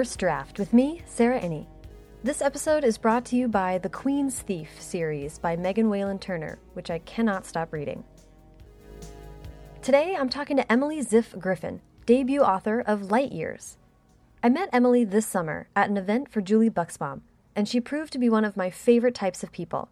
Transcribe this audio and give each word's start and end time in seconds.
First 0.00 0.18
Draft 0.18 0.58
with 0.58 0.72
me, 0.72 1.02
Sarah 1.04 1.38
Enni. 1.38 1.66
This 2.24 2.40
episode 2.40 2.84
is 2.84 2.96
brought 2.96 3.26
to 3.26 3.36
you 3.36 3.48
by 3.48 3.76
the 3.76 3.90
Queen's 3.90 4.40
Thief 4.40 4.80
series 4.80 5.38
by 5.38 5.56
Megan 5.56 5.90
Whalen 5.90 6.18
Turner, 6.18 6.58
which 6.72 6.90
I 6.90 7.00
cannot 7.00 7.44
stop 7.44 7.70
reading. 7.70 8.02
Today 9.82 10.16
I'm 10.18 10.30
talking 10.30 10.56
to 10.56 10.72
Emily 10.72 11.04
Ziff 11.04 11.38
Griffin, 11.38 11.82
debut 12.06 12.40
author 12.40 12.80
of 12.80 13.10
Light 13.10 13.30
Years. 13.30 13.76
I 14.42 14.48
met 14.48 14.70
Emily 14.72 15.04
this 15.04 15.26
summer 15.26 15.68
at 15.76 15.90
an 15.90 15.98
event 15.98 16.30
for 16.30 16.40
Julie 16.40 16.70
Buxbaum, 16.70 17.20
and 17.54 17.68
she 17.68 17.78
proved 17.78 18.14
to 18.14 18.18
be 18.18 18.30
one 18.30 18.46
of 18.46 18.56
my 18.56 18.70
favorite 18.70 19.14
types 19.14 19.42
of 19.42 19.52
people 19.52 19.90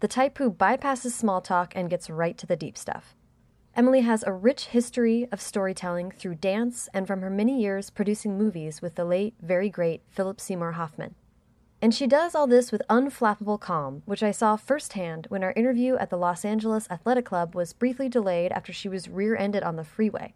the 0.00 0.06
type 0.06 0.36
who 0.36 0.52
bypasses 0.52 1.12
small 1.12 1.40
talk 1.40 1.72
and 1.74 1.88
gets 1.88 2.10
right 2.10 2.36
to 2.36 2.46
the 2.46 2.56
deep 2.56 2.76
stuff. 2.76 3.15
Emily 3.76 4.00
has 4.00 4.24
a 4.26 4.32
rich 4.32 4.68
history 4.68 5.28
of 5.30 5.38
storytelling 5.38 6.10
through 6.10 6.36
dance 6.36 6.88
and 6.94 7.06
from 7.06 7.20
her 7.20 7.28
many 7.28 7.60
years 7.60 7.90
producing 7.90 8.38
movies 8.38 8.80
with 8.80 8.94
the 8.94 9.04
late, 9.04 9.34
very 9.42 9.68
great 9.68 10.00
Philip 10.08 10.40
Seymour 10.40 10.72
Hoffman. 10.72 11.14
And 11.82 11.94
she 11.94 12.06
does 12.06 12.34
all 12.34 12.46
this 12.46 12.72
with 12.72 12.80
unflappable 12.88 13.60
calm, 13.60 14.00
which 14.06 14.22
I 14.22 14.30
saw 14.30 14.56
firsthand 14.56 15.26
when 15.28 15.44
our 15.44 15.52
interview 15.52 15.96
at 15.96 16.08
the 16.08 16.16
Los 16.16 16.42
Angeles 16.42 16.88
Athletic 16.90 17.26
Club 17.26 17.54
was 17.54 17.74
briefly 17.74 18.08
delayed 18.08 18.50
after 18.50 18.72
she 18.72 18.88
was 18.88 19.10
rear 19.10 19.36
ended 19.36 19.62
on 19.62 19.76
the 19.76 19.84
freeway. 19.84 20.32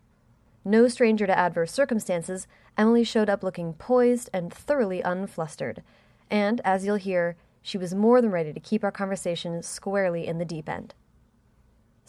No 0.62 0.86
stranger 0.86 1.26
to 1.26 1.38
adverse 1.38 1.72
circumstances, 1.72 2.46
Emily 2.76 3.04
showed 3.04 3.30
up 3.30 3.42
looking 3.42 3.72
poised 3.72 4.28
and 4.34 4.52
thoroughly 4.52 5.02
unflustered. 5.02 5.82
And, 6.30 6.60
as 6.62 6.84
you'll 6.84 6.96
hear, 6.96 7.36
she 7.62 7.78
was 7.78 7.95
more 7.95 8.20
than 8.20 8.30
ready 8.30 8.52
to 8.52 8.60
keep 8.60 8.84
our 8.84 8.93
conversation 8.93 9.62
squarely 9.62 10.26
in 10.26 10.37
the 10.37 10.45
deep 10.45 10.68
end. 10.68 10.93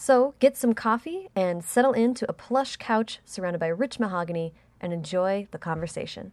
So 0.01 0.33
get 0.39 0.57
some 0.57 0.73
coffee 0.73 1.29
and 1.35 1.63
settle 1.63 1.93
into 1.93 2.27
a 2.27 2.33
plush 2.33 2.75
couch 2.77 3.19
surrounded 3.23 3.59
by 3.59 3.67
rich 3.67 3.99
mahogany 3.99 4.51
and 4.79 4.91
enjoy 4.91 5.47
the 5.51 5.59
conversation. 5.59 6.31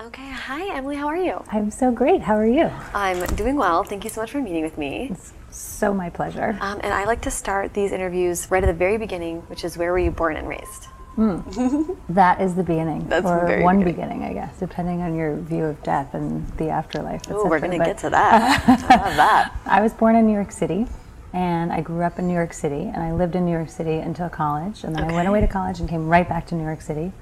Okay, 0.00 0.30
hi 0.30 0.74
Emily, 0.74 0.96
how 0.96 1.06
are 1.06 1.18
you? 1.18 1.44
I'm 1.52 1.70
so 1.70 1.92
great. 1.92 2.22
How 2.22 2.34
are 2.34 2.46
you? 2.46 2.70
I'm 2.94 3.26
doing 3.36 3.56
well. 3.56 3.84
Thank 3.84 4.04
you 4.04 4.10
so 4.10 4.22
much 4.22 4.30
for 4.30 4.40
meeting 4.40 4.62
with 4.62 4.78
me. 4.78 5.08
It's 5.10 5.34
so 5.50 5.92
my 5.92 6.08
pleasure. 6.08 6.56
Um, 6.62 6.80
and 6.82 6.94
I 6.94 7.04
like 7.04 7.20
to 7.22 7.30
start 7.30 7.74
these 7.74 7.92
interviews 7.92 8.50
right 8.50 8.64
at 8.64 8.68
the 8.68 8.72
very 8.72 8.96
beginning, 8.96 9.42
which 9.48 9.62
is 9.62 9.76
where 9.76 9.92
were 9.92 9.98
you 9.98 10.10
born 10.10 10.36
and 10.36 10.48
raised? 10.48 10.86
Mm. 11.18 11.94
that 12.08 12.40
is 12.40 12.54
the 12.54 12.62
beginning, 12.62 13.06
That's 13.06 13.26
or 13.26 13.46
the 13.46 13.62
one 13.62 13.80
beginning. 13.84 14.20
beginning, 14.20 14.24
I 14.24 14.32
guess, 14.32 14.58
depending 14.58 15.02
on 15.02 15.14
your 15.14 15.36
view 15.36 15.64
of 15.66 15.82
death 15.82 16.14
and 16.14 16.48
the 16.56 16.70
afterlife. 16.70 17.20
Oh, 17.28 17.46
we're 17.46 17.56
etc. 17.56 17.60
going 17.60 17.72
to 17.72 17.78
But 17.78 17.84
get 17.84 17.98
to 17.98 18.10
that. 18.10 18.64
I 18.66 18.96
love 18.96 19.16
that. 19.16 19.60
I 19.66 19.82
was 19.82 19.92
born 19.92 20.16
in 20.16 20.26
New 20.26 20.32
York 20.32 20.50
City, 20.50 20.86
and 21.34 21.72
I 21.72 21.80
grew 21.80 22.02
up 22.02 22.20
in 22.20 22.28
New 22.28 22.32
York 22.32 22.52
City, 22.52 22.82
and 22.82 23.02
I 23.02 23.12
lived 23.12 23.34
in 23.34 23.44
New 23.44 23.50
York 23.50 23.68
City 23.68 23.96
until 23.96 24.28
college, 24.28 24.84
and 24.84 24.94
then 24.94 25.02
I 25.02 25.12
went 25.12 25.26
away 25.26 25.40
to 25.40 25.48
college 25.48 25.80
and 25.80 25.88
came 25.88 26.08
right 26.08 26.28
back 26.28 26.46
to 26.46 26.54
New 26.54 26.62
York 26.62 26.80
City. 26.80 27.12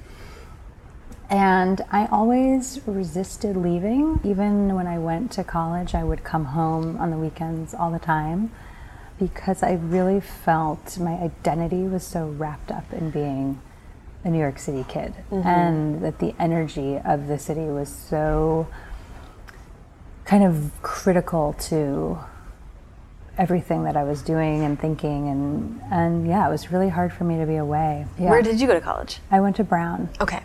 And 1.31 1.81
I 1.91 2.05
always 2.13 2.81
resisted 2.85 3.57
leaving. 3.57 4.21
Even 4.23 4.75
when 4.75 4.87
I 4.87 4.99
went 4.99 5.33
to 5.33 5.45
college, 5.45 5.95
I 5.95 6.05
would 6.05 6.25
come 6.25 6.45
home 6.45 6.99
on 6.99 7.11
the 7.11 7.17
weekends 7.17 7.73
all 7.73 7.91
the 7.91 7.99
time 7.99 8.53
because 9.19 9.63
I 9.63 9.73
really 9.73 10.21
felt 10.21 10.99
my 10.99 11.15
identity 11.15 11.85
was 11.85 12.07
so 12.07 12.27
wrapped 12.27 12.71
up 12.71 12.93
in 12.93 13.11
being 13.11 13.63
a 14.25 14.29
New 14.29 14.39
York 14.39 14.59
City 14.59 14.85
kid 14.87 15.15
mm-hmm. 15.31 15.47
and 15.47 16.03
that 16.03 16.19
the 16.19 16.35
energy 16.39 16.99
of 16.99 17.29
the 17.29 17.39
city 17.39 17.65
was 17.65 17.89
so 17.89 18.69
kind 20.27 20.45
of 20.45 20.71
critical 20.83 21.55
to 21.55 22.19
everything 23.39 23.85
that 23.85 23.97
I 23.97 24.05
was 24.05 24.23
doing 24.23 24.63
and 24.63 24.79
thinking 24.79 25.29
and 25.29 25.81
and 25.91 26.27
yeah, 26.27 26.47
it 26.47 26.51
was 26.51 26.71
really 26.71 26.89
hard 26.89 27.13
for 27.13 27.25
me 27.25 27.39
to 27.39 27.47
be 27.47 27.57
away. 27.57 28.07
Yeah. 28.19 28.31
Where 28.31 28.43
did 28.43 28.61
you 28.61 28.67
go 28.67 28.75
to 28.75 28.81
college? 28.81 29.19
I 29.31 29.41
went 29.41 29.57
to 29.57 29.65
Brown. 29.65 30.09
Okay, 30.21 30.43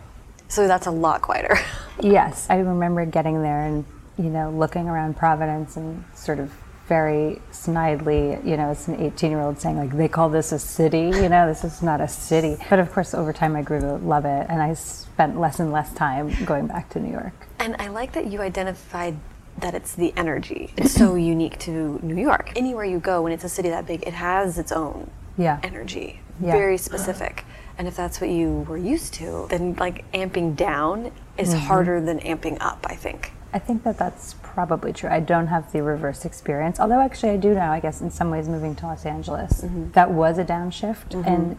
so 0.47 0.67
that's 0.67 0.87
a 0.87 0.91
lot 0.91 1.21
quieter. 1.21 1.57
Yes, 1.99 2.45
I 2.47 2.57
remember 2.59 3.07
getting 3.07 3.41
there 3.41 3.63
and 3.63 3.83
you 4.19 4.29
know 4.29 4.51
looking 4.51 4.87
around 4.87 5.17
Providence 5.17 5.77
and 5.77 6.05
sort 6.13 6.37
of 6.37 6.53
very 6.87 7.41
snidely, 7.51 8.43
you 8.45 8.55
know, 8.55 8.69
as 8.69 8.87
an 8.87 8.97
18-year-old 8.97 9.59
saying 9.59 9.77
like 9.77 9.95
they 9.95 10.07
call 10.07 10.29
this 10.29 10.51
a 10.51 10.59
city, 10.59 11.11
you 11.15 11.27
know, 11.27 11.47
this 11.47 11.63
is 11.63 11.81
not 11.81 11.99
a 11.99 12.07
city. 12.07 12.55
But 12.69 12.79
of 12.79 12.91
course, 12.91 13.13
over 13.13 13.33
time, 13.33 13.55
I 13.55 13.61
grew 13.61 13.79
to 13.81 13.95
love 13.95 14.25
it, 14.25 14.45
and 14.49 14.61
I 14.61 14.73
spent 14.73 15.39
less 15.39 15.59
and 15.59 15.71
less 15.71 15.93
time 15.93 16.33
going 16.45 16.67
back 16.67 16.89
to 16.91 16.99
New 16.99 17.11
York. 17.11 17.33
And 17.59 17.75
I 17.79 17.89
like 17.89 18.13
that 18.13 18.27
you 18.27 18.41
identified 18.41 19.17
that 19.59 19.73
it's 19.73 19.93
the 19.95 20.13
energy. 20.15 20.73
It's 20.77 20.93
so 20.93 21.15
unique 21.33 21.57
to 21.59 21.99
New 22.03 22.15
York. 22.21 22.51
Anywhere 22.55 22.85
you 22.85 22.99
go, 22.99 23.21
when 23.21 23.31
it's 23.31 23.43
a 23.43 23.49
city 23.49 23.69
that 23.69 23.85
big, 23.87 24.03
it 24.07 24.13
has 24.13 24.57
its 24.57 24.71
own 24.71 25.09
Yeah. 25.37 25.59
energy, 25.63 26.21
Yeah. 26.39 26.51
very 26.51 26.77
specific. 26.77 27.45
And 27.77 27.87
if 27.87 27.95
that's 27.95 28.19
what 28.19 28.29
you 28.31 28.65
were 28.67 28.77
used 28.77 29.13
to, 29.15 29.47
then 29.49 29.75
like 29.79 30.09
amping 30.11 30.55
down 30.55 31.11
is 31.37 31.49
Mm-hmm. 31.53 31.65
harder 31.67 32.01
than 32.01 32.19
amping 32.19 32.57
up, 32.59 32.85
I 32.89 32.95
think. 32.95 33.33
I 33.53 33.59
think 33.59 33.83
that 33.83 33.97
that's 33.97 34.35
probably 34.43 34.91
true. 34.93 35.09
I 35.09 35.19
don't 35.19 35.47
have 35.47 35.71
the 35.71 35.81
reverse 35.81 36.25
experience, 36.25 36.79
although 36.79 36.99
actually 36.99 37.31
I 37.31 37.37
do 37.37 37.53
now. 37.53 37.71
I 37.71 37.79
guess 37.79 38.01
in 38.01 38.11
some 38.11 38.29
ways, 38.29 38.49
moving 38.49 38.75
to 38.75 38.85
Los 38.87 39.05
Angeles, 39.05 39.63
that 39.93 40.11
was 40.11 40.37
a 40.37 40.43
downshift 40.45 41.13
and 41.25 41.57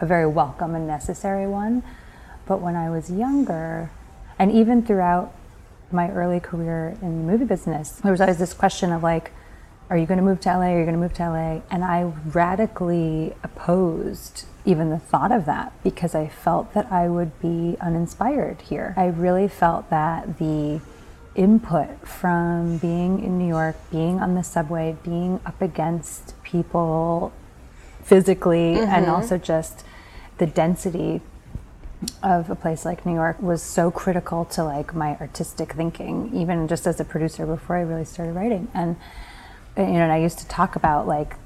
a 0.00 0.06
very 0.06 0.26
welcome 0.26 0.74
and 0.74 0.86
necessary 0.86 1.46
one. 1.46 1.82
But 2.46 2.60
when 2.60 2.76
I 2.76 2.90
was 2.90 3.10
younger, 3.10 3.90
and 4.38 4.50
even 4.52 4.82
throughout 4.84 5.32
my 5.92 6.10
early 6.10 6.40
career 6.40 6.96
in 7.02 7.24
the 7.24 7.32
movie 7.32 7.44
business, 7.44 7.90
there 8.02 8.12
was 8.12 8.20
always 8.20 8.38
this 8.38 8.54
question 8.54 8.92
of 8.92 9.02
like, 9.02 9.32
are 9.90 9.98
you 9.98 10.06
going 10.06 10.18
to 10.18 10.24
move 10.24 10.40
to 10.40 10.48
LA? 10.48 10.72
Are 10.72 10.78
you 10.78 10.84
going 10.84 10.94
to 10.94 11.00
move 11.00 11.14
to 11.14 11.28
LA? 11.28 11.60
And 11.70 11.84
I 11.84 12.12
radically 12.32 13.34
opposed 13.42 14.46
even 14.64 14.90
the 14.90 14.98
thought 14.98 15.32
of 15.32 15.44
that 15.46 15.72
because 15.82 16.14
I 16.14 16.28
felt 16.28 16.72
that 16.74 16.90
I 16.90 17.08
would 17.08 17.38
be 17.40 17.76
uninspired 17.80 18.62
here. 18.62 18.94
I 18.96 19.06
really 19.06 19.48
felt 19.48 19.90
that 19.90 20.38
the 20.38 20.80
input 21.34 22.06
from 22.06 22.78
being 22.78 23.22
in 23.22 23.38
New 23.38 23.48
York, 23.48 23.76
being 23.90 24.20
on 24.20 24.34
the 24.34 24.42
subway, 24.42 24.96
being 25.02 25.40
up 25.44 25.60
against 25.60 26.40
people 26.42 27.32
physically, 28.02 28.74
and 28.74 29.06
mm-hmm. 29.06 29.10
also 29.10 29.38
just 29.38 29.84
the 30.38 30.46
density 30.46 31.20
of 32.22 32.50
a 32.50 32.54
place 32.54 32.84
like 32.84 33.04
New 33.06 33.14
York 33.14 33.40
was 33.40 33.62
so 33.62 33.90
critical 33.90 34.44
to 34.46 34.64
like 34.64 34.94
my 34.94 35.16
artistic 35.20 35.72
thinking, 35.72 36.30
even 36.34 36.68
just 36.68 36.86
as 36.86 37.00
a 37.00 37.04
producer 37.04 37.46
before 37.46 37.76
I 37.76 37.80
really 37.82 38.04
started 38.04 38.32
writing. 38.32 38.68
And 38.74 38.96
eh, 39.76 39.86
you 39.86 39.94
know, 39.94 40.02
and 40.02 40.12
I 40.12 40.18
used 40.18 40.38
to 40.38 40.48
talk 40.48 40.76
about 40.76 41.06
like 41.06 41.36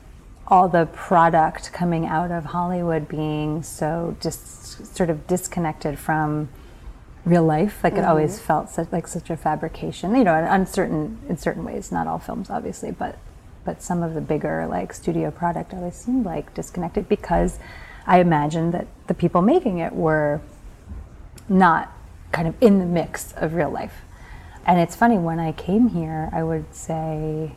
all 0.48 0.68
the 0.68 0.86
product 0.86 1.72
coming 1.72 2.06
out 2.06 2.30
of 2.30 2.46
Hollywood 2.46 3.08
being 3.08 3.62
so 3.62 4.16
just 4.20 4.94
sort 4.94 5.10
of 5.10 5.26
disconnected 5.26 5.98
from 5.98 6.48
real 7.24 7.44
life. 7.44 7.82
Like 7.82 7.94
it 7.94 7.96
mm-hmm. 7.96 8.08
always 8.08 8.38
felt 8.38 8.70
such, 8.70 8.92
like 8.92 9.08
such 9.08 9.30
a 9.30 9.36
fabrication. 9.36 10.14
You 10.14 10.24
know, 10.24 10.46
uncertain 10.48 11.18
in 11.28 11.36
certain 11.36 11.64
ways. 11.64 11.92
Not 11.92 12.06
all 12.06 12.18
films, 12.18 12.50
obviously, 12.50 12.92
but 12.92 13.18
but 13.64 13.82
some 13.82 14.02
of 14.02 14.14
the 14.14 14.20
bigger 14.20 14.66
like 14.68 14.92
studio 14.94 15.30
product 15.30 15.74
always 15.74 15.96
seemed 15.96 16.24
like 16.24 16.54
disconnected 16.54 17.08
because 17.08 17.58
I 18.06 18.20
imagined 18.20 18.72
that 18.74 18.86
the 19.06 19.14
people 19.14 19.42
making 19.42 19.78
it 19.78 19.92
were 19.92 20.40
not 21.48 21.92
kind 22.32 22.48
of 22.48 22.54
in 22.60 22.78
the 22.78 22.86
mix 22.86 23.32
of 23.32 23.54
real 23.54 23.70
life. 23.70 24.02
And 24.64 24.80
it's 24.80 24.96
funny 24.96 25.18
when 25.18 25.38
I 25.38 25.52
came 25.52 25.88
here, 25.88 26.28
I 26.32 26.42
would 26.42 26.74
say 26.74 27.52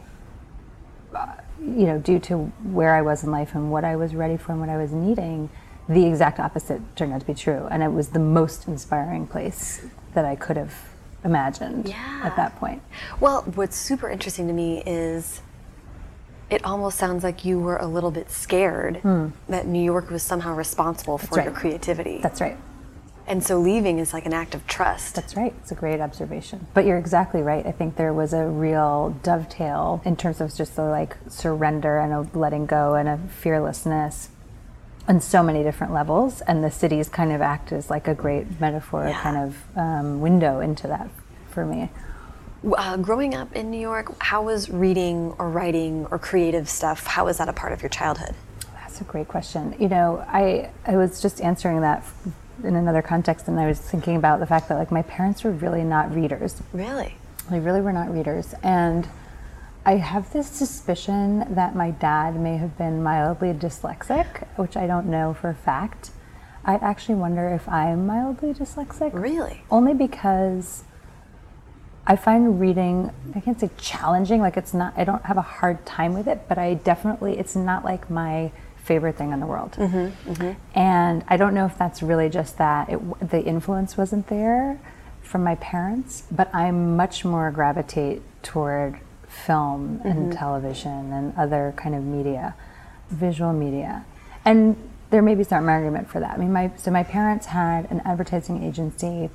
uh, 1.13 1.33
you 1.59 1.85
know, 1.87 1.97
due 1.99 2.19
to 2.19 2.37
where 2.71 2.93
I 2.95 3.01
was 3.01 3.23
in 3.23 3.31
life 3.31 3.53
and 3.55 3.71
what 3.71 3.83
I 3.83 3.95
was 3.95 4.15
ready 4.15 4.37
for 4.37 4.51
and 4.51 4.61
what 4.61 4.69
I 4.69 4.77
was 4.77 4.91
needing, 4.93 5.49
the 5.89 6.05
exact 6.05 6.39
opposite 6.39 6.81
turned 6.95 7.13
out 7.13 7.21
to 7.21 7.25
be 7.27 7.33
true. 7.33 7.67
And 7.71 7.81
it 7.83 7.91
was 7.91 8.09
the 8.09 8.19
most 8.19 8.67
inspiring 8.67 9.27
place 9.27 9.85
that 10.13 10.23
I 10.23 10.35
could 10.35 10.55
have 10.55 10.73
imagined 11.25 11.89
Yeah. 11.89 12.21
at 12.23 12.35
that 12.37 12.55
point. 12.57 12.81
Well, 13.19 13.41
what's 13.55 13.75
super 13.75 14.09
interesting 14.09 14.47
to 14.47 14.53
me 14.53 14.83
is 14.85 15.41
it 16.49 16.63
almost 16.65 16.97
sounds 16.97 17.23
like 17.23 17.45
you 17.45 17.59
were 17.59 17.77
a 17.77 17.85
little 17.87 18.11
bit 18.11 18.29
scared 18.31 19.01
that 19.47 19.67
New 19.67 19.83
York 19.83 20.09
was 20.09 20.23
somehow 20.23 20.55
responsible 20.55 21.17
for 21.17 21.35
right. 21.35 21.45
your 21.45 21.53
creativity. 21.53 22.19
That's 22.21 22.41
right. 22.41 22.57
and 23.27 23.43
so 23.43 23.59
leaving 23.59 23.99
is 23.99 24.11
like 24.13 24.25
an 24.25 24.33
act 24.33 24.55
of 24.55 24.65
trust. 24.65 25.13
That's 25.15 25.35
right. 25.35 25.53
It's 25.61 25.71
a 25.71 25.75
great 25.75 26.01
observation. 26.01 26.65
But 26.73 26.85
you're 26.85 26.97
exactly 26.97 27.41
right. 27.43 27.65
I 27.65 27.71
think 27.71 27.95
there 27.95 28.11
was 28.13 28.33
a 28.33 28.45
real 28.45 29.15
dovetail 29.21 30.01
in 30.03 30.15
terms 30.15 30.41
of 30.41 30.55
just 30.55 30.75
the 30.75 30.83
like 30.83 31.15
surrender 31.27 31.99
and 31.99 32.11
a 32.11 32.37
letting 32.37 32.65
go 32.65 32.95
and 32.95 33.07
a 33.07 33.17
fearlessness 33.29 34.29
on 35.07 35.21
so 35.21 35.43
many 35.43 35.61
different 35.63 35.93
levels. 35.93 36.41
And 36.41 36.63
the 36.63 36.71
cities 36.71 37.09
kind 37.09 37.31
of 37.31 37.41
act 37.41 37.71
as 37.71 37.89
like 37.91 38.07
a 38.07 38.15
great 38.15 38.59
metaphor, 38.59 39.07
Yeah. 39.07 39.21
kind 39.21 39.37
of 39.37 39.77
um, 39.77 40.21
window 40.21 40.59
into 40.59 40.87
that 40.87 41.09
for 41.51 41.65
me. 41.65 41.89
Uh, 42.63 42.97
growing 42.97 43.33
up 43.33 43.55
in 43.55 43.71
New 43.71 43.79
York, 43.79 44.13
how 44.21 44.43
was 44.43 44.69
reading 44.69 45.33
or 45.39 45.49
writing 45.49 46.05
or 46.11 46.19
creative 46.19 46.67
stuff? 46.67 47.05
How 47.05 47.25
was 47.25 47.37
that 47.37 47.47
a 47.47 47.53
part 47.53 47.71
of 47.71 47.81
your 47.81 47.89
childhood? 47.89 48.35
That's 48.73 48.99
a 48.99 49.05
great 49.05 49.29
question. 49.29 49.75
You 49.79 49.87
know, 49.87 50.25
I 50.27 50.71
I 50.85 50.97
was 50.97 51.21
just 51.21 51.39
answering 51.39 51.81
that 51.81 52.03
in 52.63 52.75
another 52.75 53.01
context, 53.01 53.47
and 53.47 53.57
I 53.57 53.67
was 53.67 53.79
thinking 53.79 54.17
about 54.17 54.41
the 54.41 54.45
fact 54.45 54.67
that 54.69 54.77
like 54.77 54.91
my 54.91 55.03
parents 55.03 55.43
were 55.43 55.51
really 55.51 55.83
not 55.83 56.13
readers. 56.13 56.61
Really? 56.73 57.15
They 57.49 57.59
really 57.59 57.81
were 57.81 57.93
not 57.93 58.13
readers, 58.13 58.53
and 58.61 59.07
I 59.85 59.95
have 59.95 60.33
this 60.33 60.47
suspicion 60.47 61.55
that 61.55 61.75
my 61.75 61.91
dad 61.91 62.35
may 62.37 62.57
have 62.57 62.77
been 62.77 63.01
mildly 63.01 63.53
dyslexic, 63.53 64.45
which 64.57 64.75
I 64.75 64.85
don't 64.85 65.07
know 65.07 65.33
for 65.33 65.49
a 65.49 65.55
fact. 65.55 66.11
I 66.65 66.75
actually 66.75 67.15
wonder 67.15 67.47
if 67.47 67.67
I'm 67.69 68.05
mildly 68.05 68.53
dyslexic. 68.53 69.11
Really? 69.13 69.63
Only 69.71 69.93
because 69.93 70.83
I 72.09 72.15
find 72.15 72.59
reading, 72.59 73.11
I 73.35 73.39
can't 73.39 73.59
say 73.59 73.69
challenging, 73.77 74.41
like 74.41 74.57
it's 74.57 74.73
not, 74.73 74.95
I 74.97 75.03
don't 75.03 75.23
have 75.25 75.37
a 75.37 75.43
hard 75.43 75.85
time 75.85 76.15
with 76.15 76.27
it, 76.27 76.49
but 76.49 76.57
I 76.57 76.73
definitely, 76.73 77.37
it's 77.37 77.55
not 77.55 77.85
like 77.85 78.09
my 78.09 78.51
favorite 78.77 79.15
thing 79.15 79.31
in 79.31 79.39
the 79.39 79.45
world. 79.45 79.73
Mm-hmm, 79.73 80.31
mm-hmm. 80.31 80.77
And 80.77 81.23
I 81.27 81.37
don't 81.37 81.53
know 81.53 81.67
if 81.67 81.77
that's 81.77 82.01
really 82.01 82.27
just 82.27 82.57
that 82.57 82.89
it, 82.89 83.29
the 83.29 83.43
influence 83.43 83.95
wasn't 83.95 84.25
there 84.25 84.79
from 85.21 85.43
my 85.43 85.53
parents, 85.55 86.23
but 86.31 86.53
I 86.53 86.71
much 86.71 87.23
more 87.23 87.51
gravitate 87.51 88.23
toward 88.41 88.99
film 89.27 90.01
and 90.03 90.15
mm-hmm. 90.15 90.31
television 90.31 91.13
and 91.13 91.37
other 91.37 91.75
kind 91.77 91.93
of 91.93 92.03
media, 92.03 92.55
visual 93.11 93.53
media. 93.53 94.03
And 94.43 94.75
there 95.11 95.21
may 95.21 95.35
be 95.35 95.43
some 95.43 95.69
argument 95.69 96.09
for 96.09 96.19
that. 96.19 96.33
I 96.33 96.37
mean, 96.37 96.51
my, 96.51 96.71
so 96.75 96.89
my 96.89 97.03
parents 97.03 97.45
had 97.45 97.91
an 97.91 98.01
advertising 98.03 98.63
agency 98.63 99.29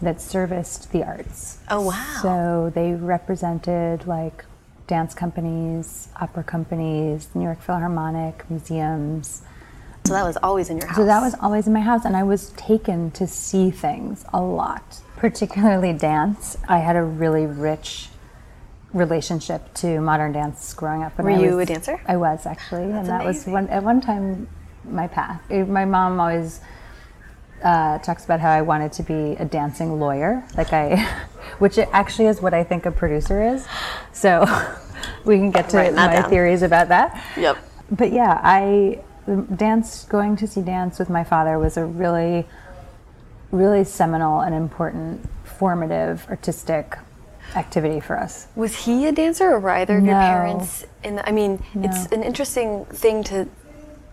that 0.00 0.20
serviced 0.20 0.92
the 0.92 1.02
arts. 1.04 1.58
Oh, 1.70 1.82
wow. 1.82 2.18
So 2.22 2.72
they 2.74 2.92
represented 2.92 4.06
like 4.06 4.44
dance 4.86 5.12
companies, 5.14 6.08
opera 6.20 6.44
companies, 6.44 7.28
New 7.34 7.44
York 7.44 7.60
Philharmonic, 7.60 8.48
museums. 8.50 9.42
So 10.06 10.14
that 10.14 10.24
was 10.24 10.38
always 10.42 10.70
in 10.70 10.78
your 10.78 10.86
house. 10.86 10.96
So 10.96 11.04
that 11.04 11.20
was 11.20 11.34
always 11.40 11.66
in 11.66 11.72
my 11.74 11.80
house, 11.80 12.04
and 12.06 12.16
I 12.16 12.22
was 12.22 12.50
taken 12.50 13.10
to 13.12 13.26
see 13.26 13.70
things 13.70 14.24
a 14.32 14.40
lot, 14.40 15.00
particularly 15.16 15.92
dance. 16.10 16.56
I 16.68 16.78
had 16.78 16.96
a 16.96 17.02
really 17.02 17.44
rich 17.44 18.08
relationship 18.94 19.74
to 19.74 20.00
modern 20.00 20.32
dance 20.32 20.72
growing 20.72 21.02
up. 21.02 21.18
and 21.18 21.26
Were 21.26 21.32
I 21.34 21.38
you 21.40 21.56
was- 21.56 21.68
a 21.68 21.74
dancer? 21.74 22.00
I 22.06 22.16
was 22.16 22.46
actually, 22.46 22.84
and 22.84 23.06
that 23.06 23.24
was 23.24 23.46
one 23.46 23.68
at 23.68 23.82
one 23.82 24.00
time 24.00 24.48
my 24.84 25.06
path. 25.08 25.42
Eh, 25.50 25.64
My 25.64 25.84
mom 25.84 26.18
always 26.18 26.60
uh, 27.62 27.98
talks 27.98 28.24
about 28.24 28.40
how 28.40 28.50
I 28.50 28.62
wanted 28.62 28.92
to 28.92 29.02
be 29.02 29.36
a 29.38 29.44
dancing 29.44 29.98
lawyer, 30.00 30.44
like 30.56 30.72
I, 30.72 30.96
which 31.58 31.78
it 31.78 31.88
actually 31.92 32.26
is 32.26 32.40
what 32.40 32.54
I 32.54 32.64
think 32.64 32.86
a 32.86 32.90
producer 32.90 33.42
is. 33.42 33.66
So 34.12 34.44
we 35.24 35.36
can 35.36 35.50
get 35.50 35.68
to 35.70 35.76
my 35.92 36.14
down. 36.14 36.30
theories 36.30 36.62
about 36.62 36.88
that 36.88 37.22
Yep. 37.36 37.56
but 37.90 38.12
yeah, 38.12 38.40
I 38.42 39.00
dance 39.56 40.04
going 40.04 40.36
to 40.36 40.46
see 40.46 40.62
dance 40.62 40.98
with 40.98 41.10
my 41.10 41.22
father 41.24 41.58
was 41.58 41.76
a 41.76 41.84
really, 41.84 42.46
really 43.50 43.84
seminal 43.84 44.40
and 44.40 44.54
important, 44.54 45.28
formative, 45.44 46.26
artistic 46.30 46.96
activity 47.56 48.00
for 48.00 48.18
us. 48.18 48.46
Was 48.56 48.74
he 48.84 49.06
a 49.06 49.12
dancer, 49.12 49.50
or 49.50 49.60
were 49.60 49.70
either 49.70 49.98
of 49.98 50.04
your 50.04 50.14
No. 50.14 50.20
parents 50.20 50.84
in? 51.02 51.16
The, 51.16 51.28
I 51.28 51.32
mean, 51.32 51.62
it's 51.74 52.06
an 52.12 52.22
interesting 52.22 52.84
thing 52.86 53.24
to 53.24 53.48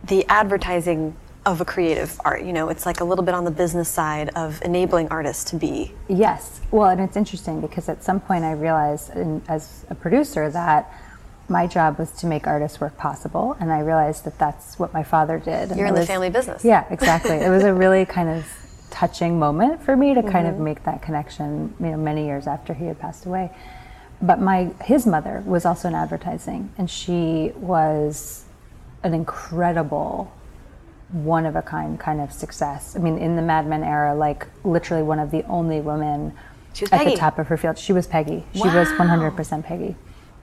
the 0.05 0.25
advertising 0.29 1.15
of 1.45 1.61
a 1.61 1.65
creative 1.65 2.19
art. 2.25 2.43
You 2.43 2.53
know, 2.53 2.69
it's 2.69 2.85
like 2.85 3.01
a 3.01 3.03
little 3.03 3.23
bit 3.23 3.35
on 3.35 3.45
the 3.45 3.51
business 3.51 3.89
side 3.89 4.29
of 4.35 4.61
enabling 4.63 5.09
artists 5.09 5.43
to 5.51 5.55
be. 5.55 5.93
Yes, 6.07 6.61
well, 6.71 6.89
and 6.89 7.01
it's 7.01 7.15
interesting 7.15 7.61
because 7.61 7.87
at 7.89 8.03
some 8.03 8.19
point 8.19 8.43
I 8.43 8.53
realized, 8.53 9.15
in, 9.15 9.41
as 9.47 9.85
a 9.89 9.95
producer, 9.95 10.49
that 10.49 10.91
my 11.47 11.67
job 11.67 11.99
was 11.99 12.11
to 12.11 12.25
make 12.25 12.47
artist 12.47 12.81
work 12.81 12.97
possible, 12.97 13.55
and 13.59 13.71
I 13.71 13.79
realized 13.79 14.25
that 14.25 14.39
that's 14.39 14.79
what 14.79 14.93
my 14.93 15.03
father 15.03 15.37
did. 15.37 15.69
and 15.69 15.77
You're 15.77 15.87
in 15.87 15.95
the 15.95 16.05
family 16.05 16.29
business. 16.29 16.65
Yeah, 16.65 16.85
exactly. 16.89 17.35
it 17.35 17.49
was 17.49 17.63
a 17.63 17.73
really 17.73 18.05
kind 18.17 18.29
of 18.29 18.45
touching 18.89 19.37
moment 19.37 19.83
for 19.83 19.95
me 19.95 20.13
to 20.13 20.23
kind 20.23 20.47
of 20.47 20.55
mm-hmm. 20.55 20.63
make 20.63 20.83
that 20.85 21.01
connection. 21.01 21.73
You 21.79 21.87
know, 21.87 21.97
many 21.97 22.25
years 22.25 22.47
after 22.47 22.73
he 22.73 22.85
had 22.85 22.99
passed 22.99 23.25
away. 23.25 23.51
But 24.21 24.39
my 24.39 24.71
his 24.83 25.05
mother 25.05 25.43
was 25.45 25.65
also 25.65 25.89
in 25.89 25.95
advertising, 25.95 26.71
and 26.77 26.89
she 26.89 27.51
was 27.55 28.45
an 29.03 29.13
incredible, 29.13 30.33
one 31.23 31.45
of 31.45 31.55
a 31.55 31.61
kind 31.61 31.99
kind 31.99 32.19
of 32.19 32.31
success. 32.31 32.95
I 32.95 32.99
mean, 32.99 33.17
in 33.17 33.35
the 33.35 33.41
Mad 33.41 33.67
Men 33.67 33.83
era, 33.83 34.13
like 34.13 34.47
literally 34.63 35.03
one 35.03 35.19
of 35.19 35.31
the 35.31 35.43
only 35.45 35.79
women 35.79 36.33
at 36.83 36.89
Peggy. 36.89 37.11
the 37.11 37.17
top 37.17 37.39
of 37.39 37.47
her 37.47 37.57
field. 37.57 37.77
She 37.77 37.93
was 37.93 38.05
Peggy. 38.05 38.43
She 38.53 38.63
was 38.63 38.89
100% 38.89 39.63
Peggy. 39.63 39.95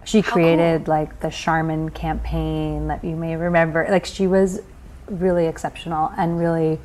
She 0.05 0.23
created 0.23 0.89
like 0.89 1.21
the 1.21 1.31
Charmin 1.31 1.91
campaign 1.91 2.89
that 2.89 3.05
you 3.05 3.17
may 3.17 3.37
remember. 3.37 3.87
Like 3.89 4.07
she 4.07 4.27
was 4.27 4.61
really 5.07 5.47
exceptional 5.47 6.11
and 6.17 6.39
really, 6.39 6.81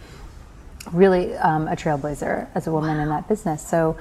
really 0.91 1.35
um, 1.37 1.67
a 1.67 1.75
trailblazer 1.75 2.47
as 2.53 2.67
a 2.67 2.71
woman 2.71 2.99
in 2.99 3.09
that 3.09 3.27
business. 3.27 3.65
So 3.65 3.97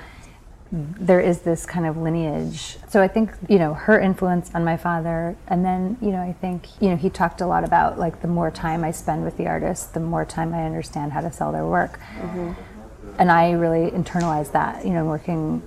there 0.77 1.21
is 1.21 1.41
this 1.41 1.65
kind 1.65 1.87
of 1.87 1.97
lineage. 1.97 2.77
So 2.89 3.01
I 3.01 3.09
think, 3.09 3.31
you 3.49 3.59
know, 3.59 3.73
her 3.73 3.99
influence 3.99 4.55
on 4.55 4.63
my 4.63 4.77
father. 4.77 5.37
And 5.49 5.65
then, 5.65 5.97
you 6.03 6.11
know, 6.11 6.21
I 6.21 6.35
think, 6.35 6.67
you 6.81 6.91
know, 6.91 6.97
he 6.97 7.09
talked 7.09 7.41
a 7.41 7.47
lot 7.47 7.65
about 7.65 7.99
like 7.99 8.21
the 8.21 8.29
more 8.29 8.51
time 8.51 8.85
I 8.85 8.91
spend 8.91 9.25
with 9.25 9.39
the 9.39 9.47
artist, 9.47 9.95
the 9.95 10.01
more 10.01 10.25
time 10.25 10.53
I 10.53 10.65
understand 10.65 11.13
how 11.13 11.23
to 11.23 11.33
sell 11.33 11.51
their 11.51 11.65
work. 11.65 11.99
Mm-hmm. 12.19 12.53
And 13.19 13.33
I 13.33 13.53
really 13.53 13.91
internalized 13.91 14.53
that, 14.53 14.85
you 14.85 14.93
know, 14.93 15.07
working 15.07 15.63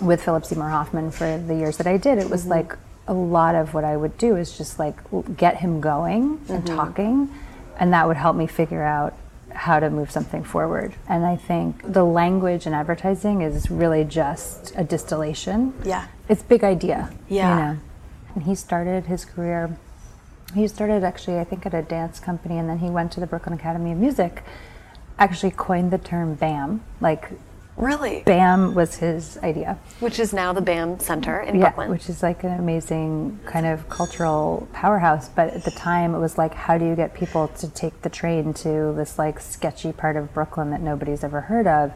with 0.00 0.22
Philip 0.22 0.44
Seymour 0.44 0.68
Hoffman 0.68 1.10
for 1.10 1.36
the 1.36 1.54
years 1.56 1.76
that 1.78 1.86
I 1.86 1.96
did. 1.96 2.18
It 2.18 2.30
was 2.30 2.42
mm-hmm. 2.42 2.50
like 2.50 2.78
a 3.08 3.14
lot 3.14 3.56
of 3.56 3.74
what 3.74 3.82
I 3.82 3.96
would 3.96 4.16
do 4.16 4.36
is 4.36 4.56
just 4.56 4.78
like 4.78 4.96
get 5.36 5.56
him 5.56 5.80
going 5.80 6.40
and 6.48 6.64
mm-hmm. 6.64 6.76
talking, 6.76 7.34
and 7.78 7.92
that 7.92 8.06
would 8.06 8.16
help 8.16 8.36
me 8.36 8.46
figure 8.46 8.84
out 8.84 9.14
how 9.60 9.78
to 9.78 9.90
move 9.90 10.10
something 10.10 10.42
forward. 10.42 10.94
And 11.06 11.26
I 11.26 11.36
think 11.36 11.92
the 11.92 12.02
language 12.02 12.66
in 12.66 12.72
advertising 12.72 13.42
is 13.42 13.70
really 13.70 14.04
just 14.04 14.72
a 14.74 14.82
distillation. 14.82 15.74
Yeah. 15.84 16.06
It's 16.30 16.42
big 16.42 16.64
idea. 16.64 17.12
Yeah. 17.28 17.50
You 17.50 17.62
know. 17.62 17.80
And 18.34 18.44
he 18.44 18.54
started 18.54 19.04
his 19.04 19.26
career 19.26 19.76
he 20.54 20.66
started 20.66 21.04
actually 21.04 21.38
I 21.38 21.44
think 21.44 21.66
at 21.66 21.74
a 21.74 21.82
dance 21.82 22.18
company 22.18 22.56
and 22.56 22.68
then 22.70 22.78
he 22.78 22.88
went 22.88 23.12
to 23.12 23.20
the 23.20 23.26
Brooklyn 23.26 23.54
Academy 23.54 23.92
of 23.92 23.98
Music. 23.98 24.42
Actually 25.18 25.50
coined 25.50 25.90
the 25.90 25.98
term 25.98 26.34
BAM. 26.34 26.82
Like 27.02 27.30
Really? 27.80 28.22
BAM 28.26 28.74
was 28.74 28.96
his 28.96 29.38
idea. 29.38 29.78
Which 30.00 30.18
is 30.18 30.32
now 30.32 30.52
the 30.52 30.60
BAM 30.60 31.00
Center 31.00 31.40
in 31.40 31.56
Yeah, 31.56 31.70
Brooklyn. 31.70 31.90
which 31.90 32.08
is 32.08 32.22
like 32.22 32.44
an 32.44 32.58
amazing 32.58 33.40
kind 33.46 33.66
of 33.66 33.88
cultural 33.88 34.68
powerhouse. 34.72 35.28
But 35.28 35.50
at 35.54 35.64
the 35.64 35.70
time, 35.70 36.14
it 36.14 36.18
was 36.18 36.36
like, 36.36 36.54
how 36.54 36.76
do 36.78 36.84
you 36.84 36.94
get 36.94 37.14
people 37.14 37.48
to 37.48 37.68
take 37.68 38.02
the 38.02 38.10
train 38.10 38.52
to 38.54 38.92
this 38.96 39.18
like 39.18 39.40
sketchy 39.40 39.92
part 39.92 40.16
of 40.16 40.32
Brooklyn 40.34 40.70
that 40.70 40.80
nobody's 40.82 41.24
ever 41.24 41.40
heard 41.42 41.66
of? 41.66 41.92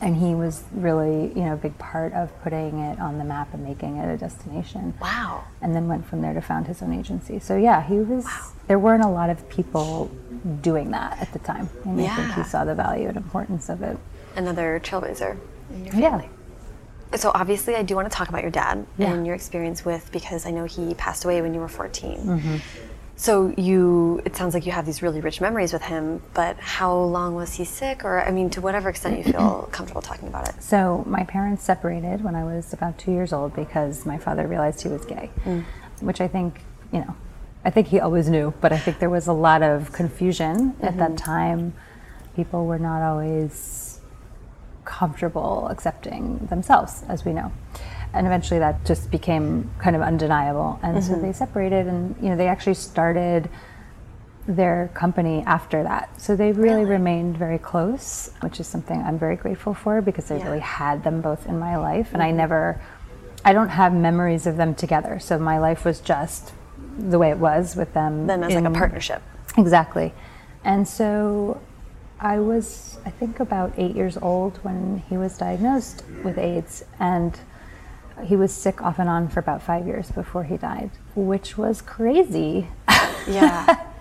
And 0.00 0.16
he 0.16 0.34
was 0.34 0.64
really, 0.72 1.28
you 1.28 1.44
know, 1.44 1.52
a 1.52 1.56
big 1.56 1.78
part 1.78 2.12
of 2.12 2.28
putting 2.42 2.80
it 2.80 2.98
on 2.98 3.18
the 3.18 3.24
map 3.24 3.54
and 3.54 3.62
making 3.62 3.98
it 3.98 4.12
a 4.12 4.16
destination. 4.16 4.94
wow. 5.00 5.44
And 5.60 5.76
then 5.76 5.86
went 5.86 6.04
from 6.06 6.22
there 6.22 6.34
to 6.34 6.40
found 6.40 6.66
his 6.66 6.82
own 6.82 6.92
agency. 6.92 7.38
So 7.38 7.56
yeah, 7.56 7.82
he 7.82 7.94
was. 7.98 8.26
There 8.66 8.80
weren't 8.80 9.04
a 9.04 9.08
lot 9.08 9.30
of 9.30 9.48
people 9.48 10.10
doing 10.60 10.90
that 10.90 11.20
at 11.20 11.32
the 11.32 11.38
time, 11.38 11.68
and 11.84 12.00
I 12.00 12.16
think 12.16 12.32
he 12.34 12.42
saw 12.42 12.64
the 12.64 12.74
value 12.74 13.08
and 13.08 13.16
importance 13.16 13.68
of 13.68 13.82
it. 13.82 13.96
Another 14.36 14.80
trailblazer 14.82 15.38
in 15.72 15.84
your 15.86 15.94
Yeah. 15.94 16.22
So 17.14 17.30
obviously, 17.34 17.74
I 17.76 17.82
do 17.82 17.94
want 17.94 18.10
to 18.10 18.16
talk 18.16 18.28
about 18.30 18.40
your 18.42 18.50
dad 18.50 18.86
Yeah. 18.96 19.12
and 19.12 19.26
your 19.26 19.34
experience 19.34 19.84
with 19.84 20.10
because 20.12 20.46
I 20.46 20.50
know 20.50 20.64
he 20.64 20.94
passed 20.94 21.24
away 21.24 21.42
when 21.42 21.52
you 21.52 21.60
were 21.60 21.68
14. 21.68 22.18
Mm-hmm. 22.18 22.56
So 23.14 23.52
you, 23.56 24.22
it 24.24 24.34
sounds 24.34 24.54
like 24.54 24.64
you 24.66 24.72
have 24.72 24.86
these 24.86 25.02
really 25.02 25.20
rich 25.20 25.40
memories 25.40 25.72
with 25.72 25.82
him. 25.82 26.22
But 26.32 26.58
how 26.58 26.96
long 26.96 27.34
was 27.34 27.52
he 27.54 27.64
sick, 27.64 28.04
or 28.04 28.20
I 28.24 28.30
mean, 28.30 28.48
to 28.50 28.60
whatever 28.62 28.88
extent 28.88 29.18
you 29.18 29.30
feel 29.32 29.68
comfortable 29.72 30.00
talking 30.02 30.26
about 30.28 30.48
it? 30.48 30.62
So 30.62 31.04
my 31.06 31.22
parents 31.24 31.62
separated 31.62 32.24
when 32.24 32.34
I 32.34 32.44
was 32.44 32.72
about 32.72 32.98
two 32.98 33.12
years 33.12 33.32
old 33.32 33.54
because 33.54 34.06
my 34.06 34.16
father 34.18 34.46
realized 34.48 34.80
he 34.82 34.88
was 34.88 35.04
gay, 35.04 35.30
which 36.00 36.20
I 36.22 36.26
think, 36.28 36.62
you 36.92 37.00
know, 37.00 37.14
I 37.64 37.70
think 37.70 37.88
he 37.88 38.00
always 38.00 38.28
knew, 38.28 38.54
but 38.60 38.72
I 38.72 38.78
think 38.78 38.98
there 38.98 39.10
was 39.10 39.28
a 39.28 39.32
lot 39.32 39.62
of 39.62 39.92
confusion 39.92 40.74
at 40.82 40.96
that 40.96 41.16
time. 41.16 41.74
People 42.34 42.64
were 42.66 42.78
not 42.78 43.02
always 43.02 43.91
comfortable 44.84 45.68
accepting 45.68 46.38
themselves, 46.50 47.04
as 47.08 47.24
we 47.24 47.32
know. 47.32 47.52
And 48.14 48.26
eventually 48.26 48.60
that 48.60 48.84
just 48.84 49.10
became 49.10 49.70
kind 49.78 49.96
of 49.96 50.02
undeniable. 50.02 50.78
And 50.82 51.02
so 51.02 51.12
mm-hmm. 51.12 51.22
they 51.22 51.32
separated 51.32 51.86
and, 51.86 52.14
you 52.20 52.28
know, 52.28 52.36
they 52.36 52.48
actually 52.48 52.74
started 52.74 53.48
their 54.46 54.90
company 54.92 55.42
after 55.46 55.82
that. 55.84 56.20
So 56.20 56.34
they 56.36 56.52
really, 56.52 56.84
remained 56.84 57.38
very 57.38 57.58
close, 57.58 58.30
which 58.40 58.60
is 58.60 58.66
something 58.66 59.00
I'm 59.00 59.18
very 59.18 59.36
grateful 59.36 59.72
for 59.72 60.02
because 60.02 60.30
I 60.30 60.36
Yeah. 60.36 60.44
really 60.44 60.60
had 60.60 61.04
them 61.04 61.20
both 61.20 61.46
in 61.46 61.58
my 61.58 61.76
life. 61.76 62.12
And 62.12 62.22
I 62.22 62.28
mm-hmm. 62.28 62.36
never, 62.38 62.80
I 63.44 63.52
don't 63.52 63.70
have 63.70 63.94
memories 63.94 64.46
of 64.46 64.56
them 64.56 64.74
together. 64.74 65.18
So 65.18 65.38
my 65.38 65.58
life 65.58 65.84
was 65.84 66.00
just 66.00 66.52
the 66.98 67.18
way 67.18 67.30
it 67.30 67.38
was 67.38 67.76
with 67.76 67.94
them. 67.94 68.26
Them 68.26 68.42
as 68.42 68.54
like 68.54 68.64
a 68.64 68.70
partnership. 68.70 69.22
Exactly. 69.56 70.12
And 70.64 70.86
so 70.86 71.60
I 72.22 72.38
was, 72.38 72.98
I 73.04 73.10
think, 73.10 73.40
about 73.40 73.72
eight 73.76 73.96
years 73.96 74.16
old 74.16 74.58
when 74.58 75.02
he 75.10 75.16
was 75.16 75.36
diagnosed 75.36 76.04
with 76.24 76.38
AIDS. 76.38 76.84
And 77.00 77.38
he 78.24 78.36
was 78.36 78.54
sick 78.54 78.80
off 78.80 78.98
and 79.00 79.08
on 79.08 79.28
for 79.28 79.40
about 79.40 79.60
five 79.60 79.86
years 79.86 80.10
before 80.12 80.44
he 80.44 80.56
died, 80.56 80.90
which 81.16 81.58
was 81.58 81.82
crazy. 81.82 82.68
Yeah. 83.28 83.86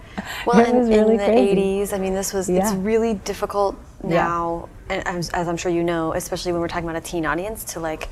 Well, 0.45 0.59
It 0.59 0.69
in, 0.69 0.77
was 0.77 0.89
really 0.89 1.13
in 1.13 1.17
the 1.17 1.25
crazy. 1.25 1.55
80s, 1.55 1.93
I 1.93 1.97
mean, 1.97 2.13
this 2.13 2.33
was, 2.33 2.49
it's 2.49 2.73
really 2.73 3.13
difficult 3.13 3.77
Yeah. 4.03 4.09
now, 4.27 4.69
and 4.89 5.07
as, 5.07 5.29
as 5.29 5.47
I'm 5.47 5.55
sure 5.55 5.71
you 5.71 5.83
know, 5.83 6.13
especially 6.13 6.51
when 6.51 6.59
we're 6.59 6.67
talking 6.67 6.87
about 6.87 7.01
a 7.01 7.05
teen 7.05 7.25
audience, 7.25 7.63
to 7.73 7.79
like, 7.79 8.09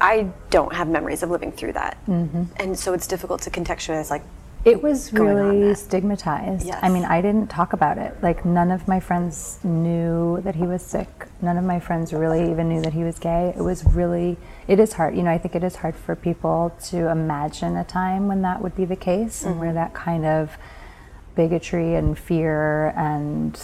I 0.00 0.28
don't 0.48 0.72
have 0.72 0.88
memories 0.88 1.22
of 1.22 1.30
living 1.30 1.52
through 1.52 1.74
that. 1.74 1.98
Mm-hmm. 2.08 2.44
And 2.56 2.76
so 2.76 2.94
it's 2.94 3.06
difficult 3.06 3.42
to 3.42 3.50
contextualize, 3.50 4.08
like, 4.10 4.22
It 4.64 4.80
was 4.80 5.12
really 5.12 5.74
stigmatized. 5.74 6.70
I 6.70 6.88
mean, 6.88 7.04
I 7.04 7.20
didn't 7.20 7.48
talk 7.48 7.72
about 7.72 7.98
it. 7.98 8.14
Like, 8.22 8.44
none 8.44 8.70
of 8.70 8.86
my 8.86 9.00
friends 9.00 9.58
knew 9.64 10.40
that 10.42 10.54
he 10.54 10.62
was 10.62 10.82
sick. 10.82 11.26
None 11.40 11.58
of 11.58 11.64
my 11.64 11.80
friends 11.80 12.12
really 12.12 12.48
even 12.48 12.68
knew 12.68 12.80
that 12.82 12.92
he 12.92 13.02
was 13.02 13.18
gay. 13.18 13.52
It 13.56 13.62
was 13.62 13.84
really, 13.84 14.36
it 14.68 14.78
is 14.78 14.92
hard. 14.92 15.16
You 15.16 15.24
know, 15.24 15.32
I 15.32 15.38
think 15.38 15.56
it 15.56 15.64
is 15.64 15.74
hard 15.76 15.96
for 15.96 16.14
people 16.14 16.72
to 16.84 17.10
imagine 17.10 17.76
a 17.76 17.82
time 17.82 18.28
when 18.28 18.42
that 18.42 18.62
would 18.62 18.76
be 18.76 18.84
the 18.84 18.94
case 18.94 19.42
and 19.42 19.58
where 19.58 19.72
that 19.72 19.94
kind 19.94 20.24
of 20.24 20.56
bigotry 21.34 21.96
and 21.96 22.16
fear 22.16 22.90
and 22.90 23.60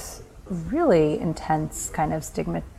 really 0.51 1.21
intense 1.21 1.91
kind 1.91 2.13
of 2.13 2.25
stigmatization 2.25 2.75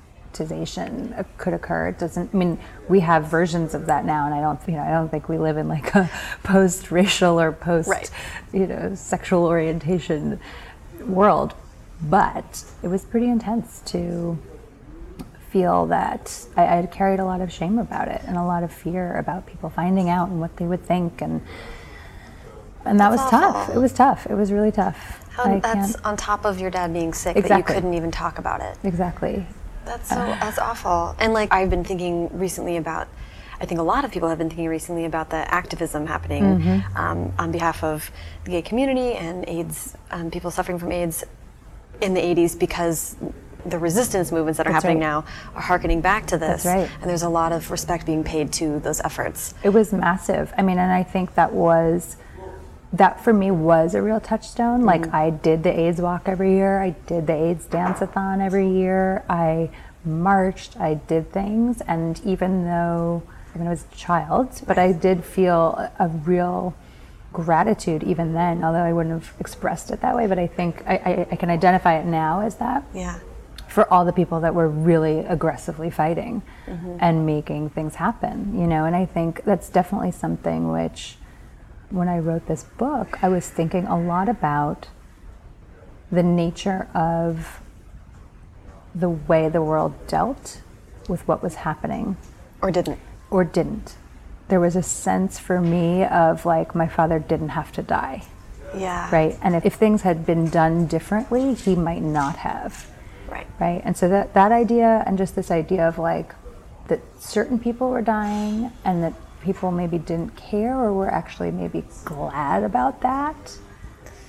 could 1.38 1.54
occur. 1.54 1.88
It 1.90 2.00
doesn't. 2.00 2.34
I 2.34 2.38
mean, 2.38 2.60
we 2.88 3.00
have 3.02 3.26
versions 3.26 3.74
of 3.74 3.86
that 3.88 4.06
now, 4.06 4.26
and 4.26 4.34
I 4.34 4.42
don't. 4.42 4.60
You 4.68 4.76
know, 4.76 4.84
I 4.84 4.92
don't 4.92 5.10
think 5.10 5.30
we 5.30 5.38
live 5.38 5.58
in 5.58 5.68
like 5.68 5.94
a 5.96 6.10
post-racial 6.44 7.40
or 7.40 7.52
post, 7.52 7.90
Right. 7.90 8.10
you 8.54 8.68
know, 8.68 8.96
sexual 8.96 9.46
orientation 9.46 10.40
world. 11.06 11.54
But 12.02 12.64
it 12.82 12.88
was 12.88 13.04
pretty 13.04 13.28
intense 13.28 13.82
to 13.88 14.38
feel 15.50 15.88
that 15.88 16.46
I, 16.56 16.62
I 16.64 16.76
had 16.76 16.92
carried 16.92 17.20
a 17.20 17.26
lot 17.26 17.42
of 17.42 17.52
shame 17.52 17.80
about 17.80 18.08
it 18.08 18.22
and 18.26 18.38
a 18.38 18.44
lot 18.44 18.64
of 18.64 18.72
fear 18.72 19.18
about 19.18 19.46
people 19.48 19.70
finding 19.70 20.08
out 20.10 20.30
and 20.30 20.40
what 20.40 20.56
they 20.58 20.66
would 20.66 20.84
think 20.86 21.22
and 21.22 21.42
and 22.86 23.00
that 23.00 23.10
That's 23.10 23.24
was 23.24 23.32
tough. 23.32 23.70
It 23.76 23.78
was 23.78 23.92
tough. 23.92 24.28
It 24.28 24.36
was 24.36 24.52
really 24.52 24.72
tough. 24.72 25.26
How, 25.32 25.60
that's 25.60 25.96
on 25.98 26.16
top 26.18 26.46
of 26.46 26.60
your 26.60 26.72
dad 26.72 26.94
being 26.94 27.14
sick 27.14 27.36
that 27.36 27.58
you 27.58 27.64
couldn't 27.64 27.94
even 27.94 28.12
talk 28.12 28.40
about 28.40 28.62
it. 28.62 28.78
exactly. 28.84 29.46
That's 29.90 30.10
so 30.10 30.16
that's 30.16 30.60
awful. 30.60 31.16
And 31.20 31.34
like 31.34 31.52
I've 31.52 31.70
been 31.70 31.84
thinking 31.84 32.30
recently 32.38 32.78
about 32.78 33.08
I 33.62 33.66
think 33.66 33.80
a 33.80 33.84
lot 33.84 34.06
of 34.06 34.12
people 34.12 34.30
have 34.30 34.38
been 34.38 34.48
thinking 34.50 34.70
recently 34.70 35.04
about 35.06 35.30
the 35.32 35.42
activism 35.54 36.06
happening 36.08 36.44
Mm-hmm. 36.44 36.98
um, 36.98 37.34
on 37.38 37.52
behalf 37.52 37.84
of 37.84 38.10
the 38.46 38.52
gay 38.52 38.62
community 38.62 39.14
and 39.16 39.44
AIDS, 39.50 39.96
um, 40.12 40.32
people 40.32 40.50
suffering 40.52 40.80
from 40.80 40.92
AIDS 40.94 41.26
in 42.02 42.14
the 42.14 42.22
80s 42.22 42.58
because 42.58 43.18
the 43.66 43.78
resistance 43.78 44.32
movements 44.32 44.56
that 44.58 44.68
are 44.68 44.72
That's 44.72 44.86
happening 44.86 45.02
right. 45.04 45.10
now 45.10 45.26
are 45.56 45.62
harkening 45.62 46.00
back 46.00 46.28
to 46.28 46.38
this. 46.38 46.66
Right. 46.66 46.90
And 47.02 47.10
there's 47.10 47.24
a 47.24 47.30
lot 47.30 47.52
of 47.52 47.70
respect 47.72 48.06
being 48.06 48.24
paid 48.24 48.54
to 48.54 48.80
those 48.80 49.02
efforts. 49.02 49.54
It 49.64 49.70
was 49.70 49.92
massive. 49.92 50.54
I 50.58 50.62
mean, 50.62 50.78
and 50.80 50.92
I 50.94 51.04
think 51.04 51.36
that 51.36 51.52
was 51.52 52.16
that 52.92 53.24
for 53.24 53.34
me 53.34 53.52
was 53.52 53.94
a 53.94 54.02
real 54.02 54.20
touchstone. 54.20 54.84
Like 54.84 55.02
mm-hmm. 55.02 55.16
I 55.16 55.30
did 55.30 55.64
the 55.64 55.80
AIDS 55.80 56.02
walk 56.02 56.24
every 56.28 56.54
year. 56.54 56.82
I 56.82 56.92
did 57.06 57.28
the 57.28 57.34
AIDS 57.34 57.66
dance-a-thon 57.66 58.42
every 58.42 58.70
year. 58.70 59.24
I 59.30 59.70
marched. 60.04 60.80
I 60.80 60.96
did 60.96 61.32
things, 61.32 61.82
and 61.82 62.20
even 62.26 62.66
though 62.66 63.22
I 63.54 63.58
mean 63.58 63.68
I 63.68 63.70
was 63.70 63.86
a 63.92 63.96
child, 63.96 64.62
but 64.66 64.78
I 64.80 64.92
did 64.92 65.24
feel 65.24 65.90
a, 66.00 66.08
real 66.08 66.74
gratitude 67.32 68.02
even 68.04 68.34
then. 68.34 68.64
Although 68.64 68.82
I 68.82 68.92
wouldn't 68.92 69.22
have 69.22 69.36
expressed 69.40 69.92
it 69.92 70.02
that 70.02 70.16
way, 70.16 70.26
but 70.26 70.40
I 70.40 70.48
think 70.48 70.82
I, 70.88 70.96
I, 70.96 71.28
I 71.32 71.36
can 71.36 71.52
identify 71.52 72.00
it 72.00 72.06
now 72.06 72.42
as 72.42 72.56
that 72.56 72.84
Yeah. 72.92 73.20
for 73.68 73.86
all 73.94 74.04
the 74.04 74.14
people 74.14 74.40
that 74.40 74.56
were 74.56 74.68
really 74.68 75.20
aggressively 75.20 75.92
fighting 75.92 76.42
mm-hmm. 76.66 76.98
and 77.00 77.28
making 77.28 77.70
things 77.70 77.96
happen, 77.96 78.60
you 78.60 78.66
know. 78.66 78.86
And 78.86 78.96
I 78.96 79.06
think 79.06 79.44
that's 79.44 79.70
definitely 79.70 80.10
something 80.10 80.72
which, 80.72 81.18
when 81.90 82.08
I 82.08 82.20
wrote 82.20 82.46
this 82.48 82.64
book, 82.64 83.18
I 83.24 83.30
was 83.30 83.48
thinking 83.50 83.86
a 83.86 84.00
lot 84.00 84.30
about 84.30 84.88
the 86.12 86.24
nature 86.24 86.88
of 86.94 87.62
the 88.96 89.10
way 89.10 89.50
the 89.50 89.62
world 89.62 89.94
dealt 90.08 90.62
with 91.08 91.28
what 91.28 91.42
was 91.44 91.56
happening 91.56 92.18
Or 92.62 92.72
didn't. 92.72 93.00
or 93.30 93.44
didn't. 93.44 93.96
There 94.48 94.60
was 94.60 94.76
a 94.76 94.82
sense 94.84 95.38
for 95.38 95.62
me 95.62 96.04
of 96.06 96.46
like, 96.46 96.74
my 96.74 96.88
father 96.88 97.20
didn't 97.20 97.50
have 97.50 97.72
to 97.74 97.84
die 97.84 98.24
Yeah. 98.76 99.10
right? 99.12 99.38
And 99.42 99.56
if, 99.56 99.66
if 99.66 99.74
things 99.76 100.02
had 100.02 100.26
been 100.26 100.50
done 100.50 100.88
differently, 100.88 101.54
he 101.54 101.76
might 101.76 102.02
not 102.02 102.38
have, 102.38 102.90
Right. 103.30 103.48
right? 103.60 103.82
And 103.86 103.96
so 103.96 104.10
that 104.10 104.34
that 104.34 104.52
idea 104.52 105.04
and 105.06 105.18
just 105.18 105.36
this 105.36 105.52
idea 105.52 105.88
of 105.88 106.00
like 106.00 106.34
that 106.88 107.00
certain 107.20 107.60
people 107.60 107.90
were 107.92 108.02
dying 108.02 108.72
and 108.84 109.04
that 109.04 109.14
people 109.42 109.72
maybe 109.72 109.98
didn't 109.98 110.36
care 110.36 110.78
or 110.78 110.94
were 110.94 111.12
actually 111.12 111.52
maybe 111.52 111.84
glad 112.06 112.64
about 112.64 113.02
that. 113.02 113.58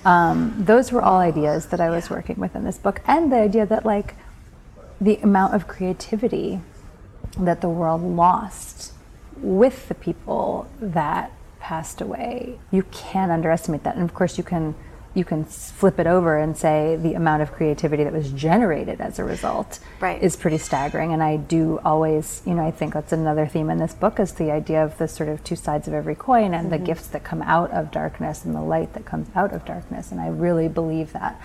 Um, 0.03 0.55
those 0.57 0.91
were 0.91 1.01
all 1.01 1.19
ideas 1.19 1.67
that 1.67 1.79
I 1.79 1.89
was 1.89 2.09
working 2.09 2.37
with 2.37 2.55
in 2.55 2.63
this 2.63 2.77
book, 2.77 3.01
and 3.05 3.31
the 3.31 3.37
idea 3.37 3.65
that 3.65 3.85
like 3.85 4.15
the 4.99 5.17
amount 5.17 5.53
of 5.53 5.67
creativity 5.67 6.61
that 7.37 7.61
the 7.61 7.69
world 7.69 8.01
lost 8.01 8.93
with 9.37 9.87
the 9.87 9.95
people 9.95 10.67
that 10.79 11.31
passed 11.59 12.01
away. 12.01 12.59
You 12.71 12.83
can't 12.91 13.31
underestimate 13.31 13.83
that. 13.83 13.95
And 13.95 14.03
of 14.03 14.13
course 14.13 14.37
you 14.37 14.43
can 14.43 14.75
you 15.13 15.25
can 15.25 15.43
flip 15.43 15.99
it 15.99 16.07
over 16.07 16.37
and 16.37 16.55
say 16.57 16.95
the 16.95 17.13
amount 17.15 17.41
of 17.41 17.51
creativity 17.51 18.03
that 18.03 18.13
was 18.13 18.31
generated 18.31 19.01
as 19.01 19.19
a 19.19 19.23
result 19.23 19.79
Right. 19.99 20.21
is 20.21 20.37
pretty 20.37 20.57
staggering. 20.57 21.11
And 21.11 21.21
I 21.21 21.35
do 21.35 21.79
always, 21.83 22.41
you 22.45 22.53
know, 22.53 22.65
I 22.65 22.71
think 22.71 22.93
that's 22.93 23.11
another 23.11 23.45
theme 23.45 23.69
in 23.69 23.77
this 23.77 23.93
book 23.93 24.19
is 24.19 24.33
the 24.33 24.51
idea 24.51 24.83
of 24.83 24.97
the 24.97 25.09
sort 25.09 25.27
of 25.27 25.43
two 25.43 25.57
sides 25.57 25.87
of 25.87 25.93
every 25.93 26.15
coin 26.15 26.53
and 26.53 26.71
the 26.71 26.77
mm-hmm. 26.77 26.85
gifts 26.85 27.07
that 27.07 27.25
come 27.25 27.41
out 27.41 27.71
of 27.71 27.91
darkness 27.91 28.45
and 28.45 28.55
the 28.55 28.61
light 28.61 28.93
that 28.93 29.05
comes 29.05 29.27
out 29.35 29.53
of 29.53 29.65
darkness. 29.65 30.11
And 30.11 30.21
I 30.21 30.27
really 30.27 30.69
believe 30.69 31.11
that. 31.11 31.41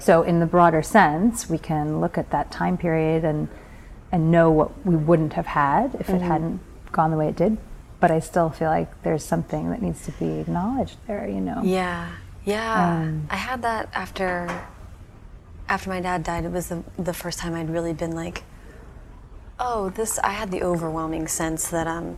So 0.00 0.22
in 0.22 0.40
the 0.40 0.46
broader 0.46 0.82
sense, 0.82 1.50
we 1.50 1.58
can 1.58 2.00
look 2.00 2.16
at 2.16 2.30
that 2.30 2.50
time 2.50 2.78
period 2.78 3.24
and 3.24 3.48
and 4.12 4.30
know 4.30 4.50
what 4.50 4.86
we 4.86 4.94
wouldn't 4.94 5.32
have 5.32 5.46
had 5.46 5.94
if 5.96 6.08
it 6.08 6.12
mm-hmm. 6.12 6.26
hadn't 6.26 6.60
gone 6.92 7.10
the 7.10 7.16
way 7.16 7.28
it 7.28 7.36
did. 7.36 7.58
But 7.98 8.10
I 8.10 8.20
still 8.20 8.50
feel 8.50 8.68
like 8.68 9.02
there's 9.02 9.24
something 9.24 9.70
that 9.70 9.82
needs 9.82 10.04
to 10.06 10.12
be 10.12 10.38
acknowledged 10.38 10.96
there, 11.06 11.26
you 11.26 11.40
know. 11.40 11.60
Yeah, 11.64 12.08
yeah. 12.46 13.00
Um, 13.02 13.26
I 13.30 13.36
had 13.36 13.60
that 13.62 13.90
after 13.92 14.48
after 15.68 15.90
my 15.90 16.00
dad 16.00 16.22
died. 16.22 16.44
It 16.46 16.52
was 16.52 16.68
the, 16.68 16.82
the 16.98 17.12
first 17.12 17.38
time 17.40 17.52
I'd 17.54 17.68
really 17.68 17.92
been 17.92 18.12
like, 18.14 18.44
oh, 19.60 19.90
this. 19.90 20.18
I 20.20 20.30
had 20.30 20.50
the 20.50 20.62
overwhelming 20.62 21.26
sense 21.28 21.68
that 21.68 21.86
um 21.86 22.16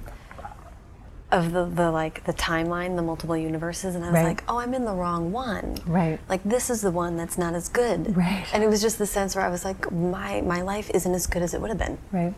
of 1.33 1.53
the 1.53 1.65
the 1.67 1.91
like 1.91 2.25
the 2.25 2.33
timeline, 2.33 2.97
the 2.97 3.03
multiple 3.03 3.37
universes, 3.37 3.95
and 3.95 4.05
I 4.05 4.09
was 4.09 4.15
Right. 4.15 4.25
like, 4.29 4.45
oh, 4.49 4.59
I'm 4.59 4.73
in 4.75 4.85
the 4.85 4.95
wrong 4.95 5.33
one. 5.33 5.77
Right. 5.87 6.19
Like 6.29 6.43
this 6.45 6.71
is 6.71 6.81
the 6.83 6.91
one 6.91 7.17
that's 7.17 7.37
not 7.37 7.55
as 7.55 7.69
good. 7.69 8.17
Right. 8.17 8.47
And 8.53 8.63
it 8.63 8.69
was 8.69 8.81
just 8.81 8.99
the 8.99 9.07
sense 9.07 9.35
where 9.37 9.45
I 9.45 9.49
was 9.49 9.65
like, 9.65 9.91
my 9.93 10.41
my 10.43 10.61
life 10.63 10.91
isn't 10.95 11.15
as 11.15 11.27
good 11.27 11.43
as 11.43 11.53
it 11.55 11.61
would 11.61 11.69
have 11.71 11.79
been, 11.79 11.99
Right. 12.13 12.35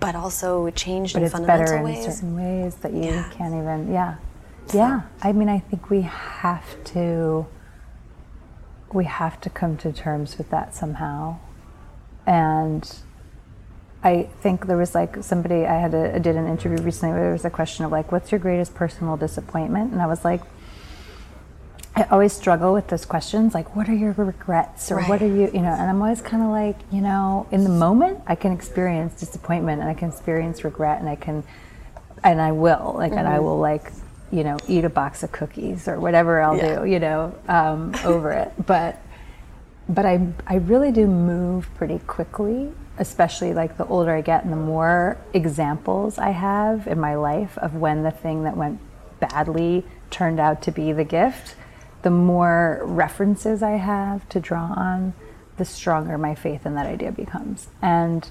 but 0.00 0.14
also 0.14 0.66
it 0.66 0.76
changed 0.76 1.14
But 1.14 1.20
in 1.20 1.24
it's 1.26 1.32
fundamental 1.32 1.64
better 1.66 1.76
in 1.78 1.82
ways. 1.84 2.04
certain 2.04 2.36
ways 2.36 2.74
that 2.76 2.92
you 2.92 3.02
Yeah. 3.04 3.28
can't 3.32 3.54
even 3.54 3.92
yeah. 3.92 4.14
Yeah. 4.74 5.02
I 5.22 5.32
mean 5.32 5.48
I 5.48 5.58
think 5.58 5.90
we 5.90 6.02
have 6.02 6.82
to 6.84 7.46
we 8.92 9.04
have 9.04 9.40
to 9.42 9.50
come 9.50 9.76
to 9.78 9.92
terms 9.92 10.38
with 10.38 10.50
that 10.50 10.74
somehow. 10.74 11.38
And 12.26 12.90
I 14.02 14.28
think 14.40 14.66
there 14.66 14.76
was 14.76 14.94
like 14.94 15.22
somebody 15.22 15.66
I 15.66 15.80
had 15.80 15.94
a, 15.94 16.14
I 16.14 16.18
did 16.18 16.36
an 16.36 16.46
interview 16.46 16.82
recently 16.82 17.14
where 17.14 17.24
there 17.24 17.32
was 17.32 17.44
a 17.44 17.50
question 17.50 17.84
of 17.84 17.92
like, 17.92 18.12
what's 18.12 18.30
your 18.30 18.38
greatest 18.38 18.74
personal 18.74 19.16
disappointment? 19.16 19.92
And 19.92 20.00
I 20.00 20.06
was 20.06 20.24
like, 20.24 20.42
I 21.96 22.04
always 22.12 22.32
struggle 22.32 22.72
with 22.72 22.86
those 22.86 23.04
questions, 23.04 23.54
like, 23.54 23.74
what 23.74 23.88
are 23.88 23.94
your 23.94 24.12
regrets 24.12 24.92
or 24.92 25.02
what 25.02 25.20
are 25.20 25.26
you, 25.26 25.50
you 25.52 25.60
know, 25.60 25.72
and 25.72 25.90
I'm 25.90 26.00
always 26.00 26.22
kind 26.22 26.44
of 26.44 26.50
like, 26.50 26.76
you 26.92 27.00
know, 27.00 27.48
in 27.50 27.64
the 27.64 27.70
moment, 27.70 28.20
I 28.24 28.36
can 28.36 28.52
experience 28.52 29.18
disappointment 29.18 29.80
and 29.80 29.90
I 29.90 29.94
can 29.94 30.10
experience 30.10 30.62
regret 30.62 31.00
and 31.00 31.08
I 31.08 31.16
can, 31.16 31.42
and 32.22 32.40
I 32.40 32.52
will, 32.52 32.94
like, 32.96 33.10
and 33.10 33.26
I 33.26 33.36
mm-hmm. 33.36 33.44
will 33.44 33.58
like, 33.58 33.90
you 34.30 34.44
know, 34.44 34.56
eat 34.68 34.84
a 34.84 34.90
box 34.90 35.22
of 35.22 35.32
cookies 35.32 35.88
or 35.88 35.98
whatever 35.98 36.40
I'll 36.40 36.56
Yeah. 36.56 36.80
do, 36.80 36.84
you 36.86 36.98
know, 36.98 37.34
um, 37.48 37.94
over 38.04 38.32
it. 38.32 38.52
But 38.66 39.00
but 39.88 40.04
I, 40.04 40.20
I 40.46 40.56
really 40.56 40.92
do 40.92 41.06
move 41.06 41.66
pretty 41.76 41.98
quickly, 42.00 42.70
especially 42.98 43.54
like 43.54 43.78
the 43.78 43.86
older 43.86 44.12
I 44.14 44.20
get 44.20 44.44
and 44.44 44.52
the 44.52 44.56
more 44.56 45.16
examples 45.32 46.18
I 46.18 46.30
have 46.30 46.86
in 46.86 47.00
my 47.00 47.14
life 47.14 47.56
of 47.56 47.74
when 47.74 48.02
the 48.02 48.10
thing 48.10 48.42
that 48.44 48.54
went 48.54 48.80
badly 49.18 49.84
turned 50.10 50.40
out 50.40 50.60
to 50.62 50.70
be 50.72 50.92
the 50.92 51.04
gift, 51.04 51.54
the 52.02 52.10
more 52.10 52.80
references 52.84 53.62
I 53.62 53.72
have 53.76 54.28
to 54.28 54.40
draw 54.40 54.74
on, 54.76 55.14
the 55.56 55.64
stronger 55.64 56.18
my 56.18 56.34
faith 56.34 56.66
in 56.66 56.74
that 56.74 56.86
idea 56.86 57.10
becomes. 57.10 57.68
And 57.80 58.30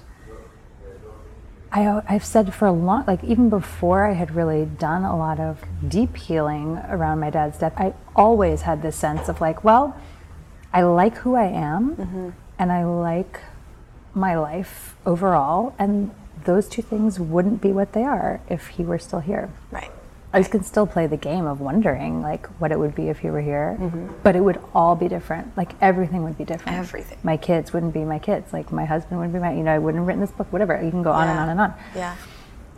I, 1.70 2.02
I've 2.08 2.24
said 2.24 2.54
for 2.54 2.66
a 2.66 2.72
long, 2.72 3.04
like 3.06 3.22
even 3.24 3.50
before 3.50 4.06
I 4.06 4.14
had 4.14 4.34
really 4.34 4.64
done 4.64 5.04
a 5.04 5.16
lot 5.16 5.38
of 5.38 5.62
deep 5.86 6.16
healing 6.16 6.78
around 6.88 7.20
my 7.20 7.30
dad's 7.30 7.58
death, 7.58 7.74
I 7.76 7.94
always 8.16 8.62
had 8.62 8.82
this 8.82 8.96
sense 8.96 9.28
of 9.28 9.40
like, 9.40 9.64
well, 9.64 10.00
I 10.72 10.82
like 10.82 11.16
who 11.18 11.34
I 11.34 11.46
am 11.46 11.96
mm-hmm. 11.96 12.30
and 12.58 12.72
I 12.72 12.84
like 12.84 13.40
my 14.14 14.36
life 14.36 14.96
overall. 15.04 15.74
And 15.78 16.10
those 16.44 16.68
two 16.68 16.82
things 16.82 17.20
wouldn't 17.20 17.60
be 17.60 17.72
what 17.72 17.92
they 17.92 18.04
are 18.04 18.40
if 18.48 18.68
he 18.68 18.84
were 18.84 18.98
still 18.98 19.20
here. 19.20 19.50
Right. 19.70 19.90
I 20.32 20.42
can 20.42 20.62
still 20.62 20.86
play 20.86 21.06
the 21.06 21.16
game 21.16 21.46
of 21.46 21.60
wondering 21.60 22.20
like 22.22 22.46
what 22.60 22.70
it 22.70 22.78
would 22.78 22.94
be 22.94 23.08
if 23.08 23.20
he 23.20 23.30
were 23.30 23.40
here, 23.40 23.78
but 24.22 24.36
it 24.36 24.40
would 24.40 24.60
all 24.74 24.94
be 24.94 25.08
different. 25.08 25.56
Like 25.56 25.72
everything 25.80 26.22
would 26.24 26.36
be 26.36 26.44
different. 26.44 26.76
Everything. 26.78 27.18
My 27.22 27.36
kids 27.38 27.72
wouldn't 27.72 27.94
be 27.94 28.04
my 28.04 28.18
kids. 28.18 28.52
Like 28.52 28.70
my 28.70 28.84
husband 28.84 29.18
wouldn't 29.18 29.32
be 29.34 29.40
my. 29.40 29.52
You 29.54 29.62
know, 29.62 29.74
I 29.74 29.78
wouldn't 29.78 30.00
have 30.02 30.06
written 30.06 30.20
this 30.20 30.30
book. 30.32 30.52
Whatever. 30.52 30.74
You 30.82 30.90
can 30.90 31.02
go 31.02 31.12
on 31.12 31.28
and 31.28 31.38
on 31.38 31.48
and 31.48 31.60
on. 31.60 31.74
Yeah. 31.94 32.16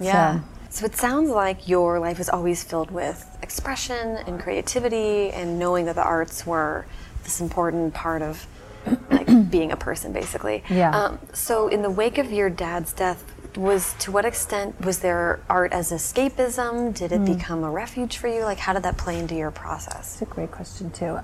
Yeah. 0.01 0.41
So- 0.41 0.45
So 0.71 0.87
it 0.87 0.95
sounds 0.97 1.31
like 1.31 1.67
your 1.69 1.99
life 1.99 2.19
was 2.19 2.29
always 2.29 2.63
filled 2.63 2.93
with 2.93 3.27
expression 3.43 4.19
and 4.29 4.39
creativity 4.39 5.31
and 5.33 5.59
knowing 5.59 5.85
that 5.87 5.97
the 5.97 6.05
arts 6.05 6.47
were 6.47 6.87
this 7.25 7.41
important 7.41 7.93
part 7.93 8.23
of 8.23 8.47
like 9.11 9.27
being 9.51 9.73
a 9.73 9.77
person 9.77 10.13
basically. 10.13 10.63
Yeah. 10.71 10.97
Um, 10.97 11.19
so 11.33 11.67
in 11.67 11.83
the 11.83 11.91
wake 11.91 12.19
of 12.19 12.31
your 12.31 12.49
dad's 12.49 12.93
death, 12.93 13.25
was 13.57 13.95
to 14.01 14.13
what 14.13 14.25
extent 14.25 14.81
was 14.85 15.01
there 15.01 15.41
art 15.49 15.73
as 15.73 15.91
escapism? 15.91 16.95
Did 16.95 17.13
it 17.13 17.19
hmm. 17.19 17.37
become 17.37 17.65
a 17.65 17.71
refuge 17.71 18.17
for 18.19 18.29
you? 18.29 18.45
Like 18.45 18.59
how 18.59 18.73
did 18.73 18.83
that 18.83 18.99
play 18.99 19.19
into 19.19 19.35
your 19.35 19.51
process? 19.51 20.15
It's 20.15 20.23
a 20.23 20.35
great 20.35 20.51
question 20.51 20.91
too. 20.91 21.21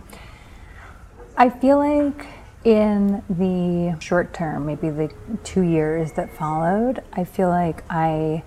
I 1.36 1.50
feel 1.50 1.78
like 1.78 2.26
in 2.64 3.22
the 3.28 3.96
short 4.00 4.34
term, 4.34 4.66
maybe 4.66 4.90
the 4.90 5.12
two 5.44 5.62
years 5.62 6.12
that 6.12 6.36
followed, 6.36 7.02
I 7.12 7.24
feel 7.24 7.48
like 7.48 7.84
I 7.88 8.42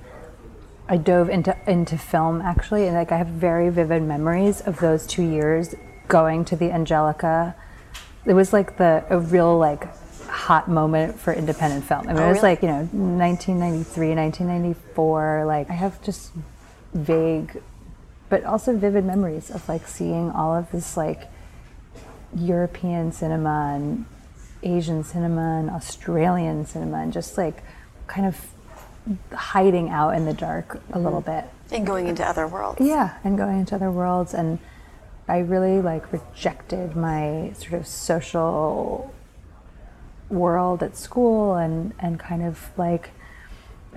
I 0.90 0.98
dove 0.98 1.30
into 1.30 1.56
into 1.70 1.98
film 1.98 2.42
actually, 2.42 2.88
and 2.88 2.96
like 2.96 3.12
I 3.12 3.18
have 3.18 3.28
very 3.28 3.70
vivid 3.70 4.02
memories 4.02 4.60
of 4.62 4.80
those 4.80 5.06
two 5.06 5.24
years 5.24 5.76
going 6.08 6.44
to 6.46 6.56
the 6.56 6.72
Angelika. 6.72 7.56
It 8.26 8.34
was 8.34 8.52
like 8.52 8.78
the 8.78 9.06
a 9.10 9.20
real 9.20 9.58
like 9.58 9.88
hot 10.30 10.70
moment 10.70 11.20
for 11.20 11.34
independent 11.34 11.84
film. 11.84 12.08
I 12.08 12.14
mean, 12.14 12.18
Oh, 12.18 12.26
it 12.26 12.30
was 12.30 12.36
really? 12.38 12.50
like 12.50 12.62
you 12.62 12.68
know 12.68 12.84
1993, 12.92 14.16
1994. 14.16 15.44
Like 15.46 15.70
I 15.70 15.74
have 15.74 16.02
just 16.04 16.32
vague, 16.94 17.62
but 18.30 18.44
also 18.44 18.76
vivid 18.76 19.06
memories 19.06 19.50
of 19.52 19.68
like 19.68 19.88
seeing 19.88 20.32
all 20.32 20.56
of 20.56 20.72
this 20.72 20.96
like 20.98 21.30
European 22.36 23.12
cinema 23.12 23.74
and 23.76 24.06
Asian 24.64 25.04
cinema 25.04 25.60
and 25.60 25.70
Australian 25.70 26.66
cinema 26.66 26.98
and 26.98 27.14
just 27.14 27.38
like 27.38 27.64
kind 28.08 28.28
of 28.28 28.38
hiding 29.34 29.90
out 29.90 30.16
in 30.16 30.26
the 30.26 30.34
dark 30.34 30.76
a 30.76 30.78
mm-hmm. 30.78 31.04
little 31.04 31.22
bit. 31.22 31.46
And 31.72 31.86
going 31.86 32.08
into 32.08 32.28
other 32.28 32.48
worlds. 32.48 32.82
Yeah, 32.82 33.18
and 33.24 33.38
going 33.38 33.60
into 33.60 33.76
other 33.76 33.92
worlds 33.92 34.34
and 34.34 34.60
I 35.28 35.40
really 35.40 35.82
like 35.82 36.12
rejected 36.12 36.96
my 36.96 37.54
sort 37.56 37.74
of 37.74 37.88
social 37.88 39.14
world 40.30 40.84
at 40.84 40.96
school 40.96 41.56
and 41.56 41.94
and 42.00 42.20
kind 42.20 42.44
of 42.44 42.70
like 42.78 43.12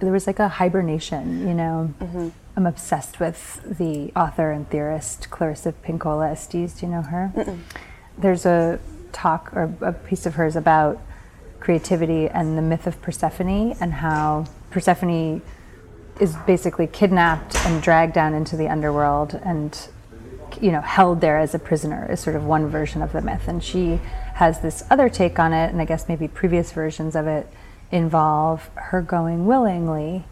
there 0.00 0.12
was 0.12 0.26
like 0.26 0.38
a 0.38 0.48
hibernation, 0.48 1.46
you 1.46 1.54
know. 1.54 1.94
Mm-hmm. 2.00 2.28
I'm 2.56 2.66
obsessed 2.66 3.20
with 3.20 3.78
the 3.78 4.12
author 4.14 4.50
and 4.50 4.68
theorist 4.68 5.30
Clarissa 5.30 5.72
Pinkola 5.72 6.32
Estés. 6.32 6.78
Do 6.78 6.86
you 6.86 6.92
know 6.92 7.02
her? 7.02 7.32
There's 8.18 8.44
a 8.44 8.78
talk 9.12 9.54
or 9.54 9.74
a 9.80 9.92
piece 9.92 10.26
of 10.26 10.34
hers 10.34 10.56
about 10.56 11.00
creativity 11.60 12.28
and 12.28 12.58
the 12.58 12.62
myth 12.62 12.86
of 12.86 13.00
Persephone 13.00 13.72
and 13.80 13.92
how 13.94 14.46
Persephone 14.70 15.40
is 16.20 16.36
basically 16.46 16.86
kidnapped 16.86 17.56
and 17.64 17.82
dragged 17.82 18.12
down 18.12 18.34
into 18.34 18.56
the 18.56 18.68
underworld 18.68 19.40
and 19.44 19.88
you 20.60 20.72
know 20.72 20.80
held 20.80 21.20
there 21.20 21.38
as 21.38 21.54
a 21.54 21.58
prisoner 21.58 22.10
is 22.10 22.20
sort 22.20 22.36
of 22.36 22.44
one 22.44 22.68
version 22.68 23.02
of 23.02 23.12
the 23.12 23.20
myth 23.22 23.48
and 23.48 23.62
she 23.62 24.00
has 24.34 24.60
this 24.60 24.82
other 24.90 25.08
take 25.08 25.38
on 25.38 25.52
it 25.52 25.70
and 25.70 25.80
i 25.80 25.84
guess 25.84 26.08
maybe 26.08 26.26
previous 26.28 26.72
versions 26.72 27.14
of 27.14 27.26
it 27.26 27.46
involve 27.90 28.70
her 28.74 29.00
going 29.00 29.46
willingly 29.46 30.24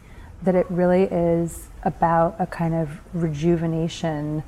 that 0.42 0.54
it 0.54 0.66
really 0.70 1.02
is 1.04 1.68
about 1.84 2.34
a 2.38 2.46
kind 2.46 2.74
of 2.74 3.00
rejuvenation 3.12 4.42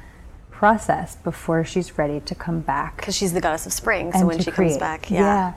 process 0.50 1.16
before 1.16 1.64
she's 1.64 1.98
ready 1.98 2.20
to 2.20 2.34
come 2.34 2.60
back 2.60 2.96
Because 2.96 3.16
she's 3.16 3.32
the 3.32 3.40
goddess 3.40 3.66
of 3.66 3.72
spring, 3.72 4.12
so 4.12 4.26
when 4.26 4.38
she 4.38 4.50
create. 4.50 4.68
comes 4.68 4.78
back, 4.78 5.10
yeah. 5.10 5.54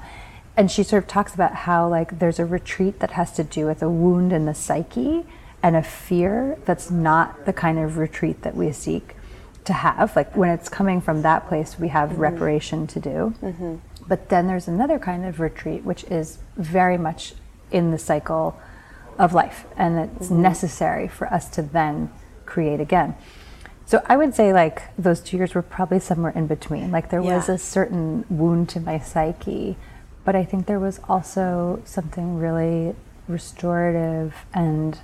And 0.57 0.71
she 0.71 0.83
sort 0.83 1.03
of 1.03 1.07
talks 1.07 1.33
about 1.33 1.53
how 1.53 1.87
like 1.87 2.19
there's 2.19 2.39
a 2.39 2.45
retreat 2.45 2.99
that 2.99 3.11
has 3.11 3.31
to 3.33 3.43
do 3.43 3.65
with 3.65 3.83
a 3.83 3.89
wound 3.89 4.33
in 4.33 4.45
the 4.45 4.53
psyche 4.53 5.25
and 5.61 5.75
a 5.75 5.83
fear 5.83 6.57
that's 6.65 6.89
not 6.89 7.45
the 7.45 7.53
kind 7.53 7.77
of 7.77 7.97
retreat 7.97 8.41
that 8.41 8.55
we 8.55 8.71
seek 8.71 9.14
to 9.65 9.73
have. 9.73 10.15
Like 10.15 10.35
when 10.35 10.49
it's 10.49 10.69
coming 10.69 11.01
from 11.01 11.21
that 11.23 11.47
place, 11.47 11.77
we 11.79 11.89
have 11.89 12.11
mm-hmm. 12.11 12.21
reparation 12.21 12.87
to 12.87 12.99
do. 12.99 13.33
Mm-hmm. 13.41 13.75
But 14.07 14.29
then 14.29 14.47
there's 14.47 14.67
another 14.67 14.99
kind 14.99 15.25
of 15.25 15.39
retreat, 15.39 15.83
which 15.83 16.03
is 16.05 16.39
very 16.57 16.97
much 16.97 17.33
in 17.71 17.91
the 17.91 17.97
cycle 17.97 18.59
of 19.17 19.33
life, 19.33 19.65
and 19.77 19.97
it's 19.97 20.27
mm-hmm. 20.27 20.41
necessary 20.41 21.07
for 21.07 21.27
us 21.33 21.49
to 21.49 21.61
then 21.61 22.11
create 22.45 22.79
again. 22.79 23.15
So 23.85 24.03
I 24.07 24.17
would 24.17 24.33
say 24.33 24.51
like 24.51 24.81
those 24.97 25.21
two 25.21 25.37
years 25.37 25.53
were 25.53 25.61
probably 25.61 25.99
somewhere 25.99 26.31
in 26.31 26.47
between. 26.47 26.91
Like 26.91 27.11
there 27.11 27.21
was 27.21 27.49
a 27.49 27.57
certain 27.57 28.25
wound 28.29 28.69
to 28.69 28.79
my 28.79 28.97
psyche, 28.99 29.77
but 30.23 30.35
I 30.35 30.43
think 30.43 30.65
there 30.65 30.79
was 30.79 30.99
also 31.07 31.81
something 31.85 32.37
really 32.37 32.95
restorative 33.27 34.33
and 34.53 34.99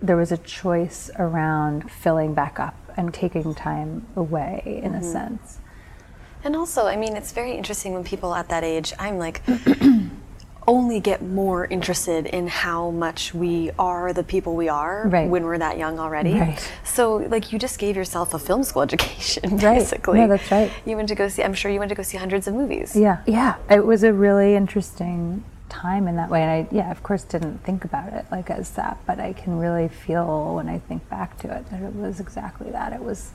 there 0.00 0.16
was 0.16 0.32
a 0.32 0.38
choice 0.38 1.10
around 1.18 1.90
filling 1.90 2.34
back 2.34 2.60
up 2.60 2.74
and 2.96 3.12
taking 3.12 3.54
time 3.54 4.06
away 4.16 4.62
in 4.64 4.94
a 4.94 4.98
mm-hmm. 4.98 5.12
sense. 5.12 5.58
And 6.44 6.54
also, 6.54 6.86
I 6.86 6.96
mean, 6.96 7.16
it's 7.16 7.32
very 7.32 7.52
interesting 7.52 7.94
when 7.94 8.04
people 8.04 8.34
at 8.34 8.48
that 8.48 8.64
age, 8.64 8.92
I'm 8.98 9.18
like, 9.18 9.42
only 10.68 11.00
get 11.00 11.22
more 11.22 11.64
interested 11.64 12.26
in 12.26 12.46
how 12.46 12.90
much 12.90 13.32
we 13.32 13.70
are 13.78 14.12
the 14.12 14.22
people 14.22 14.54
we 14.54 14.68
are 14.68 15.08
Right. 15.08 15.28
when 15.28 15.44
we're 15.44 15.58
that 15.58 15.78
young 15.78 15.98
already. 15.98 16.34
Right. 16.34 16.72
So, 16.84 17.16
like, 17.16 17.52
you 17.52 17.58
just 17.58 17.78
gave 17.78 17.96
yourself 17.96 18.34
a 18.34 18.38
film 18.38 18.62
school 18.62 18.82
education, 18.88 19.56
Right. 19.56 19.78
basically. 19.78 20.20
No, 20.20 20.28
that's 20.28 20.50
right. 20.50 20.70
You 20.84 20.96
went 20.96 21.08
to 21.08 21.14
go 21.14 21.26
see, 21.28 21.42
I'm 21.42 21.54
sure 21.54 21.70
you 21.70 21.78
went 21.78 21.88
to 21.88 21.94
go 21.94 22.02
see 22.02 22.18
hundreds 22.18 22.46
of 22.46 22.54
movies. 22.54 22.94
Yeah, 22.94 23.22
yeah. 23.26 23.56
It 23.70 23.84
was 23.84 24.02
a 24.02 24.12
really 24.12 24.54
interesting 24.54 25.42
time 25.68 26.08
in 26.08 26.16
that 26.16 26.30
way, 26.30 26.42
and 26.42 26.50
I, 26.50 26.68
yeah, 26.74 26.90
of 26.90 27.02
course, 27.02 27.24
didn't 27.24 27.58
think 27.64 27.84
about 27.84 28.12
it 28.12 28.26
like 28.30 28.50
as 28.50 28.70
that, 28.72 28.98
but 29.06 29.18
I 29.18 29.32
can 29.32 29.58
really 29.58 29.88
feel 29.88 30.56
when 30.56 30.68
I 30.68 30.78
think 30.78 31.08
back 31.08 31.38
to 31.38 31.56
it 31.56 31.70
that 31.70 31.82
it 31.82 31.94
was 31.94 32.20
exactly 32.20 32.70
that. 32.70 32.92
It 32.92 33.02
was, 33.02 33.32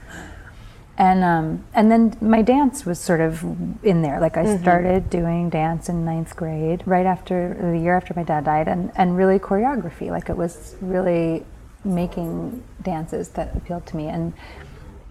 and 0.97 1.23
um, 1.23 1.65
and 1.73 1.91
then 1.91 2.17
my 2.21 2.41
dance 2.41 2.85
was 2.85 2.99
sort 2.99 3.21
of 3.21 3.43
in 3.83 4.01
there. 4.01 4.19
Like 4.19 4.37
I 4.37 4.57
started 4.57 5.09
doing 5.09 5.49
dance 5.49 5.89
in 5.89 6.05
ninth 6.05 6.35
grade, 6.35 6.83
right 6.85 7.05
after 7.05 7.57
the 7.59 7.77
year 7.77 7.95
after 7.95 8.13
my 8.15 8.23
dad 8.23 8.45
died, 8.45 8.67
and 8.67 8.91
and 8.95 9.17
really 9.17 9.39
choreography. 9.39 10.09
Like 10.09 10.29
it 10.29 10.37
was 10.37 10.75
really 10.81 11.45
making 11.85 12.63
dances 12.81 13.29
that 13.29 13.55
appealed 13.57 13.85
to 13.85 13.97
me 13.97 14.07
and 14.07 14.31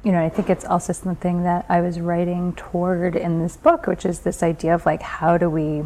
you 0.04 0.10
know, 0.10 0.24
I 0.24 0.28
think 0.28 0.50
it's 0.50 0.64
also 0.64 0.92
something 0.92 1.44
that 1.44 1.64
I 1.68 1.80
was 1.80 2.00
writing 2.00 2.54
toward 2.54 3.14
in 3.14 3.40
this 3.40 3.56
book, 3.56 3.86
which 3.86 4.04
is 4.04 4.20
this 4.20 4.42
idea 4.42 4.74
of 4.74 4.84
like 4.84 5.02
how 5.02 5.38
do 5.38 5.48
we 5.48 5.84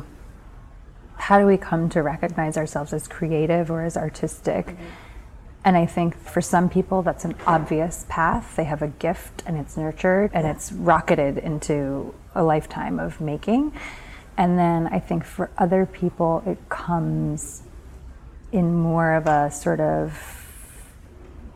how 1.16 1.38
do 1.38 1.46
we 1.46 1.56
come 1.56 1.88
to 1.90 2.02
recognize 2.02 2.56
ourselves 2.56 2.92
as 2.92 3.08
creative 3.08 3.70
or 3.70 3.82
as 3.82 3.96
artistic? 3.96 4.66
Mm-hmm. 4.66 4.84
And 5.64 5.76
I 5.76 5.86
think 5.86 6.16
for 6.16 6.40
some 6.40 6.68
people 6.68 7.02
that's 7.02 7.24
an 7.24 7.34
obvious 7.46 8.06
path. 8.08 8.54
They 8.54 8.64
have 8.64 8.82
a 8.82 8.88
gift 8.88 9.42
and 9.46 9.56
it's 9.56 9.76
nurtured 9.76 10.30
and 10.32 10.46
it's 10.46 10.70
rocketed 10.70 11.38
into 11.38 12.14
a 12.34 12.44
lifetime 12.44 13.00
of 13.00 13.20
making. 13.20 13.72
And 14.36 14.58
then 14.58 14.86
I 14.86 15.00
think 15.00 15.24
for 15.24 15.50
other 15.58 15.86
people 15.86 16.42
it 16.46 16.68
comes 16.68 17.62
in 18.52 18.74
more 18.74 19.14
of 19.14 19.26
a 19.26 19.50
sort 19.50 19.80
of 19.80 20.12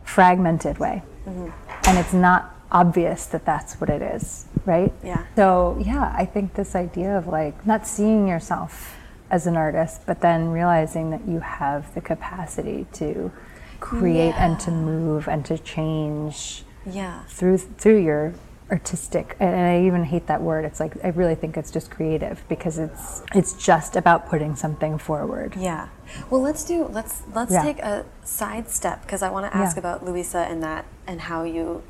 fragmented 0.03 0.77
way. 0.77 1.03
Mm-hmm. 1.25 1.49
And 1.87 1.97
it's 1.97 2.13
not 2.13 2.53
obvious 2.71 3.25
that 3.27 3.45
that's 3.45 3.79
what 3.79 3.89
it 3.89 4.01
is, 4.01 4.45
right? 4.65 4.91
Yeah. 5.03 5.25
So, 5.35 5.77
yeah, 5.79 6.13
I 6.17 6.25
think 6.25 6.55
this 6.55 6.75
idea 6.75 7.17
of 7.17 7.27
like 7.27 7.65
not 7.65 7.87
seeing 7.87 8.27
yourself 8.27 8.97
as 9.31 9.47
an 9.47 9.55
artist, 9.57 10.01
but 10.05 10.19
then 10.21 10.49
realizing 10.49 11.09
that 11.09 11.25
you 11.27 11.39
have 11.39 11.91
the 11.95 12.01
capacity 12.01 12.85
to 12.93 13.31
create 13.79 14.35
and 14.37 14.59
to 14.59 14.69
move 14.69 15.27
and 15.27 15.43
to 15.45 15.57
change 15.57 16.63
Yeah. 16.85 17.23
through 17.27 17.57
through 17.57 17.97
your 17.99 18.33
artistic 18.69 19.35
and 19.39 19.53
I 19.53 19.81
even 19.81 20.03
hate 20.05 20.27
that 20.27 20.41
word. 20.41 20.63
It's 20.65 20.79
like 20.79 20.93
I 21.03 21.09
really 21.09 21.35
think 21.35 21.57
it's 21.57 21.71
just 21.71 21.89
creative 21.91 22.43
because 22.47 22.77
it's 22.77 23.21
it's 23.33 23.53
just 23.53 23.95
about 23.95 24.29
putting 24.29 24.55
something 24.55 24.97
forward. 24.97 25.55
Yeah. 25.57 25.87
Well, 26.29 26.41
let's 26.41 26.63
do 26.63 26.85
let's 26.85 27.23
let's 27.33 27.51
Yeah. 27.51 27.63
take 27.63 27.79
a 27.79 28.05
side 28.23 28.69
step 28.69 29.01
because 29.01 29.21
I 29.23 29.29
want 29.29 29.51
to 29.51 29.57
ask 29.57 29.75
Yeah. 29.75 29.81
about 29.81 30.05
Louisa 30.05 30.39
and 30.39 30.61
that 30.63 30.85
and 31.07 31.21
how 31.21 31.43
you 31.43 31.81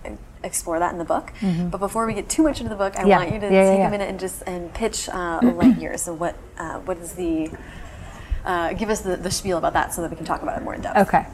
explore 0.43 0.80
that 0.80 0.91
in 0.91 0.97
the 0.97 1.06
book. 1.06 1.32
But 1.71 1.77
before 1.80 2.06
we 2.08 2.13
get 2.13 2.30
too 2.30 2.43
much 2.43 2.60
into 2.60 2.69
the 2.69 2.75
book, 2.75 2.95
I 2.95 2.99
Mm-hmm. 3.01 3.10
Yeah. 3.10 3.17
want 3.17 3.34
you 3.34 3.39
to 3.39 3.45
Yeah, 3.54 3.69
take 3.69 3.80
yeah. 3.80 3.88
a 3.88 3.91
minute 3.91 4.10
and 4.10 4.19
just 4.19 4.43
and 4.47 4.73
pitch 4.73 5.10
uh, 5.10 5.39
light 5.43 5.77
years 5.77 6.08
and 6.08 6.19
what 6.19 6.36
uh, 6.58 6.80
what 6.80 6.97
is 6.97 7.13
the 7.13 7.51
uh, 8.45 8.73
give 8.73 8.89
us 8.89 9.01
the, 9.01 9.15
the 9.17 9.30
spiel 9.32 9.58
about 9.58 9.73
that 9.73 9.93
so 9.93 10.01
that 10.01 10.10
we 10.10 10.17
can 10.17 10.25
talk 10.25 10.41
about 10.41 10.58
it 10.60 10.63
more 10.63 10.73
in 10.73 10.82
depth. 10.82 10.97
Okay. 11.08 11.25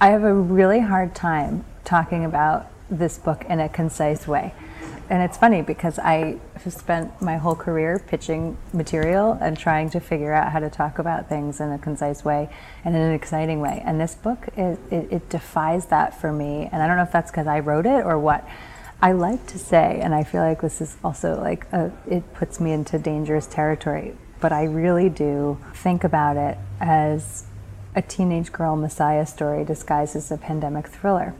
I 0.00 0.08
have 0.10 0.24
a 0.24 0.34
really 0.34 0.80
hard 0.80 1.14
time 1.14 1.64
talking 1.84 2.24
about 2.24 2.66
this 2.90 3.18
book 3.18 3.44
in 3.48 3.60
a 3.60 3.68
concise 3.68 4.26
way. 4.26 4.52
And 5.08 5.22
it's 5.22 5.36
funny 5.38 5.62
because 5.62 5.98
I 5.98 6.38
have 6.54 6.72
spent 6.72 7.22
my 7.22 7.36
whole 7.36 7.54
career 7.54 8.02
pitching 8.06 8.56
material 8.72 9.38
and 9.40 9.56
trying 9.56 9.88
to 9.90 10.00
figure 10.00 10.32
out 10.32 10.50
how 10.50 10.58
to 10.58 10.68
talk 10.68 10.98
about 10.98 11.28
things 11.28 11.60
in 11.60 11.70
a 11.70 11.78
concise 11.78 12.24
way 12.24 12.48
and 12.84 12.96
in 12.96 13.00
an 13.00 13.12
exciting 13.12 13.60
way. 13.60 13.82
And 13.84 14.00
this 14.00 14.16
book, 14.16 14.48
it, 14.56 14.78
it, 14.90 15.12
it 15.12 15.28
defies 15.28 15.86
that 15.86 16.20
for 16.20 16.32
me. 16.32 16.68
And 16.72 16.82
I 16.82 16.88
don't 16.88 16.96
know 16.96 17.04
if 17.04 17.12
that's 17.12 17.30
because 17.30 17.46
I 17.46 17.60
wrote 17.60 17.86
it 17.86 18.04
or 18.04 18.18
what. 18.18 18.46
I 19.00 19.12
like 19.12 19.46
to 19.48 19.58
say, 19.58 20.00
and 20.02 20.14
I 20.14 20.24
feel 20.24 20.40
like 20.40 20.62
this 20.62 20.80
is 20.80 20.96
also 21.04 21.38
like, 21.40 21.70
a, 21.72 21.92
it 22.08 22.32
puts 22.34 22.58
me 22.58 22.72
into 22.72 22.98
dangerous 22.98 23.46
territory, 23.46 24.16
but 24.40 24.52
I 24.52 24.64
really 24.64 25.10
do 25.10 25.58
think 25.74 26.02
about 26.02 26.36
it 26.38 26.56
as 26.80 27.44
a 27.94 28.02
teenage 28.02 28.52
girl 28.52 28.74
messiah 28.74 29.26
story 29.26 29.64
disguised 29.64 30.16
as 30.16 30.30
a 30.30 30.38
pandemic 30.38 30.88
thriller. 30.88 31.34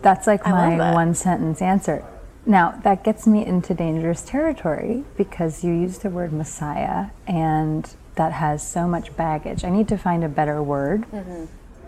That's 0.00 0.26
like 0.26 0.46
I 0.46 0.50
my 0.50 0.78
that. 0.78 0.94
one 0.94 1.14
sentence 1.14 1.62
answer. 1.62 2.04
Now, 2.44 2.72
that 2.82 3.04
gets 3.04 3.26
me 3.26 3.46
into 3.46 3.72
dangerous 3.74 4.22
territory 4.22 5.04
because 5.16 5.62
you 5.62 5.72
use 5.72 5.98
the 5.98 6.10
word 6.10 6.32
messiah 6.32 7.06
and 7.26 7.88
that 8.16 8.32
has 8.32 8.66
so 8.66 8.86
much 8.88 9.16
baggage. 9.16 9.64
I 9.64 9.70
need 9.70 9.88
to 9.88 9.96
find 9.96 10.24
a 10.24 10.28
better 10.28 10.62
word, 10.62 11.06
Mm-hmm. 11.12 11.44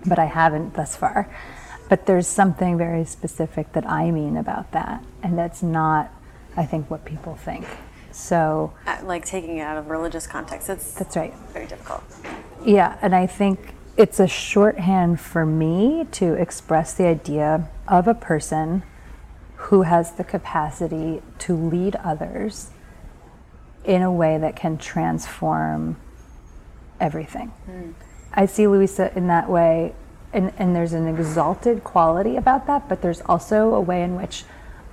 but 0.09 0.19
I 0.19 0.27
haven't 0.27 0.75
thus 0.75 0.95
far. 0.97 1.29
But 1.88 2.07
there's 2.07 2.27
something 2.27 2.79
very 2.79 3.05
specific 3.05 3.73
that 3.73 3.87
I 3.87 4.11
mean 4.11 4.37
about 4.38 4.71
that, 4.73 5.05
and 5.23 5.37
that's 5.37 5.62
not, 5.62 6.11
I 6.57 6.64
think, 6.64 6.88
what 6.90 7.05
people 7.05 7.35
think. 7.35 7.67
So 8.11 8.73
Uh, 8.87 8.97
Like 9.03 9.27
taking 9.27 9.59
it 9.59 9.62
out 9.62 9.77
of 9.77 9.90
religious 9.90 10.27
context, 10.27 10.71
it's 10.71 10.95
that's 10.95 11.14
right. 11.17 11.35
very 11.53 11.67
difficult. 11.67 12.03
Yeah, 12.64 12.97
and 13.03 13.14
I 13.14 13.27
think 13.27 13.75
it's 13.99 14.19
a 14.19 14.27
shorthand 14.27 15.21
for 15.21 15.45
me 15.45 16.07
to 16.12 16.33
express 16.35 16.95
the 16.95 17.07
idea 17.07 17.69
of 17.87 18.09
a 18.09 18.14
person 18.14 18.83
who 19.68 19.83
has 19.83 20.12
the 20.12 20.24
capacity 20.24 21.22
to 21.38 21.57
lead 21.57 21.96
others 21.96 22.70
in 23.85 24.03
a 24.03 24.12
way 24.12 24.37
that 24.37 24.55
can 24.55 24.77
transform 24.77 25.96
everything. 27.00 27.48
Hmm. 27.48 27.92
I 28.33 28.46
see 28.46 28.66
Louisa 28.66 29.16
in 29.16 29.27
that 29.29 29.48
way, 29.48 29.94
and, 30.33 30.53
and 30.59 30.77
there's 30.77 30.92
an 30.92 31.07
exalted 31.07 31.83
quality 31.83 32.37
about 32.37 32.66
that, 32.66 32.88
but 32.88 33.00
there's 33.00 33.22
also 33.22 33.74
a 33.74 33.81
way 33.81 34.03
in 34.03 34.16
which 34.16 34.44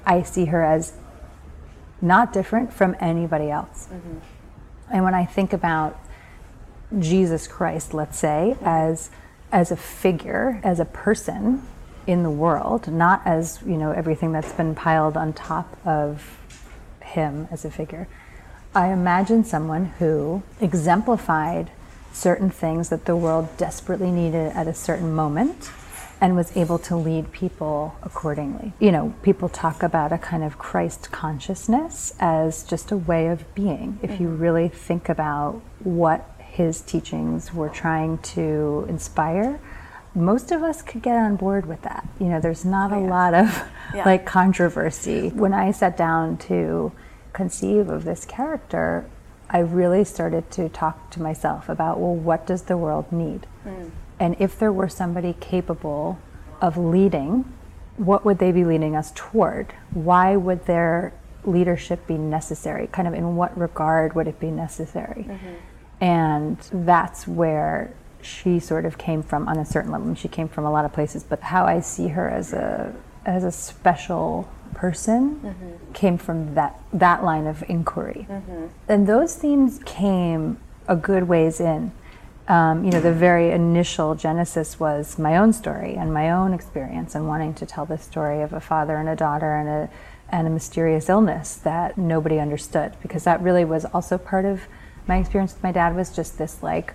I 0.06 0.22
see 0.22 0.46
her 0.46 0.64
as 0.64 0.94
not 2.02 2.32
different 2.32 2.72
from 2.72 2.96
anybody 3.00 3.50
else. 3.50 3.88
Mm-hmm. 3.92 4.18
And 4.94 5.04
when 5.04 5.14
I 5.14 5.26
think 5.26 5.52
about 5.52 6.00
Jesus 6.98 7.48
Christ, 7.48 7.94
let's 7.94 8.18
say, 8.18 8.58
as 8.62 9.10
as 9.52 9.70
a 9.70 9.76
figure, 9.76 10.62
as 10.64 10.80
a 10.80 10.86
person 10.86 11.68
in 12.08 12.24
the 12.24 12.32
world, 12.32 12.88
not 12.88 13.22
as 13.26 13.60
you 13.66 13.78
know 13.78 13.92
everything 13.92 14.32
that's 14.32 14.54
been 14.54 14.76
piled 14.76 15.18
on 15.18 15.34
top 15.34 15.78
of 15.86 16.38
him 17.02 17.48
as 17.52 17.66
a 17.66 17.72
figure. 17.72 18.08
I 18.74 18.88
imagine 18.88 19.44
someone 19.44 19.86
who 20.00 20.44
exemplified 20.62 21.72
certain 22.14 22.50
things 22.50 22.90
that 22.90 23.06
the 23.06 23.16
world 23.16 23.50
desperately 23.58 24.12
needed 24.12 24.54
at 24.54 24.68
a 24.68 24.74
certain 24.74 25.14
moment 25.14 25.72
and 26.22 26.36
was 26.36 26.56
able 26.56 26.78
to 26.78 26.96
lead 26.96 27.32
people 27.32 27.96
accordingly. 28.04 28.74
You 28.80 28.92
know, 28.92 29.14
people 29.24 29.50
talk 29.50 29.82
about 29.82 30.14
a 30.14 30.18
kind 30.20 30.44
of 30.44 30.60
Christ 30.60 31.12
consciousness 31.12 32.14
as 32.20 32.64
just 32.64 32.92
a 32.92 32.98
way 32.98 33.28
of 33.28 33.54
being. 33.56 34.00
If 34.04 34.22
you 34.22 34.28
mm-hmm. 34.28 34.42
really 34.42 34.68
think 34.70 35.10
about 35.10 35.62
what 35.80 36.30
his 36.40 36.82
teachings 36.82 37.54
were 37.54 37.70
trying 37.70 38.20
to 38.20 38.86
inspire, 38.88 39.60
most 40.14 40.52
of 40.52 40.62
us 40.62 40.82
could 40.82 41.02
get 41.02 41.16
on 41.16 41.36
board 41.36 41.66
with 41.66 41.82
that. 41.84 42.08
You 42.20 42.28
know, 42.28 42.40
there's 42.40 42.66
not 42.66 42.92
a 42.92 42.96
oh, 42.96 43.06
lot 43.06 43.34
of 43.34 43.64
Yeah. 43.94 44.06
like 44.06 44.26
controversy. 44.26 45.30
When 45.30 45.54
I 45.54 45.72
sat 45.72 45.98
down 45.98 46.38
to 46.50 46.92
conceive 47.34 47.90
of 47.90 48.06
this 48.06 48.26
character, 48.26 49.06
I 49.50 49.60
really 49.60 50.06
started 50.06 50.50
to 50.52 50.70
talk 50.70 51.10
to 51.12 51.22
myself 51.22 51.68
about, 51.68 52.00
well, 52.00 52.16
what 52.16 52.48
does 52.48 52.64
the 52.64 52.78
world 52.78 53.12
need? 53.12 53.48
Hmm. 53.64 53.90
And 54.20 54.36
if 54.40 54.58
there 54.58 54.72
were 54.72 54.88
somebody 54.88 55.36
capable 55.40 56.20
of 56.62 56.78
leading, 56.78 57.52
what 57.98 58.24
would 58.24 58.38
they 58.38 58.52
be 58.52 58.64
leading 58.64 58.96
us 58.96 59.12
toward? 59.14 59.74
Why 59.94 60.36
would 60.36 60.66
their 60.68 61.14
leadership 61.44 62.08
be 62.08 62.18
necessary? 62.18 62.88
Kind 62.88 63.08
of 63.08 63.14
in 63.14 63.36
what 63.36 63.58
regard 63.58 64.16
would 64.16 64.28
it 64.28 64.40
be 64.40 64.52
necessary? 64.52 65.26
Mm-hmm. 65.28 66.04
And 66.04 66.58
that's 66.72 67.28
where 67.28 67.94
she 68.24 68.60
sort 68.60 68.86
of 68.86 68.98
came 68.98 69.24
from 69.24 69.48
on 69.48 69.58
a 69.58 69.66
certain 69.66 69.92
level. 69.92 70.06
I 70.06 70.08
mean, 70.08 70.16
she 70.16 70.28
came 70.28 70.48
from 70.48 70.66
a 70.66 70.72
lot 70.72 70.86
of 70.86 70.94
places, 70.94 71.24
but 71.24 71.40
how 71.42 71.66
I 71.66 71.80
see 71.80 72.10
her 72.10 72.30
as 72.30 72.54
a 72.54 72.94
as 73.26 73.44
a 73.44 73.52
special 73.52 74.50
person 74.74 75.56
came 75.94 76.18
from 76.18 76.56
that 76.56 76.80
that 76.94 77.24
line 77.24 77.46
of 77.48 77.64
inquiry. 77.68 78.28
And 78.88 79.08
those 79.08 79.36
themes 79.36 79.80
came 79.86 80.58
a 80.88 80.96
good 80.96 81.28
ways 81.28 81.60
in. 81.60 81.92
Um, 82.48 82.84
you 82.84 82.92
know, 82.92 83.00
the 83.00 83.14
very 83.14 83.52
initial 83.52 84.16
genesis 84.16 84.80
was 84.80 85.20
my 85.20 85.38
own 85.38 85.54
story 85.54 85.96
and 85.96 86.14
my 86.14 86.32
own 86.32 86.54
experience, 86.54 87.16
and 87.16 87.28
wanting 87.28 87.54
to 87.56 87.66
tell 87.66 87.86
the 87.86 87.98
story 87.98 88.42
of 88.42 88.52
a 88.52 88.60
father 88.60 88.98
and 88.98 89.08
a 89.08 89.16
daughter 89.16 89.56
and 89.56 89.70
a 89.70 89.90
and 90.30 90.48
a 90.48 90.50
mysterious 90.50 91.10
illness 91.10 91.56
that 91.56 91.98
nobody 91.98 92.40
understood, 92.40 92.94
because 93.02 93.24
that 93.26 93.42
really 93.42 93.66
was 93.66 93.86
also 93.86 94.18
part 94.18 94.46
of 94.46 94.62
my 95.08 95.18
experience 95.18 95.54
with 95.54 95.64
my 95.64 95.72
dad. 95.72 95.96
Was 95.96 96.16
just 96.16 96.38
this 96.38 96.64
like 96.64 96.94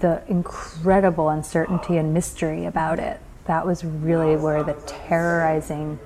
the 0.00 0.22
incredible 0.28 1.28
uncertainty 1.28 1.96
and 1.96 2.12
mystery 2.12 2.66
about 2.66 2.98
it. 2.98 3.20
That 3.46 3.66
was 3.66 3.84
really 3.84 4.36
where 4.36 4.62
the 4.62 4.74
terrorizing 4.86 5.98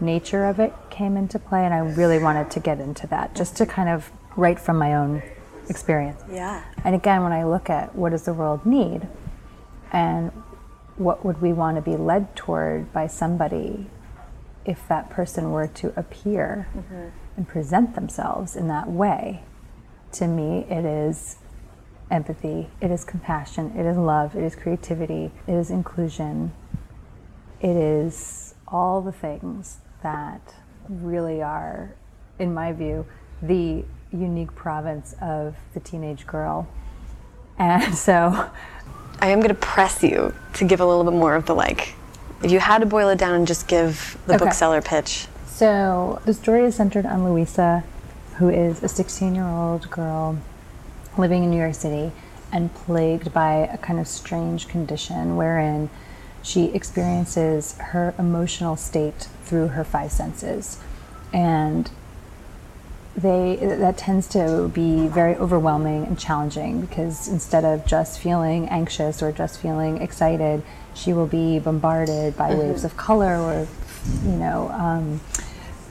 nature 0.00 0.44
of 0.46 0.58
it 0.58 0.72
came 0.90 1.16
into 1.16 1.38
play, 1.38 1.64
and 1.64 1.74
I 1.74 1.78
really 1.78 2.18
wanted 2.18 2.50
to 2.52 2.60
get 2.60 2.80
into 2.80 3.06
that, 3.08 3.34
just 3.34 3.56
to 3.56 3.66
kind 3.66 3.88
of 3.88 4.10
write 4.36 4.58
from 4.58 4.78
my 4.78 4.94
own 4.94 5.22
experience. 5.68 6.20
Yeah. 6.30 6.62
And 6.84 6.94
again, 6.94 7.22
when 7.22 7.32
I 7.32 7.44
look 7.44 7.70
at 7.70 7.94
what 7.94 8.10
does 8.10 8.24
the 8.24 8.34
world 8.34 8.66
need, 8.66 9.06
and 9.92 10.30
what 10.96 11.24
would 11.24 11.40
we 11.40 11.52
want 11.52 11.76
to 11.76 11.82
be 11.82 11.96
led 11.96 12.34
toward 12.36 12.92
by 12.92 13.06
somebody 13.06 13.86
if 14.64 14.86
that 14.88 15.10
person 15.10 15.50
were 15.50 15.66
to 15.66 15.92
appear 15.98 16.68
mm-hmm. 16.76 17.08
and 17.36 17.48
present 17.48 17.94
themselves 17.94 18.56
in 18.56 18.68
that 18.68 18.90
way, 18.90 19.42
to 20.12 20.26
me, 20.26 20.66
it 20.68 20.84
is 20.84 21.36
empathy, 22.12 22.68
it 22.80 22.90
is 22.90 23.04
compassion, 23.04 23.72
it 23.76 23.86
is 23.86 23.96
love, 23.96 24.36
it 24.36 24.42
is 24.44 24.54
creativity, 24.54 25.30
it 25.46 25.52
is 25.54 25.70
inclusion, 25.70 26.52
it 27.60 27.74
is 27.74 28.54
all 28.68 29.00
the 29.00 29.12
things 29.12 29.78
that 30.02 30.54
really 30.88 31.42
are, 31.42 31.94
in 32.38 32.52
my 32.52 32.72
view, 32.72 33.06
the 33.40 33.82
unique 34.12 34.54
province 34.54 35.14
of 35.22 35.56
the 35.74 35.80
teenage 35.80 36.26
girl. 36.26 36.68
And 37.58 37.94
so, 38.08 38.50
I 39.20 39.28
am 39.28 39.38
going 39.38 39.48
to 39.48 39.54
press 39.54 40.02
you 40.02 40.34
to 40.54 40.64
give 40.64 40.80
a 40.80 40.86
little 40.86 41.04
bit 41.04 41.14
more 41.14 41.34
of 41.34 41.46
the 41.46 41.54
like, 41.54 41.94
if 42.42 42.50
you 42.50 42.60
had 42.60 42.78
to 42.78 42.86
boil 42.86 43.08
it 43.08 43.18
down 43.18 43.34
and 43.34 43.46
just 43.46 43.66
give 43.68 44.18
the 44.26 44.34
Okay. 44.34 44.44
bookseller 44.44 44.82
pitch. 44.82 45.26
so 45.46 46.20
the 46.26 46.34
story 46.34 46.64
is 46.64 46.74
centered 46.74 47.06
on 47.06 47.24
Louisa, 47.24 47.84
who 48.36 48.48
is 48.48 48.82
a 48.82 48.88
16 48.88 49.34
year 49.34 49.46
old 49.46 49.88
girl 49.90 50.36
living 51.16 51.44
in 51.44 51.50
New 51.50 51.58
York 51.58 51.74
City 51.74 52.12
and 52.52 52.72
plagued 52.74 53.32
by 53.32 53.54
a 53.54 53.78
kind 53.78 53.98
of 53.98 54.06
strange 54.06 54.68
condition 54.68 55.36
wherein 55.36 55.88
she 56.42 56.66
experiences 56.66 57.76
her 57.78 58.14
emotional 58.18 58.76
state 58.76 59.28
through 59.44 59.68
her 59.68 59.84
five 59.84 60.12
senses. 60.12 60.78
And 61.32 61.90
they 63.16 63.56
that 63.60 63.98
tends 63.98 64.26
to 64.26 64.70
be 64.72 65.06
very 65.06 65.36
overwhelming 65.36 66.06
and 66.06 66.18
challenging 66.18 66.80
because 66.80 67.28
instead 67.28 67.64
of 67.64 67.86
just 67.86 68.18
feeling 68.18 68.68
anxious 68.68 69.22
or 69.22 69.32
just 69.32 69.60
feeling 69.60 70.00
excited, 70.00 70.62
she 70.94 71.12
will 71.12 71.26
be 71.26 71.58
bombarded 71.58 72.36
by 72.36 72.54
waves 72.54 72.84
of 72.84 72.96
color 72.96 73.36
or 73.36 73.68
you 74.24 74.32
know 74.32 74.68
um, 74.70 75.20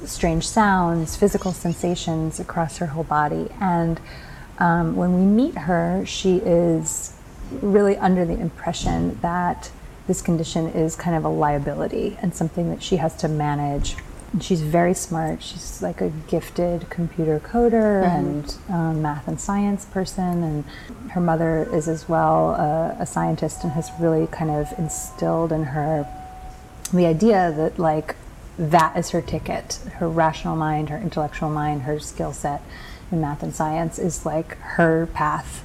strange 0.05 0.47
sounds, 0.47 1.15
physical 1.15 1.51
sensations 1.51 2.39
across 2.39 2.77
her 2.77 2.87
whole 2.87 3.03
body. 3.03 3.47
And 3.59 3.99
um, 4.61 4.95
when 4.95 5.15
we 5.15 5.25
meet 5.25 5.57
her, 5.57 6.03
she 6.05 6.37
is 6.37 7.13
really 7.61 7.97
under 7.97 8.25
the 8.25 8.39
impression 8.39 9.17
that 9.21 9.71
this 10.05 10.21
condition 10.21 10.67
is 10.67 10.95
kind 10.95 11.17
of 11.17 11.25
a 11.25 11.29
liability 11.29 12.17
and 12.21 12.35
something 12.35 12.69
that 12.69 12.83
she 12.83 12.97
has 12.97 13.15
to 13.17 13.27
manage. 13.27 13.95
And 14.31 14.43
she's 14.43 14.61
very 14.61 14.93
smart. 14.93 15.41
She's 15.41 15.81
like 15.81 15.99
a 15.99 16.09
gifted 16.27 16.89
computer 16.91 17.39
coder 17.39 18.03
and 18.03 18.55
um, 18.69 19.01
math 19.01 19.27
and 19.27 19.41
science 19.41 19.85
person. 19.85 20.43
And 20.43 20.63
her 21.11 21.21
mother 21.21 21.67
is 21.73 21.87
as 21.87 22.07
well 22.07 22.51
a, 22.51 22.97
a 22.99 23.05
scientist 23.07 23.63
and 23.63 23.73
has 23.73 23.89
really 23.99 24.27
kind 24.27 24.51
of 24.51 24.71
instilled 24.77 25.51
in 25.51 25.63
her 25.63 26.07
the 26.93 27.05
idea 27.05 27.53
that 27.55 27.79
like 27.79 28.15
that 28.59 28.97
is 28.97 29.11
her 29.11 29.21
ticket 29.21 29.75
her 29.93 30.09
rational 30.09 30.57
mind 30.57 30.89
her 30.89 30.97
intellectual 30.97 31.49
mind 31.49 31.83
her 31.83 31.97
skill 32.01 32.33
set 32.33 32.61
in 33.11 33.21
math 33.21 33.43
and 33.43 33.53
science 33.53 33.99
is 33.99 34.25
like 34.25 34.57
her 34.59 35.07
path. 35.07 35.63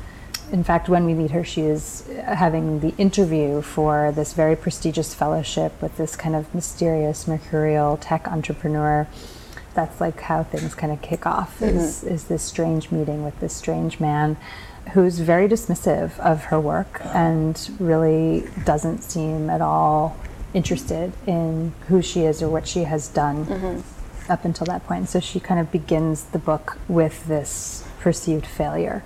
In 0.53 0.63
fact 0.63 0.89
when 0.89 1.05
we 1.05 1.15
meet 1.15 1.33
her 1.33 1.45
she 1.45 1.63
is 1.63 2.09
having 2.25 2.81
the 2.81 2.95
interview 2.97 3.63
for 3.63 4.13
this 4.13 4.33
very 4.33 4.57
prestigious 4.57 5.15
fellowship 5.15 5.81
with 5.83 5.97
this 5.97 6.17
kind 6.17 6.37
of 6.37 6.55
mysterious 6.55 7.27
mercurial 7.27 7.97
tech 7.97 8.29
entrepreneur. 8.29 9.07
That's 9.75 10.01
like 10.01 10.21
how 10.21 10.43
things 10.45 10.75
kind 10.75 10.93
of 10.93 11.03
kick 11.03 11.27
off 11.27 11.59
mm-hmm. 11.59 11.77
is, 11.77 12.03
is 12.03 12.25
this 12.25 12.43
strange 12.43 12.91
meeting 12.91 13.25
with 13.25 13.39
this 13.41 13.55
strange 13.55 14.01
man 14.01 14.37
who's 14.93 15.19
very 15.19 15.49
dismissive 15.49 16.19
of 16.21 16.45
her 16.45 16.61
work 16.61 17.01
and 17.07 17.71
really 17.79 18.49
doesn't 18.65 19.03
seem 19.03 19.51
at 19.51 19.61
all 19.61 20.17
interested 20.55 21.13
in 21.27 21.75
who 21.89 22.01
she 22.01 22.23
is 22.23 22.43
or 22.43 22.49
what 22.49 22.67
she 22.67 22.85
has 22.85 23.09
done 23.09 23.45
mm-hmm. 23.45 23.96
Up 24.29 24.45
until 24.45 24.67
that 24.67 24.85
point. 24.87 25.09
So 25.09 25.21
she 25.21 25.41
kind 25.41 25.61
of 25.61 25.71
begins 25.71 26.25
the 26.25 26.39
book 26.39 26.79
with 26.89 27.27
this 27.27 27.85
perceived 28.01 28.47
failure 28.47 29.05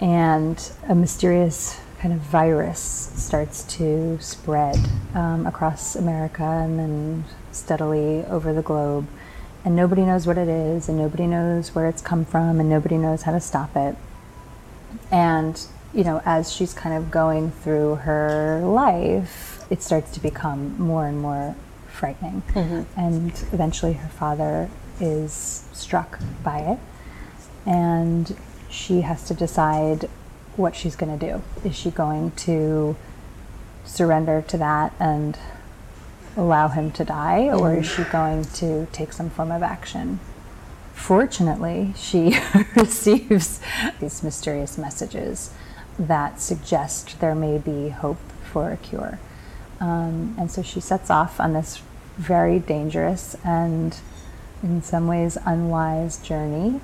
and 0.00 0.72
a 0.88 0.94
mysterious 0.94 1.78
kind 1.98 2.14
of 2.14 2.20
virus 2.20 3.12
starts 3.14 3.62
to 3.64 4.18
spread 4.20 4.78
um, 5.14 5.46
across 5.46 5.94
America 5.94 6.42
and 6.42 6.78
then 6.78 7.24
steadily 7.52 8.24
over 8.24 8.54
the 8.54 8.62
globe. 8.62 9.06
And 9.62 9.76
nobody 9.76 10.02
knows 10.02 10.26
what 10.26 10.38
it 10.38 10.48
is, 10.48 10.88
and 10.88 10.96
nobody 10.96 11.26
knows 11.26 11.74
where 11.74 11.86
it's 11.86 12.00
come 12.00 12.24
from, 12.24 12.60
and 12.60 12.70
nobody 12.70 12.96
knows 12.96 13.22
how 13.22 13.32
to 13.32 13.40
stop 13.40 13.76
it. 13.76 13.94
And, 15.10 15.60
you 15.92 16.02
know, 16.02 16.22
as 16.24 16.50
she's 16.50 16.72
kind 16.72 16.96
of 16.96 17.10
going 17.10 17.50
through 17.50 17.96
her 17.96 18.62
life, 18.64 19.62
it 19.68 19.82
starts 19.82 20.10
to 20.12 20.20
become 20.20 20.80
more 20.80 21.06
and 21.06 21.20
more 21.20 21.54
frightening. 22.00 22.42
And 22.96 23.32
eventually 23.52 23.92
her 23.92 24.08
father 24.08 24.68
is 24.98 25.64
struck 25.72 26.18
by 26.42 26.58
it. 26.60 26.78
And 27.66 28.36
she 28.70 29.02
has 29.02 29.26
to 29.28 29.34
decide 29.34 30.08
what 30.56 30.74
she's 30.74 30.96
going 30.96 31.16
to 31.18 31.26
do. 31.32 31.42
Is 31.68 31.76
she 31.76 31.90
going 31.90 32.32
to 32.32 32.96
surrender 33.84 34.42
to 34.48 34.56
that 34.58 34.94
and 34.98 35.38
allow 36.36 36.68
him 36.68 36.90
to 36.92 37.04
die, 37.04 37.50
or 37.50 37.74
is 37.76 37.86
she 37.86 38.04
going 38.04 38.44
to 38.44 38.86
take 38.92 39.12
some 39.12 39.30
form 39.30 39.50
of 39.50 39.62
action? 39.62 40.20
Fortunately, 40.94 41.92
she 41.96 42.38
receives 42.76 43.60
these 44.00 44.22
mysterious 44.22 44.78
messages 44.78 45.52
that 45.98 46.40
suggest 46.40 47.20
there 47.20 47.34
may 47.34 47.58
be 47.58 47.88
hope 47.90 48.20
for 48.52 48.70
a 48.70 48.76
cure. 48.76 49.18
Um, 49.80 50.34
and 50.38 50.50
so 50.50 50.62
she 50.62 50.80
sets 50.80 51.10
off 51.10 51.40
on 51.40 51.52
this 51.52 51.82
very 52.20 52.58
dangerous 52.58 53.34
and, 53.44 53.96
in 54.62 54.82
some 54.82 55.06
ways, 55.06 55.38
unwise 55.46 56.18
journey 56.18 56.80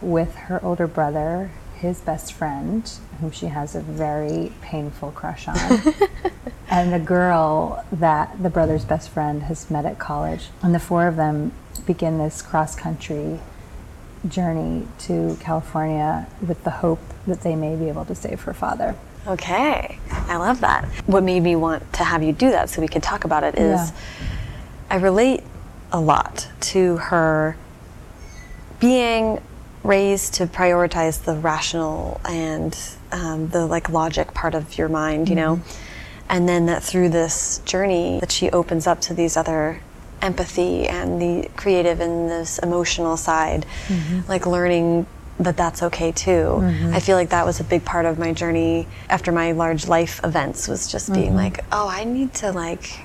with 0.00 0.34
her 0.34 0.62
older 0.64 0.88
brother, 0.88 1.52
his 1.76 2.00
best 2.00 2.32
friend, 2.32 2.90
whom 3.20 3.30
she 3.30 3.46
has 3.46 3.76
a 3.76 3.80
very 3.80 4.52
painful 4.60 5.12
crush 5.12 5.46
on, 5.46 5.56
and 6.68 6.92
a 6.92 6.98
girl 6.98 7.84
that 7.92 8.42
the 8.42 8.50
brother's 8.50 8.84
best 8.84 9.08
friend 9.10 9.44
has 9.44 9.70
met 9.70 9.86
at 9.86 9.98
college. 10.00 10.48
And 10.62 10.74
the 10.74 10.80
four 10.80 11.06
of 11.06 11.14
them 11.16 11.52
begin 11.86 12.18
this 12.18 12.42
cross 12.42 12.74
country 12.74 13.38
journey 14.28 14.86
to 14.98 15.36
California 15.40 16.26
with 16.46 16.62
the 16.64 16.70
hope 16.70 17.00
that 17.26 17.42
they 17.42 17.54
may 17.54 17.76
be 17.76 17.88
able 17.88 18.04
to 18.06 18.14
save 18.14 18.40
her 18.42 18.54
father. 18.54 18.96
Okay, 19.26 19.98
I 20.10 20.36
love 20.36 20.60
that. 20.62 20.84
What 21.06 21.22
made 21.22 21.40
me 21.44 21.54
want 21.54 21.92
to 21.94 22.02
have 22.04 22.24
you 22.24 22.32
do 22.32 22.50
that 22.50 22.68
so 22.70 22.80
we 22.80 22.88
could 22.88 23.04
talk 23.04 23.24
about 23.24 23.44
it 23.44 23.56
is 23.56 23.90
Yeah. 23.90 23.96
I 24.92 24.96
relate 24.96 25.42
a 25.90 25.98
lot 25.98 26.48
to 26.60 26.98
her 26.98 27.56
being 28.78 29.40
raised 29.82 30.34
to 30.34 30.46
prioritize 30.46 31.24
the 31.24 31.34
rational 31.34 32.20
and 32.26 32.78
um, 33.10 33.48
the 33.48 33.64
like 33.64 33.88
logic 33.88 34.34
part 34.34 34.54
of 34.54 34.76
your 34.76 34.90
mind, 34.90 35.30
you 35.30 35.34
know, 35.34 35.56
mm-hmm. 35.56 36.26
and 36.28 36.46
then 36.46 36.66
that 36.66 36.82
through 36.82 37.08
this 37.08 37.62
journey 37.64 38.20
that 38.20 38.30
she 38.30 38.50
opens 38.50 38.86
up 38.86 39.00
to 39.00 39.14
these 39.14 39.34
other 39.34 39.80
empathy 40.20 40.86
and 40.86 41.22
the 41.22 41.48
creative 41.56 42.00
and 42.00 42.28
this 42.28 42.58
emotional 42.58 43.16
side, 43.16 43.64
mm-hmm. 43.88 44.20
like 44.28 44.44
learning 44.44 45.06
that 45.38 45.56
that's 45.56 45.82
okay 45.82 46.12
too. 46.12 46.30
Mm-hmm. 46.30 46.92
I 46.92 47.00
feel 47.00 47.16
like 47.16 47.30
that 47.30 47.46
was 47.46 47.60
a 47.60 47.64
big 47.64 47.82
part 47.82 48.04
of 48.04 48.18
my 48.18 48.34
journey 48.34 48.86
after 49.08 49.32
my 49.32 49.52
large 49.52 49.88
life 49.88 50.20
events 50.22 50.68
was 50.68 50.86
just 50.86 51.12
being 51.12 51.34
like, 51.34 51.64
oh, 51.72 51.88
I 51.88 52.04
need 52.04 52.34
to 52.34 52.52
like 52.52 53.00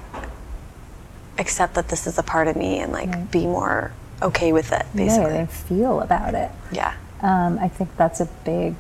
accept 1.40 1.74
that 1.76 1.90
this 1.90 2.08
is 2.08 2.18
a 2.18 2.24
part 2.24 2.48
of 2.48 2.56
me 2.56 2.80
and 2.80 2.92
like 2.92 3.32
be 3.32 3.46
more 3.46 3.92
okay 4.22 4.52
with 4.52 4.72
it 4.72 4.86
Yeah, 4.94 5.06
basically. 5.06 5.38
and 5.38 5.50
feel 5.50 6.02
about 6.02 6.34
it. 6.34 6.52
Yeah. 6.72 6.96
Um, 7.22 7.60
I 7.60 7.68
think 7.68 7.96
that's 7.98 8.20
a 8.20 8.26
big 8.46 8.76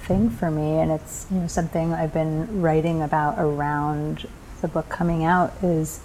thing 0.00 0.30
for 0.30 0.50
me, 0.50 0.78
and 0.78 0.90
it's 0.92 1.26
you 1.30 1.38
know 1.38 1.46
something 1.48 1.92
I've 1.92 2.12
been 2.12 2.62
writing 2.62 3.02
about 3.02 3.36
around 3.38 4.28
the 4.60 4.68
book 4.68 4.88
coming 4.88 5.24
out 5.24 5.52
is 5.62 6.00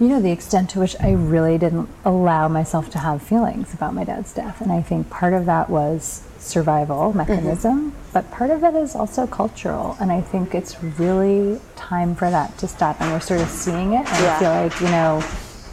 you 0.00 0.08
know 0.08 0.20
the 0.20 0.30
extent 0.32 0.68
to 0.70 0.80
which 0.80 0.94
I 1.00 1.12
really 1.12 1.56
didn't 1.58 1.88
allow 2.04 2.48
myself 2.48 2.90
to 2.90 2.98
have 2.98 3.22
feelings 3.22 3.72
about 3.74 3.94
my 3.94 4.04
dad's 4.04 4.32
death, 4.34 4.60
and 4.60 4.70
I 4.72 4.82
think 4.82 5.08
part 5.10 5.32
of 5.32 5.46
that 5.46 5.70
was 5.70 6.25
survival 6.38 7.08
mm-hmm. 7.08 7.18
mechanism, 7.18 7.94
but 8.12 8.30
part 8.30 8.50
of 8.50 8.64
it 8.64 8.74
is 8.74 8.94
also 8.94 9.26
cultural, 9.26 9.96
and 10.00 10.10
I 10.12 10.20
think 10.20 10.54
it's 10.54 10.82
really 10.82 11.60
time 11.76 12.14
for 12.14 12.30
that 12.30 12.56
to 12.58 12.68
stop, 12.68 13.00
and 13.00 13.12
we're 13.12 13.20
sort 13.20 13.40
of 13.40 13.48
seeing 13.48 13.92
it, 13.92 14.06
and 14.06 14.24
Yeah. 14.24 14.36
I 14.36 14.38
feel 14.38 14.50
like 14.50 14.80
you 14.80 14.88
know 14.88 15.22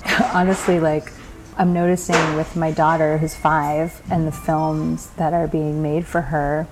honestly 0.34 0.80
like 0.80 1.12
i'm 1.58 1.73
noticing 1.73 2.36
with 2.36 2.56
my 2.56 2.71
daughter 2.71 3.17
who's 3.17 3.36
five 3.36 4.02
and 4.12 4.28
the 4.28 4.32
films 4.32 5.10
that 5.17 5.34
are 5.34 5.47
being 5.47 5.82
made 5.82 6.06
for 6.06 6.21
her 6.21 6.67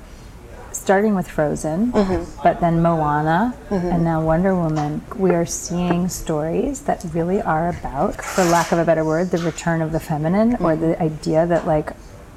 starting 0.71 1.15
with 1.15 1.27
frozen 1.27 1.91
mm-hmm. 1.91 2.41
but 2.43 2.59
then 2.61 2.81
moana 2.81 3.53
mm-hmm. 3.69 3.87
and 3.87 4.03
now 4.03 4.23
wonder 4.23 4.55
woman 4.55 5.01
we 5.15 5.31
are 5.31 5.45
seeing 5.45 6.07
stories 6.07 6.81
that 6.81 7.03
really 7.13 7.41
are 7.41 7.69
about 7.69 8.23
for 8.23 8.43
lack 8.45 8.71
of 8.71 8.79
a 8.79 8.85
better 8.85 9.03
word 9.03 9.29
the 9.31 9.37
return 9.39 9.81
of 9.81 9.91
the 9.91 9.99
feminine 9.99 10.55
or 10.57 10.75
the 10.75 10.99
idea 11.01 11.45
that 11.45 11.67
like 11.67 11.91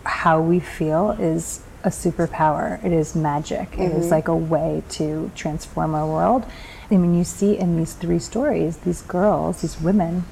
how 0.04 0.40
we 0.40 0.60
feel 0.60 1.12
is 1.12 1.62
a 1.82 1.88
superpower 1.88 2.82
it 2.84 2.92
is 2.92 3.14
magic 3.14 3.72
It 3.74 3.92
is 3.92 4.04
mm-hmm. 4.04 4.10
like 4.10 4.28
a 4.28 4.36
way 4.36 4.82
to 4.90 5.30
transform 5.34 5.94
our 5.94 6.06
world 6.06 6.46
i 6.90 6.96
mean 6.96 7.14
you 7.16 7.24
see 7.24 7.58
in 7.58 7.76
these 7.76 7.92
three 7.92 8.18
stories 8.18 8.78
these 8.78 9.02
girls 9.02 9.60
these 9.60 9.80
women 9.80 10.24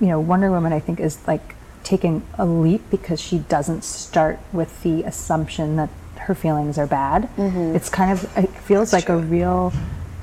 you 0.00 0.08
know, 0.08 0.20
Wonder 0.20 0.50
Woman, 0.50 0.72
I 0.72 0.80
think, 0.80 1.00
is 1.00 1.26
like 1.26 1.54
taking 1.82 2.22
a 2.38 2.44
leap 2.44 2.82
because 2.90 3.20
she 3.20 3.38
doesn't 3.38 3.84
start 3.84 4.38
with 4.52 4.82
the 4.82 5.02
assumption 5.04 5.76
that 5.76 5.90
her 6.18 6.34
feelings 6.34 6.78
are 6.78 6.86
bad. 6.86 7.28
Mm-hmm. 7.36 7.76
It's 7.76 7.88
kind 7.88 8.12
of, 8.12 8.36
it 8.36 8.50
feels 8.50 8.92
like 8.92 9.08
a 9.08 9.16
real 9.16 9.72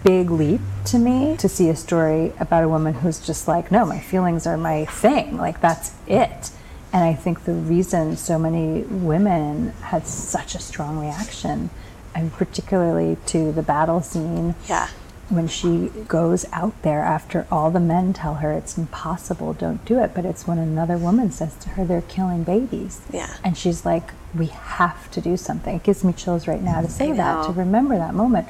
big 0.04 0.30
leap 0.30 0.60
to 0.86 1.00
me 1.00 1.38
to 1.38 1.48
see 1.48 1.70
a 1.70 1.76
story 1.76 2.34
about 2.40 2.64
a 2.64 2.70
woman 2.70 2.94
who's 2.94 3.26
just 3.26 3.48
like, 3.48 3.72
no, 3.72 3.86
my 3.86 4.00
feelings 4.00 4.46
are 4.46 4.58
my 4.58 4.86
thing. 4.86 5.38
Like, 5.38 5.62
that's 5.62 5.94
it. 6.08 6.52
And 6.94 7.04
I 7.04 7.14
think 7.16 7.46
the 7.46 7.54
reason 7.54 8.16
so 8.18 8.38
many 8.38 8.84
women 8.84 9.70
had 9.82 10.06
such 10.06 10.54
a 10.54 10.60
strong 10.60 11.00
reaction, 11.00 11.72
and 12.14 12.32
particularly 12.32 13.18
to 13.28 13.52
the 13.52 13.64
battle 13.64 14.02
scene, 14.02 14.54
Yeah. 14.70 14.88
when 15.30 15.48
she 15.48 15.88
goes 16.08 16.46
out 16.54 16.80
there 16.84 17.00
after 17.02 17.48
all 17.52 17.72
the 17.72 17.80
men 17.80 18.14
tell 18.14 18.36
her 18.36 18.52
it's 18.52 18.78
impossible, 18.78 19.54
don't 19.54 19.84
do 19.86 19.98
it. 19.98 20.14
But 20.14 20.24
it's 20.26 20.46
when 20.46 20.60
another 20.60 20.98
woman 21.00 21.32
says 21.32 21.56
to 21.62 21.70
her, 21.70 21.84
they're 21.84 22.02
killing 22.04 22.44
babies. 22.44 23.02
Yeah. 23.12 23.34
And 23.44 23.58
she's 23.58 23.84
like, 23.86 24.12
we 24.36 24.48
have 24.48 25.10
to 25.12 25.22
do 25.22 25.36
something. 25.36 25.76
It 25.78 25.84
gives 25.84 26.04
me 26.04 26.14
chills 26.14 26.48
right 26.48 26.62
now 26.62 26.82
to 26.82 26.90
say 26.90 27.12
that, 27.14 27.46
to 27.48 27.52
remember 27.54 27.98
that 27.98 28.14
moment. 28.14 28.48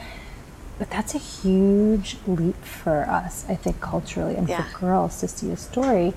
But 0.79 0.89
that's 0.89 1.15
a 1.15 1.19
huge 1.19 2.17
leap 2.27 2.61
for 2.65 3.07
us, 3.09 3.45
I 3.47 3.55
think, 3.55 3.79
culturally, 3.79 4.35
and 4.35 4.49
Yeah. 4.49 4.63
for 4.63 4.79
girls 4.79 5.19
to 5.21 5.29
see 5.29 5.49
a 5.51 5.55
story 5.57 6.13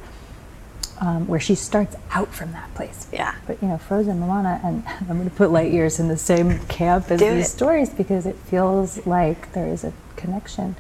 um, 1.00 1.26
where 1.26 1.40
she 1.40 1.54
starts 1.54 1.96
out 2.11 2.32
from 2.35 2.52
that 2.52 2.72
place. 2.74 3.06
Yeah. 3.12 3.35
But 3.46 3.61
you 3.62 3.68
know, 3.68 3.78
Frozen, 3.78 4.18
Moana, 4.20 4.61
and 4.64 4.85
I'm 5.09 5.18
going 5.18 5.28
to 5.28 5.35
put 5.37 5.50
Light 5.50 5.72
Years 5.72 5.98
in 6.00 6.09
the 6.09 6.16
same 6.16 6.59
camp 6.66 7.11
as 7.11 7.20
Do 7.20 7.35
these 7.35 7.46
it. 7.46 7.50
stories 7.50 7.90
because 7.90 8.26
it 8.26 8.37
feels 8.37 9.06
like 9.06 9.52
there 9.52 9.66
is 9.68 9.85
a 9.85 9.92
connection. 10.16 10.76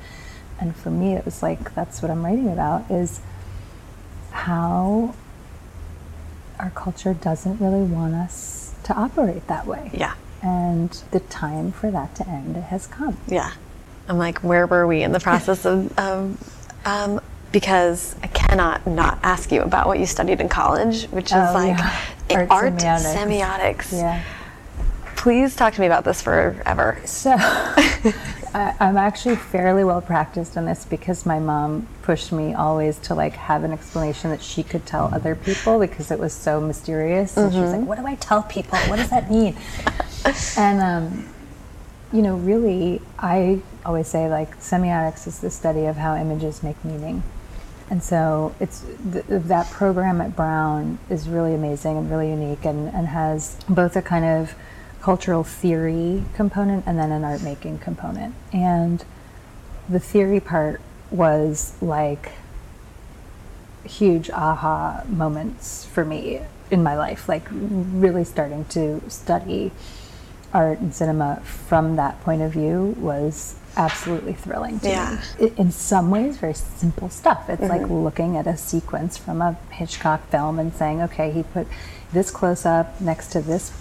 And 0.58 0.74
for 0.74 0.90
me, 0.90 1.14
it 1.14 1.24
was 1.24 1.42
like 1.42 1.74
that's 1.74 2.00
what 2.00 2.10
I'm 2.10 2.24
writing 2.24 2.48
about 2.50 2.90
is 2.90 3.20
how 4.30 5.14
our 6.58 6.70
culture 6.70 7.12
doesn't 7.14 7.60
really 7.60 7.82
want 7.82 8.14
us 8.14 8.74
to 8.84 8.94
operate 8.94 9.46
that 9.48 9.66
way. 9.66 9.90
Yeah. 9.92 10.14
And 10.42 10.90
the 11.10 11.20
time 11.20 11.72
for 11.72 11.90
that 11.90 12.14
to 12.16 12.28
end 12.28 12.56
has 12.56 12.86
come. 12.86 13.18
Yeah. 13.26 13.52
I'm 14.08 14.18
like, 14.18 14.38
where 14.38 14.66
were 14.66 14.86
we 14.86 15.02
in 15.02 15.12
the 15.12 15.20
process 15.20 15.66
of, 15.66 15.98
of 15.98 16.68
um, 16.86 17.20
because 17.52 18.16
I 18.22 18.26
cannot 18.28 18.86
not 18.86 19.18
ask 19.22 19.50
you 19.52 19.62
about 19.62 19.86
what 19.86 19.98
you 19.98 20.06
studied 20.06 20.40
in 20.40 20.48
college, 20.48 21.04
which 21.06 21.26
is 21.26 21.32
Oh, 21.34 21.52
like 21.54 21.78
yeah. 21.78 22.00
art, 22.36 22.50
Art 22.50 22.74
semiotics. 22.74 23.14
semiotics. 23.14 23.92
Yeah. 23.92 24.22
Please 25.16 25.56
talk 25.56 25.72
to 25.74 25.80
me 25.80 25.86
about 25.86 26.04
this 26.04 26.22
forever. 26.22 27.00
So 27.04 27.34
I, 27.38 28.74
I'm 28.78 28.96
actually 28.96 29.36
fairly 29.36 29.82
well 29.84 30.00
practiced 30.00 30.56
in 30.56 30.66
this 30.66 30.84
because 30.84 31.26
my 31.26 31.38
mom 31.40 31.88
pushed 32.02 32.30
me 32.32 32.54
always 32.54 32.98
to 33.00 33.14
like 33.14 33.32
have 33.32 33.64
an 33.64 33.72
explanation 33.72 34.30
that 34.30 34.42
she 34.42 34.62
could 34.62 34.86
tell 34.86 35.12
other 35.12 35.34
people 35.34 35.78
because 35.80 36.10
it 36.10 36.18
was 36.18 36.32
so 36.32 36.60
mysterious. 36.60 37.36
And 37.36 37.52
she 37.52 37.58
was 37.58 37.72
like, 37.72 37.86
"What 37.86 37.98
do 37.98 38.06
I 38.06 38.14
tell 38.16 38.42
people? 38.42 38.78
What 38.80 38.96
does 38.96 39.10
that 39.10 39.30
mean?" 39.30 39.56
and 40.56 40.80
um, 40.80 41.28
you 42.12 42.22
know, 42.22 42.36
really, 42.36 43.00
I 43.18 43.60
always 43.84 44.06
say 44.08 44.28
like 44.28 44.58
semiotics 44.60 45.26
is 45.26 45.40
the 45.40 45.50
study 45.50 45.86
of 45.86 45.96
how 45.96 46.14
images 46.14 46.62
make 46.62 46.82
meaning. 46.84 47.22
And 47.88 48.02
so 48.02 48.54
it's 48.58 48.84
th- 49.12 49.24
that 49.28 49.70
program 49.70 50.20
at 50.20 50.34
Brown 50.34 50.98
is 51.08 51.28
really 51.28 51.54
amazing 51.54 51.96
and 51.96 52.10
really 52.10 52.30
unique 52.30 52.64
and, 52.64 52.88
and 52.92 53.08
has 53.08 53.56
both 53.68 53.94
a 53.96 54.02
kind 54.02 54.24
of 54.24 54.54
cultural 55.00 55.44
theory 55.44 56.24
component 56.34 56.84
and 56.86 56.98
then 56.98 57.12
an 57.12 57.22
art 57.22 57.42
making 57.42 57.78
component. 57.78 58.34
And 58.52 59.04
the 59.88 60.00
theory 60.00 60.40
part 60.40 60.80
was 61.12 61.74
like 61.80 62.32
huge 63.84 64.30
aha 64.30 65.04
moments 65.06 65.84
for 65.84 66.04
me 66.04 66.40
in 66.72 66.82
my 66.82 66.96
life, 66.96 67.28
like 67.28 67.46
really 67.50 68.24
starting 68.24 68.64
to 68.64 69.00
study 69.08 69.70
art 70.52 70.80
and 70.80 70.92
cinema 70.92 71.40
from 71.44 71.96
that 71.96 72.20
point 72.22 72.42
of 72.42 72.52
view 72.52 72.96
was 72.98 73.56
absolutely 73.76 74.32
thrilling 74.32 74.80
to 74.80 74.88
Yeah. 74.88 75.20
me. 75.38 75.52
In 75.56 75.70
some 75.70 76.10
ways, 76.10 76.38
very 76.38 76.54
simple 76.54 77.08
stuff. 77.08 77.48
It's 77.48 77.62
like 77.62 77.82
mm-hmm. 77.82 78.04
looking 78.04 78.36
at 78.36 78.46
a 78.46 78.56
sequence 78.56 79.16
from 79.16 79.42
a 79.42 79.56
Hitchcock 79.70 80.28
film 80.30 80.58
and 80.58 80.74
saying, 80.74 81.02
okay, 81.02 81.30
he 81.30 81.42
put 81.42 81.66
this 82.12 82.30
close 82.30 82.64
up 82.64 83.00
next 83.00 83.28
to 83.32 83.40
this 83.40 83.72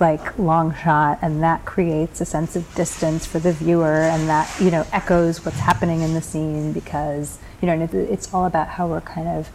like 0.00 0.38
long 0.38 0.74
shot 0.74 1.18
and 1.20 1.42
that 1.42 1.64
creates 1.66 2.22
a 2.22 2.24
sense 2.24 2.56
of 2.56 2.74
distance 2.74 3.26
for 3.26 3.38
the 3.38 3.52
viewer 3.52 4.00
and 4.00 4.28
that 4.30 4.50
you 4.58 4.70
know 4.70 4.86
echoes 4.92 5.44
what's 5.44 5.58
happening 5.58 6.00
in 6.00 6.14
the 6.14 6.22
scene 6.22 6.72
because 6.72 7.38
you 7.60 7.66
know 7.66 7.74
and 7.74 7.94
it's 7.94 8.32
all 8.32 8.46
about 8.46 8.66
how 8.66 8.88
we're 8.88 9.02
kind 9.02 9.28
of 9.28 9.50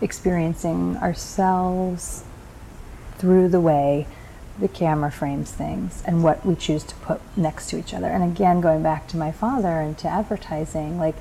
experiencing 0.00 0.96
ourselves 0.96 2.24
through 3.18 3.46
the 3.46 3.60
way 3.60 4.06
the 4.60 4.68
camera 4.68 5.10
frames 5.10 5.50
things 5.50 6.02
and 6.06 6.22
what 6.22 6.44
we 6.44 6.54
choose 6.54 6.84
to 6.84 6.94
put 6.96 7.20
next 7.36 7.70
to 7.70 7.78
each 7.78 7.94
other 7.94 8.06
and 8.06 8.22
again 8.22 8.60
going 8.60 8.82
back 8.82 9.08
to 9.08 9.16
my 9.16 9.32
father 9.32 9.80
and 9.80 9.96
to 9.98 10.08
advertising 10.08 10.98
like 10.98 11.16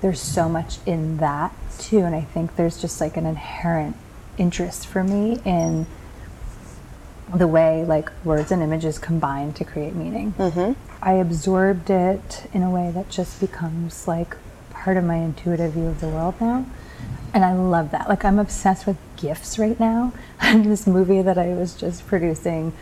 there's 0.00 0.20
so 0.20 0.48
much 0.48 0.78
in 0.86 1.16
that 1.18 1.52
too 1.78 2.00
and 2.00 2.14
i 2.14 2.20
think 2.20 2.56
there's 2.56 2.80
just 2.80 3.00
like 3.00 3.16
an 3.16 3.26
inherent 3.26 3.96
interest 4.38 4.86
for 4.86 5.02
me 5.02 5.40
in 5.44 5.86
the 7.34 7.46
way 7.46 7.84
like 7.84 8.10
words 8.24 8.50
and 8.50 8.62
images 8.62 8.98
combine 8.98 9.52
to 9.52 9.64
create 9.64 9.94
meaning. 9.94 10.32
Mm-hmm. 10.32 10.72
I 11.02 11.12
absorbed 11.14 11.90
it 11.90 12.48
in 12.52 12.62
a 12.62 12.70
way 12.70 12.90
that 12.92 13.08
just 13.10 13.40
becomes 13.40 14.08
like 14.08 14.36
part 14.70 14.96
of 14.96 15.04
my 15.04 15.16
intuitive 15.16 15.72
view 15.72 15.86
of 15.86 16.00
the 16.00 16.08
world 16.08 16.40
now. 16.40 16.66
And 17.38 17.44
I 17.44 17.54
love 17.54 17.92
that. 17.92 18.08
Like 18.08 18.24
I'm 18.24 18.40
obsessed 18.40 18.84
with 18.84 18.96
gifts 19.16 19.60
right 19.60 19.78
now. 19.78 20.12
And 20.40 20.64
this 20.64 20.88
movie 20.88 21.22
that 21.22 21.38
I 21.38 21.50
was 21.50 21.72
just 21.72 22.04
producing, 22.08 22.72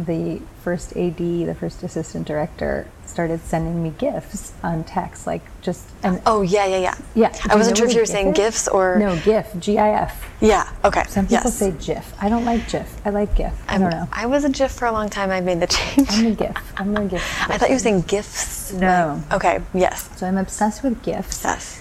the 0.00 0.40
first 0.64 0.96
AD, 0.96 1.16
the 1.16 1.54
first 1.54 1.84
assistant 1.84 2.26
director, 2.26 2.88
started 3.06 3.38
sending 3.42 3.84
me 3.84 3.90
gifts 3.98 4.52
on 4.64 4.82
text, 4.82 5.28
like 5.28 5.42
just 5.62 5.86
and 6.02 6.20
Oh 6.26 6.42
yeah, 6.42 6.66
yeah, 6.66 6.78
yeah. 6.78 6.98
yeah. 7.14 7.36
I 7.48 7.54
wasn't 7.54 7.78
sure 7.78 7.86
if 7.86 7.94
you 7.94 8.00
were 8.00 8.04
saying 8.04 8.32
GIF 8.32 8.54
is? 8.54 8.62
gifs 8.64 8.68
or 8.68 8.98
no 8.98 9.16
GIF, 9.20 9.46
G-I-F. 9.60 10.28
Yeah. 10.40 10.68
Okay. 10.84 11.04
Some 11.06 11.26
people 11.26 11.44
yes. 11.44 11.56
say 11.56 11.70
GIF. 11.70 12.12
I 12.20 12.28
don't 12.28 12.44
like 12.44 12.68
GIF. 12.68 13.06
I 13.06 13.10
like 13.10 13.36
GIF. 13.36 13.54
I 13.68 13.78
don't 13.78 13.90
know. 13.90 14.08
I 14.10 14.26
was 14.26 14.42
a 14.42 14.50
GIF 14.50 14.72
for 14.72 14.86
a 14.86 14.92
long 14.92 15.08
time. 15.08 15.30
I 15.30 15.40
made 15.40 15.60
the 15.60 15.68
change. 15.68 16.08
I'm 16.10 16.26
a 16.26 16.34
GIF. 16.34 16.72
I'm 16.76 16.96
a 16.96 17.04
GIF. 17.06 17.22
I 17.48 17.58
thought 17.58 17.68
you 17.68 17.76
were 17.76 17.78
saying 17.78 18.00
gifs. 18.02 18.72
No. 18.72 19.22
Okay. 19.30 19.60
Yes. 19.72 20.10
So 20.18 20.26
I'm 20.26 20.36
obsessed 20.36 20.82
with 20.82 21.00
GIFs 21.04 21.44
Yes. 21.44 21.80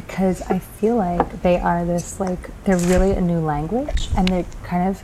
Because 0.00 0.40
I 0.42 0.58
feel 0.58 0.96
like 0.96 1.42
they 1.42 1.58
are 1.58 1.84
this 1.84 2.18
like 2.20 2.50
they're 2.64 2.76
really 2.78 3.12
a 3.12 3.20
new 3.20 3.40
language 3.40 4.08
and 4.16 4.28
they 4.28 4.46
kind 4.62 4.88
of 4.88 5.02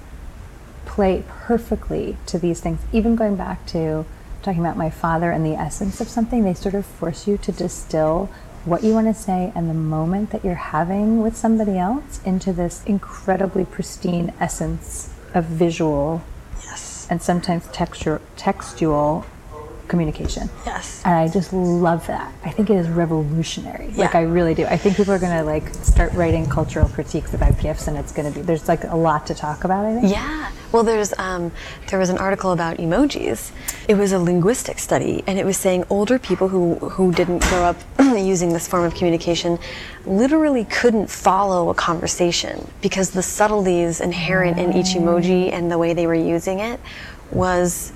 play 0.86 1.22
perfectly 1.28 2.16
to 2.26 2.38
these 2.38 2.60
things. 2.60 2.80
Even 2.92 3.14
going 3.14 3.36
back 3.36 3.66
to 3.66 4.06
talking 4.42 4.60
about 4.60 4.76
my 4.76 4.88
father 4.90 5.30
and 5.30 5.44
the 5.44 5.54
essence 5.54 6.00
of 6.00 6.08
something, 6.08 6.44
they 6.44 6.54
sort 6.54 6.74
of 6.74 6.86
force 6.86 7.26
you 7.26 7.36
to 7.38 7.52
distill 7.52 8.30
what 8.64 8.82
you 8.82 8.92
want 8.94 9.06
to 9.06 9.14
say 9.14 9.52
and 9.54 9.68
the 9.68 9.74
moment 9.74 10.30
that 10.30 10.44
you're 10.44 10.54
having 10.54 11.22
with 11.22 11.36
somebody 11.36 11.76
else 11.78 12.20
into 12.24 12.52
this 12.52 12.82
incredibly 12.84 13.64
pristine 13.64 14.32
essence 14.40 15.12
of 15.34 15.44
visual 15.44 16.22
Yes. 16.64 17.06
and 17.10 17.20
sometimes 17.22 17.66
texture, 17.68 18.20
textual 18.36 19.24
communication. 19.88 20.48
Yes. 20.64 21.02
And 21.04 21.14
I 21.14 21.28
just 21.28 21.52
love 21.52 22.06
that. 22.06 22.32
I 22.44 22.50
think 22.50 22.70
it 22.70 22.76
is 22.76 22.88
revolutionary. 22.88 23.88
Yeah. 23.92 24.06
Like 24.06 24.14
I 24.14 24.22
really 24.22 24.54
do. 24.54 24.64
I 24.66 24.76
think 24.76 24.96
people 24.96 25.12
are 25.12 25.18
gonna 25.18 25.44
like 25.44 25.68
start 25.74 26.12
writing 26.12 26.46
cultural 26.48 26.88
critiques 26.88 27.34
about 27.34 27.58
gifts, 27.58 27.88
and 27.88 27.96
it's 27.96 28.12
gonna 28.12 28.30
be 28.30 28.42
there's 28.42 28.68
like 28.68 28.84
a 28.84 28.96
lot 28.96 29.26
to 29.26 29.34
talk 29.34 29.64
about. 29.64 29.84
I 29.84 30.00
think. 30.00 30.12
Yeah. 30.12 30.52
Well, 30.72 30.82
there's 30.82 31.16
um, 31.18 31.52
there 31.88 31.98
was 31.98 32.10
an 32.10 32.18
article 32.18 32.52
about 32.52 32.78
emojis. 32.78 33.52
It 33.88 33.94
was 33.94 34.12
a 34.12 34.18
linguistic 34.18 34.78
study, 34.78 35.22
and 35.26 35.38
it 35.38 35.44
was 35.44 35.56
saying 35.56 35.84
older 35.90 36.18
people 36.18 36.48
who 36.48 36.74
who 36.74 37.12
didn't 37.12 37.42
grow 37.44 37.62
up 37.62 37.76
using 37.98 38.52
this 38.52 38.66
form 38.68 38.84
of 38.84 38.94
communication 38.94 39.58
literally 40.04 40.64
couldn't 40.64 41.08
follow 41.10 41.70
a 41.70 41.74
conversation 41.74 42.68
because 42.80 43.10
the 43.10 43.22
subtleties 43.22 44.00
inherent 44.00 44.58
in 44.58 44.72
each 44.72 44.94
emoji 44.94 45.52
and 45.52 45.70
the 45.70 45.78
way 45.78 45.94
they 45.94 46.06
were 46.06 46.14
using 46.14 46.60
it 46.60 46.80
was 47.32 47.92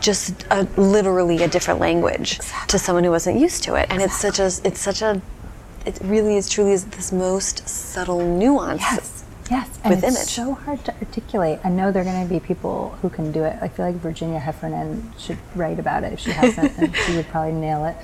just 0.00 0.44
a, 0.50 0.62
literally 0.76 1.42
a 1.42 1.48
different 1.48 1.80
language 1.80 2.38
to 2.68 2.78
someone 2.78 3.04
who 3.04 3.10
wasn't 3.10 3.38
used 3.38 3.62
to 3.62 3.74
it 3.74 3.86
and 3.90 4.02
it's 4.02 4.16
such 4.16 4.38
a 4.38 4.46
it's 4.64 4.80
such 4.80 5.02
a 5.02 5.20
it 5.86 5.98
really 6.02 6.36
is 6.36 6.48
truly 6.48 6.72
is 6.72 6.84
this 6.86 7.12
most 7.12 7.68
subtle 7.68 8.20
nuance 8.20 8.80
Yes. 8.80 9.24
Yes. 9.50 9.78
And 9.84 9.94
With 9.94 10.04
it's 10.04 10.16
image. 10.16 10.28
so 10.28 10.54
hard 10.54 10.82
to 10.86 10.94
articulate. 10.94 11.58
I 11.62 11.68
know 11.68 11.92
there 11.92 12.00
are 12.00 12.04
going 12.06 12.26
to 12.26 12.32
be 12.32 12.40
people 12.40 12.90
who 13.02 13.10
can 13.10 13.32
do 13.32 13.44
it. 13.44 13.58
I 13.60 13.68
feel 13.68 13.84
like 13.84 13.96
Virginia 13.96 14.38
Heffernan 14.38 15.12
should 15.18 15.36
write 15.54 15.78
about 15.78 16.04
it 16.04 16.12
if 16.14 16.20
she 16.20 16.30
hasn't, 16.30 16.78
and 16.78 16.96
she 17.04 17.16
would 17.16 17.26
probably 17.28 17.52
nail 17.52 17.84
it. 17.84 17.96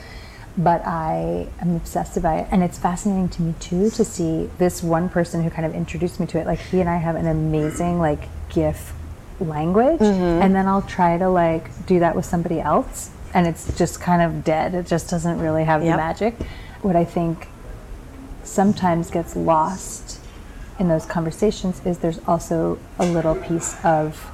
But 0.59 0.85
I 0.85 1.47
am 1.61 1.77
obsessed 1.77 2.17
about 2.19 2.39
it, 2.41 2.49
and 2.51 2.63
it's 2.63 2.77
fascinating 2.79 3.29
to 3.31 3.43
me 3.43 3.55
too 3.61 3.89
to 3.91 4.05
see 4.05 4.51
this 4.59 4.83
one 4.83 5.09
person 5.09 5.43
who 5.43 5.49
kind 5.49 5.65
of 5.65 5.75
introduced 5.75 6.19
me 6.21 6.27
to 6.27 6.39
it. 6.39 6.47
Like 6.47 6.59
he 6.59 6.81
and 6.81 6.91
I 6.91 6.97
have 6.97 7.15
an 7.17 7.27
amazing 7.29 7.99
like 7.99 8.29
GIF 8.51 8.93
language, 9.41 10.01
mm-hmm. 10.01 10.43
and 10.43 10.55
then 10.55 10.67
I'll 10.67 10.83
try 10.83 11.19
to 11.19 11.29
like 11.29 11.87
do 11.87 12.01
that 12.01 12.15
with 12.17 12.25
somebody 12.25 12.61
else, 12.61 13.11
and 13.35 13.47
it's 13.47 13.77
just 13.77 14.01
kind 14.01 14.23
of 14.23 14.45
dead. 14.45 14.75
It 14.75 14.87
just 14.87 15.11
doesn't 15.11 15.39
really 15.39 15.65
have 15.65 15.81
the 15.81 15.89
magic. 15.89 16.35
What 16.83 16.97
I 16.97 17.05
think 17.05 17.49
sometimes 18.45 19.11
gets 19.11 19.37
lost 19.37 20.21
in 20.79 20.89
those 20.89 21.05
conversations 21.05 21.85
is 21.85 21.99
there's 21.99 22.21
also 22.27 22.79
a 22.99 23.07
little 23.07 23.35
piece 23.35 23.77
of 23.85 24.31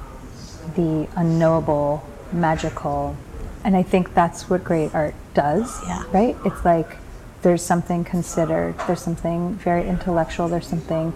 the 0.75 1.07
unknowable, 1.15 2.07
magical, 2.31 3.15
and 3.63 3.75
I 3.75 3.83
think 3.83 4.13
that's 4.13 4.49
what 4.49 4.63
great 4.63 4.93
art 4.93 5.15
does. 5.33 5.81
Yeah. 5.87 6.03
Right? 6.11 6.37
It's 6.45 6.63
like 6.63 6.97
there's 7.41 7.61
something 7.61 8.03
considered, 8.03 8.75
there's 8.87 9.01
something 9.01 9.55
very 9.55 9.87
intellectual, 9.87 10.47
there's 10.47 10.67
something 10.67 11.13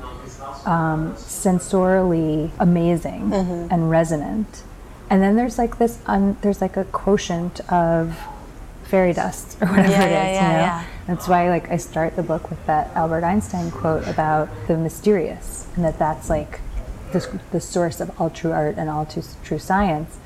um, 0.66 1.14
sensorially 1.16 2.52
amazing 2.60 3.30
Mm-hmm. 3.32 3.72
and 3.74 3.90
resonant, 3.90 4.64
and 5.10 5.22
then 5.22 5.36
there's 5.36 5.58
like 5.58 5.78
this, 5.78 6.00
un, 6.06 6.38
there's 6.42 6.62
like 6.62 6.78
a 6.78 6.86
quotient 6.86 7.60
of 7.72 8.18
fairy 8.84 9.14
dust 9.14 9.58
or 9.62 9.68
whatever 9.70 9.90
Yeah, 9.90 10.04
it 10.04 10.08
is. 10.08 10.12
yeah, 10.14 10.28
you 10.28 10.34
yeah, 10.34 10.52
know? 10.52 10.58
yeah. 10.60 10.86
That's 11.08 11.28
why 11.28 11.50
like 11.50 11.70
I 11.70 11.78
start 11.78 12.16
the 12.16 12.24
book 12.24 12.50
with 12.50 12.64
that 12.66 12.88
Albert 12.96 13.24
Einstein 13.24 13.72
quote 13.72 14.08
about 14.08 14.50
the 14.68 14.78
mysterious 14.78 15.68
and 15.76 15.84
that 15.86 15.98
that's 16.00 16.30
like 16.30 16.60
the, 17.12 17.40
the 17.52 17.60
source 17.62 18.00
of 18.02 18.10
all 18.22 18.30
true 18.30 18.52
art 18.52 18.76
and 18.78 18.90
all 18.90 19.06
true, 19.06 19.24
true 19.44 19.60
science. 19.60 20.18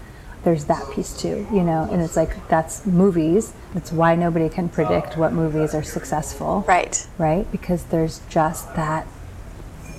There's 0.43 0.65
that 0.65 0.83
piece 0.91 1.15
too, 1.15 1.47
you 1.53 1.61
know, 1.63 1.87
and 1.89 2.01
it's 2.01 2.17
like 2.17 2.47
that's 2.49 2.85
movies. 2.85 3.53
That's 3.73 3.91
why 3.93 4.15
nobody 4.15 4.49
can 4.49 4.67
predict 4.69 5.17
what 5.17 5.31
movies 5.31 5.73
are 5.73 5.83
successful. 5.83 6.65
right 6.67 7.07
Right? 7.17 7.49
Because 7.51 7.85
there's 7.85 8.19
just 8.29 8.75
that 8.75 9.07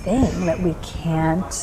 thing 0.05 0.45
that 0.45 0.59
we 0.61 0.75
can't 0.83 1.53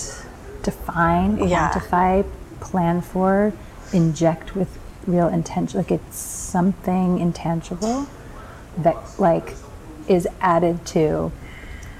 define, 0.62 1.38
Yeah. 1.38 1.70
quantify, 1.70 2.24
plan 2.60 3.00
for, 3.00 3.52
inject 3.92 4.54
with 4.56 4.68
real 5.06 5.28
intention. 5.28 5.78
Like 5.78 5.92
it's 5.92 6.16
something 6.18 7.18
intangible 7.20 8.06
that 8.76 8.96
like 9.18 9.54
is 10.08 10.26
added 10.40 10.84
to 10.86 11.30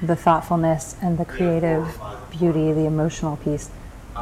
the 0.03 0.17
thoughtfulness 0.17 0.97
and 1.01 1.17
the 1.17 1.25
creative 1.25 1.97
beauty, 2.31 2.73
the 2.73 2.87
emotional 2.87 3.37
piece 3.37 3.71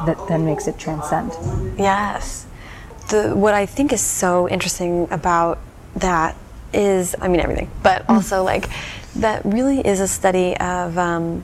that 0.05 0.17
then 0.27 0.45
makes 0.45 0.67
it 0.67 0.77
transcend. 0.77 1.31
Yes. 1.77 2.45
The 3.09 3.35
what 3.35 3.53
I 3.55 3.65
think 3.65 3.91
is 3.91 4.01
so 4.01 4.47
interesting 4.47 5.07
about 5.11 5.57
that 5.95 6.35
is, 6.71 7.15
I 7.19 7.27
mean, 7.27 7.41
everything, 7.41 7.69
but 7.83 8.07
also 8.07 8.43
like 8.43 8.69
that 9.15 9.43
really 9.43 9.79
is 9.85 9.99
a 9.99 10.07
study 10.07 10.55
of. 10.57 10.97
Um, 10.99 11.43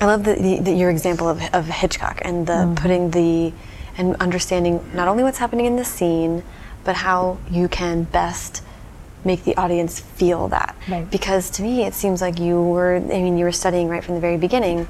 I 0.00 0.06
love 0.06 0.24
the, 0.24 0.34
the, 0.34 0.58
the, 0.60 0.72
your 0.72 0.90
example 0.90 1.28
of, 1.28 1.42
of 1.54 1.66
Hitchcock 1.66 2.20
and 2.22 2.46
the 2.46 2.52
mm-hmm. 2.52 2.74
putting 2.74 3.10
the 3.10 3.52
and 3.98 4.14
understanding 4.16 4.84
not 4.92 5.08
only 5.08 5.22
what's 5.22 5.38
happening 5.38 5.64
in 5.64 5.76
the 5.76 5.84
scene, 5.84 6.42
but 6.84 6.96
how 6.96 7.38
you 7.50 7.66
can 7.66 8.04
best 8.04 8.62
make 9.24 9.44
the 9.44 9.56
audience 9.56 10.00
feel 10.00 10.48
that. 10.48 10.76
Right. 10.86 11.10
Because 11.10 11.48
to 11.50 11.62
me, 11.62 11.84
it 11.84 11.94
seems 11.94 12.20
like 12.20 12.38
you 12.38 12.62
were. 12.62 12.96
I 12.96 13.00
mean, 13.00 13.38
you 13.38 13.44
were 13.44 13.52
studying 13.52 13.88
right 13.88 14.04
from 14.04 14.14
the 14.14 14.20
very 14.20 14.36
beginning 14.36 14.86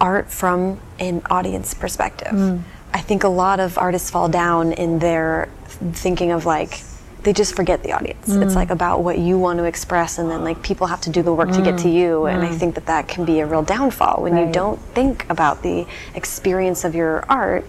art 0.00 0.30
from 0.30 0.80
an 0.98 1.22
audience 1.30 1.74
perspective. 1.74 2.32
Mm. 2.32 2.62
I 2.92 3.00
think 3.00 3.24
a 3.24 3.28
lot 3.28 3.60
of 3.60 3.78
artists 3.78 4.10
fall 4.10 4.28
down 4.28 4.72
in 4.72 4.98
their 4.98 5.48
thinking 5.92 6.32
of 6.32 6.44
like 6.44 6.82
they 7.22 7.32
just 7.32 7.54
forget 7.54 7.82
the 7.82 7.92
audience. 7.92 8.28
It's 8.28 8.52
mm. 8.52 8.54
like 8.54 8.70
about 8.70 9.02
what 9.02 9.18
you 9.18 9.38
want 9.38 9.58
to 9.58 9.64
express, 9.64 10.18
and 10.18 10.30
then 10.30 10.42
like 10.42 10.62
people 10.62 10.86
have 10.88 11.00
to 11.02 11.10
do 11.10 11.22
the 11.22 11.32
work 11.32 11.50
to 11.52 11.62
get 11.62 11.78
to 11.78 11.88
mm. 11.88 11.94
you. 11.94 12.26
And 12.26 12.42
I 12.42 12.48
mm. 12.48 12.58
think 12.58 12.74
that 12.74 12.86
that 12.86 13.08
can 13.08 13.24
be 13.24 13.40
a 13.40 13.46
real 13.46 13.62
downfall 13.62 14.22
when 14.22 14.36
you 14.36 14.52
don't 14.52 14.80
think 14.94 15.28
about 15.30 15.62
the 15.62 15.86
experience 16.14 16.84
of 16.84 16.94
your 16.94 17.24
art. 17.28 17.64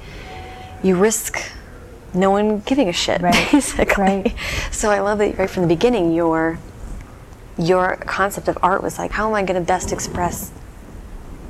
You 0.82 0.96
risk 0.96 1.52
no 2.14 2.32
one 2.32 2.60
giving 2.60 2.90
a 2.90 2.94
shit, 2.94 3.22
Right. 3.22 3.34
basically. 3.52 4.04
Right. 4.04 4.36
So 4.72 4.92
I 4.92 5.00
love 5.00 5.18
that 5.20 5.38
right 5.38 5.50
from 5.50 5.64
the 5.64 5.68
beginning, 5.68 6.14
your 6.14 6.60
your 7.58 7.98
concept 7.98 8.48
of 8.48 8.58
art 8.64 8.82
was 8.82 8.98
like, 8.98 9.12
how 9.12 9.28
am 9.28 9.36
I 9.36 9.44
going 9.44 9.60
to 9.60 9.66
best 9.66 9.92
express 9.92 10.50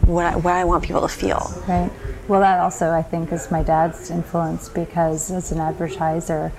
what 0.05 0.25
I, 0.25 0.35
what 0.35 0.53
I 0.53 0.65
want 0.65 0.83
people 0.83 1.01
to 1.01 1.07
feel? 1.07 1.49
Right. 1.67 1.89
Well, 2.27 2.41
that 2.41 2.59
also 2.59 2.91
I 2.91 3.01
think 3.01 3.31
is 3.31 3.49
my 3.51 3.63
dad's 3.63 4.11
influence 4.11 4.67
because 4.67 5.31
as 5.31 5.51
an 5.53 5.59
advertiser, 5.59 6.51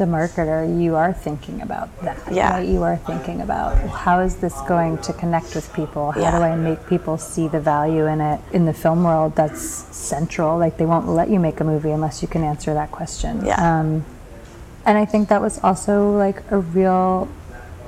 a 0.00 0.06
marketer, 0.06 0.80
you 0.82 0.96
are 0.96 1.12
thinking 1.12 1.60
about 1.62 1.88
that. 2.02 2.18
Yeah. 2.30 2.54
Right? 2.54 2.68
You 2.68 2.82
are 2.82 2.96
thinking 2.96 3.40
about 3.40 3.76
how 3.90 4.20
is 4.20 4.36
this 4.36 4.54
going 4.68 4.98
to 4.98 5.12
connect 5.12 5.54
with 5.54 5.72
people? 5.72 6.12
How 6.12 6.20
Yeah. 6.20 6.38
do 6.38 6.44
I 6.44 6.56
make 6.56 6.86
people 6.88 7.18
see 7.18 7.48
the 7.48 7.60
value 7.60 8.06
in 8.06 8.20
it? 8.20 8.40
In 8.52 8.66
the 8.66 8.72
film 8.72 9.04
world, 9.04 9.36
that's 9.36 9.60
central. 9.60 10.58
Like 10.58 10.76
they 10.76 10.86
won't 10.86 11.08
let 11.08 11.28
you 11.30 11.38
make 11.38 11.60
a 11.60 11.64
movie 11.64 11.90
unless 11.90 12.22
you 12.22 12.28
can 12.28 12.42
answer 12.44 12.74
that 12.74 12.90
question. 12.90 13.44
Yeah. 13.44 13.56
Um, 13.80 14.04
and 14.84 14.96
I 14.98 15.04
think 15.04 15.28
that 15.28 15.40
was 15.40 15.60
also 15.62 16.10
like 16.16 16.42
a 16.50 16.58
real 16.58 17.28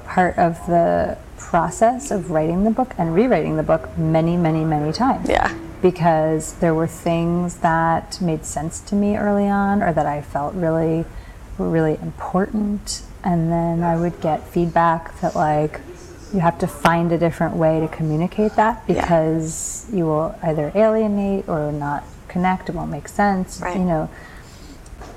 part 0.04 0.36
of 0.38 0.54
the 0.66 1.16
process 1.38 2.10
of 2.10 2.30
writing 2.30 2.64
the 2.64 2.70
book 2.70 2.94
and 2.98 3.14
rewriting 3.14 3.56
the 3.56 3.62
book 3.62 3.96
many, 3.98 4.36
many, 4.36 4.64
many 4.64 4.92
times. 4.92 5.28
Yeah. 5.28 5.52
Because 5.80 6.52
there 6.60 6.74
were 6.74 6.86
things 6.86 7.56
that 7.56 8.20
made 8.20 8.44
sense 8.44 8.78
to 8.82 8.94
me 8.94 9.16
early 9.16 9.48
on 9.48 9.82
or 9.82 9.92
that 9.92 10.06
I 10.06 10.22
felt 10.22 10.54
really 10.54 11.04
were 11.62 11.70
really 11.70 11.98
important. 12.02 13.02
And 13.24 13.50
then 13.50 13.82
I 13.82 13.96
would 13.96 14.20
get 14.20 14.46
feedback 14.48 15.20
that 15.20 15.34
like 15.36 15.80
you 16.34 16.40
have 16.40 16.58
to 16.58 16.66
find 16.66 17.12
a 17.12 17.18
different 17.18 17.54
way 17.56 17.78
to 17.80 17.88
communicate 17.88 18.56
that 18.56 18.82
Yeah. 18.86 19.00
because 19.00 19.86
you 19.92 20.06
will 20.06 20.34
either 20.42 20.72
alienate 20.74 21.48
or 21.48 21.70
not 21.70 22.04
connect, 22.28 22.68
it 22.68 22.74
won't 22.74 22.90
make 22.90 23.06
sense. 23.08 23.60
Right. 23.60 23.76
You 23.76 23.84
know, 23.84 24.10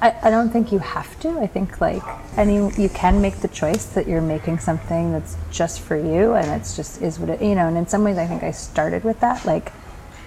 I, 0.02 0.14
I 0.24 0.30
don't 0.30 0.50
think 0.50 0.72
you 0.72 0.80
have 0.80 1.18
to. 1.22 1.40
I 1.40 1.48
think 1.48 1.80
like 1.80 2.04
any 2.38 2.56
you 2.76 2.90
can 2.90 3.22
make 3.22 3.38
the 3.38 3.48
choice 3.48 3.86
that 3.86 4.08
you're 4.08 4.22
making 4.22 4.60
something 4.60 5.14
that's 5.14 5.38
just 5.52 5.80
for 5.80 5.96
you 5.96 6.34
and 6.34 6.48
it's 6.60 6.76
just 6.76 7.02
is 7.02 7.18
what 7.18 7.30
it 7.30 7.42
you 7.42 7.56
know, 7.56 7.68
and 7.68 7.78
in 7.78 7.88
some 7.88 8.04
ways 8.04 8.18
I 8.18 8.28
think 8.28 8.44
I 8.44 8.52
started 8.52 9.04
with 9.04 9.20
that. 9.22 9.46
Like 9.46 9.72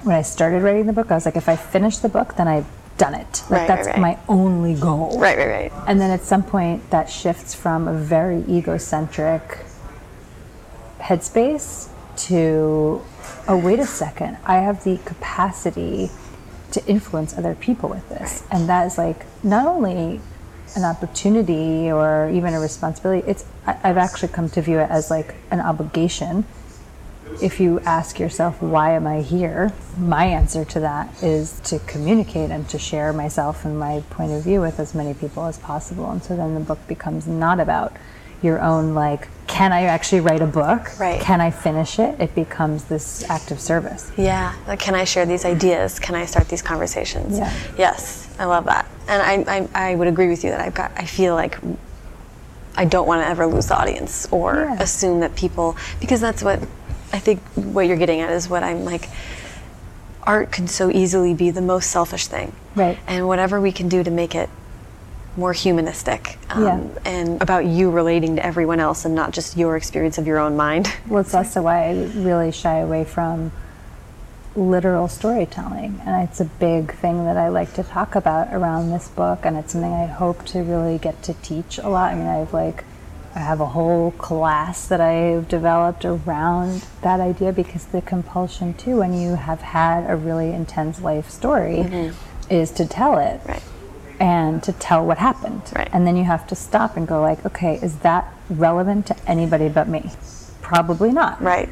when 0.02 0.16
I 0.16 0.22
started 0.22 0.62
writing 0.62 0.86
the 0.86 0.92
book, 0.92 1.10
I 1.10 1.14
was 1.14 1.26
like, 1.26 1.36
if 1.36 1.48
I 1.48 1.56
finish 1.56 1.98
the 1.98 2.08
book, 2.08 2.36
then 2.36 2.48
I've 2.48 2.66
done 2.98 3.14
it. 3.14 3.42
Like 3.48 3.50
Right, 3.50 3.58
right, 3.60 3.68
that's 3.68 3.86
right. 3.88 3.98
my 3.98 4.18
only 4.28 4.74
goal. 4.74 5.18
Right, 5.18 5.38
right, 5.38 5.48
right. 5.48 5.72
And 5.86 6.00
then 6.00 6.10
at 6.10 6.22
some 6.22 6.42
point 6.42 6.90
that 6.90 7.08
shifts 7.08 7.54
from 7.54 7.88
a 7.88 7.94
very 7.94 8.44
egocentric 8.48 9.64
headspace 11.00 11.88
to 12.16 13.02
oh 13.46 13.56
wait 13.56 13.78
a 13.78 13.86
second 13.86 14.36
i 14.44 14.56
have 14.56 14.82
the 14.84 14.98
capacity 15.04 16.10
to 16.70 16.84
influence 16.86 17.36
other 17.38 17.54
people 17.54 17.88
with 17.88 18.06
this 18.08 18.42
and 18.50 18.68
that 18.68 18.86
is 18.86 18.98
like 18.98 19.24
not 19.42 19.66
only 19.66 20.20
an 20.76 20.84
opportunity 20.84 21.90
or 21.90 22.28
even 22.30 22.52
a 22.52 22.60
responsibility 22.60 23.26
it's 23.26 23.46
I, 23.66 23.78
i've 23.84 23.96
actually 23.96 24.28
come 24.28 24.48
to 24.50 24.60
view 24.60 24.80
it 24.80 24.90
as 24.90 25.10
like 25.10 25.34
an 25.50 25.60
obligation 25.60 26.44
if 27.42 27.60
you 27.60 27.78
ask 27.80 28.18
yourself 28.18 28.60
why 28.62 28.92
am 28.92 29.06
i 29.06 29.20
here 29.20 29.72
my 29.98 30.24
answer 30.24 30.64
to 30.64 30.80
that 30.80 31.22
is 31.22 31.60
to 31.60 31.78
communicate 31.80 32.50
and 32.50 32.68
to 32.68 32.78
share 32.78 33.12
myself 33.12 33.64
and 33.64 33.78
my 33.78 34.00
point 34.10 34.32
of 34.32 34.42
view 34.42 34.60
with 34.60 34.78
as 34.80 34.94
many 34.94 35.14
people 35.14 35.44
as 35.44 35.58
possible 35.58 36.10
and 36.10 36.22
so 36.22 36.36
then 36.36 36.54
the 36.54 36.60
book 36.60 36.78
becomes 36.88 37.26
not 37.26 37.60
about 37.60 37.92
your 38.42 38.60
own 38.60 38.94
like 38.94 39.28
can 39.46 39.72
i 39.72 39.82
actually 39.82 40.20
write 40.20 40.40
a 40.42 40.46
book 40.46 40.98
Right. 40.98 41.20
can 41.20 41.40
i 41.40 41.50
finish 41.50 41.98
it 41.98 42.18
it 42.20 42.34
becomes 42.34 42.84
this 42.84 43.28
act 43.30 43.50
of 43.50 43.60
service 43.60 44.10
Yeah. 44.16 44.54
Like, 44.66 44.78
can 44.80 44.94
I 44.94 45.04
share 45.04 45.26
these 45.26 45.44
ideas? 45.44 45.98
Can 45.98 46.14
I 46.14 46.24
start 46.26 46.48
these 46.48 46.62
conversations? 46.62 47.38
Yeah. 47.38 47.52
Yes, 47.76 48.28
I 48.38 48.44
love 48.44 48.64
that, 48.66 48.86
and 49.08 49.22
I, 49.48 49.58
I, 49.74 49.90
I 49.90 49.94
would 49.94 50.06
agree 50.08 50.28
with 50.28 50.44
you 50.44 50.50
that 50.50 50.60
I've 50.60 50.74
got. 50.74 50.92
I 50.96 51.04
feel 51.06 51.34
like 51.34 51.58
I 52.76 52.84
don't 52.84 53.06
want 53.08 53.22
to 53.22 53.26
ever 53.28 53.46
lose 53.46 53.66
the 53.68 53.76
audience 53.78 54.28
or 54.30 54.54
Yeah. 54.68 54.82
assume 54.82 55.20
that 55.20 55.34
people 55.34 55.76
because 56.00 56.20
that's 56.20 56.42
what 56.42 56.60
I 57.12 57.18
think 57.18 57.40
what 57.54 57.86
you're 57.86 57.96
getting 57.96 58.20
at 58.20 58.30
is 58.30 58.48
what 58.48 58.62
I'm 58.62 58.84
like. 58.84 59.08
Art 60.24 60.52
can 60.52 60.68
so 60.68 60.90
easily 60.90 61.32
be 61.32 61.50
the 61.50 61.62
most 61.62 61.90
selfish 61.90 62.26
thing, 62.26 62.52
Right. 62.74 62.98
And 63.06 63.26
whatever 63.26 63.60
we 63.60 63.72
can 63.72 63.88
do 63.88 64.02
to 64.04 64.10
make 64.10 64.34
it 64.34 64.50
more 65.38 65.52
humanistic 65.54 66.36
um, 66.50 66.62
Yeah. 66.64 66.80
and 67.06 67.40
about 67.40 67.64
you 67.64 67.90
relating 67.90 68.36
to 68.36 68.44
everyone 68.44 68.78
else 68.78 69.04
and 69.06 69.14
not 69.14 69.30
just 69.32 69.56
your 69.56 69.74
experience 69.76 70.18
of 70.18 70.26
your 70.26 70.38
own 70.38 70.54
mind. 70.56 70.92
Well, 71.08 71.20
it's 71.22 71.32
also 71.34 71.62
why 71.62 71.84
I 71.88 71.92
really 72.14 72.52
shy 72.52 72.78
away 72.78 73.04
from 73.04 73.52
literal 74.54 75.08
storytelling. 75.08 76.00
And 76.04 76.28
it's 76.28 76.40
a 76.40 76.44
big 76.44 76.92
thing 76.94 77.24
that 77.24 77.36
I 77.36 77.48
like 77.48 77.72
to 77.74 77.82
talk 77.82 78.14
about 78.14 78.52
around 78.52 78.90
this 78.90 79.08
book. 79.08 79.40
And 79.44 79.56
it's 79.56 79.72
something 79.72 79.92
I 79.92 80.06
hope 80.06 80.44
to 80.46 80.60
really 80.62 80.98
get 80.98 81.22
to 81.22 81.34
teach 81.34 81.78
a 81.78 81.88
lot. 81.88 82.12
I 82.12 82.16
mean, 82.16 82.26
I've 82.26 82.52
like, 82.52 82.84
I 83.38 83.42
have 83.42 83.60
a 83.60 83.66
whole 83.66 84.10
class 84.18 84.88
that 84.88 85.00
I've 85.00 85.46
developed 85.46 86.04
around 86.04 86.84
that 87.02 87.20
idea 87.20 87.52
because 87.52 87.84
the 87.86 88.02
compulsion, 88.02 88.74
too, 88.74 88.96
when 88.96 89.14
you 89.14 89.36
have 89.36 89.60
had 89.60 90.10
a 90.10 90.16
really 90.16 90.50
intense 90.52 91.00
life 91.00 91.30
story, 91.30 91.76
mm-hmm. 91.76 92.52
is 92.52 92.72
to 92.72 92.84
tell 92.84 93.16
it 93.18 93.40
Right. 93.46 93.62
and 94.18 94.60
to 94.64 94.72
tell 94.72 95.06
what 95.06 95.18
happened. 95.18 95.62
Right. 95.76 95.88
And 95.92 96.04
then 96.04 96.16
you 96.16 96.24
have 96.24 96.48
to 96.48 96.56
stop 96.56 96.96
and 96.96 97.06
go 97.06 97.20
like, 97.20 97.46
okay, 97.46 97.76
is 97.80 97.98
that 98.00 98.26
relevant 98.50 99.06
to 99.06 99.16
anybody 99.30 99.68
but 99.68 99.86
me? 99.86 100.10
Probably 100.60 101.12
not. 101.12 101.40
Right. 101.40 101.68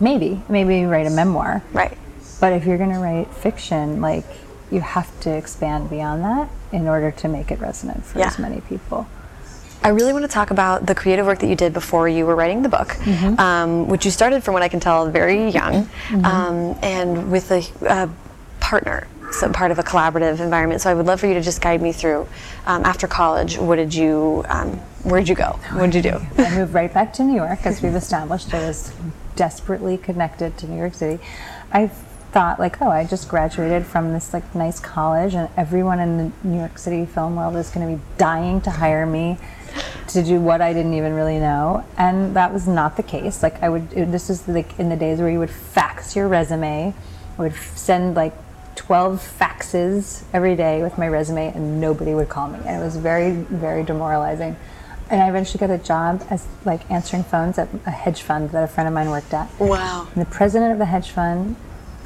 Maybe. 0.00 0.42
Maybe 0.48 0.80
you 0.80 0.88
write 0.88 1.06
a 1.06 1.10
memoir. 1.10 1.62
Right. 1.72 1.96
But 2.40 2.54
if 2.54 2.66
you're 2.66 2.76
going 2.78 2.92
to 2.92 2.98
write 2.98 3.32
fiction, 3.32 4.00
like 4.00 4.24
you 4.72 4.80
have 4.80 5.18
to 5.20 5.30
expand 5.30 5.90
beyond 5.90 6.24
that 6.24 6.50
in 6.72 6.88
order 6.88 7.12
to 7.12 7.28
make 7.28 7.52
it 7.52 7.60
resonant 7.60 8.04
for 8.04 8.18
Yeah. 8.18 8.26
as 8.26 8.38
many 8.40 8.62
people. 8.62 9.06
I 9.82 9.90
really 9.90 10.12
want 10.12 10.24
to 10.24 10.28
talk 10.30 10.50
about 10.50 10.86
the 10.86 10.94
creative 10.94 11.24
work 11.26 11.38
that 11.38 11.46
you 11.46 11.54
did 11.54 11.72
before 11.72 12.08
you 12.08 12.26
were 12.26 12.34
writing 12.34 12.62
the 12.62 12.68
book, 12.68 12.96
um, 13.38 13.86
which 13.88 14.04
you 14.04 14.10
started, 14.10 14.42
from 14.44 14.54
what 14.54 14.62
I 14.62 14.68
can 14.68 14.80
tell, 14.80 15.08
very 15.10 15.48
young, 15.50 15.88
um, 16.24 16.76
and 16.82 17.30
with 17.30 17.50
a, 17.50 17.62
a 17.82 18.10
partner, 18.60 19.06
so 19.32 19.50
part 19.50 19.70
of 19.70 19.78
a 19.78 19.82
collaborative 19.82 20.40
environment. 20.40 20.80
So 20.80 20.90
I 20.90 20.94
would 20.94 21.06
love 21.06 21.20
for 21.20 21.26
you 21.26 21.34
to 21.34 21.40
just 21.40 21.60
guide 21.60 21.80
me 21.80 21.92
through. 21.92 22.26
Um, 22.66 22.84
after 22.84 23.06
college, 23.06 23.56
what 23.56 23.76
did 23.76 23.94
you, 23.94 24.44
um, 24.48 24.72
where 25.04 25.20
did 25.20 25.28
you 25.28 25.34
go? 25.34 25.58
What 25.72 25.90
did 25.90 26.04
you 26.04 26.10
do? 26.12 26.20
I 26.38 26.54
moved 26.56 26.74
right 26.74 26.92
back 26.92 27.12
to 27.14 27.22
New 27.24 27.36
York, 27.36 27.64
as 27.64 27.80
we've 27.82 27.94
established. 28.04 28.52
I 28.52 28.66
was 28.66 28.92
desperately 29.36 29.96
connected 29.96 30.58
to 30.58 30.66
New 30.66 30.76
York 30.76 30.94
City. 30.94 31.22
I 31.72 31.90
thought, 32.38 32.60
like, 32.60 32.80
oh, 32.80 32.88
I 32.88 33.04
just 33.04 33.28
graduated 33.28 33.84
from 33.84 34.12
this 34.12 34.32
like 34.32 34.54
nice 34.54 34.78
college, 34.78 35.34
and 35.34 35.48
everyone 35.56 35.98
in 35.98 36.18
the 36.18 36.32
New 36.44 36.58
York 36.58 36.78
City 36.78 37.04
film 37.04 37.34
world 37.34 37.56
is 37.56 37.68
going 37.68 37.84
to 37.90 37.96
be 37.96 38.02
dying 38.16 38.60
to 38.60 38.70
hire 38.70 39.04
me 39.06 39.38
to 40.10 40.22
do 40.22 40.38
what 40.40 40.60
I 40.60 40.72
didn't 40.72 40.94
even 40.94 41.14
really 41.14 41.40
know, 41.40 41.84
and 41.96 42.36
that 42.36 42.52
was 42.52 42.68
not 42.68 42.96
the 42.96 43.02
case. 43.02 43.42
Like, 43.42 43.60
I 43.60 43.68
would. 43.68 43.92
It, 43.92 44.12
this 44.12 44.30
is 44.30 44.46
like 44.46 44.78
in 44.78 44.88
the 44.88 44.94
days 44.94 45.18
where 45.18 45.28
you 45.28 45.40
would 45.40 45.50
fax 45.50 46.14
your 46.14 46.28
resume. 46.28 46.94
I 47.36 47.42
would 47.42 47.56
send 47.74 48.14
like 48.14 48.34
12 48.76 49.20
faxes 49.40 50.22
every 50.32 50.54
day 50.54 50.80
with 50.80 50.96
my 50.96 51.08
resume 51.08 51.52
and 51.52 51.80
nobody 51.80 52.14
would 52.14 52.28
call 52.28 52.46
me 52.48 52.60
and 52.64 52.80
it 52.80 52.84
was 52.84 52.96
very 52.96 53.32
very 53.32 53.82
demoralizing 53.82 54.56
and 55.10 55.20
i 55.20 55.28
eventually 55.28 55.58
got 55.58 55.68
a 55.68 55.82
job 55.82 56.24
as 56.30 56.46
like 56.64 56.88
answering 56.88 57.24
phones 57.24 57.58
at 57.58 57.68
a 57.86 57.90
hedge 57.90 58.22
fund 58.22 58.50
that 58.50 58.62
a 58.62 58.68
friend 58.68 58.86
of 58.86 58.94
mine 58.94 59.10
worked 59.10 59.34
at 59.34 59.48
Wow. 59.58 60.06
and 60.14 60.24
the 60.24 60.30
president 60.30 60.72
of 60.72 60.78
the 60.78 60.84
hedge 60.84 61.10
fund 61.10 61.56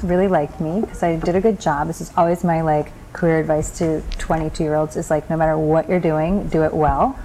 really 0.01 0.27
liked 0.27 0.59
me 0.59 0.81
because 0.81 1.03
i 1.03 1.15
did 1.15 1.35
a 1.35 1.41
good 1.41 1.59
job 1.59 1.87
this 1.87 2.01
is 2.01 2.11
always 2.17 2.43
my 2.43 2.61
like 2.61 2.91
career 3.13 3.39
advice 3.39 3.77
to 3.77 4.01
22 4.17 4.63
year 4.63 4.75
olds 4.75 4.95
is 4.97 5.09
like 5.09 5.29
no 5.29 5.37
matter 5.37 5.57
what 5.57 5.87
you're 5.87 5.99
doing 5.99 6.47
do 6.47 6.63
it 6.63 6.73
well 6.73 7.17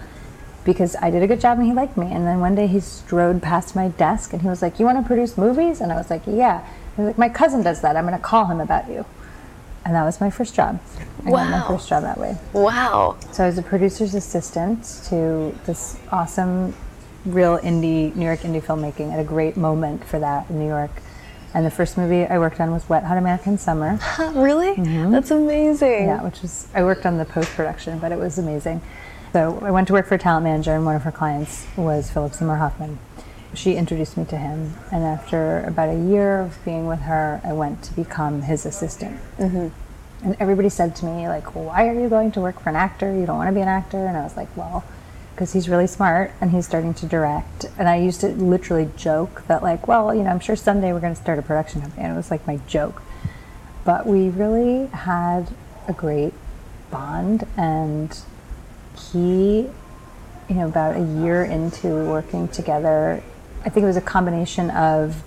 because 0.69 0.95
I 1.01 1.11
did 1.11 1.23
a 1.23 1.27
good 1.27 1.41
job 1.41 1.57
and 1.57 1.67
he 1.67 1.73
liked 1.73 1.97
me. 1.97 2.13
And 2.13 2.27
then 2.27 2.41
one 2.41 2.55
day 2.55 2.67
he 2.67 2.79
strode 2.81 3.43
past 3.43 3.75
my 3.75 3.89
desk 3.89 4.35
and 4.35 4.43
he 4.43 4.49
was 4.49 4.61
like, 4.61 4.79
You 4.79 4.85
want 4.85 5.03
to 5.03 5.07
produce 5.07 5.39
movies? 5.39 5.81
And 5.81 5.91
I 5.91 5.97
was 5.97 6.11
like, 6.11 6.23
Yeah. 6.27 6.63
He 6.95 7.01
was 7.01 7.07
like, 7.09 7.19
My 7.19 7.31
cousin 7.31 7.63
does 7.63 7.81
that. 7.81 7.97
I'm 7.97 8.07
going 8.07 8.17
to 8.17 8.23
call 8.23 8.45
him 8.45 8.61
about 8.61 8.87
you. 8.91 9.07
And 9.87 9.95
that 9.95 10.05
was 10.05 10.21
my 10.21 10.29
first 10.29 10.55
job. 10.55 10.79
I 11.25 11.31
got 11.31 11.51
my 11.51 11.67
first 11.67 11.89
job 11.89 12.03
that 12.03 12.19
way. 12.19 12.37
Wow. 12.53 13.17
So 13.33 13.45
I 13.45 13.47
was 13.47 13.57
a 13.57 13.63
producer's 13.63 14.15
assistant 14.15 14.85
to 15.09 15.59
this 15.65 15.99
awesome, 16.13 16.75
real 17.25 17.59
indie, 17.61 18.15
New 18.15 18.27
York 18.27 18.41
indie 18.41 18.63
filmmaking 18.63 19.11
at 19.11 19.19
a 19.19 19.25
great 19.25 19.57
moment 19.57 20.05
for 20.05 20.19
that 20.19 20.51
in 20.51 20.59
New 20.59 20.67
York. 20.67 20.91
And 21.59 21.67
the 21.67 21.73
first 21.73 21.99
movie 21.99 22.25
I 22.25 22.39
worked 22.39 22.61
on 22.61 22.71
was 22.71 22.89
Wet 22.89 23.03
Hot 23.03 23.19
American 23.19 23.59
Summer. 23.59 23.99
Really? 24.33 24.75
That's 25.11 25.33
amazing. 25.33 26.05
Yeah, 26.05 26.23
which 26.23 26.41
was 26.41 26.69
I 26.73 26.85
worked 26.85 27.05
on 27.05 27.19
the 27.19 27.25
post 27.25 27.51
production, 27.51 27.99
but 27.99 28.13
it 28.13 28.19
was 28.19 28.39
amazing. 28.39 28.81
So 29.33 29.59
I 29.61 29.73
went 29.73 29.89
to 29.89 29.93
work 29.93 30.07
for 30.07 30.15
a 30.15 30.19
talent 30.19 30.45
manager, 30.45 30.77
and 30.77 30.85
one 30.85 30.95
of 30.95 31.03
her 31.03 31.11
clients 31.11 31.67
was 31.77 32.13
Philip 32.13 32.35
Seymour 32.35 32.59
Hoffman. 32.59 33.01
She 33.55 33.75
introduced 33.75 34.17
me 34.17 34.25
to 34.27 34.37
him, 34.37 34.75
and 34.93 35.03
after 35.03 35.65
about 35.65 35.89
a 35.89 35.99
year 35.99 36.39
of 36.39 36.65
being 36.65 36.87
with 36.87 37.01
her, 37.01 37.41
I 37.43 37.53
went 37.55 37.83
to 37.85 37.93
become 37.93 38.43
his 38.43 38.65
assistant. 38.65 39.21
Mm-hmm. 39.39 39.69
And 40.27 40.37
everybody 40.39 40.69
said 40.69 40.95
to 40.97 41.07
me, 41.07 41.27
like, 41.27 41.57
"Why 41.57 41.89
are 41.89 42.01
you 42.01 42.09
going 42.09 42.31
to 42.33 42.41
work 42.41 42.61
for 42.61 42.71
an 42.71 42.77
actor? 42.77 43.13
You 43.13 43.27
don't 43.27 43.37
want 43.37 43.49
to 43.49 43.55
be 43.55 43.63
an 43.63 43.75
actor." 43.81 44.07
And 44.07 44.17
I 44.17 44.23
was 44.23 44.37
like, 44.37 44.57
"Well." 44.57 44.85
Because 45.39 45.53
he's 45.53 45.69
really 45.69 45.87
smart 45.87 46.33
and 46.41 46.51
he's 46.51 46.67
starting 46.67 46.95
to 46.95 47.07
direct. 47.07 47.67
And 47.79 47.89
I 47.89 47.97
used 47.97 48.21
to 48.23 48.29
literally 48.29 48.91
joke 48.97 49.45
that, 49.47 49.63
like, 49.63 49.87
well, 49.87 50.13
you 50.13 50.25
know, 50.25 50.31
I'm 50.31 50.41
sure 50.41 50.57
someday 50.57 50.93
we're 50.93 50.99
going 50.99 51.15
to 51.15 51.21
start 51.21 51.39
a 51.39 51.43
production 51.43 51.81
company. 51.81 52.03
And 52.03 52.13
it 52.13 52.17
was 52.17 52.31
like 52.31 52.45
my 52.47 52.57
joke 52.67 53.03
but 53.89 54.07
we 54.07 54.29
really 54.29 54.85
had 54.89 55.49
a 55.89 55.95
great 55.95 56.35
bond 56.91 57.47
and 57.57 58.21
he 59.13 59.67
you 60.47 60.55
know 60.55 60.67
about 60.67 60.95
a 60.95 61.23
year 61.23 61.43
into 61.43 61.89
working 62.05 62.47
together 62.49 63.23
i 63.65 63.71
think 63.71 63.85
it 63.85 63.87
was 63.87 63.97
a 63.97 64.03
combination 64.03 64.69
of 64.73 65.23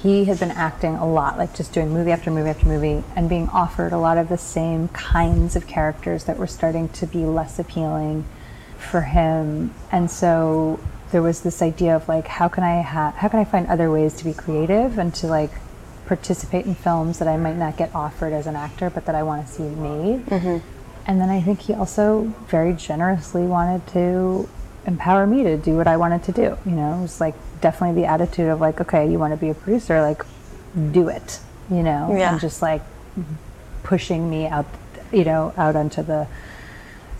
he 0.00 0.24
had 0.24 0.38
been 0.38 0.50
acting 0.52 0.94
a 0.94 1.06
lot, 1.06 1.36
like 1.36 1.54
just 1.54 1.74
doing 1.74 1.92
movie 1.92 2.10
after 2.10 2.30
movie 2.30 2.48
after 2.48 2.64
movie, 2.64 3.04
and 3.14 3.28
being 3.28 3.50
offered 3.50 3.92
a 3.92 3.98
lot 3.98 4.16
of 4.16 4.30
the 4.30 4.38
same 4.38 4.88
kinds 4.88 5.56
of 5.56 5.66
characters 5.66 6.24
that 6.24 6.38
were 6.38 6.46
starting 6.46 6.88
to 6.88 7.06
be 7.06 7.18
less 7.18 7.58
appealing 7.58 8.24
for 8.80 9.02
him. 9.02 9.72
And 9.92 10.10
so 10.10 10.80
there 11.12 11.22
was 11.22 11.40
this 11.42 11.62
idea 11.62 11.96
of 11.96 12.08
like, 12.08 12.26
how 12.26 12.48
can 12.48 12.64
I 12.64 12.82
ha- 12.82 13.14
how 13.16 13.28
can 13.28 13.40
I 13.40 13.44
find 13.44 13.66
other 13.66 13.90
ways 13.90 14.14
to 14.16 14.24
be 14.24 14.32
creative 14.32 14.98
and 14.98 15.14
to 15.16 15.26
like 15.26 15.50
participate 16.06 16.66
in 16.66 16.74
films 16.74 17.18
that 17.20 17.28
I 17.28 17.36
might 17.36 17.56
not 17.56 17.76
get 17.76 17.94
offered 17.94 18.32
as 18.32 18.46
an 18.46 18.56
actor, 18.56 18.90
but 18.90 19.06
that 19.06 19.14
I 19.14 19.22
want 19.22 19.46
to 19.46 19.52
see 19.52 19.62
made. 19.62 20.26
Mm-hmm. 20.26 20.58
And 21.06 21.20
then 21.20 21.30
I 21.30 21.40
think 21.40 21.60
he 21.60 21.74
also 21.74 22.32
very 22.48 22.72
generously 22.72 23.42
wanted 23.42 23.86
to 23.88 24.48
empower 24.86 25.26
me 25.26 25.42
to 25.44 25.56
do 25.56 25.76
what 25.76 25.86
I 25.86 25.96
wanted 25.96 26.22
to 26.24 26.32
do. 26.32 26.58
You 26.66 26.72
know, 26.72 26.98
it 26.98 27.02
was 27.02 27.20
like 27.20 27.34
definitely 27.60 28.02
the 28.02 28.08
attitude 28.08 28.48
of 28.48 28.60
like, 28.60 28.80
okay, 28.80 29.10
you 29.10 29.18
want 29.18 29.32
to 29.32 29.36
be 29.36 29.50
a 29.50 29.54
producer, 29.54 30.00
like, 30.02 30.22
do 30.92 31.08
it. 31.08 31.40
You 31.70 31.82
know, 31.82 32.14
Yeah. 32.16 32.32
and 32.32 32.40
just 32.40 32.60
like 32.62 32.82
pushing 33.82 34.28
me 34.28 34.46
out, 34.46 34.66
you 35.12 35.24
know, 35.24 35.52
out 35.56 35.76
onto 35.76 36.02
the 36.02 36.26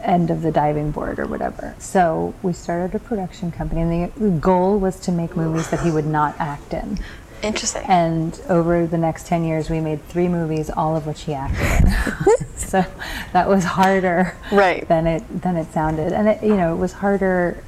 end 0.02 0.30
of 0.30 0.42
the 0.42 0.50
diving 0.50 0.90
board 0.90 1.18
or 1.18 1.26
whatever. 1.26 1.74
So 1.78 2.34
we 2.42 2.52
started 2.52 2.94
a 2.94 2.98
production 2.98 3.50
company, 3.52 4.02
and 4.02 4.12
the, 4.14 4.30
goal 4.40 4.78
was 4.78 4.98
to 5.00 5.12
make 5.12 5.36
movies 5.36 5.68
that 5.70 5.80
he 5.80 5.90
would 5.90 6.06
not 6.06 6.34
act 6.38 6.72
in. 6.74 6.98
Interesting. 7.42 7.82
And 7.88 8.38
over 8.48 8.86
the 8.86 8.98
next 8.98 9.26
10 9.26 9.44
years, 9.44 9.70
we 9.70 9.80
made 9.80 10.04
three 10.08 10.28
movies, 10.28 10.68
all 10.70 10.96
of 10.96 11.06
which 11.06 11.22
he 11.22 11.34
acted 11.34 11.88
in. 11.88 12.46
so 12.56 12.84
that 13.32 13.48
was 13.48 13.64
harder 13.64 14.36
Right. 14.52 14.86
than 14.88 15.06
it, 15.06 15.42
than 15.42 15.56
it 15.56 15.72
sounded. 15.72 16.12
And 16.12 16.28
it, 16.28 16.42
you 16.42 16.56
know, 16.56 16.74
it 16.74 16.78
was 16.78 16.92
harder 16.94 17.62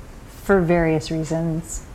for 0.44 0.60
various 0.60 1.10
reasons. 1.10 1.86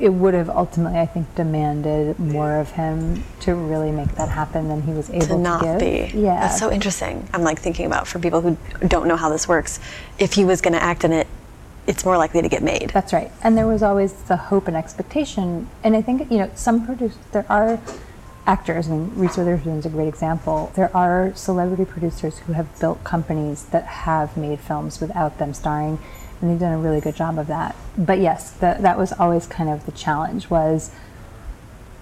It 0.00 0.10
would 0.10 0.34
have 0.34 0.48
ultimately, 0.48 0.98
I 0.98 1.06
think, 1.06 1.34
demanded 1.34 2.18
more 2.18 2.56
of 2.56 2.70
him 2.70 3.24
to 3.40 3.54
really 3.54 3.90
make 3.90 4.12
that 4.16 4.28
happen 4.28 4.68
than 4.68 4.82
he 4.82 4.92
was 4.92 5.10
able 5.10 5.26
to 5.26 5.42
to, 5.42 5.58
give. 5.62 5.80
be. 6.12 6.18
Yeah. 6.18 6.40
That's 6.40 6.58
so 6.58 6.70
interesting. 6.70 7.28
I'm 7.32 7.42
like 7.42 7.58
thinking 7.58 7.86
about 7.86 8.06
for 8.06 8.18
people 8.18 8.40
who 8.40 8.56
don't 8.86 9.06
know 9.06 9.16
how 9.16 9.28
this 9.28 9.46
works, 9.46 9.80
if 10.18 10.34
he 10.34 10.44
was 10.44 10.60
going 10.60 10.74
to 10.74 10.82
act 10.82 11.04
in 11.04 11.12
it, 11.12 11.26
it's 11.86 12.04
more 12.04 12.16
likely 12.16 12.42
to 12.42 12.48
get 12.48 12.62
made. 12.62 12.90
That's 12.90 13.12
right. 13.12 13.30
And 13.42 13.56
there 13.56 13.66
was 13.66 13.82
always 13.82 14.12
the 14.12 14.36
hope 14.36 14.68
and 14.68 14.76
expectation. 14.76 15.68
And 15.82 15.96
I 15.96 16.02
think, 16.02 16.30
you 16.30 16.38
know, 16.38 16.50
some 16.54 16.86
producers, 16.86 17.18
there 17.32 17.46
are 17.48 17.80
actors, 18.46 18.88
I 18.88 18.92
mean, 18.92 19.12
Reese 19.14 19.38
is 19.38 19.86
a 19.86 19.88
great 19.88 20.08
example. 20.08 20.72
There 20.74 20.94
are 20.96 21.32
celebrity 21.34 21.84
producers 21.84 22.38
who 22.38 22.52
have 22.54 22.78
built 22.80 23.02
companies 23.04 23.64
that 23.66 23.84
have 23.84 24.36
made 24.36 24.60
films 24.60 25.00
without 25.00 25.38
them 25.38 25.54
starring, 25.54 25.98
and 26.42 26.50
they've 26.50 26.58
done 26.58 26.72
a 26.72 26.78
really 26.78 27.00
good 27.00 27.14
job 27.14 27.38
of 27.38 27.46
that. 27.46 27.76
But 27.96 28.18
yes, 28.18 28.50
that 28.50 28.82
that 28.82 28.98
was 28.98 29.12
always 29.12 29.46
kind 29.46 29.70
of 29.70 29.86
the 29.86 29.92
challenge 29.92 30.50
was 30.50 30.90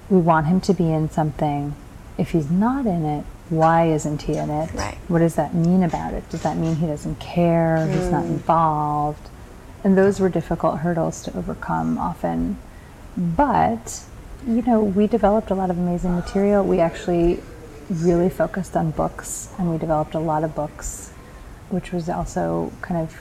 we 0.09 0.19
want 0.19 0.47
him 0.47 0.61
to 0.63 0.75
be 0.75 0.91
in 0.91 1.11
something. 1.11 1.77
If 2.19 2.31
he's 2.31 2.51
not 2.51 2.87
in 2.87 3.05
it, 3.05 3.25
why 3.51 3.89
isn't 3.89 4.23
he 4.23 4.37
in 4.37 4.51
it? 4.51 4.73
Right. 4.75 4.99
What 5.09 5.21
does 5.21 5.35
that 5.37 5.55
mean 5.55 5.83
about 5.83 6.15
it? 6.15 6.29
Does 6.31 6.43
that 6.43 6.57
mean 6.57 6.77
he 6.77 6.87
doesn't 6.87 7.21
care? 7.21 7.87
He's 7.87 8.09
not 8.09 8.25
mm. 8.25 8.31
involved? 8.31 9.29
And 9.85 9.97
those 9.97 10.21
were 10.21 10.29
difficult 10.29 10.79
hurdles 10.81 11.23
to 11.25 11.37
overcome 11.37 11.99
often. 11.99 12.59
But, 13.17 14.05
you 14.47 14.63
know, 14.63 14.83
we 14.83 15.07
developed 15.07 15.51
a 15.51 15.55
lot 15.55 15.71
of 15.71 15.79
amazing 15.79 16.15
material. 16.15 16.65
We 16.65 16.81
actually 16.81 17.43
really 17.89 18.31
focused 18.31 18.77
on 18.77 18.93
books 18.93 19.53
and 19.59 19.71
we 19.71 19.79
developed 19.79 20.15
a 20.15 20.21
lot 20.21 20.45
of 20.45 20.55
books, 20.55 21.11
which 21.71 21.93
was 21.93 22.09
also 22.09 22.73
kind 22.83 23.01
of 23.01 23.21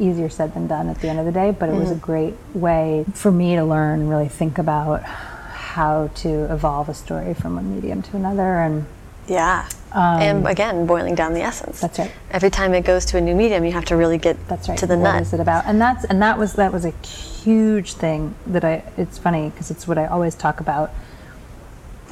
easier 0.00 0.28
said 0.28 0.54
than 0.54 0.66
done 0.66 0.88
at 0.88 1.00
the 1.00 1.08
end 1.08 1.18
of 1.18 1.24
the 1.26 1.32
day, 1.32 1.50
but 1.50 1.68
it 1.68 1.74
was 1.74 1.90
a 1.90 1.94
great 1.96 2.34
way 2.54 3.04
for 3.14 3.30
me 3.30 3.54
to 3.56 3.64
learn 3.64 4.00
and 4.00 4.10
really 4.10 4.28
think 4.28 4.58
about 4.58 5.02
how 5.02 6.08
to 6.16 6.52
evolve 6.52 6.88
a 6.88 6.94
story 6.94 7.34
from 7.34 7.56
one 7.56 7.74
medium 7.74 8.02
to 8.02 8.16
another 8.16 8.58
and 8.60 8.86
Yeah. 9.26 9.66
and 9.94 10.46
again, 10.46 10.86
boiling 10.86 11.14
down 11.14 11.32
the 11.34 11.40
essence. 11.42 11.82
Um, 11.82 11.88
That's 11.88 11.98
right. 12.00 12.12
Every 12.30 12.50
time 12.50 12.74
it 12.74 12.84
goes 12.84 13.04
to 13.06 13.16
a 13.18 13.20
new 13.20 13.34
medium, 13.34 13.64
you 13.64 13.72
have 13.72 13.84
to 13.86 13.96
really 13.96 14.18
get 14.18 14.36
That's 14.48 14.68
right. 14.68 14.78
to 14.78 14.86
the 14.86 14.96
What 14.98 15.12
nut. 15.14 15.22
is 15.22 15.32
it 15.32 15.40
about? 15.40 15.64
And 15.66 15.80
that's 15.80 16.04
and 16.04 16.20
that 16.22 16.38
was 16.38 16.54
that 16.54 16.72
was 16.72 16.84
a 16.84 16.90
huge 17.06 17.94
thing 17.94 18.34
that 18.46 18.64
I. 18.64 18.82
It's 18.96 19.18
funny 19.18 19.50
because 19.50 19.70
it's 19.70 19.86
what 19.88 19.96
I 19.98 20.06
always 20.06 20.34
talk 20.34 20.60
about 20.60 20.90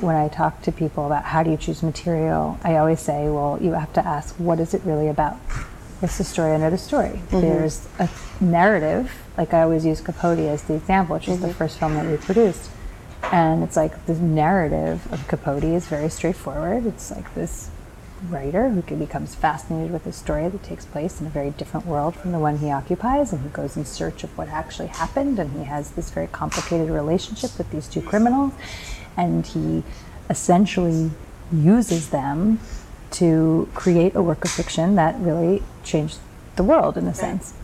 when 0.01 0.17
I 0.17 0.29
talk 0.29 0.63
to 0.63 0.73
people 0.73 1.07
about 1.07 1.25
how 1.25 1.43
do 1.43 1.51
you 1.51 1.57
choose 1.57 1.83
material. 1.83 2.59
I 2.65 2.77
always 2.77 3.01
say, 3.01 3.29
well, 3.29 3.59
you 3.61 3.73
have 3.73 3.93
to 3.93 4.05
ask, 4.07 4.35
what 4.37 4.59
is 4.59 4.75
it 4.75 4.83
really 4.85 5.09
about? 5.09 5.37
What's 6.03 6.19
the 6.19 6.25
story 6.25 6.53
under 6.53 6.69
the 6.69 6.79
story? 6.79 7.11
Mm-hmm. 7.11 7.41
There's 7.43 7.87
a 8.01 8.11
narrative. 8.41 9.13
Like 9.39 9.55
I 9.55 9.63
always 9.63 9.87
use 9.87 10.01
Capote 10.01 10.41
as 10.41 10.65
the 10.65 10.75
example, 10.75 11.15
which 11.15 11.29
is 11.29 11.41
the 11.41 11.47
mm-hmm. 11.47 11.57
first 11.57 11.79
film 11.79 11.95
that 11.95 12.05
we 12.05 12.17
produced. 12.17 12.71
And 13.31 13.63
it's 13.63 13.77
like 13.77 14.07
the 14.07 14.15
narrative 14.17 15.07
of 15.13 15.29
Capote 15.29 15.63
is 15.63 15.87
very 15.87 16.09
straightforward. 16.09 16.87
It's 16.87 17.13
like 17.13 17.33
this 17.37 17.71
writer 18.29 18.71
who 18.71 18.83
becomes 18.97 19.37
fascinated 19.37 19.93
with 19.93 20.05
a 20.05 20.13
story 20.13 20.49
that 20.49 20.65
takes 20.65 20.85
place 20.85 21.21
in 21.21 21.29
a 21.29 21.31
very 21.31 21.51
different 21.51 21.87
world 21.87 22.17
from 22.17 22.33
the 22.33 22.39
one 22.41 22.59
he 22.59 22.69
occupies, 22.73 23.33
and 23.33 23.41
he 23.45 23.49
goes 23.51 23.77
in 23.77 23.85
search 23.85 24.25
of 24.25 24.37
what 24.37 24.49
actually 24.49 24.89
happened, 24.89 25.39
and 25.39 25.53
he 25.53 25.63
has 25.63 25.93
this 25.93 26.11
very 26.11 26.27
complicated 26.27 26.91
relationship 26.91 27.57
with 27.59 27.71
these 27.71 27.87
two 27.87 28.03
criminals, 28.03 28.53
and 29.17 29.47
he 29.47 29.85
essentially 30.29 31.13
uses 31.53 32.11
them 32.11 32.59
to 33.13 33.69
create 33.75 34.15
a 34.15 34.23
work 34.23 34.45
of 34.45 34.51
fiction 34.51 34.95
that 34.97 35.19
really 35.19 35.63
changed 35.85 36.19
the 36.57 36.63
world 36.63 36.97
in 36.97 37.07
a 37.07 37.15
sense. 37.15 37.55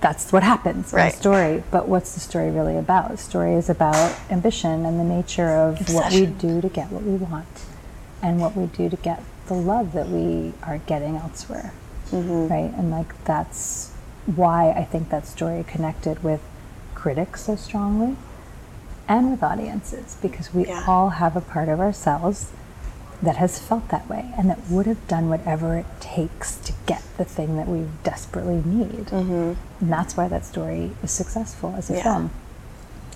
That's 0.00 0.32
what 0.32 0.42
happens 0.44 0.92
in 0.92 0.98
Right. 0.98 1.12
a 1.12 1.16
story. 1.16 1.62
But 1.70 1.88
what's 1.88 2.14
the 2.14 2.20
story 2.20 2.50
really 2.50 2.76
about? 2.76 3.10
The 3.10 3.16
story 3.16 3.54
is 3.54 3.68
about 3.68 4.14
ambition 4.30 4.86
and 4.86 4.98
the 4.98 5.04
nature 5.04 5.50
of 5.50 5.92
what 5.92 6.12
we 6.12 6.26
do 6.26 6.60
to 6.60 6.68
get 6.68 6.92
what 6.92 7.02
we 7.02 7.16
want 7.16 7.46
and 8.22 8.40
what 8.40 8.56
we 8.56 8.66
do 8.66 8.88
to 8.88 8.96
get 8.96 9.22
the 9.48 9.54
love 9.54 9.92
that 9.92 10.08
we 10.08 10.52
are 10.62 10.78
getting 10.86 11.16
elsewhere. 11.16 11.72
Mm-hmm. 12.12 12.46
Right? 12.48 12.72
And 12.76 12.90
like 12.90 13.24
that's 13.24 13.90
why 14.26 14.70
I 14.70 14.84
think 14.84 15.08
that 15.10 15.26
story 15.26 15.64
connected 15.66 16.22
with 16.22 16.40
critics 16.94 17.42
so 17.42 17.56
strongly 17.56 18.16
and 19.08 19.30
with 19.30 19.42
audiences 19.42 20.16
because 20.22 20.52
we 20.54 20.66
Yeah. 20.66 20.84
all 20.86 21.10
have 21.10 21.34
a 21.36 21.40
part 21.40 21.68
of 21.68 21.80
ourselves 21.80 22.50
that 23.22 23.36
has 23.36 23.58
felt 23.58 23.88
that 23.88 24.08
way 24.08 24.32
and 24.38 24.48
that 24.48 24.60
would 24.70 24.86
have 24.86 25.06
done 25.08 25.28
whatever 25.28 25.76
it 25.76 25.86
takes 26.00 26.56
to 26.56 26.72
get 26.86 27.02
the 27.16 27.24
thing 27.24 27.56
that 27.56 27.66
we 27.66 27.86
desperately 28.04 28.62
need. 28.64 29.06
Mm-hmm. 29.06 29.54
And 29.80 29.92
that's 29.92 30.16
why 30.16 30.28
that 30.28 30.44
story 30.44 30.92
is 31.02 31.10
successful 31.10 31.74
as 31.76 31.90
a 31.90 31.94
Yeah. 31.94 32.02
film. 32.02 32.30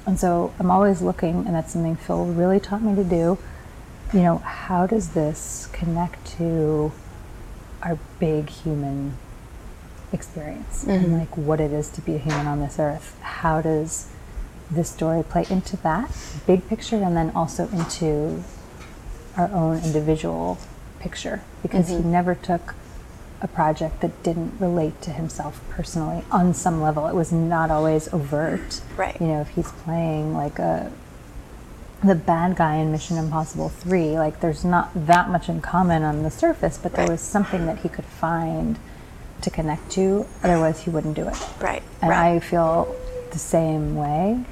And 0.04 0.18
so 0.18 0.52
I'm 0.58 0.70
always 0.70 1.00
looking, 1.00 1.46
and 1.46 1.54
that's 1.54 1.72
something 1.72 1.94
Phil 1.94 2.24
really 2.26 2.58
taught 2.58 2.82
me 2.82 2.96
to 2.96 3.04
do. 3.04 3.38
You 4.12 4.20
know, 4.22 4.38
how 4.38 4.86
does 4.86 5.10
this 5.10 5.68
connect 5.72 6.26
to 6.38 6.90
our 7.82 7.98
big 8.18 8.48
human 8.48 9.16
experience 10.12 10.84
and 10.84 11.18
like 11.18 11.34
what 11.36 11.60
it 11.60 11.72
is 11.72 11.88
to 11.90 12.00
be 12.00 12.16
a 12.16 12.18
human 12.18 12.46
on 12.48 12.58
this 12.60 12.78
earth? 12.80 13.16
How 13.20 13.60
does 13.62 14.08
this 14.70 14.90
story 14.90 15.22
play 15.22 15.46
into 15.48 15.76
that 15.78 16.10
big 16.46 16.66
picture 16.68 16.96
and 16.96 17.16
then 17.16 17.30
also 17.34 17.68
into 17.68 18.42
our 19.36 19.50
own 19.52 19.78
individual 19.82 20.58
picture? 21.00 21.42
Because 21.62 21.88
he 21.88 21.96
mm-hmm. 21.96 22.12
never 22.12 22.34
took 22.34 22.74
a 23.40 23.48
project 23.48 24.00
that 24.00 24.22
didn't 24.22 24.54
relate 24.60 25.02
to 25.02 25.10
himself 25.10 25.60
personally 25.70 26.24
on 26.30 26.54
some 26.54 26.80
level. 26.80 27.08
It 27.08 27.14
was 27.14 27.32
not 27.32 27.70
always 27.70 28.12
overt. 28.14 28.80
Right. 28.96 29.20
You 29.20 29.26
know, 29.26 29.40
if 29.40 29.48
he's 29.48 29.72
playing 29.72 30.34
like 30.34 30.58
a 30.58 30.92
the 32.02 32.14
bad 32.16 32.56
guy 32.56 32.76
in 32.76 32.90
Mission 32.90 33.16
Impossible 33.16 33.68
3, 33.68 34.18
like 34.18 34.40
there's 34.40 34.64
not 34.64 34.90
that 35.06 35.28
much 35.28 35.48
in 35.48 35.60
common 35.60 36.02
on 36.02 36.22
the 36.24 36.30
surface, 36.30 36.76
but 36.76 36.94
there 36.94 37.04
Right. 37.04 37.12
was 37.12 37.20
something 37.20 37.66
that 37.66 37.78
he 37.78 37.88
could 37.88 38.04
find 38.04 38.78
to 39.40 39.50
connect 39.50 39.90
to, 39.92 40.26
otherwise 40.42 40.80
he 40.80 40.90
wouldn't 40.90 41.14
do 41.14 41.28
it. 41.28 41.36
Right. 41.60 41.82
And 42.00 42.10
right. 42.10 42.36
I 42.36 42.40
feel 42.40 42.94
the 43.30 43.38
same 43.38 43.96
way. 43.96 44.44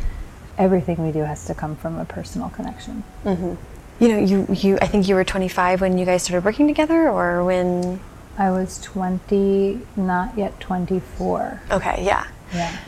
Everything 0.59 1.05
we 1.05 1.13
do 1.13 1.21
has 1.21 1.45
to 1.47 1.55
come 1.55 1.75
from 1.75 1.99
a 1.99 2.05
personal 2.05 2.51
connection. 2.51 3.03
Mm-hmm. 3.25 3.55
You 4.01 4.09
know, 4.09 4.19
you, 4.19 4.47
you, 4.53 4.79
I 4.81 4.87
think 4.87 5.07
you 5.07 5.15
were 5.15 5.25
25 5.25 5.83
when 5.83 5.99
you 5.99 6.07
guys 6.07 6.23
started 6.23 6.45
working 6.45 6.67
together, 6.67 7.09
or 7.09 7.45
when? 7.45 8.01
I 8.39 8.51
was 8.51 8.81
20, 8.81 9.81
not 9.97 10.37
yet 10.39 10.59
24. 10.61 11.63
Okay, 11.71 12.03
yeah. 12.05 12.27
Yeah. 12.55 12.79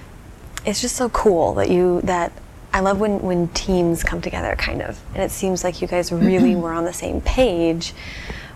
It's 0.65 0.81
just 0.81 0.97
so 0.97 1.11
cool 1.11 1.55
that 1.55 1.69
you 1.69 2.01
that 2.03 2.33
I 2.73 2.81
love 2.81 2.99
when 2.99 3.21
when 3.21 3.49
teams 3.49 4.03
come 4.03 4.23
together, 4.23 4.55
kind 4.57 4.81
of, 4.81 4.99
and 5.13 5.23
it 5.23 5.31
seems 5.31 5.63
like 5.63 5.83
you 5.83 5.89
guys 5.89 6.11
really 6.11 6.57
were 6.63 6.73
on 6.73 6.85
the 6.85 6.93
same 6.93 7.21
page. 7.21 7.93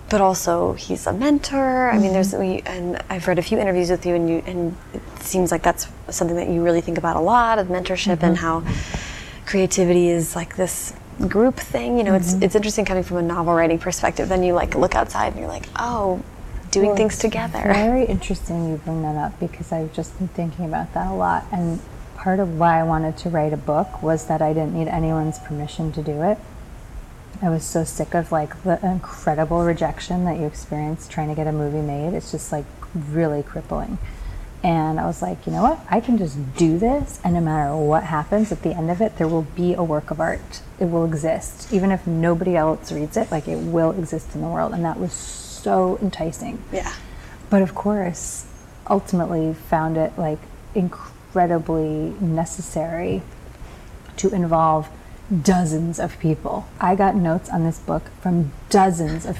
But 0.08 0.20
also, 0.20 0.74
he's 0.74 1.06
a 1.08 1.12
mentor. 1.12 1.90
I 1.90 1.98
mean, 1.98 2.12
there's 2.12 2.32
mm-hmm. 2.32 2.40
we, 2.40 2.62
and 2.64 3.02
I've 3.10 3.26
read 3.26 3.40
a 3.40 3.42
few 3.42 3.58
interviews 3.58 3.90
with 3.90 4.06
you, 4.06 4.14
and 4.14 4.28
you 4.30 4.42
and 4.46 4.76
it 4.94 5.02
seems 5.20 5.50
like 5.50 5.62
that's 5.62 5.88
something 6.08 6.36
that 6.36 6.48
you 6.48 6.62
really 6.62 6.80
think 6.80 6.96
about 6.96 7.16
a 7.16 7.20
lot 7.20 7.58
of 7.58 7.66
mentorship 7.66 8.22
and 8.22 8.36
mm-hmm. 8.36 8.66
how 8.66 9.44
creativity 9.46 10.08
is 10.08 10.36
like 10.36 10.56
this 10.56 10.94
group 11.28 11.56
thing. 11.56 11.98
You 11.98 12.04
know, 12.04 12.14
it's 12.14 12.34
mm-hmm. 12.34 12.42
it's 12.42 12.54
interesting 12.54 12.84
coming 12.84 13.02
from 13.02 13.18
a 13.18 13.22
novel 13.22 13.54
writing 13.54 13.78
perspective. 13.78 14.28
Then 14.28 14.42
you 14.42 14.54
like 14.54 14.74
look 14.74 14.94
outside 14.94 15.32
and 15.32 15.38
you're 15.38 15.48
like, 15.48 15.66
oh, 15.76 16.22
doing 16.70 16.88
Well, 16.88 16.96
things 16.96 17.18
together. 17.18 17.62
Very 17.62 18.04
interesting 18.04 18.70
you 18.70 18.76
bring 18.78 19.02
that 19.02 19.16
up 19.16 19.38
because 19.40 19.72
I've 19.72 19.92
just 19.92 20.16
been 20.18 20.28
thinking 20.28 20.66
about 20.66 20.92
that 20.94 21.10
a 21.10 21.14
lot. 21.14 21.46
And 21.52 21.80
part 22.16 22.40
of 22.40 22.58
why 22.58 22.80
I 22.80 22.82
wanted 22.82 23.16
to 23.18 23.30
write 23.30 23.52
a 23.52 23.56
book 23.56 24.02
was 24.02 24.26
that 24.26 24.42
I 24.42 24.52
didn't 24.52 24.74
need 24.74 24.88
anyone's 24.88 25.38
permission 25.38 25.92
to 25.92 26.02
do 26.02 26.22
it. 26.22 26.38
I 27.42 27.50
was 27.50 27.64
so 27.64 27.84
sick 27.84 28.14
of 28.14 28.32
like 28.32 28.62
the 28.62 28.84
incredible 28.84 29.64
rejection 29.64 30.24
that 30.24 30.38
you 30.38 30.46
experience 30.46 31.06
trying 31.06 31.28
to 31.28 31.34
get 31.34 31.46
a 31.46 31.52
movie 31.52 31.82
made. 31.82 32.14
It's 32.14 32.30
just 32.30 32.50
like 32.50 32.64
really 32.94 33.42
crippling. 33.42 33.98
And 34.66 34.98
I 34.98 35.06
was 35.06 35.22
like, 35.22 35.46
you 35.46 35.52
know 35.52 35.62
what? 35.62 35.78
I 35.88 36.00
can 36.00 36.18
just 36.18 36.56
do 36.56 36.76
this, 36.76 37.20
and 37.22 37.34
no 37.34 37.40
matter 37.40 37.76
what 37.76 38.02
happens 38.02 38.50
at 38.50 38.62
the 38.62 38.74
end 38.76 38.90
of 38.90 39.00
it, 39.00 39.16
there 39.16 39.28
will 39.28 39.46
be 39.54 39.74
a 39.74 39.84
work 39.84 40.10
of 40.10 40.18
art. 40.18 40.60
It 40.80 40.86
will 40.86 41.04
exist. 41.04 41.72
Even 41.72 41.92
if 41.92 42.04
nobody 42.04 42.56
else 42.56 42.90
reads 42.90 43.16
it, 43.16 43.30
like 43.30 43.46
it 43.46 43.58
will 43.58 43.92
exist 43.92 44.34
in 44.34 44.40
the 44.40 44.48
world. 44.48 44.72
And 44.72 44.84
that 44.84 44.98
was 44.98 45.12
so 45.12 46.00
enticing. 46.02 46.60
Yeah. 46.72 46.92
But 47.48 47.62
of 47.62 47.76
course, 47.76 48.46
ultimately 48.90 49.54
found 49.54 49.96
it 49.96 50.18
like 50.18 50.40
incredibly 50.74 52.16
necessary 52.20 53.22
to 54.16 54.34
involve 54.34 54.88
dozens 55.44 56.00
of 56.00 56.18
people. 56.18 56.66
I 56.80 56.96
got 56.96 57.14
notes 57.14 57.48
on 57.50 57.62
this 57.62 57.78
book 57.78 58.10
from 58.20 58.50
dozens 58.68 59.26
of 59.26 59.38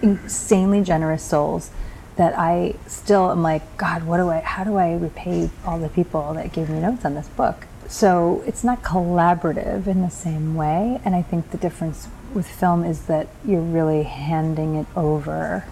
insanely 0.00 0.80
generous 0.82 1.22
souls 1.22 1.70
that 2.16 2.38
I 2.38 2.74
still 2.86 3.30
am 3.30 3.42
like, 3.42 3.76
God, 3.76 4.04
what 4.04 4.18
do 4.18 4.28
I, 4.28 4.40
how 4.40 4.64
do 4.64 4.76
I 4.76 4.92
repay 4.94 5.50
all 5.64 5.78
the 5.78 5.88
people 5.88 6.34
that 6.34 6.52
gave 6.52 6.68
me 6.68 6.78
notes 6.80 7.04
on 7.04 7.14
this 7.14 7.28
book? 7.28 7.66
So 7.88 8.42
it's 8.46 8.62
not 8.64 8.82
collaborative 8.82 9.86
in 9.86 10.02
the 10.02 10.10
same 10.10 10.54
way. 10.54 11.00
And 11.04 11.14
I 11.14 11.22
think 11.22 11.50
the 11.50 11.58
difference 11.58 12.08
with 12.34 12.46
film 12.46 12.84
is 12.84 13.02
that 13.06 13.28
you're 13.44 13.60
really 13.60 14.02
handing 14.04 14.74
it 14.76 14.86
over 14.96 15.64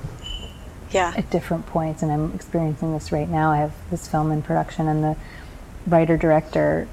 Yeah. 0.91 1.13
at 1.17 1.31
different 1.31 1.67
points. 1.67 2.03
And 2.03 2.11
I'm 2.11 2.33
experiencing 2.35 2.93
this 2.93 3.13
right 3.13 3.29
now. 3.29 3.51
I 3.53 3.59
have 3.59 3.73
this 3.91 4.09
film 4.09 4.33
in 4.33 4.43
production, 4.43 4.89
and 4.89 5.03
the 5.05 5.17
writer 5.87 6.17
director 6.17 6.89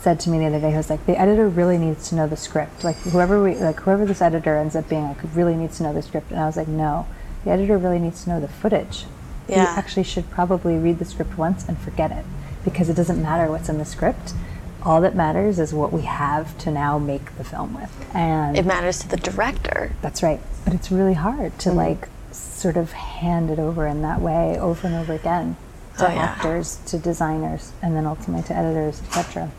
said 0.00 0.20
to 0.20 0.30
me 0.30 0.38
the 0.38 0.46
other 0.46 0.60
day, 0.60 0.70
he 0.70 0.76
was 0.76 0.90
like, 0.90 1.06
the 1.06 1.18
editor 1.18 1.48
really 1.48 1.78
needs 1.78 2.08
to 2.10 2.14
know 2.14 2.26
the 2.26 2.36
script. 2.36 2.84
Like 2.84 2.96
whoever 2.98 3.42
we, 3.42 3.54
like 3.54 3.80
whoever 3.80 4.04
this 4.04 4.20
editor 4.20 4.56
ends 4.56 4.76
up 4.76 4.88
being, 4.88 5.04
like 5.04 5.16
really 5.34 5.54
needs 5.56 5.78
to 5.78 5.84
know 5.84 5.92
the 5.94 6.02
script. 6.02 6.30
And 6.30 6.38
I 6.38 6.44
was 6.46 6.56
like, 6.56 6.68
no, 6.68 7.06
the 7.44 7.50
editor 7.50 7.78
really 7.78 7.98
needs 7.98 8.24
to 8.24 8.30
know 8.30 8.40
the 8.40 8.48
footage. 8.48 9.04
Yeah. 9.48 9.62
You 9.72 9.78
actually 9.78 10.02
should 10.04 10.28
probably 10.30 10.76
read 10.76 10.98
the 10.98 11.04
script 11.04 11.38
once 11.38 11.68
and 11.68 11.78
forget 11.78 12.10
it 12.10 12.24
because 12.64 12.88
it 12.88 12.94
doesn't 12.94 13.22
matter 13.22 13.50
what's 13.50 13.68
in 13.68 13.78
the 13.78 13.84
script. 13.84 14.34
All 14.82 15.00
that 15.00 15.14
matters 15.16 15.58
is 15.58 15.72
what 15.74 15.92
we 15.92 16.02
have 16.02 16.56
to 16.58 16.70
now 16.70 16.98
make 16.98 17.36
the 17.38 17.44
film 17.44 17.74
with. 17.74 17.92
And 18.14 18.56
It 18.56 18.66
matters 18.66 18.98
to 19.00 19.08
the 19.08 19.16
director. 19.16 19.92
that's 20.02 20.22
right. 20.22 20.40
But 20.64 20.74
it's 20.74 20.90
really 20.90 21.14
hard 21.14 21.52
Mm-hmm. 21.52 21.70
to 21.70 21.72
like 21.72 22.08
sort 22.32 22.76
of 22.76 22.92
hand 22.92 23.50
it 23.50 23.58
over 23.58 23.86
in 23.86 24.02
that 24.02 24.20
way 24.20 24.58
over 24.58 24.86
and 24.86 24.96
over 24.96 25.12
again 25.14 25.56
to 25.98 26.08
Oh, 26.10 26.12
yeah. 26.12 26.22
actors, 26.24 26.78
to 26.86 26.98
designers, 26.98 27.72
and 27.82 27.96
then 27.96 28.04
ultimately 28.06 28.42
to 28.48 28.54
editors, 28.56 29.00
etc. 29.08 29.50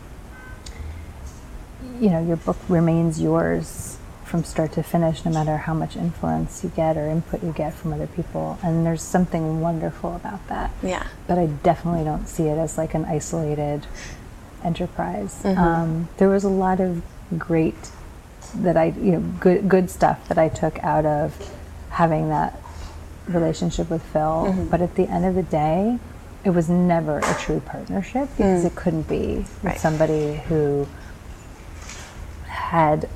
You 2.00 2.10
know, 2.10 2.24
your 2.24 2.36
book 2.36 2.56
remains 2.68 3.20
yours 3.20 3.97
from 4.28 4.44
start 4.44 4.72
to 4.72 4.82
finish, 4.82 5.24
no 5.24 5.30
matter 5.32 5.56
how 5.56 5.74
much 5.74 5.96
influence 5.96 6.62
you 6.62 6.70
get 6.70 6.96
or 6.96 7.08
input 7.08 7.42
you 7.42 7.52
get 7.52 7.74
from 7.74 7.92
other 7.92 8.06
people. 8.06 8.58
And 8.62 8.84
there's 8.86 9.02
something 9.02 9.60
wonderful 9.60 10.14
about 10.14 10.46
that. 10.48 10.70
Yeah. 10.82 11.06
But 11.26 11.38
I 11.38 11.46
definitely 11.46 12.04
don't 12.04 12.26
see 12.28 12.44
it 12.44 12.58
as 12.58 12.76
like 12.78 12.94
an 12.94 13.04
isolated 13.04 13.86
enterprise. 14.62 15.42
Mm-hmm. 15.42 15.58
Um, 15.60 16.08
there 16.18 16.28
was 16.28 16.44
a 16.44 16.48
lot 16.48 16.80
of 16.80 17.02
great 17.38 17.90
that 18.56 18.76
I, 18.76 18.86
you 18.86 19.12
know, 19.12 19.20
good 19.40 19.68
good 19.68 19.90
stuff 19.90 20.26
that 20.28 20.38
I 20.38 20.48
took 20.48 20.78
out 20.82 21.04
of 21.04 21.36
having 21.90 22.28
that 22.30 22.58
relationship 23.26 23.90
with 23.90 24.02
Phil. 24.02 24.46
Mm-hmm. 24.48 24.68
But 24.68 24.80
at 24.80 24.94
the 24.94 25.06
end 25.08 25.24
of 25.26 25.34
the 25.34 25.42
day, 25.42 25.98
it 26.44 26.50
was 26.50 26.68
never 26.68 27.18
a 27.18 27.34
true 27.38 27.60
partnership 27.60 28.28
because 28.36 28.64
it 28.64 28.74
couldn't 28.74 29.08
be 29.08 29.36
with 29.38 29.48
Mm. 29.60 29.64
Right. 29.64 29.78
somebody 29.80 30.36
who 30.48 30.86
had 32.46 33.08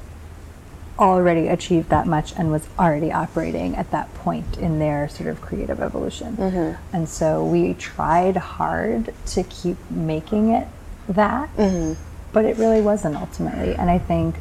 already 0.99 1.49
achieved 1.49 1.88
that 1.88 2.07
much 2.07 2.32
and 2.36 2.51
was 2.51 2.66
already 2.78 3.11
operating 3.11 3.74
at 3.76 3.90
that 3.90 4.12
point 4.14 4.59
in 4.59 4.78
their 4.78 5.09
sort 5.09 5.28
of 5.28 5.40
creative 5.40 5.80
evolution. 5.80 6.36
Mm-hmm. 6.36 6.97
And 6.97 7.09
so 7.09 7.45
we 7.45 7.74
tried 7.74 8.36
hard 8.36 9.14
to 9.28 9.43
keep 9.45 9.76
making 9.90 10.51
it 10.51 10.68
that, 11.09 11.55
Mm-hmm. 11.57 12.01
but 12.32 12.45
it 12.45 12.57
really 12.59 12.80
wasn't 12.80 13.16
ultimately. 13.16 13.74
And 13.74 13.90
I 13.90 13.99
think 13.99 14.36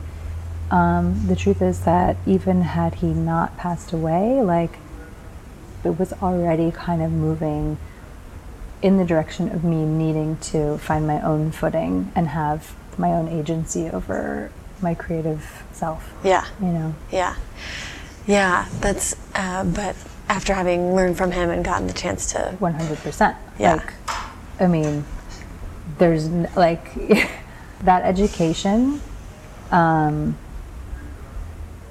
um, 0.69 1.27
the 1.27 1.35
truth 1.35 1.61
is 1.61 1.81
that 1.81 2.17
even 2.25 2.61
had 2.61 2.95
he 2.95 3.07
not 3.07 3.57
passed 3.57 3.91
away, 3.93 4.41
like 4.41 4.77
it 5.83 5.97
was 5.97 6.13
already 6.21 6.71
kind 6.71 7.01
of 7.01 7.11
moving 7.11 7.77
in 8.81 8.97
the 8.97 9.05
direction 9.05 9.49
of 9.49 9.63
me 9.63 9.85
needing 9.85 10.37
to 10.37 10.77
find 10.79 11.05
my 11.07 11.21
own 11.21 11.51
footing 11.51 12.11
and 12.15 12.29
have 12.29 12.75
my 12.97 13.09
own 13.09 13.27
agency 13.27 13.89
over 13.89 14.51
my 14.81 14.93
creative 14.93 15.63
self. 15.71 16.13
Yeah. 16.23 16.45
You 16.59 16.67
know, 16.67 16.95
Yeah. 17.11 17.35
Yeah. 18.27 18.67
That's, 18.79 19.15
uh, 19.35 19.63
but 19.63 19.95
after 20.29 20.53
having 20.53 20.95
learned 20.95 21.17
from 21.17 21.31
him 21.31 21.49
and 21.49 21.63
gotten 21.65 21.87
the 21.87 21.93
chance 21.93 22.31
to, 22.33 22.55
100%. 22.59 23.35
Yeah. 23.59 23.75
Like, 23.75 23.93
I 24.59 24.67
mean, 24.67 25.05
there's 25.97 26.25
n- 26.25 26.49
like 26.55 26.93
that 27.83 28.03
education, 28.03 29.01
um, 29.71 30.37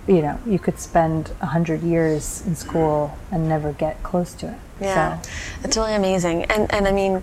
you 0.06 0.22
know, 0.22 0.38
you 0.46 0.58
could 0.58 0.78
spend 0.78 1.30
a 1.40 1.46
hundred 1.46 1.82
years 1.82 2.42
in 2.46 2.56
school 2.56 3.16
and 3.30 3.48
never 3.48 3.72
get 3.72 4.02
close 4.02 4.32
to 4.34 4.48
it. 4.48 4.58
Yeah, 4.80 5.20
So, 5.20 5.30
it's 5.64 5.76
really 5.76 5.94
amazing. 5.94 6.44
And 6.44 6.72
and 6.72 6.88
I 6.88 6.92
mean, 6.92 7.22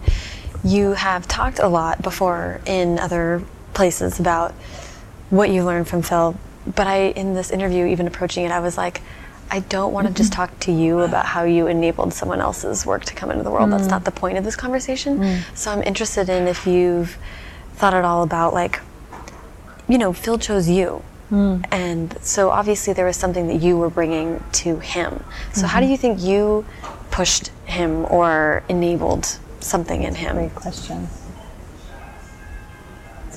you 0.63 0.91
have 0.91 1.27
talked 1.27 1.59
a 1.59 1.67
lot 1.67 2.01
before 2.01 2.61
in 2.65 2.99
other 2.99 3.41
places 3.73 4.19
about 4.19 4.53
what 5.29 5.49
you 5.49 5.63
learned 5.63 5.87
from 5.87 6.01
Phil. 6.01 6.35
But 6.65 6.87
I, 6.87 6.97
in 7.09 7.33
this 7.33 7.51
interview, 7.51 7.85
even 7.85 8.07
approaching 8.07 8.45
it, 8.45 8.51
I 8.51 8.59
was 8.59 8.77
like, 8.77 9.01
I 9.49 9.61
don't 9.61 9.93
want 9.93 10.07
to 10.07 10.13
just 10.13 10.33
mm-hmm. 10.33 10.41
talk 10.41 10.59
to 10.61 10.71
you 10.71 10.99
about 10.99 11.25
how 11.25 11.43
you 11.43 11.67
enabled 11.67 12.13
someone 12.13 12.41
else's 12.41 12.85
work 12.85 13.05
to 13.05 13.13
come 13.13 13.31
into 13.31 13.43
the 13.43 13.51
world. 13.51 13.71
That's 13.71 13.87
not 13.87 14.01
mm. 14.01 14.05
the 14.05 14.11
point 14.11 14.37
of 14.37 14.43
this 14.43 14.57
conversation. 14.57 15.19
Mm. 15.19 15.57
So 15.57 15.71
I'm 15.71 15.81
interested 15.83 16.27
in 16.27 16.47
if 16.47 16.67
you've 16.67 17.17
thought 17.75 17.93
at 17.93 18.03
all 18.03 18.23
about 18.23 18.53
like, 18.53 18.81
you 19.87 19.97
know, 19.97 20.11
Phil 20.11 20.37
chose 20.37 20.67
you. 20.67 21.01
Mm. 21.31 21.65
And 21.71 22.17
so 22.21 22.49
obviously 22.49 22.93
there 22.93 23.05
was 23.05 23.15
something 23.15 23.47
that 23.47 23.61
you 23.61 23.77
were 23.77 23.89
bringing 23.89 24.43
to 24.53 24.79
him. 24.79 25.23
So 25.53 25.65
how 25.65 25.79
do 25.79 25.85
mm-hmm. 25.85 25.91
you 25.91 25.97
think 25.97 26.21
you 26.21 26.65
pushed 27.11 27.47
him 27.65 28.05
or 28.05 28.63
enabled 28.67 29.39
something 29.59 30.03
in 30.03 30.15
him? 30.15 30.35
great 30.35 30.55
question. 30.55 31.07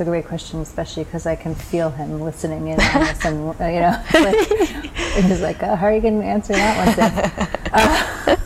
A 0.00 0.04
great 0.04 0.26
question, 0.26 0.60
especially 0.60 1.04
because 1.04 1.26
I 1.26 1.36
can 1.36 1.54
feel 1.54 1.90
him 1.90 2.22
listening 2.22 2.68
in 2.68 2.80
on 2.80 3.00
this, 3.00 3.22
and 3.26 3.36
you 3.60 3.80
know, 3.80 4.02
like, 4.14 4.50
and 4.50 5.26
he's 5.26 5.42
like, 5.42 5.62
uh, 5.62 5.76
"How 5.76 5.88
are 5.88 5.94
you 5.94 6.00
going 6.00 6.20
to 6.22 6.26
answer 6.26 6.54
that 6.54 6.86
one?" 6.86 6.94
Sid?" 6.94 7.58
Uh, 7.72 8.36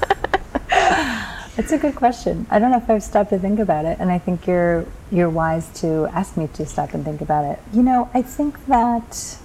it's 1.57 1.71
a 1.71 1.79
good 1.79 1.95
question. 1.95 2.45
I 2.51 2.59
don't 2.59 2.73
know 2.73 2.79
if 2.79 2.91
I've 2.91 3.05
stopped 3.05 3.31
to 3.31 3.39
think 3.39 3.61
about 3.61 3.85
it, 3.85 3.99
and 4.01 4.11
I 4.11 4.19
think 4.19 4.49
you're 4.49 4.85
you're 5.13 5.31
wise 5.31 5.69
to 5.81 6.07
ask 6.07 6.37
me 6.37 6.49
to 6.55 6.67
stop 6.67 6.93
and 6.93 7.05
think 7.05 7.21
about 7.21 7.45
it. 7.45 7.61
You 7.73 7.85
know, 7.85 8.11
I 8.13 8.23
think 8.23 8.67
that 8.67 9.39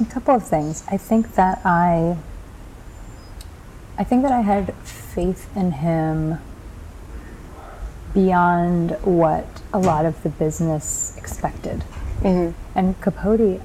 a 0.00 0.04
couple 0.06 0.34
of 0.34 0.46
things. 0.46 0.82
I 0.90 0.96
think 0.96 1.36
that 1.36 1.60
I 1.64 2.16
I 3.96 4.04
think 4.04 4.22
that 4.22 4.32
I 4.32 4.40
had 4.40 4.74
faith 4.74 5.48
in 5.56 5.70
him 5.70 6.38
beyond 8.16 8.92
what 9.02 9.46
a 9.74 9.78
lot 9.78 10.06
of 10.06 10.20
the 10.22 10.30
business 10.30 11.14
expected. 11.18 11.84
Mm-hmm. 12.22 12.58
And 12.74 12.98
Capote 13.02 13.60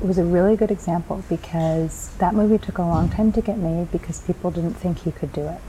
was 0.00 0.16
a 0.16 0.24
really 0.24 0.54
good 0.56 0.70
example 0.70 1.24
because 1.28 2.14
that 2.18 2.34
movie 2.34 2.64
took 2.64 2.78
a 2.78 2.82
long 2.82 3.08
time 3.08 3.32
to 3.32 3.42
get 3.42 3.58
made 3.58 3.90
because 3.90 4.20
people 4.20 4.52
didn't 4.52 4.74
think 4.74 5.00
he 5.00 5.10
could 5.10 5.32
do 5.32 5.48
it. 5.48 5.60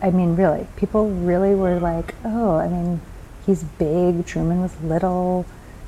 I 0.00 0.10
mean, 0.10 0.36
really, 0.36 0.68
people 0.76 1.10
really 1.10 1.54
were 1.54 1.78
like, 1.78 2.14
oh, 2.24 2.56
I 2.56 2.68
mean, 2.68 3.02
he's 3.44 3.62
big, 3.62 4.24
Truman 4.24 4.62
was 4.62 4.72
little. 4.80 5.44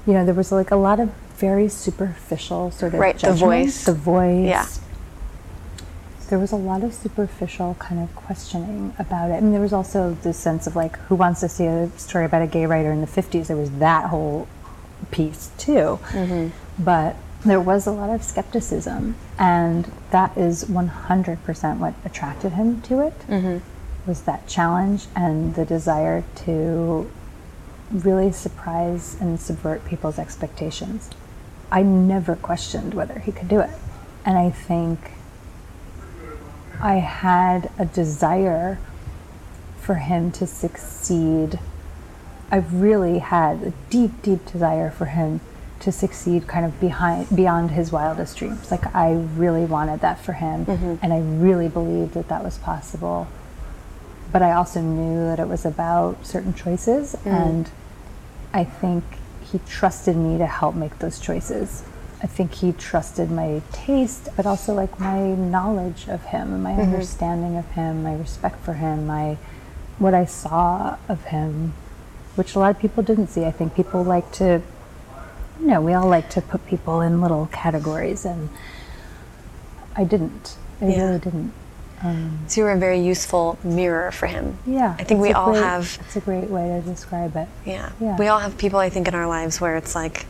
You 0.07 0.12
know, 0.12 0.26
there 0.26 0.34
was 0.34 0.53
like 0.53 0.70
a 0.70 0.76
lot 0.76 1.01
of 1.01 1.11
very 1.36 1.70
superficial 1.70 2.70
sort 2.70 2.93
of 2.93 3.01
Right, 3.01 3.18
the 3.18 3.32
voice. 3.32 3.86
The 3.86 3.95
voice 3.95 4.45
Yeah. 4.45 4.66
There 6.32 6.38
was 6.38 6.50
a 6.50 6.56
lot 6.56 6.82
of 6.82 6.94
superficial 6.94 7.76
kind 7.78 8.02
of 8.02 8.16
questioning 8.16 8.94
about 8.98 9.30
it. 9.30 9.42
And 9.42 9.52
there 9.52 9.60
was 9.60 9.74
also 9.74 10.16
this 10.22 10.38
sense 10.38 10.66
of 10.66 10.74
like, 10.74 10.96
who 11.00 11.14
wants 11.14 11.40
to 11.40 11.48
see 11.50 11.66
a 11.66 11.90
story 11.98 12.24
about 12.24 12.40
a 12.40 12.46
gay 12.46 12.64
writer 12.64 12.90
in 12.90 13.02
the 13.02 13.06
50s? 13.06 13.48
There 13.48 13.56
was 13.58 13.70
that 13.72 14.06
whole 14.06 14.48
piece 15.10 15.50
too. 15.58 16.00
Mm-hmm. 16.08 16.48
But 16.82 17.16
there 17.44 17.60
was 17.60 17.86
a 17.86 17.90
lot 17.90 18.08
of 18.08 18.22
skepticism, 18.22 19.14
and 19.38 19.92
that 20.10 20.34
is 20.38 20.64
100% 20.64 21.76
what 21.76 21.92
attracted 22.02 22.52
him 22.52 22.80
to 22.80 23.06
it. 23.06 23.18
Mm-hmm. 23.28 23.58
Was 24.08 24.22
that 24.22 24.48
challenge 24.48 25.08
and 25.14 25.54
the 25.54 25.66
desire 25.66 26.24
to 26.46 27.10
really 27.90 28.32
surprise 28.32 29.18
and 29.20 29.38
subvert 29.38 29.84
people's 29.84 30.18
expectations. 30.18 31.10
I 31.70 31.82
never 31.82 32.36
questioned 32.36 32.94
whether 32.94 33.18
he 33.18 33.32
could 33.32 33.48
do 33.48 33.60
it. 33.60 33.76
And 34.24 34.38
I 34.38 34.48
think 34.48 34.98
I 36.82 36.96
had 36.96 37.70
a 37.78 37.84
desire 37.84 38.78
for 39.80 39.94
him 39.94 40.30
to 40.32 40.46
succeed 40.46 41.58
I've 42.52 42.82
really 42.82 43.18
had 43.18 43.62
a 43.62 43.72
deep, 43.88 44.20
deep 44.20 44.44
desire 44.44 44.90
for 44.90 45.06
him 45.06 45.40
to 45.80 45.90
succeed 45.90 46.46
kind 46.46 46.66
of 46.66 46.78
behind 46.78 47.34
beyond 47.34 47.70
his 47.70 47.90
wildest 47.90 48.36
dreams. 48.36 48.70
Like 48.70 48.94
I 48.94 49.14
really 49.14 49.64
wanted 49.64 50.00
that 50.02 50.20
for 50.20 50.34
him 50.34 50.66
mm-hmm. 50.66 50.96
and 51.02 51.12
I 51.14 51.18
really 51.20 51.68
believed 51.68 52.12
that 52.12 52.28
that 52.28 52.44
was 52.44 52.58
possible. 52.58 53.26
But 54.30 54.42
I 54.42 54.52
also 54.52 54.82
knew 54.82 55.24
that 55.24 55.40
it 55.40 55.48
was 55.48 55.64
about 55.64 56.26
certain 56.26 56.52
choices 56.52 57.16
mm. 57.24 57.26
and 57.26 57.70
I 58.52 58.64
think 58.64 59.02
he 59.50 59.58
trusted 59.66 60.14
me 60.14 60.36
to 60.36 60.46
help 60.46 60.74
make 60.74 60.98
those 60.98 61.18
choices. 61.18 61.84
I 62.22 62.26
think 62.26 62.54
he 62.54 62.72
trusted 62.72 63.30
my 63.30 63.62
taste, 63.72 64.28
but 64.36 64.46
also 64.46 64.72
like 64.74 65.00
my 65.00 65.20
knowledge 65.34 66.06
of 66.08 66.22
him 66.26 66.62
my 66.62 66.74
understanding 66.74 67.56
of 67.56 67.66
him, 67.72 68.02
my 68.04 68.14
respect 68.14 68.60
for 68.64 68.74
him, 68.74 69.06
my 69.06 69.36
what 69.98 70.14
I 70.14 70.24
saw 70.24 70.96
of 71.08 71.24
him, 71.26 71.74
which 72.36 72.54
a 72.54 72.58
lot 72.58 72.70
of 72.70 72.78
people 72.78 73.02
didn't 73.02 73.26
see. 73.28 73.44
I 73.44 73.50
think 73.50 73.74
people 73.74 74.02
like 74.04 74.30
to, 74.32 74.62
you 75.60 75.66
know, 75.66 75.80
we 75.80 75.94
all 75.94 76.08
like 76.08 76.30
to 76.30 76.40
put 76.40 76.64
people 76.66 77.00
in 77.00 77.20
little 77.20 77.46
categories, 77.52 78.24
and 78.24 78.48
I 79.96 80.04
didn't. 80.04 80.56
I 80.80 80.86
Yeah. 80.86 81.04
really 81.06 81.18
didn't. 81.18 81.52
Um, 82.02 82.38
So 82.48 82.60
you 82.60 82.64
were 82.64 82.72
a 82.72 82.78
very 82.78 82.98
useful 83.00 83.58
mirror 83.62 84.10
for 84.10 84.26
him. 84.26 84.58
yeah, 84.66 84.94
I 84.98 85.04
think 85.04 85.20
we 85.20 85.32
all 85.32 85.52
great- 85.52 85.62
have 85.62 85.98
It's 86.06 86.16
a 86.16 86.20
great 86.20 86.50
way 86.50 86.68
to 86.68 86.80
describe 86.80 87.36
it. 87.36 87.48
Yeah. 87.64 87.90
Yeah. 88.00 88.16
We 88.16 88.26
all 88.28 88.40
have 88.40 88.56
people, 88.58 88.78
I 88.80 88.88
think, 88.90 89.06
in 89.08 89.14
our 89.14 89.26
lives 89.28 89.60
where 89.60 89.76
it's 89.76 89.94
like 89.94 90.26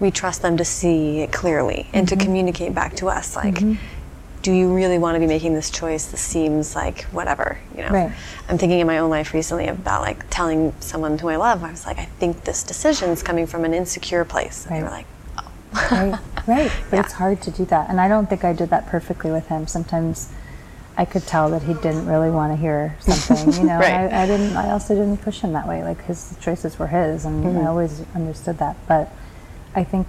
we 0.00 0.10
trust 0.10 0.42
them 0.42 0.56
to 0.56 0.64
see 0.64 1.20
it 1.20 1.30
clearly 1.32 1.88
and 1.92 2.06
Mm-hmm. 2.06 2.18
to 2.18 2.24
communicate 2.24 2.74
back 2.74 2.96
to 2.96 3.08
us, 3.08 3.36
like, 3.36 3.62
do 4.42 4.52
you 4.52 4.74
really 4.74 4.98
want 4.98 5.14
to 5.16 5.20
be 5.20 5.26
making 5.26 5.52
this 5.52 5.70
choice? 5.70 6.06
This 6.06 6.22
seems 6.22 6.74
like 6.74 7.02
whatever, 7.12 7.58
you 7.76 7.82
know. 7.82 7.90
Right. 7.90 8.12
I'm 8.48 8.56
thinking 8.56 8.80
in 8.80 8.86
my 8.86 8.98
own 8.98 9.10
life 9.10 9.34
recently 9.34 9.68
about 9.68 10.00
like 10.00 10.24
telling 10.30 10.72
someone 10.80 11.18
who 11.18 11.28
I 11.28 11.36
love, 11.36 11.62
I 11.62 11.70
was 11.70 11.84
like, 11.84 11.98
I 11.98 12.06
think 12.06 12.44
this 12.44 12.62
decision's 12.62 13.22
coming 13.22 13.46
from 13.46 13.64
an 13.66 13.74
insecure 13.74 14.24
place. 14.24 14.64
And 14.66 14.76
they 14.76 14.82
were 14.82 14.88
Right. 14.88 15.06
like, 15.74 15.92
right, 15.92 16.18
right. 16.46 16.72
But 16.88 16.96
Yeah. 16.96 17.00
it's 17.02 17.12
hard 17.12 17.42
to 17.42 17.50
do 17.50 17.66
that, 17.66 17.90
and 17.90 18.00
I 18.00 18.08
don't 18.08 18.28
think 18.30 18.42
I 18.44 18.54
did 18.54 18.70
that 18.70 18.86
perfectly 18.88 19.30
with 19.30 19.46
him. 19.48 19.66
Sometimes 19.66 20.30
I 20.96 21.04
could 21.04 21.26
tell 21.26 21.50
that 21.50 21.62
he 21.62 21.74
didn't 21.74 22.06
really 22.06 22.30
want 22.30 22.52
to 22.52 22.56
hear 22.56 22.96
something, 23.00 23.52
you 23.60 23.64
know. 23.68 23.78
Right. 23.78 23.92
I, 24.10 24.22
I 24.22 24.26
didn't. 24.26 24.56
I 24.56 24.70
also 24.70 24.94
didn't 24.94 25.18
push 25.18 25.40
him 25.40 25.52
that 25.52 25.68
way. 25.68 25.84
Like 25.84 26.02
his 26.06 26.34
choices 26.40 26.78
were 26.78 26.86
his, 26.88 27.26
and 27.26 27.44
Mm-hmm. 27.44 27.58
I 27.58 27.66
always 27.66 28.02
understood 28.14 28.56
that. 28.58 28.76
But 28.88 29.12
I 29.74 29.84
think, 29.84 30.06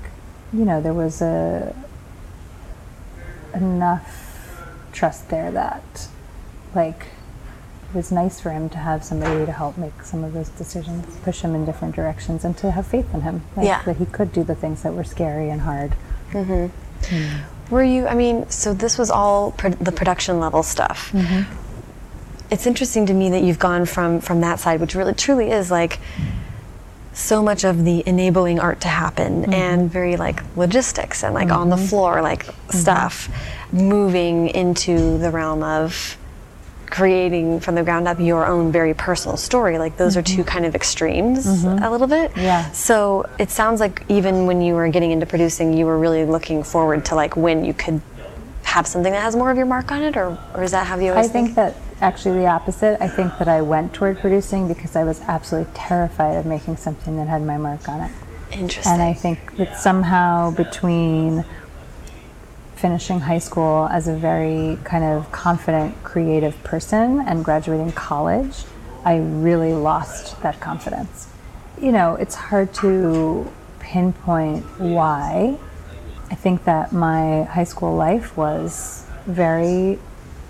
you 0.51 0.65
know, 0.65 0.81
there 0.81 0.93
was 0.93 1.21
a 1.21 1.75
enough 3.53 4.63
trust 4.91 5.29
there 5.29 5.51
that, 5.51 6.07
like, 6.73 7.07
it 7.89 7.95
was 7.95 8.11
nice 8.11 8.39
for 8.39 8.51
him 8.51 8.69
to 8.69 8.77
have 8.77 9.03
somebody 9.03 9.45
to 9.45 9.51
help 9.51 9.77
make 9.77 10.01
some 10.03 10.23
of 10.23 10.33
those 10.33 10.49
decisions, 10.49 11.17
push 11.23 11.41
him 11.41 11.53
in 11.53 11.65
different 11.65 11.95
directions, 11.95 12.45
and 12.45 12.57
to 12.57 12.71
have 12.71 12.87
faith 12.87 13.13
in 13.13 13.21
him. 13.21 13.43
Like, 13.55 13.65
Yeah. 13.67 13.81
That 13.83 13.97
he 13.97 14.05
could 14.05 14.31
do 14.31 14.43
the 14.43 14.55
things 14.55 14.83
that 14.83 14.93
were 14.93 15.03
scary 15.03 15.49
and 15.49 15.61
hard. 15.61 15.93
Mm-hmm. 16.31 17.15
Mm. 17.15 17.41
Were 17.69 17.83
you? 17.83 18.07
I 18.07 18.15
mean, 18.15 18.49
so 18.49 18.73
this 18.73 18.97
was 18.97 19.09
all 19.09 19.51
pro- 19.51 19.71
the 19.71 19.91
production 19.91 20.39
level 20.39 20.63
stuff. 20.63 21.11
Mm-hmm. 21.11 21.51
It's 22.51 22.65
interesting 22.67 23.05
to 23.05 23.13
me 23.13 23.29
that 23.29 23.43
you've 23.43 23.59
gone 23.59 23.85
from 23.85 24.19
from 24.19 24.41
that 24.41 24.59
side, 24.59 24.81
which 24.81 24.93
really 24.95 25.13
truly 25.13 25.51
is 25.51 25.71
like 25.71 25.99
so 27.13 27.43
much 27.43 27.63
of 27.63 27.83
the 27.83 28.03
enabling 28.05 28.59
art 28.59 28.81
to 28.81 28.87
happen 28.87 29.41
mm-hmm. 29.41 29.53
and 29.53 29.91
very 29.91 30.15
like 30.15 30.41
logistics 30.55 31.23
and 31.23 31.33
like 31.33 31.51
on 31.51 31.69
the 31.69 31.75
mm-hmm. 31.75 31.85
floor 31.85 32.21
like 32.21 32.45
mm-hmm. 32.45 32.77
stuff, 32.77 33.29
moving 33.71 34.49
into 34.49 35.17
the 35.17 35.29
realm 35.29 35.63
of 35.63 36.17
creating 36.91 37.59
from 37.61 37.73
the 37.73 37.83
ground 37.83 38.05
up 38.05 38.19
your 38.19 38.45
own 38.45 38.71
very 38.71 38.93
personal 38.93 39.37
story. 39.37 39.77
Like 39.79 39.95
those 39.97 40.17
are 40.17 40.21
two 40.21 40.43
kind 40.43 40.65
of 40.65 40.75
extremes 40.75 41.63
a 41.63 41.89
little 41.89 42.05
bit. 42.07 42.35
Yeah. 42.35 42.69
So 42.71 43.29
it 43.39 43.49
sounds 43.49 43.79
like 43.79 44.03
even 44.09 44.45
when 44.45 44.61
you 44.61 44.75
were 44.75 44.89
getting 44.89 45.11
into 45.11 45.25
producing, 45.25 45.73
you 45.73 45.85
were 45.85 45.97
really 45.97 46.25
looking 46.25 46.63
forward 46.63 47.05
to 47.05 47.15
like 47.15 47.37
when 47.37 47.63
you 47.63 47.73
could 47.73 48.01
have 48.63 48.87
something 48.87 49.11
that 49.11 49.21
has 49.21 49.35
more 49.35 49.51
of 49.51 49.57
your 49.57 49.65
mark 49.65 49.91
on 49.91 50.01
it, 50.01 50.15
or, 50.15 50.37
or 50.53 50.63
is 50.63 50.71
that 50.71 50.87
how 50.87 50.97
you 50.97 51.11
always 51.11 51.29
I 51.29 51.29
always 51.29 51.31
think 51.31 51.55
that 51.55 51.75
actually 52.01 52.39
the 52.39 52.47
opposite. 52.47 53.01
I 53.01 53.07
think 53.07 53.37
that 53.37 53.47
I 53.47 53.61
went 53.61 53.93
toward 53.93 54.19
producing 54.19 54.67
because 54.67 54.95
I 54.95 55.03
was 55.03 55.21
absolutely 55.21 55.71
terrified 55.73 56.35
of 56.35 56.45
making 56.45 56.77
something 56.77 57.17
that 57.17 57.27
had 57.27 57.41
my 57.41 57.57
mark 57.57 57.87
on 57.87 58.01
it. 58.01 58.11
Interesting. 58.51 58.93
And 58.93 59.01
I 59.01 59.13
think 59.13 59.55
that 59.57 59.77
somehow 59.77 60.51
between 60.51 61.45
finishing 62.75 63.19
high 63.19 63.37
school 63.37 63.87
as 63.91 64.07
a 64.07 64.15
very 64.15 64.77
kind 64.83 65.03
of 65.03 65.31
confident, 65.31 66.03
creative 66.03 66.61
person 66.63 67.21
and 67.21 67.45
graduating 67.45 67.91
college, 67.91 68.65
I 69.05 69.17
really 69.17 69.73
lost 69.73 70.41
that 70.41 70.59
confidence. 70.59 71.27
You 71.79 71.91
know, 71.91 72.15
it's 72.15 72.35
hard 72.35 72.73
to 72.75 73.51
pinpoint 73.79 74.63
why. 74.79 75.57
I 76.31 76.35
think 76.35 76.63
that 76.63 76.93
my 76.93 77.43
high 77.43 77.65
school 77.65 77.95
life 77.95 78.35
was 78.37 79.05
very 79.25 79.99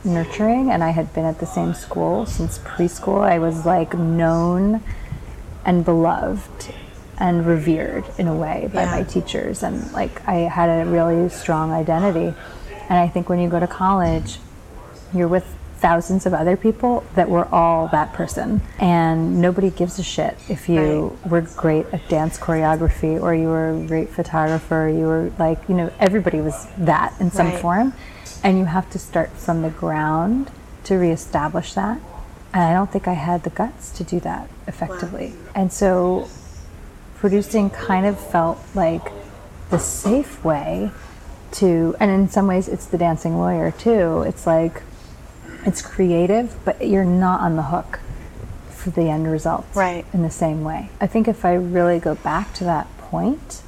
nurturing 0.03 0.71
and 0.71 0.83
I 0.83 0.91
had 0.91 1.11
been 1.13 1.25
at 1.25 1.39
the 1.39 1.45
same 1.45 1.73
school 1.73 2.25
since 2.25 2.59
preschool. 2.59 3.21
I 3.23 3.39
was 3.39 3.65
like 3.65 3.93
known 3.95 4.81
and 5.65 5.83
beloved 5.83 6.73
and 7.17 7.45
revered 7.45 8.03
in 8.17 8.27
a 8.27 8.35
way 8.35 8.69
by 8.73 8.83
Yeah. 8.83 8.91
my 8.91 9.03
teachers 9.03 9.63
and 9.63 9.91
like 9.91 10.27
I 10.27 10.35
had 10.57 10.69
a 10.69 10.89
really 10.89 11.29
strong 11.29 11.71
identity. 11.71 12.33
And 12.89 12.99
I 12.99 13.07
think 13.07 13.27
when 13.29 13.39
you 13.39 13.49
go 13.49 13.59
to 13.59 13.67
college, 13.67 14.39
you're 15.13 15.27
with 15.27 15.55
thousands 15.81 16.25
of 16.27 16.33
other 16.33 16.55
people 16.55 17.03
that 17.15 17.27
were 17.29 17.45
all 17.53 17.87
that 17.89 18.13
person. 18.13 18.61
And 18.79 19.41
nobody 19.41 19.69
gives 19.71 19.97
a 19.99 20.03
shit 20.03 20.37
if 20.47 20.69
you 20.69 21.17
were 21.25 21.41
great 21.41 21.87
at 21.91 22.07
dance 22.07 22.37
choreography 22.37 23.19
or 23.19 23.33
you 23.33 23.47
were 23.47 23.71
a 23.71 23.87
great 23.87 24.09
photographer. 24.09 24.87
You 24.87 25.05
were 25.05 25.31
like 25.39 25.59
you 25.67 25.75
know 25.75 25.91
everybody 25.99 26.39
was 26.39 26.67
that 26.77 27.13
in 27.19 27.31
some 27.31 27.47
Right. 27.49 27.59
form. 27.61 27.93
And 28.43 28.57
you 28.59 28.65
have 28.65 28.89
to 28.91 28.99
start 28.99 29.29
from 29.31 29.61
the 29.63 29.69
ground 29.69 30.51
to 30.85 30.95
reestablish 30.95 31.73
that. 31.73 31.99
And 32.53 32.63
i 32.63 32.73
don't 32.73 32.91
think 32.91 33.07
i 33.07 33.13
had 33.13 33.43
the 33.43 33.49
guts 33.49 33.91
to 33.97 34.03
do 34.03 34.19
that 34.21 34.49
effectively. 34.67 35.33
And 35.55 35.71
so 35.73 36.27
producing 37.15 37.69
kind 37.69 38.05
of 38.05 38.19
felt 38.19 38.59
like 38.75 39.11
the 39.69 39.79
safe 39.79 40.43
way 40.43 40.91
to 41.53 41.95
and 41.99 42.09
in 42.11 42.29
some 42.29 42.47
ways 42.47 42.67
it's 42.67 42.85
the 42.85 42.97
dancing 42.97 43.37
lawyer 43.37 43.71
too. 43.71 44.21
It's 44.27 44.45
like 44.45 44.81
it's 45.65 45.81
creative 45.81 46.55
but 46.65 46.87
you're 46.87 47.05
not 47.05 47.41
on 47.41 47.55
the 47.55 47.63
hook 47.63 47.99
for 48.69 48.89
the 48.89 49.09
end 49.09 49.31
result 49.31 49.65
Right. 49.75 50.05
in 50.13 50.23
the 50.23 50.31
same 50.31 50.63
way 50.63 50.89
i 50.99 51.07
think 51.07 51.27
if 51.27 51.45
i 51.45 51.53
really 51.53 51.99
go 51.99 52.15
back 52.15 52.53
to 52.55 52.63
that 52.63 52.87
point 52.97 53.61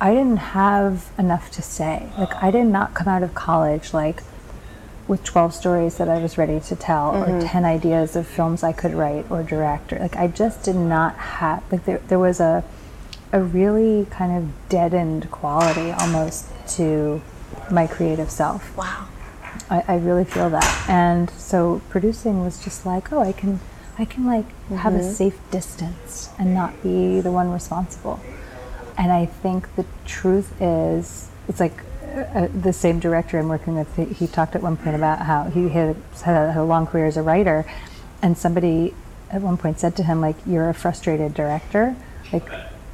i 0.00 0.12
didn't 0.12 0.36
have 0.38 1.10
enough 1.18 1.50
to 1.52 1.62
say 1.62 2.10
like 2.18 2.34
i 2.42 2.50
did 2.50 2.66
not 2.66 2.94
come 2.94 3.08
out 3.08 3.22
of 3.22 3.34
college 3.34 3.94
like 3.94 4.22
with 5.08 5.24
12 5.24 5.54
stories 5.54 5.96
that 5.96 6.08
I 6.08 6.18
was 6.18 6.36
ready 6.36 6.60
to 6.60 6.76
tell 6.76 7.16
or 7.16 7.26
mm-hmm. 7.26 7.46
10 7.46 7.64
ideas 7.64 8.14
of 8.14 8.26
films 8.26 8.62
I 8.62 8.72
could 8.72 8.92
write 8.92 9.28
or 9.30 9.42
direct 9.42 9.92
or 9.92 9.98
like 9.98 10.16
I 10.16 10.28
just 10.28 10.62
did 10.62 10.76
not 10.76 11.16
have 11.16 11.64
like 11.72 11.86
there, 11.86 11.98
there 12.08 12.18
was 12.18 12.40
a 12.40 12.62
a 13.32 13.42
really 13.42 14.06
kind 14.10 14.36
of 14.36 14.68
deadened 14.68 15.30
quality 15.30 15.90
almost 15.90 16.46
to 16.76 17.20
my 17.70 17.86
creative 17.86 18.30
self 18.30 18.76
wow. 18.76 19.08
I, 19.70 19.84
I 19.88 19.96
really 19.96 20.24
feel 20.24 20.50
that 20.50 20.88
and 20.88 21.30
so 21.30 21.82
producing 21.88 22.42
was 22.42 22.62
just 22.62 22.86
like 22.86 23.12
oh 23.12 23.20
I 23.20 23.32
can 23.32 23.60
I 23.98 24.04
can 24.04 24.26
like 24.26 24.46
have 24.70 24.94
a 24.94 25.02
safe 25.02 25.38
distance 25.50 26.30
and 26.38 26.54
not 26.54 26.82
be 26.82 27.20
the 27.20 27.32
one 27.32 27.50
responsible 27.50 28.20
and 28.98 29.12
I 29.12 29.26
think 29.26 29.74
the 29.76 29.86
truth 30.04 30.60
is, 30.60 31.28
it's 31.48 31.60
like 31.60 31.84
uh, 32.14 32.48
the 32.52 32.72
same 32.72 32.98
director 32.98 33.38
I'm 33.38 33.48
working 33.48 33.76
with. 33.76 33.94
He, 33.96 34.04
he 34.06 34.26
talked 34.26 34.56
at 34.56 34.62
one 34.62 34.76
point 34.76 34.96
about 34.96 35.20
how 35.20 35.44
he 35.44 35.68
had 35.68 35.96
had 36.24 36.56
a 36.56 36.64
long 36.64 36.86
career 36.86 37.06
as 37.06 37.16
a 37.16 37.22
writer, 37.22 37.64
and 38.20 38.36
somebody 38.36 38.94
at 39.30 39.40
one 39.40 39.56
point 39.56 39.78
said 39.78 39.94
to 39.96 40.02
him, 40.02 40.20
like, 40.20 40.34
"You're 40.44 40.68
a 40.68 40.74
frustrated 40.74 41.32
director. 41.32 41.94
Like, 42.32 42.50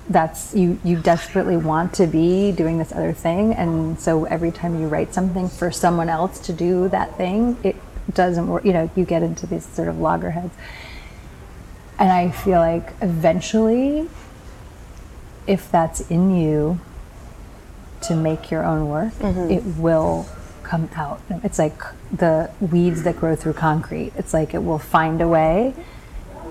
that's 0.09 0.55
you. 0.55 0.79
You 0.85 0.99
desperately 0.99 1.57
want 1.57 1.95
to 1.95 2.07
be 2.07 2.53
doing 2.53 2.79
this 2.79 2.93
other 2.93 3.13
thing, 3.13 3.55
and 3.55 3.99
so 3.99 4.25
every 4.25 4.53
time 4.53 4.81
you 4.81 4.87
write 4.87 5.15
something 5.15 5.49
for 5.49 5.71
someone 5.71 6.09
else 6.09 6.39
to 6.41 6.53
do 6.53 6.89
that 6.89 7.17
thing, 7.17 7.57
it 7.63 7.77
doesn't 8.13 8.49
work. 8.49 8.65
You 8.65 8.73
know, 8.73 8.91
you 8.97 9.05
get 9.05 9.23
into 9.23 9.47
these 9.47 9.65
sort 9.65 9.89
of 9.89 9.99
loggerheads." 9.99 10.55
And 11.99 12.11
I 12.11 12.31
feel 12.31 12.59
like 12.59 12.93
eventually 13.01 14.09
if 15.47 15.71
that's 15.71 16.01
in 16.11 16.35
you 16.35 16.81
to 18.03 18.17
make 18.17 18.51
your 18.51 18.65
own 18.65 18.89
work, 18.89 19.13
mm-hmm. 19.15 19.51
it 19.51 19.65
will 19.79 20.27
come 20.63 20.89
out. 20.95 21.21
It's 21.43 21.59
like 21.59 21.81
the 22.11 22.51
weeds 22.61 23.03
that 23.03 23.17
grow 23.17 23.37
through 23.37 23.55
concrete. 23.55 24.13
It's 24.17 24.33
like 24.33 24.55
it 24.55 24.65
will 24.65 24.79
find 24.79 25.21
a 25.21 25.29
way. 25.29 25.75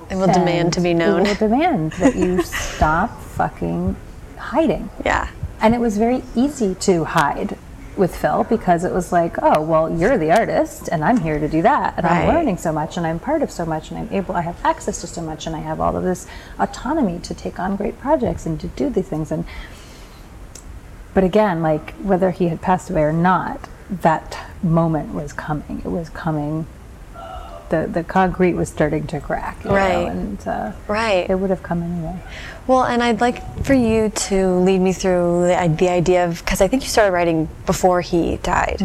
It 0.10 0.16
will 0.16 0.28
demand 0.28 0.74
to 0.74 0.82
be 0.82 0.94
known. 0.94 1.26
It 1.26 1.40
will 1.40 1.50
demand 1.50 1.94
that 1.94 2.16
you 2.16 2.42
stop 2.44 3.22
fucking 3.22 3.96
hiding. 4.38 4.90
Yeah. 5.06 5.30
And 5.62 5.74
it 5.74 5.80
was 5.80 5.98
very 5.98 6.24
easy 6.36 6.76
to 6.76 7.06
hide 7.06 7.58
with 7.96 8.16
Phil 8.16 8.44
because 8.44 8.84
it 8.84 8.92
was 8.92 9.12
like, 9.12 9.36
oh, 9.42 9.62
well, 9.62 9.90
you're 9.90 10.18
the 10.18 10.32
artist 10.32 10.90
and 10.92 11.04
I'm 11.04 11.18
here 11.18 11.40
to 11.40 11.48
do 11.48 11.62
that. 11.62 11.94
And 11.98 12.06
I'm 12.06 12.28
learning 12.28 12.58
so 12.58 12.72
much 12.72 12.98
and 12.98 13.06
I'm 13.06 13.20
part 13.20 13.42
of 13.42 13.52
so 13.52 13.66
much 13.66 13.92
and 13.92 14.00
I'm 14.00 14.10
able, 14.12 14.36
I 14.36 14.42
have 14.42 14.60
access 14.66 15.02
to 15.02 15.08
so 15.08 15.22
much 15.22 15.46
and 15.46 15.56
I 15.56 15.60
have 15.60 15.80
all 15.80 15.96
of 15.96 16.04
this 16.04 16.28
autonomy 16.60 17.20
to 17.20 17.34
take 17.34 17.60
on 17.60 17.76
great 17.76 18.00
projects 18.00 18.46
and 18.46 18.60
to 18.62 18.68
do 18.68 18.90
these 18.90 19.08
things. 19.08 19.32
And, 19.32 19.46
but 21.14 21.24
again, 21.24 21.62
like 21.62 21.94
whether 21.96 22.32
he 22.32 22.48
had 22.48 22.62
passed 22.62 22.90
away 22.90 23.04
or 23.04 23.14
not, 23.14 23.70
that 23.90 24.52
moment 24.64 25.14
was 25.14 25.34
coming. 25.34 25.82
It 25.86 25.90
was 25.90 26.10
coming. 26.10 26.66
The, 27.74 27.88
the 27.88 28.04
concrete 28.04 28.54
was 28.54 28.70
starting 28.70 29.08
to 29.08 29.20
crack. 29.20 29.58
you 29.64 29.72
know, 29.72 29.76
Right. 29.76 30.08
and 30.08 30.48
uh, 30.48 30.74
Right. 30.88 31.28
it 31.28 31.34
would 31.40 31.50
have 31.50 31.64
come 31.64 31.82
anyway. 31.82 32.16
Well, 32.68 32.84
and 32.84 33.02
I'd 33.02 33.20
like 33.20 33.42
for 33.66 33.74
you 33.74 34.10
to 34.10 34.48
lead 34.60 34.80
me 34.80 34.94
through 34.94 35.48
the, 35.48 35.76
the 35.76 35.90
idea 35.90 36.26
of 36.28 36.38
because 36.46 36.62
I 36.62 36.68
think 36.68 36.84
you 36.84 36.90
started 36.90 37.12
writing 37.14 37.50
before 37.66 38.02
he 38.02 38.38
died, 38.38 38.78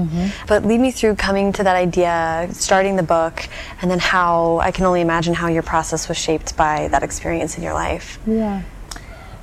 but 0.47 0.64
lead 0.64 0.80
me 0.80 0.91
through 0.91 1.16
coming 1.16 1.53
to 1.53 1.62
that 1.64 1.76
idea, 1.76 2.49
starting 2.53 2.97
the 2.97 3.03
book, 3.03 3.47
and 3.82 3.91
then 3.91 3.99
how 3.99 4.59
I 4.61 4.70
can 4.70 4.86
only 4.86 5.03
imagine 5.03 5.34
how 5.34 5.49
your 5.49 5.62
process 5.62 6.09
was 6.09 6.16
shaped 6.16 6.57
by 6.57 6.89
that 6.89 7.03
experience 7.03 7.59
in 7.59 7.62
your 7.62 7.74
life. 7.74 8.18
Yeah. 8.26 8.62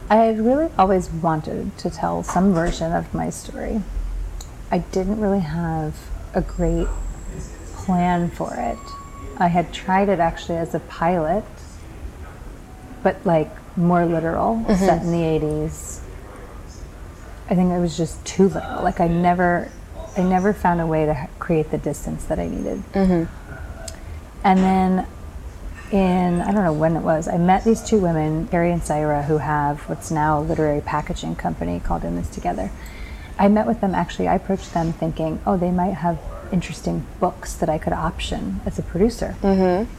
I 0.09 0.29
really 0.31 0.69
always 0.75 1.07
wanted 1.11 1.77
to 1.77 1.91
tell 1.91 2.23
some 2.23 2.51
version 2.51 2.91
of 2.93 3.13
my 3.13 3.29
story. 3.29 3.81
I 4.71 4.79
didn't 4.79 5.21
really 5.21 5.41
have 5.41 5.93
a 6.33 6.41
great 6.41 6.87
plan 7.85 8.31
for 8.31 8.51
it. 8.55 8.79
I 9.37 9.47
had 9.47 9.73
tried 9.73 10.09
it 10.09 10.19
actually 10.19 10.57
as 10.57 10.73
a 10.73 10.79
pilot, 10.79 11.43
but 13.03 13.25
like 13.25 13.51
more 13.77 14.05
literal, 14.05 14.55
mm-hmm. 14.55 14.75
set 14.75 15.01
in 15.01 15.11
the 15.11 15.17
80s. 15.17 16.01
I 17.49 17.55
think 17.55 17.71
I 17.71 17.79
was 17.79 17.95
just 17.97 18.25
too 18.25 18.47
little. 18.47 18.83
Like 18.83 18.99
I 18.99 19.07
never, 19.07 19.71
I 20.17 20.23
never 20.23 20.53
found 20.53 20.81
a 20.81 20.87
way 20.87 21.05
to 21.05 21.27
create 21.37 21.71
the 21.71 21.77
distance 21.77 22.25
that 22.25 22.39
I 22.39 22.47
needed. 22.47 22.83
Mm-hmm. 22.93 23.25
And 24.43 24.59
then 24.59 25.07
in 25.91 26.41
I 26.41 26.51
don't 26.51 26.63
know 26.63 26.73
when 26.73 26.95
it 26.95 27.01
was. 27.01 27.27
I 27.27 27.37
met 27.37 27.63
these 27.63 27.81
two 27.81 27.99
women, 27.99 28.47
Carrie 28.47 28.71
and 28.71 28.83
Syra, 28.83 29.23
who 29.23 29.37
have 29.37 29.81
what's 29.89 30.11
now 30.11 30.39
a 30.39 30.41
literary 30.41 30.81
packaging 30.81 31.35
company 31.35 31.79
called 31.79 32.03
In 32.03 32.15
This 32.15 32.29
Together. 32.29 32.71
I 33.37 33.47
met 33.49 33.67
with 33.67 33.81
them 33.81 33.93
actually. 33.93 34.27
I 34.27 34.35
approached 34.35 34.73
them 34.73 34.93
thinking, 34.93 35.41
oh, 35.45 35.57
they 35.57 35.71
might 35.71 35.95
have 35.95 36.19
interesting 36.51 37.05
books 37.19 37.53
that 37.55 37.69
I 37.69 37.77
could 37.77 37.93
option 37.93 38.61
as 38.65 38.79
a 38.79 38.83
producer. 38.83 39.35
Mm-hmm. 39.41 39.91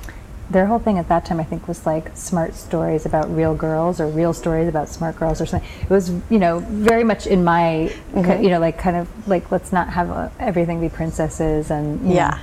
Their 0.48 0.66
whole 0.66 0.78
thing 0.78 0.96
at 0.96 1.08
that 1.08 1.24
time, 1.26 1.40
I 1.40 1.44
think, 1.44 1.66
was 1.66 1.84
like 1.86 2.16
smart 2.16 2.54
stories 2.54 3.04
about 3.04 3.34
real 3.34 3.54
girls 3.54 4.00
or 4.00 4.06
real 4.06 4.32
stories 4.32 4.68
about 4.68 4.88
smart 4.88 5.16
girls 5.16 5.40
or 5.40 5.46
something. 5.46 5.68
It 5.82 5.90
was, 5.90 6.10
you 6.30 6.38
know, 6.38 6.60
very 6.60 7.02
much 7.02 7.26
in 7.26 7.42
my, 7.42 7.92
you 8.14 8.48
know, 8.48 8.60
like 8.60 8.78
kind 8.78 8.96
of 8.96 9.08
like 9.26 9.50
let's 9.50 9.72
not 9.72 9.88
have 9.90 10.08
uh 10.10 10.28
everything 10.38 10.80
be 10.80 10.88
princesses 10.88 11.70
and 11.72 12.00
you 12.02 12.08
know, 12.10 12.14
Yeah. 12.14 12.38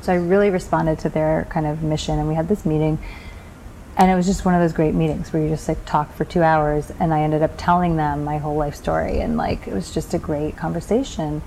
so 0.00 0.12
I 0.12 0.16
really 0.16 0.48
responded 0.48 1.00
to 1.00 1.10
their 1.10 1.46
kind 1.50 1.66
of 1.66 1.82
mission, 1.82 2.18
and 2.18 2.28
we 2.28 2.34
had 2.34 2.48
this 2.48 2.64
meeting. 2.64 2.98
And 3.94 4.10
it 4.10 4.14
was 4.14 4.24
just 4.24 4.46
one 4.46 4.54
of 4.54 4.62
those 4.62 4.72
great 4.72 4.94
meetings 4.94 5.34
where 5.34 5.42
you 5.42 5.50
just 5.50 5.68
like 5.68 5.84
talk 5.84 6.14
for 6.14 6.24
two 6.24 6.42
hours, 6.42 6.90
and 6.98 7.12
I 7.12 7.20
ended 7.20 7.42
up 7.42 7.50
telling 7.58 7.96
them 7.96 8.24
my 8.24 8.38
whole 8.38 8.56
life 8.56 8.74
story, 8.74 9.20
and 9.20 9.36
like 9.36 9.68
it 9.68 9.74
was 9.74 9.92
just 9.92 10.14
a 10.14 10.18
great 10.18 10.56
conversation. 10.56 11.42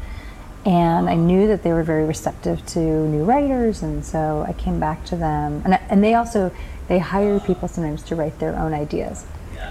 And 0.66 1.08
I 1.08 1.14
knew 1.16 1.48
that 1.48 1.62
they 1.62 1.72
were 1.74 1.84
very 1.84 2.06
receptive 2.06 2.66
to 2.68 2.80
new 2.80 3.24
writers, 3.24 3.84
and 3.84 4.04
so 4.04 4.44
I 4.48 4.54
came 4.54 4.80
back 4.80 5.06
to 5.06 5.16
them, 5.16 5.62
and 5.64 5.80
and 5.90 6.04
they 6.04 6.16
also 6.16 6.52
they 6.88 7.00
hire 7.00 7.40
people 7.40 7.68
sometimes 7.68 8.02
to 8.04 8.16
write 8.16 8.40
their 8.40 8.56
own 8.58 8.74
ideas. 8.74 9.26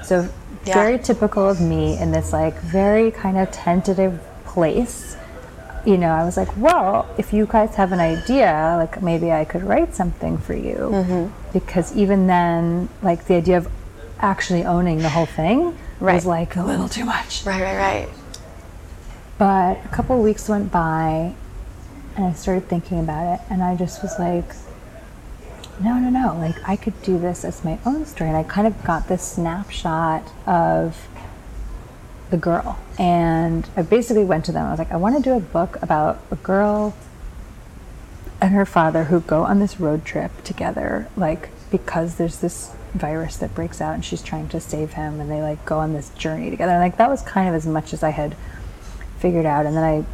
So 0.04 0.28
Yeah. 0.64 0.74
very 0.74 0.98
typical 0.98 1.48
of 1.48 1.60
me 1.60 1.98
in 1.98 2.10
this 2.12 2.32
like 2.32 2.58
very 2.60 3.10
kind 3.10 3.36
of 3.36 3.50
tentative 3.50 4.18
place 4.44 5.16
you 5.84 5.98
know, 5.98 6.08
I 6.08 6.24
was 6.24 6.36
like, 6.36 6.48
well, 6.56 7.06
if 7.18 7.32
you 7.32 7.44
guys 7.46 7.74
have 7.74 7.92
an 7.92 8.00
idea, 8.00 8.74
like 8.78 9.02
maybe 9.02 9.30
I 9.30 9.44
could 9.44 9.62
write 9.62 9.94
something 9.94 10.38
for 10.38 10.54
you. 10.54 10.76
Mm-hmm. 10.76 11.52
Because 11.52 11.94
even 11.94 12.26
then, 12.26 12.88
like 13.02 13.26
the 13.26 13.34
idea 13.34 13.58
of 13.58 13.68
actually 14.18 14.64
owning 14.64 14.98
the 14.98 15.10
whole 15.10 15.26
thing 15.26 15.76
Right. 16.00 16.14
was 16.14 16.26
like 16.26 16.56
a 16.56 16.62
little 16.64 16.88
too 16.88 17.04
much. 17.04 17.44
Right, 17.44 17.60
right, 17.60 17.76
right. 17.76 18.08
But 19.38 19.84
a 19.84 19.88
couple 19.88 20.22
weeks 20.22 20.48
went 20.48 20.70
by 20.70 21.34
and 22.16 22.24
I 22.24 22.32
started 22.32 22.68
thinking 22.68 23.00
about 23.00 23.34
it 23.34 23.40
and 23.50 23.62
I 23.62 23.74
just 23.76 24.02
was 24.02 24.18
like, 24.18 24.44
no, 25.82 25.98
no, 25.98 26.08
no, 26.08 26.38
like 26.38 26.56
I 26.68 26.76
could 26.76 27.00
do 27.02 27.18
this 27.18 27.44
as 27.44 27.64
my 27.64 27.78
own 27.84 28.06
story. 28.06 28.30
And 28.30 28.36
I 28.36 28.44
kind 28.44 28.66
of 28.66 28.84
got 28.84 29.08
this 29.08 29.22
snapshot 29.22 30.30
of 30.46 31.08
the 32.30 32.36
girl. 32.36 32.78
And 32.98 33.68
I 33.76 33.82
basically 33.82 34.24
went 34.24 34.44
to 34.46 34.52
them. 34.52 34.66
I 34.66 34.70
was 34.70 34.78
like, 34.78 34.92
I 34.92 34.96
want 34.96 35.16
to 35.16 35.22
do 35.22 35.32
a 35.32 35.40
book 35.40 35.82
about 35.82 36.20
a 36.30 36.36
girl 36.36 36.94
and 38.40 38.52
her 38.54 38.66
father 38.66 39.04
who 39.04 39.20
go 39.20 39.42
on 39.42 39.58
this 39.58 39.80
road 39.80 40.04
trip 40.04 40.44
together, 40.44 41.08
like 41.16 41.48
because 41.70 42.16
there's 42.16 42.38
this 42.38 42.74
virus 42.92 43.36
that 43.38 43.52
breaks 43.52 43.80
out 43.80 43.94
and 43.94 44.04
she's 44.04 44.22
trying 44.22 44.48
to 44.48 44.60
save 44.60 44.92
him 44.92 45.18
and 45.18 45.28
they 45.28 45.42
like 45.42 45.64
go 45.64 45.78
on 45.78 45.92
this 45.92 46.10
journey 46.10 46.50
together. 46.50 46.72
And 46.72 46.80
like 46.80 46.98
that 46.98 47.10
was 47.10 47.22
kind 47.22 47.48
of 47.48 47.54
as 47.54 47.66
much 47.66 47.92
as 47.92 48.04
I 48.04 48.10
had 48.10 48.36
figured 49.18 49.46
out. 49.46 49.66
And 49.66 49.76
then 49.76 49.84
I 49.84 50.04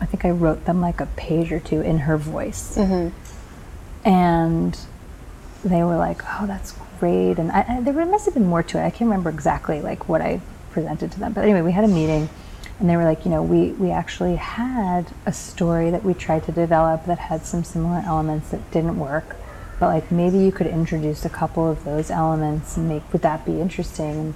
I 0.00 0.06
think 0.06 0.24
I 0.24 0.30
wrote 0.30 0.64
them 0.66 0.80
like 0.80 1.00
a 1.00 1.06
page 1.06 1.50
or 1.52 1.60
two 1.60 1.80
in 1.80 2.00
her 2.00 2.16
voice. 2.16 2.76
Mm-hmm. 2.76 4.08
And 4.08 4.78
they 5.64 5.82
were 5.82 5.96
like, 5.96 6.22
"Oh, 6.40 6.46
that's 6.46 6.74
great." 7.00 7.38
And 7.38 7.50
I, 7.50 7.64
I, 7.68 7.80
there 7.80 7.92
must 8.06 8.24
have 8.26 8.34
been 8.34 8.46
more 8.46 8.62
to 8.62 8.78
it. 8.78 8.84
I 8.84 8.90
can't 8.90 9.08
remember 9.10 9.30
exactly 9.30 9.80
like 9.80 10.08
what 10.08 10.20
I 10.20 10.40
presented 10.70 11.12
to 11.12 11.20
them. 11.20 11.32
But 11.32 11.44
anyway, 11.44 11.62
we 11.62 11.72
had 11.72 11.84
a 11.84 11.88
meeting, 11.88 12.28
and 12.78 12.88
they 12.88 12.96
were 12.96 13.04
like, 13.04 13.24
"You 13.24 13.30
know, 13.30 13.42
we 13.42 13.72
we 13.72 13.90
actually 13.90 14.36
had 14.36 15.06
a 15.24 15.32
story 15.32 15.90
that 15.90 16.04
we 16.04 16.14
tried 16.14 16.44
to 16.44 16.52
develop 16.52 17.06
that 17.06 17.18
had 17.18 17.44
some 17.46 17.64
similar 17.64 18.02
elements 18.06 18.50
that 18.50 18.70
didn't 18.70 18.98
work, 18.98 19.36
but 19.80 19.86
like 19.88 20.12
maybe 20.12 20.38
you 20.38 20.52
could 20.52 20.66
introduce 20.66 21.24
a 21.24 21.30
couple 21.30 21.68
of 21.68 21.84
those 21.84 22.10
elements 22.10 22.76
and 22.76 22.88
make 22.88 23.10
would 23.12 23.22
that 23.22 23.44
be 23.44 23.60
interesting?" 23.60 24.34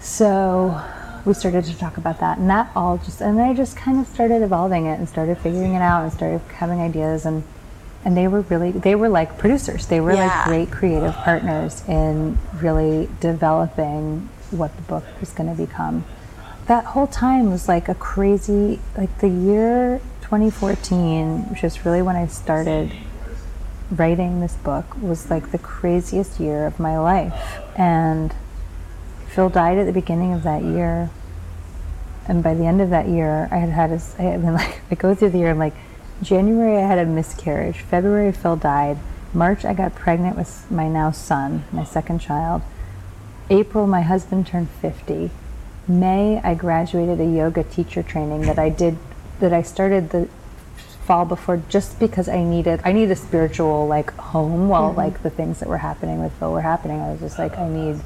So 0.00 0.80
we 1.24 1.34
started 1.34 1.64
to 1.64 1.76
talk 1.78 1.96
about 1.96 2.20
that, 2.20 2.38
and 2.38 2.48
that 2.50 2.70
all 2.74 2.98
just 2.98 3.20
and 3.20 3.40
I 3.40 3.54
just 3.54 3.76
kind 3.76 3.98
of 4.00 4.06
started 4.06 4.42
evolving 4.42 4.86
it 4.86 4.98
and 4.98 5.08
started 5.08 5.38
figuring 5.38 5.74
it 5.74 5.82
out 5.82 6.02
and 6.02 6.12
started 6.12 6.40
having 6.54 6.80
ideas. 6.80 7.26
And 7.26 7.42
and 8.04 8.16
they 8.16 8.28
were 8.28 8.42
really 8.42 8.70
they 8.70 8.94
were 8.94 9.08
like 9.08 9.38
producers. 9.38 9.86
They 9.86 10.00
were 10.00 10.12
Yeah. 10.14 10.26
like 10.26 10.44
great 10.46 10.70
creative 10.70 11.14
partners 11.14 11.82
in 11.88 12.38
really 12.60 13.08
developing 13.20 14.28
what 14.50 14.74
the 14.76 14.82
book 14.82 15.04
was 15.20 15.30
going 15.32 15.50
to 15.54 15.60
become. 15.60 16.04
That 16.66 16.84
whole 16.86 17.06
time 17.06 17.50
was 17.50 17.68
like 17.68 17.88
a 17.88 17.94
crazy 17.94 18.78
like 18.96 19.18
the 19.18 19.28
year 19.28 20.00
2014 20.22 21.48
which 21.50 21.64
is 21.64 21.86
really 21.86 22.02
when 22.02 22.14
i 22.14 22.26
started 22.26 22.92
writing 23.90 24.40
this 24.40 24.54
book 24.56 24.84
was 25.00 25.30
like 25.30 25.50
the 25.50 25.58
craziest 25.58 26.38
year 26.38 26.66
of 26.66 26.78
my 26.78 26.98
life. 26.98 27.58
And 27.76 28.34
phil 29.28 29.48
died 29.48 29.78
at 29.78 29.86
the 29.86 29.92
beginning 29.92 30.32
of 30.32 30.42
that 30.42 30.62
year. 30.62 31.10
And 32.26 32.42
by 32.42 32.54
the 32.54 32.66
end 32.66 32.80
of 32.80 32.90
that 32.90 33.08
year 33.08 33.48
i 33.50 33.58
had 33.58 33.70
had 33.70 33.90
a. 33.90 34.00
I 34.18 34.22
had 34.22 34.42
been 34.42 34.54
like 34.62 34.80
i 34.90 34.94
go 34.94 35.14
through 35.14 35.30
the 35.30 35.38
year 35.38 35.50
i'm 35.50 35.58
like 35.58 35.74
january 36.22 36.76
i 36.76 36.86
had 36.86 36.98
a 36.98 37.06
miscarriage. 37.06 37.78
February 37.78 38.32
phil 38.32 38.56
died. 38.56 38.98
March 39.32 39.64
i 39.64 39.74
got 39.74 39.94
pregnant 39.94 40.36
with 40.36 40.70
my 40.70 40.88
now 40.88 41.10
son 41.10 41.64
my 41.72 41.84
second 41.84 42.20
child. 42.20 42.62
April 43.50 43.86
my 43.86 44.02
husband 44.02 44.46
turned 44.46 44.68
50 44.68 45.30
may 45.88 46.38
i 46.44 46.54
graduated 46.54 47.18
a 47.18 47.24
yoga 47.24 47.64
teacher 47.64 48.02
training 48.02 48.42
that 48.42 48.58
i 48.58 48.68
did 48.68 48.98
that 49.40 49.54
i 49.54 49.62
started 49.62 50.10
the 50.10 50.28
fall 51.06 51.24
before 51.24 51.62
just 51.70 51.98
because 51.98 52.28
i 52.28 52.42
needed 52.44 52.78
i 52.84 52.92
need 52.92 53.10
a 53.10 53.16
spiritual 53.16 53.86
like 53.86 54.10
home 54.16 54.68
while 54.68 54.90
mm-hmm. 54.90 54.98
like 54.98 55.22
the 55.22 55.30
things 55.30 55.60
that 55.60 55.68
were 55.68 55.78
happening 55.78 56.20
with 56.20 56.30
phil 56.34 56.52
were 56.52 56.60
happening. 56.60 57.00
I 57.00 57.12
was 57.12 57.20
just 57.20 57.38
like 57.38 57.56
i 57.56 57.66
need 57.66 57.98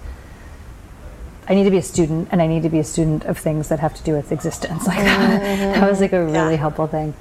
I 1.49 1.55
need 1.55 1.65
to 1.65 1.71
be 1.71 1.79
a 1.79 1.83
student, 1.83 2.29
and 2.31 2.41
I 2.41 2.47
need 2.47 2.63
to 2.63 2.69
be 2.69 2.79
a 2.79 2.85
student 2.85 3.25
of 3.25 3.37
things 3.37 3.69
that 3.69 3.81
have 3.81 3.95
to 3.95 4.03
do 4.03 4.13
with 4.15 4.31
existence. 4.33 4.87
Like 4.87 4.99
mm-hmm. 4.99 5.81
that 5.81 5.89
was 5.91 6.01
like 6.01 6.13
a 6.13 6.25
really 6.25 6.53
Yeah. 6.53 6.57
helpful 6.57 6.87
thing. 6.87 7.15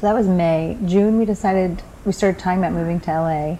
So 0.00 0.06
that 0.08 0.14
was 0.14 0.26
May. 0.26 0.76
June, 0.84 1.18
we 1.18 1.24
decided 1.24 1.82
we 2.04 2.12
started 2.12 2.40
talking 2.40 2.58
about 2.58 2.72
moving 2.72 2.98
to 3.00 3.10
LA. 3.12 3.58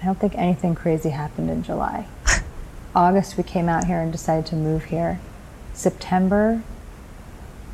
I 0.00 0.04
don't 0.04 0.18
think 0.18 0.34
anything 0.36 0.74
crazy 0.74 1.10
happened 1.10 1.48
in 1.50 1.62
July. 1.62 2.08
August, 2.94 3.36
we 3.36 3.44
came 3.44 3.68
out 3.68 3.84
here 3.84 4.00
and 4.00 4.10
decided 4.10 4.46
to 4.46 4.56
move 4.56 4.86
here. 4.86 5.20
September, 5.72 6.62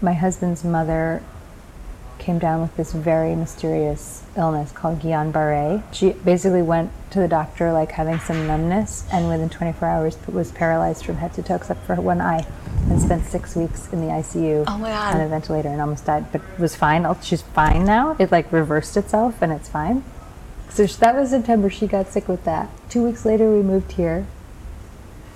my 0.03 0.13
husband's 0.13 0.63
mother 0.63 1.23
came 2.19 2.39
down 2.39 2.61
with 2.61 2.77
this 2.77 2.93
very 2.93 3.35
mysterious 3.35 4.23
illness 4.37 4.73
called 4.73 5.01
Guillain-Barré. 5.01 5.83
She 5.93 6.13
basically 6.13 6.63
went 6.63 6.91
to 7.11 7.21
the 7.21 7.29
doctor 7.29 7.73
like 7.73 7.93
having 7.93 8.19
some 8.21 8.47
numbness, 8.47 9.07
and 9.13 9.29
within 9.29 9.49
24 9.49 9.89
hours 9.89 10.19
was 10.29 10.53
paralyzed 10.53 11.05
from 11.05 11.17
head 11.17 11.33
to 11.35 11.43
toe 11.43 11.55
except 11.55 11.85
for 11.87 11.95
one 11.97 12.21
eye, 12.21 12.47
and 12.91 13.01
spent 13.01 13.25
six 13.25 13.57
weeks 13.57 13.93
in 13.93 14.01
the 14.01 14.09
ICU 14.09 14.65
Oh 14.67 14.85
on 14.85 15.21
a 15.21 15.29
ventilator 15.29 15.69
and 15.69 15.81
almost 15.81 16.07
died, 16.07 16.31
but 16.33 16.43
was 16.59 16.75
fine. 16.77 17.07
She's 17.23 17.43
fine 17.43 17.85
now. 17.85 18.17
It 18.19 18.31
like 18.31 18.53
reversed 18.53 18.97
itself, 18.97 19.41
and 19.41 19.53
it's 19.53 19.69
fine. 19.69 20.05
So 20.71 20.87
that 20.87 21.15
was 21.15 21.31
September. 21.31 21.71
She 21.71 21.87
got 21.87 22.09
sick 22.09 22.29
with 22.29 22.45
that. 22.45 22.69
Two 22.91 23.03
weeks 23.05 23.25
later, 23.25 23.51
we 23.51 23.63
moved 23.63 23.93
here. 23.93 24.27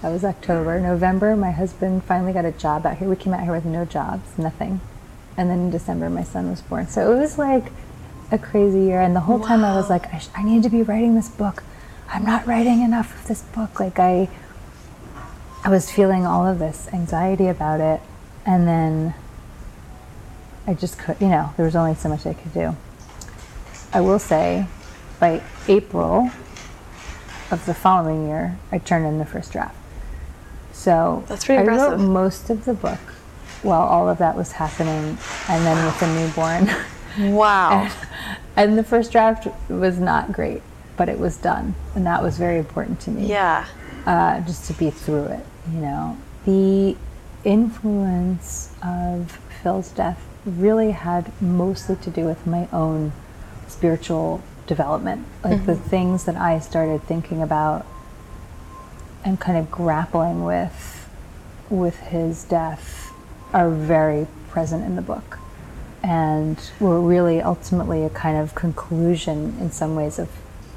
That 0.03 0.11
was 0.11 0.25
October. 0.25 0.81
November, 0.81 1.37
my 1.37 1.53
husband 1.53 2.05
finally 2.05 2.33
got 2.33 2.45
a 2.45 2.53
job 2.53 2.85
out 2.85 2.99
here. 2.99 3.09
We 3.09 3.17
came 3.17 3.33
out 3.33 3.45
here 3.45 3.53
with 3.53 3.65
no 3.65 3.85
jobs, 3.85 4.37
nothing. 4.37 4.81
And 5.37 5.49
then 5.49 5.59
in 5.61 5.71
December, 5.71 6.11
my 6.11 6.25
son 6.25 6.51
was 6.51 6.61
born. 6.61 6.89
So 6.89 7.13
it 7.13 7.19
was 7.19 7.39
like 7.39 7.65
a 8.31 8.39
crazy 8.39 8.81
year. 8.81 9.01
And 9.01 9.17
the 9.17 9.21
whole 9.21 9.41
time 9.41 9.65
I 9.65 9.75
was 9.75 9.89
like, 9.89 10.13
I, 10.13 10.19
sh- 10.19 10.29
I 10.35 10.43
need 10.43 10.63
to 10.65 10.69
be 10.69 10.83
writing 10.83 11.15
this 11.15 11.29
book. 11.29 11.63
I'm 12.09 12.25
not 12.25 12.47
writing 12.47 12.83
enough 12.83 13.15
of 13.21 13.29
this 13.29 13.43
book. 13.43 13.81
Like 13.81 13.99
I, 13.99 14.29
I 15.65 15.71
was 15.71 15.91
feeling 15.91 16.27
all 16.27 16.47
of 16.47 16.59
this 16.59 16.89
anxiety 16.93 17.47
about 17.47 17.81
it. 17.81 18.01
And 18.45 18.67
then 18.67 19.15
I 20.67 20.75
just 20.75 20.99
could, 20.99 21.17
you 21.21 21.29
know, 21.29 21.53
there 21.57 21.65
was 21.65 21.77
only 21.77 21.95
so 21.95 22.09
much 22.09 22.27
I 22.27 22.35
could 22.35 22.53
do. 22.53 22.77
I 23.93 24.01
will 24.01 24.19
say, 24.19 24.67
by 25.21 25.43
April 25.69 26.31
of 27.51 27.65
the 27.67 27.75
following 27.75 28.27
year, 28.27 28.59
I 28.71 28.79
turned 28.79 29.07
in 29.07 29.19
the 29.19 29.27
first 29.27 29.53
draft. 29.53 29.77
So 30.73 31.25
That's 31.29 31.45
pretty 31.45 31.63
I 31.63 31.65
wrote 31.65 31.99
most 31.99 32.51
of 32.51 32.65
the 32.65 32.75
book 32.75 32.99
while 33.63 33.83
all 33.83 34.09
of 34.09 34.19
that 34.19 34.37
was 34.37 34.53
happening, 34.53 35.17
and 35.49 35.67
then 35.67 35.85
with 35.85 35.99
the 36.01 36.07
newborn. 36.15 37.35
Wow. 37.35 37.91
and 38.57 38.79
the 38.79 38.85
first 38.85 39.13
draft 39.13 39.47
was 39.69 39.99
not 39.99 40.33
great, 40.33 40.63
but 40.97 41.09
it 41.09 41.19
was 41.19 41.37
done, 41.37 41.75
and 41.95 42.07
that 42.07 42.23
was 42.23 42.39
very 42.39 42.59
important 42.59 43.01
to 43.01 43.11
me 43.11 43.27
yeah. 43.27 43.67
uh, 44.07 44.41
just 44.41 44.67
to 44.67 44.73
be 44.73 44.91
through 44.91 45.25
it. 45.27 45.47
You 45.71 45.81
know, 45.81 46.19
the 46.45 46.97
influence 47.45 48.75
of 48.83 49.39
Phil's 49.63 49.91
death 49.91 50.27
really 50.45 50.91
had 50.91 51.31
mostly 51.41 51.97
to 51.97 52.11
do 52.11 52.25
with 52.25 52.47
my 52.47 52.69
own 52.73 53.13
spiritual 53.69 54.43
development, 54.67 55.27
like 55.45 55.67
the 55.67 55.77
things 55.77 56.25
that 56.25 56.37
I 56.37 56.59
started 56.59 57.03
thinking 57.03 57.43
about 57.43 57.87
and 59.25 59.39
kind 59.39 59.59
of 59.59 59.71
grappling 59.71 60.45
with 60.45 61.09
with 61.71 61.99
his 62.01 62.45
death 62.45 63.12
are 63.53 63.71
very 63.71 64.27
present 64.51 64.85
in 64.85 64.97
the 64.97 65.03
book 65.03 65.39
and 66.03 66.59
were 66.81 67.01
really 67.01 67.41
ultimately 67.41 68.03
a 68.05 68.11
kind 68.11 68.37
of 68.37 68.55
conclusion 68.55 69.57
in 69.61 69.71
some 69.71 69.95
ways 69.95 70.19
of 70.19 70.29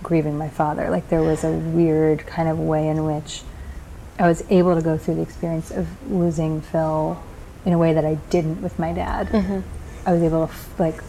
grieving 0.03 0.37
my 0.37 0.49
father. 0.49 0.89
Like 0.89 1.09
there 1.09 1.23
was 1.23 1.43
a 1.43 1.51
weird 1.51 2.25
kind 2.27 2.47
of 2.47 2.59
way 2.59 2.87
in 2.87 3.05
which 3.05 3.41
I 4.19 4.27
was 4.27 4.43
able 4.49 4.75
to 4.75 4.81
go 4.81 4.97
through 4.97 5.15
the 5.15 5.21
experience 5.23 5.71
of 5.71 5.87
losing 6.11 6.61
Phil 6.61 7.21
in 7.65 7.73
a 7.73 7.77
way 7.77 7.93
that 7.93 8.05
I 8.05 8.15
didn't 8.29 8.61
with 8.61 8.77
my 8.77 8.93
dad. 8.93 9.27
Mm-hmm. 9.29 9.59
I 10.07 10.13
was 10.13 10.21
able 10.21 10.45
to 10.47 10.53
f- 10.53 10.79
like 10.79 11.01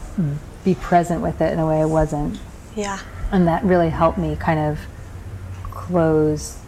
be 0.64 0.74
present 0.74 1.20
with 1.20 1.40
it 1.42 1.52
in 1.52 1.58
a 1.58 1.66
way 1.66 1.80
I 1.82 1.84
wasn't, 1.84 2.40
Yeah. 2.74 2.98
and 3.30 3.46
that 3.46 3.62
really 3.62 3.90
helped 3.90 4.16
me 4.18 4.34
kind 4.34 4.58
of 4.58 4.80
close 5.70 6.58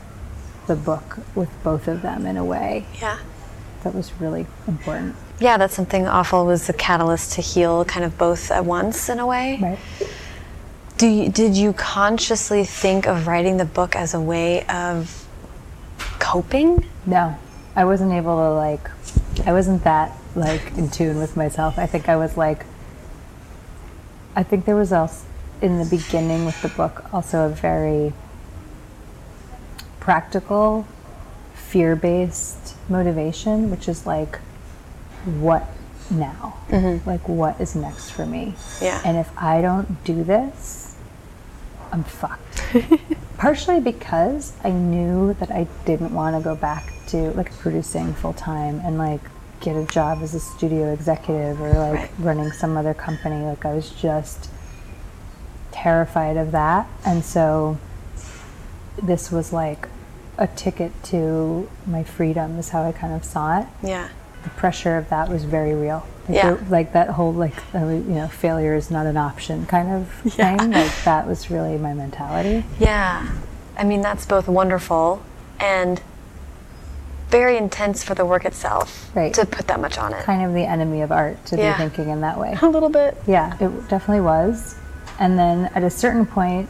the 0.67 0.77
book 0.77 1.19
with 1.35 1.49
both 1.65 1.89
of 1.89 2.03
them 2.03 2.27
in 2.27 2.37
a 2.37 2.45
way 2.45 2.85
Yeah. 3.01 3.19
That 3.83 3.95
was 3.95 4.13
really 4.21 4.47
important. 4.67 5.17
Yeah, 5.41 5.57
that 5.59 5.71
something 5.71 6.07
awful 6.07 6.47
was 6.47 6.67
the 6.67 6.73
catalyst 6.73 7.33
to 7.35 7.41
heal 7.41 7.85
kind 7.85 8.05
of 8.05 8.19
both 8.19 8.51
at 8.51 8.65
once 8.65 9.09
in 9.09 9.21
a 9.21 9.27
way. 9.27 9.59
Right. 9.61 9.79
Do 10.97 11.07
you, 11.07 11.29
did 11.29 11.57
you 11.57 11.73
consciously 11.75 12.65
think 12.65 13.07
of 13.07 13.29
writing 13.29 13.57
the 13.57 13.65
book 13.65 13.95
as 13.95 14.15
a 14.15 14.21
way 14.21 14.67
of 14.67 15.29
coping? 16.19 16.85
No, 17.07 17.39
I 17.77 17.85
wasn't 17.85 18.13
able 18.13 18.37
to 18.37 18.51
like. 18.53 18.91
I 19.47 19.53
wasn't 19.53 19.85
that 19.85 20.17
like 20.35 20.77
in 20.77 20.91
tune 20.91 21.19
with 21.19 21.37
myself. 21.37 21.79
I 21.79 21.87
think 21.87 22.09
I 22.09 22.17
was 22.17 22.37
like. 22.37 22.67
I 24.35 24.43
think 24.43 24.65
there 24.65 24.77
was 24.77 24.93
also 24.93 25.25
in 25.61 25.79
the 25.79 25.85
beginning 25.85 26.45
with 26.45 26.61
the 26.63 26.69
book 26.69 27.13
also 27.13 27.47
a 27.47 27.49
very 27.49 28.13
practical, 30.01 30.87
fear-based 31.55 32.68
motivation, 32.91 33.71
which 33.71 33.89
is 33.89 34.07
like, 34.07 34.39
what 35.41 35.67
now? 36.11 36.59
Mm-hmm. 36.69 37.09
Like, 37.09 37.29
what 37.29 37.61
is 37.61 37.75
next 37.75 38.11
for 38.11 38.25
me? 38.27 38.55
Yeah. 38.81 39.01
And 39.05 39.17
if 39.17 39.31
I 39.37 39.61
don't 39.61 40.03
do 40.05 40.25
this, 40.25 40.97
I'm 41.93 42.05
fucked. 42.05 42.63
Partially 43.39 43.81
because 43.81 44.53
I 44.65 44.71
knew 44.71 45.35
that 45.35 45.51
I 45.51 45.67
didn't 45.85 46.13
want 46.13 46.37
to 46.37 46.43
go 46.43 46.55
back 46.55 46.93
to 47.09 47.31
like 47.33 47.53
producing 47.59 48.13
full 48.15 48.33
time 48.35 48.81
and 48.85 48.99
like 48.99 49.21
get 49.61 49.75
a 49.77 49.85
job 49.87 50.23
as 50.23 50.35
a 50.35 50.41
studio 50.41 50.93
executive 50.93 51.61
or 51.61 51.73
like 51.73 51.95
Right. 51.95 52.11
running 52.19 52.53
some 52.53 52.77
other 52.77 52.95
company. 52.95 53.45
Like 53.45 53.65
I 53.65 53.75
was 53.75 53.91
just 53.91 54.51
terrified 55.73 56.37
of 56.37 56.53
that. 56.53 56.87
And 57.07 57.25
so 57.25 57.79
this 59.03 59.31
was 59.31 59.53
like 59.53 59.89
a 60.39 60.47
ticket 60.47 60.93
to 61.05 61.69
my 61.87 62.05
freedom 62.05 62.59
is 62.59 62.69
how 62.71 62.85
I 62.85 62.93
kind 62.93 63.13
of 63.13 63.25
saw 63.25 63.61
it 63.61 63.67
Yeah. 63.83 64.09
the 64.45 64.51
pressure 64.51 64.97
of 64.97 65.09
that 65.11 65.29
was 65.29 65.45
very 65.45 65.75
real. 65.75 66.07
Like, 66.29 66.37
Yeah. 66.37 66.57
like 66.71 66.93
that 66.93 67.09
whole 67.11 67.33
like 67.33 67.55
uh, 67.75 67.79
you 67.87 68.15
know 68.15 68.29
failure 68.29 68.75
is 68.75 68.91
not 68.91 69.07
an 69.07 69.17
option 69.17 69.67
kind 69.67 69.91
of 69.91 70.09
thing. 70.35 70.59
Like 70.71 70.93
that 71.05 71.27
was 71.27 71.51
really 71.51 71.77
my 71.79 71.93
mentality. 71.95 72.65
Yeah. 72.79 73.27
I 73.77 73.85
mean, 73.85 74.01
that's 74.01 74.27
both 74.27 74.47
wonderful 74.49 75.23
and 75.61 76.01
very 77.31 77.57
intense 77.59 78.03
for 78.03 78.15
the 78.15 78.25
work 78.25 78.45
itself 78.45 79.11
Right. 79.15 79.35
to 79.35 79.45
put 79.45 79.67
that 79.67 79.81
much 79.81 79.99
on 79.99 80.13
it. 80.15 80.23
Kind 80.25 80.43
of 80.45 80.55
the 80.55 80.65
enemy 80.65 81.03
of 81.03 81.13
art 81.13 81.45
to 81.47 81.57
Yeah. 81.57 81.73
be 81.73 81.79
thinking 81.79 82.09
in 82.11 82.21
that 82.23 82.39
way. 82.39 82.57
A 82.63 82.67
little 82.69 82.89
bit. 82.89 83.17
Yeah, 83.27 83.55
it 83.61 83.89
definitely 83.89 84.23
was. 84.23 84.77
And 85.19 85.39
then 85.39 85.71
at 85.75 85.83
a 85.83 85.91
certain 85.91 86.25
point, 86.27 86.69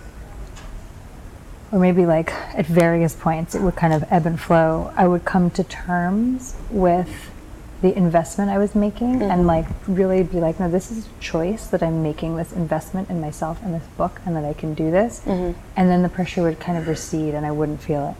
or 1.70 1.78
maybe 1.78 2.06
like 2.06 2.32
at 2.32 2.66
various 2.66 3.14
points, 3.14 3.54
it 3.54 3.62
would 3.62 3.76
kind 3.76 3.92
of 3.92 4.04
ebb 4.10 4.26
and 4.26 4.40
flow. 4.40 4.92
I 4.96 5.06
would 5.06 5.24
come 5.24 5.50
to 5.50 5.64
terms 5.64 6.56
with 6.70 7.30
the 7.80 7.96
investment 7.96 8.50
I 8.50 8.58
was 8.58 8.74
making 8.74 9.22
and 9.22 9.30
mm-hmm. 9.30 9.46
like 9.46 9.66
really 9.86 10.22
be 10.24 10.40
like, 10.40 10.58
no, 10.58 10.68
this 10.68 10.90
is 10.90 11.06
a 11.06 11.20
choice 11.20 11.68
that 11.68 11.82
I'm 11.82 12.02
making 12.02 12.36
this 12.36 12.52
investment 12.52 13.08
in 13.08 13.20
myself 13.20 13.62
and 13.62 13.72
this 13.72 13.86
book 13.96 14.20
and 14.26 14.34
that 14.34 14.44
I 14.44 14.52
can 14.52 14.74
do 14.74 14.90
this. 14.90 15.20
Mm-hmm. 15.24 15.58
And 15.76 15.88
then 15.88 16.02
the 16.02 16.08
pressure 16.08 16.42
would 16.42 16.58
kind 16.58 16.76
of 16.76 16.88
recede 16.88 17.34
and 17.34 17.46
I 17.46 17.52
wouldn't 17.52 17.80
feel 17.80 18.08
it. 18.08 18.16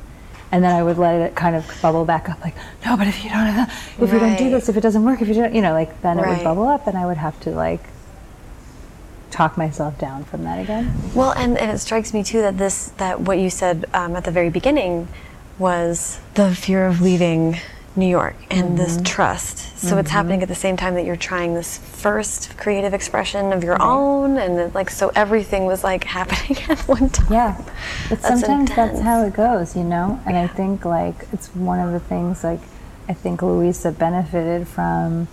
And 0.53 0.63
then 0.65 0.75
I 0.75 0.83
would 0.83 0.97
let 0.97 1.21
it 1.21 1.35
kind 1.35 1.57
of 1.57 1.67
bubble 1.83 2.05
back 2.05 2.29
up 2.29 2.41
like, 2.43 2.55
no, 2.87 2.97
but 2.97 3.07
if 3.07 3.23
you 3.23 3.31
don't, 3.31 3.69
if 4.01 4.13
you 4.13 4.19
don't 4.19 4.39
do 4.39 4.49
this, 4.49 4.69
if 4.69 4.77
it 4.77 4.81
doesn't 4.81 5.05
work, 5.05 5.21
if 5.21 5.29
you 5.29 5.35
don't, 5.35 5.55
you 5.55 5.61
know, 5.61 5.73
like 5.73 6.01
then 6.03 6.19
it 6.19 6.27
would 6.27 6.45
bubble 6.45 6.67
up 6.67 6.87
and 6.87 6.97
I 6.97 7.05
would 7.05 7.19
have 7.19 7.39
to 7.41 7.51
like 7.51 7.83
talk 9.31 9.57
myself 9.57 9.99
down 9.99 10.25
from 10.25 10.45
that 10.45 10.59
again. 10.59 10.93
Well, 11.15 11.33
and, 11.33 11.59
and 11.59 11.71
it 11.71 11.79
strikes 11.79 12.15
me 12.15 12.23
too 12.23 12.41
that 12.43 12.59
this, 12.59 12.89
that 12.99 13.21
what 13.21 13.39
you 13.39 13.51
said 13.51 13.85
um, 13.95 14.17
at 14.17 14.25
the 14.25 14.31
very 14.31 14.51
beginning 14.51 15.09
was 15.59 16.21
the 16.35 16.55
fear 16.55 16.87
of 16.87 17.01
leaving 17.01 17.59
New 17.99 18.07
York 18.07 18.37
and 18.51 18.79
this 18.79 18.99
trust. 19.05 19.77
So 19.77 19.99
it's 19.99 20.11
happening 20.11 20.43
at 20.43 20.49
the 20.49 20.55
same 20.55 20.77
time 20.77 20.95
that 20.95 21.05
you're 21.05 21.17
trying 21.17 21.55
this 21.55 21.79
first 21.79 22.57
creative 22.57 22.95
expression 22.95 23.53
of 23.53 23.65
your 23.65 23.83
own, 23.83 24.39
and 24.39 24.59
it, 24.59 24.75
like 24.75 24.89
so 24.89 25.11
everything 25.15 25.67
was 25.67 25.83
like 25.83 26.05
happening 26.19 26.63
at 26.69 26.79
one 26.83 27.11
time. 27.11 27.33
Yeah, 27.33 27.65
but 28.09 28.23
That's 28.23 28.41
sometimes 28.41 28.75
that's 28.75 29.01
how 29.01 29.25
it 29.25 29.35
goes, 29.35 29.77
you 29.77 29.85
know. 29.85 30.21
And 30.27 30.37
I 30.37 30.47
think 30.47 30.85
like 30.85 31.27
it's 31.33 31.49
one 31.55 31.81
of 31.81 31.93
the 31.93 32.01
things 32.01 32.45
like 32.45 32.61
I 33.09 33.15
think 33.15 33.43
Louisa 33.43 33.91
benefited 33.91 34.69
from 34.69 35.27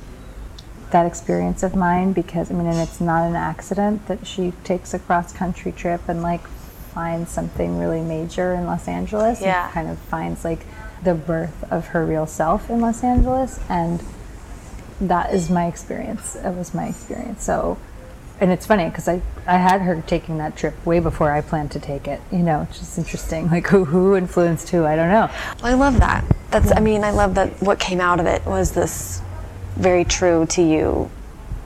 that 0.91 1.05
experience 1.05 1.63
of 1.63 1.75
mine 1.75 2.13
because 2.13 2.51
I 2.51 2.53
mean, 2.53 2.67
and 2.67 2.77
it's 2.79 3.01
not 3.01 3.23
an 3.27 3.36
accident 3.36 4.07
that 4.07 4.25
she 4.25 4.53
takes 4.63 4.93
a 4.93 4.99
cross 4.99 5.33
country 5.33 5.71
trip 5.71 6.01
and 6.07 6.21
like 6.21 6.45
finds 6.93 7.29
something 7.31 7.77
really 7.77 8.01
major 8.01 8.53
in 8.53 8.65
Los 8.65 8.88
Angeles 8.88 9.41
Yeah. 9.41 9.65
and 9.65 9.73
kind 9.73 9.89
of 9.89 9.97
finds 9.99 10.45
like 10.45 10.59
the 11.03 11.13
birth 11.13 11.63
of 11.71 11.88
her 11.88 12.05
real 12.05 12.25
self 12.25 12.69
in 12.69 12.79
Los 12.81 13.03
Angeles 13.03 13.59
and 13.69 14.01
that 15.01 15.33
is 15.33 15.49
my 15.49 15.65
experience. 15.67 16.36
It 16.38 16.53
was 16.55 16.73
my 16.73 16.88
experience. 16.88 17.43
So, 17.43 17.77
and 18.39 18.49
it's 18.51 18.65
funny 18.65 18.86
because 18.86 19.07
I, 19.09 19.21
I 19.45 19.57
had 19.57 19.81
her 19.81 20.01
taking 20.07 20.38
that 20.38 20.55
trip 20.55 20.73
way 20.86 20.99
before 21.01 21.31
I 21.31 21.41
planned 21.41 21.71
to 21.71 21.79
take 21.81 22.07
it. 22.07 22.21
You 22.31 22.39
know, 22.39 22.61
it's 22.69 22.79
just 22.79 22.97
interesting. 22.97 23.49
Like 23.49 23.67
who 23.67 23.83
who 23.86 24.15
influenced 24.15 24.69
who? 24.69 24.86
I 24.86 24.95
don't 24.95 25.09
know. 25.09 25.29
Well, 25.61 25.71
I 25.71 25.73
love 25.73 25.99
that. 25.99 26.23
That's. 26.51 26.71
I 26.71 26.79
mean, 26.79 27.03
I 27.03 27.11
love 27.11 27.36
that. 27.36 27.61
What 27.61 27.77
came 27.79 27.99
out 27.99 28.21
of 28.21 28.25
it 28.25 28.45
was 28.45 28.71
this 28.71 29.21
very 29.76 30.03
true 30.05 30.45
to 30.47 30.61
you 30.61 31.09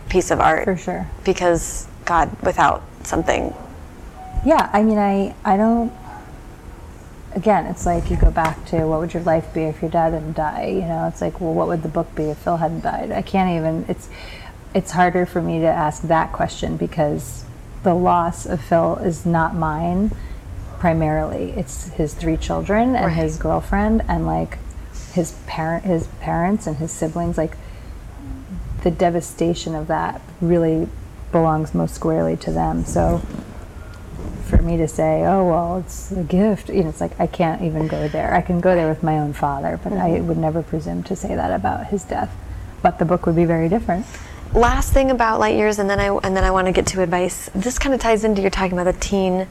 piece 0.09 0.31
of 0.31 0.39
art. 0.39 0.65
For 0.65 0.77
sure. 0.77 1.07
Because 1.23 1.87
God, 2.05 2.29
without 2.41 2.81
something, 3.03 3.53
Yeah, 4.45 4.69
I 4.73 4.83
mean, 4.83 4.97
I 4.97 5.35
I 5.45 5.57
don't. 5.57 5.91
Again, 7.35 7.67
it's 7.67 7.85
like 7.85 8.09
you 8.09 8.17
go 8.17 8.31
back 8.31 8.65
to 8.67 8.87
what 8.87 8.99
would 9.01 9.13
your 9.13 9.21
life 9.23 9.53
be 9.53 9.63
if 9.63 9.81
your 9.83 9.91
dad 9.91 10.11
didn't 10.11 10.33
die? 10.33 10.67
You 10.67 10.81
know, 10.81 11.07
it's 11.07 11.21
like, 11.21 11.39
well, 11.39 11.53
what 11.53 11.67
would 11.67 11.83
the 11.83 11.89
book 11.89 12.13
be 12.15 12.23
if 12.23 12.37
Phil 12.39 12.57
hadn't 12.57 12.81
died? 12.81 13.11
I 13.11 13.21
can't 13.21 13.51
even. 13.57 13.85
It's 13.87 14.09
it's 14.73 14.91
harder 14.91 15.25
for 15.25 15.41
me 15.41 15.59
to 15.59 15.67
ask 15.67 16.01
that 16.03 16.31
question 16.31 16.77
because 16.77 17.43
the 17.83 17.93
loss 17.93 18.45
of 18.45 18.61
Phil 18.61 18.95
is 18.97 19.25
not 19.25 19.53
mine 19.55 20.11
primarily. 20.79 21.51
It's 21.51 21.89
his 21.89 22.13
three 22.13 22.37
children 22.37 22.95
and 22.95 23.07
Right. 23.07 23.15
his 23.15 23.37
girlfriend 23.37 24.03
and 24.07 24.25
like 24.25 24.57
his 25.13 25.33
parent, 25.47 25.85
his 25.85 26.07
parents 26.21 26.65
and 26.67 26.77
his 26.77 26.91
siblings. 26.91 27.37
Like 27.37 27.57
the 28.83 28.91
devastation 28.91 29.75
of 29.75 29.87
that 29.87 30.21
really 30.41 30.87
belongs 31.31 31.73
most 31.73 31.95
squarely 31.95 32.35
to 32.37 32.51
them. 32.51 32.85
So 32.85 33.21
for 34.45 34.61
me 34.61 34.77
to 34.77 34.87
say, 34.87 35.23
oh, 35.25 35.47
well, 35.47 35.77
it's 35.77 36.11
a 36.11 36.23
gift. 36.23 36.69
You 36.69 36.83
know, 36.83 36.89
it's 36.89 37.01
like 37.01 37.19
I 37.19 37.27
can't 37.27 37.61
even 37.61 37.87
go 37.87 38.07
there. 38.07 38.33
I 38.33 38.41
can 38.41 38.59
go 38.59 38.75
there 38.75 38.89
with 38.89 39.03
my 39.03 39.19
own 39.19 39.33
father, 39.33 39.79
but 39.83 39.93
I 39.93 40.11
mm-hmm. 40.11 40.27
would 40.27 40.37
never 40.37 40.63
presume 40.63 41.03
to 41.03 41.15
say 41.15 41.35
that 41.35 41.51
about 41.51 41.87
his 41.87 42.03
death. 42.03 42.35
But 42.81 42.97
the 42.97 43.05
book 43.05 43.25
would 43.25 43.35
be 43.35 43.45
very 43.45 43.69
different. 43.69 44.05
last 44.53 44.93
thing 44.93 45.11
about 45.11 45.39
light 45.39 45.55
years 45.55 45.77
and 45.77 45.87
then 45.87 45.99
i 45.99 46.07
and 46.23 46.35
then 46.35 46.43
i 46.43 46.49
want 46.49 46.65
to 46.65 46.73
get 46.73 46.87
to 46.87 47.03
advice 47.03 47.51
this 47.53 47.77
kind 47.77 47.93
of 47.93 48.01
ties 48.01 48.23
into 48.23 48.41
your 48.41 48.49
talking 48.49 48.73
about 48.73 48.91
the 48.91 48.99
teen 48.99 49.47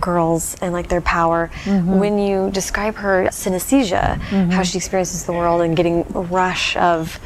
girls 0.00 0.56
and 0.60 0.72
like 0.72 0.88
their 0.88 1.00
power 1.00 1.50
mm-hmm. 1.64 1.98
when 1.98 2.18
you 2.18 2.50
describe 2.50 2.94
her 2.96 3.24
synesthesia 3.28 4.18
how 4.18 4.36
mm-hmm. 4.36 4.62
she 4.62 4.76
experiences 4.76 5.24
the 5.24 5.32
world 5.32 5.62
and 5.62 5.76
getting 5.76 6.00
a 6.14 6.20
rush 6.20 6.76
of 6.76 7.18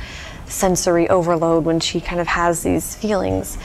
sensory 0.47 1.09
overload 1.09 1.64
when 1.64 1.80
she 1.80 2.01
kind 2.01 2.20
of 2.20 2.26
has 2.26 2.62
these 2.62 2.94
feelings. 2.94 3.59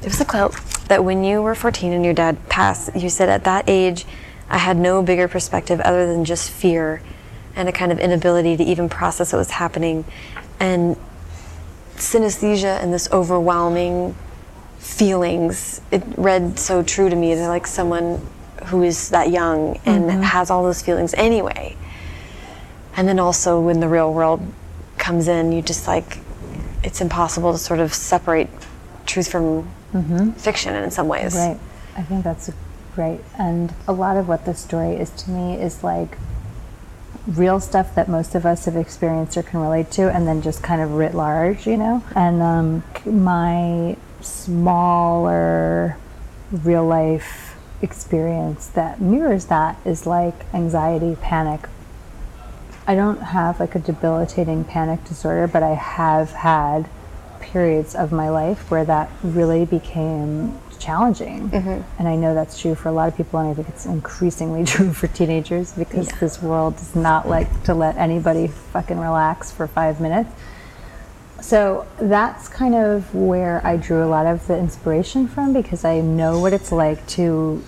There 0.00 0.10
was 0.10 0.20
a 0.20 0.24
quote 0.24 0.54
that 0.88 1.04
when 1.04 1.24
you 1.24 1.42
were 1.42 1.54
14 1.54 1.92
and 1.92 2.04
your 2.04 2.14
dad 2.14 2.48
passed 2.48 2.94
you 2.94 3.08
said 3.08 3.30
at 3.30 3.44
that 3.44 3.64
age 3.66 4.04
i 4.50 4.58
had 4.58 4.76
no 4.76 5.02
bigger 5.02 5.26
perspective 5.26 5.80
other 5.80 6.06
than 6.06 6.26
just 6.26 6.50
fear 6.50 7.00
and 7.56 7.68
a 7.68 7.72
kind 7.72 7.92
of 7.92 7.98
inability 7.98 8.56
to 8.56 8.64
even 8.64 8.88
process 8.88 9.32
what 9.32 9.38
was 9.38 9.50
happening. 9.50 10.04
And 10.60 10.96
synesthesia 11.96 12.82
and 12.82 12.92
this 12.92 13.08
overwhelming 13.12 14.14
feelings 14.78 15.80
it 15.90 16.02
read 16.16 16.58
so 16.58 16.82
true 16.82 17.08
to 17.08 17.16
me 17.16 17.34
they're 17.34 17.48
like 17.48 17.66
someone 17.66 18.20
who 18.66 18.82
is 18.82 19.08
that 19.10 19.30
young 19.30 19.80
and 19.86 20.04
mm-hmm. 20.04 20.20
has 20.20 20.50
all 20.50 20.62
those 20.62 20.82
feelings 20.82 21.14
anyway. 21.14 21.76
And 22.96 23.08
then 23.08 23.18
also 23.18 23.60
when 23.60 23.80
the 23.80 23.88
real 23.88 24.12
world 24.12 24.40
comes 25.04 25.28
in 25.28 25.52
you 25.52 25.60
just 25.62 25.86
like 25.86 26.18
it's 26.82 27.00
impossible 27.00 27.52
to 27.52 27.58
sort 27.58 27.80
of 27.80 27.92
separate 27.92 28.48
truth 29.06 29.28
from 29.30 29.46
fiction 30.36 30.74
in 30.74 30.90
some 30.90 31.08
ways 31.08 31.34
Right. 31.34 31.58
I 31.96 32.02
think 32.02 32.24
that's 32.24 32.50
great. 32.94 33.20
And 33.38 33.72
a 33.86 33.92
lot 33.92 34.16
of 34.16 34.28
what 34.28 34.44
this 34.44 34.58
story 34.60 34.94
is 34.94 35.10
to 35.10 35.30
me 35.30 35.54
is 35.54 35.84
like 35.84 36.16
real 37.26 37.60
stuff 37.60 37.94
that 37.94 38.08
most 38.08 38.34
of 38.34 38.44
us 38.44 38.64
have 38.66 38.76
experienced 38.76 39.36
or 39.36 39.42
can 39.42 39.60
relate 39.60 39.90
to, 39.92 40.10
and 40.10 40.26
then 40.26 40.42
just 40.42 40.62
kind 40.62 40.80
of 40.80 40.92
writ 40.92 41.14
large, 41.14 41.66
you 41.66 41.76
know? 41.76 42.02
And 42.14 42.42
um, 42.42 42.84
my 43.04 43.96
smaller 44.20 45.96
real 46.50 46.86
life 46.86 47.56
experience 47.82 48.66
that 48.68 49.00
mirrors 49.00 49.46
that 49.46 49.78
is 49.84 50.06
like 50.06 50.34
anxiety, 50.54 51.16
panic. 51.20 51.68
I 52.86 52.94
don't 52.94 53.18
have 53.20 53.60
like 53.60 53.74
a 53.74 53.78
debilitating 53.78 54.64
panic 54.64 55.04
disorder, 55.04 55.46
but 55.46 55.62
I 55.62 55.74
have 55.74 56.30
had 56.30 56.88
periods 57.40 57.94
of 57.94 58.12
my 58.12 58.28
life 58.28 58.70
where 58.70 58.84
that 58.84 59.10
really 59.22 59.64
became 59.64 60.58
challenging. 60.78 61.50
Mm-hmm. 61.50 61.82
And 61.98 62.08
I 62.08 62.16
know 62.16 62.34
that's 62.34 62.60
true 62.60 62.74
for 62.74 62.88
a 62.88 62.92
lot 62.92 63.08
of 63.08 63.16
people, 63.16 63.38
and 63.40 63.48
I 63.48 63.54
think 63.54 63.68
it's 63.68 63.86
increasingly 63.86 64.64
true 64.74 64.92
for 64.92 65.06
teenagers 65.08 65.72
because 65.72 66.08
Yeah. 66.08 66.18
this 66.18 66.42
world 66.42 66.76
does 66.76 66.94
not 66.94 67.28
like 67.28 67.62
to 67.64 67.74
let 67.74 67.96
anybody 67.96 68.48
fucking 68.48 68.98
relax 68.98 69.50
for 69.50 69.66
five 69.66 70.00
minutes. 70.00 70.30
So 71.40 71.86
that's 71.98 72.48
kind 72.48 72.74
of 72.74 73.14
where 73.14 73.60
I 73.66 73.76
drew 73.76 74.02
a 74.02 74.08
lot 74.08 74.26
of 74.26 74.46
the 74.46 74.58
inspiration 74.58 75.28
from 75.28 75.52
because 75.52 75.84
I 75.84 76.00
know 76.00 76.40
what 76.40 76.52
it's 76.54 76.72
like 76.72 77.06
to 77.08 77.62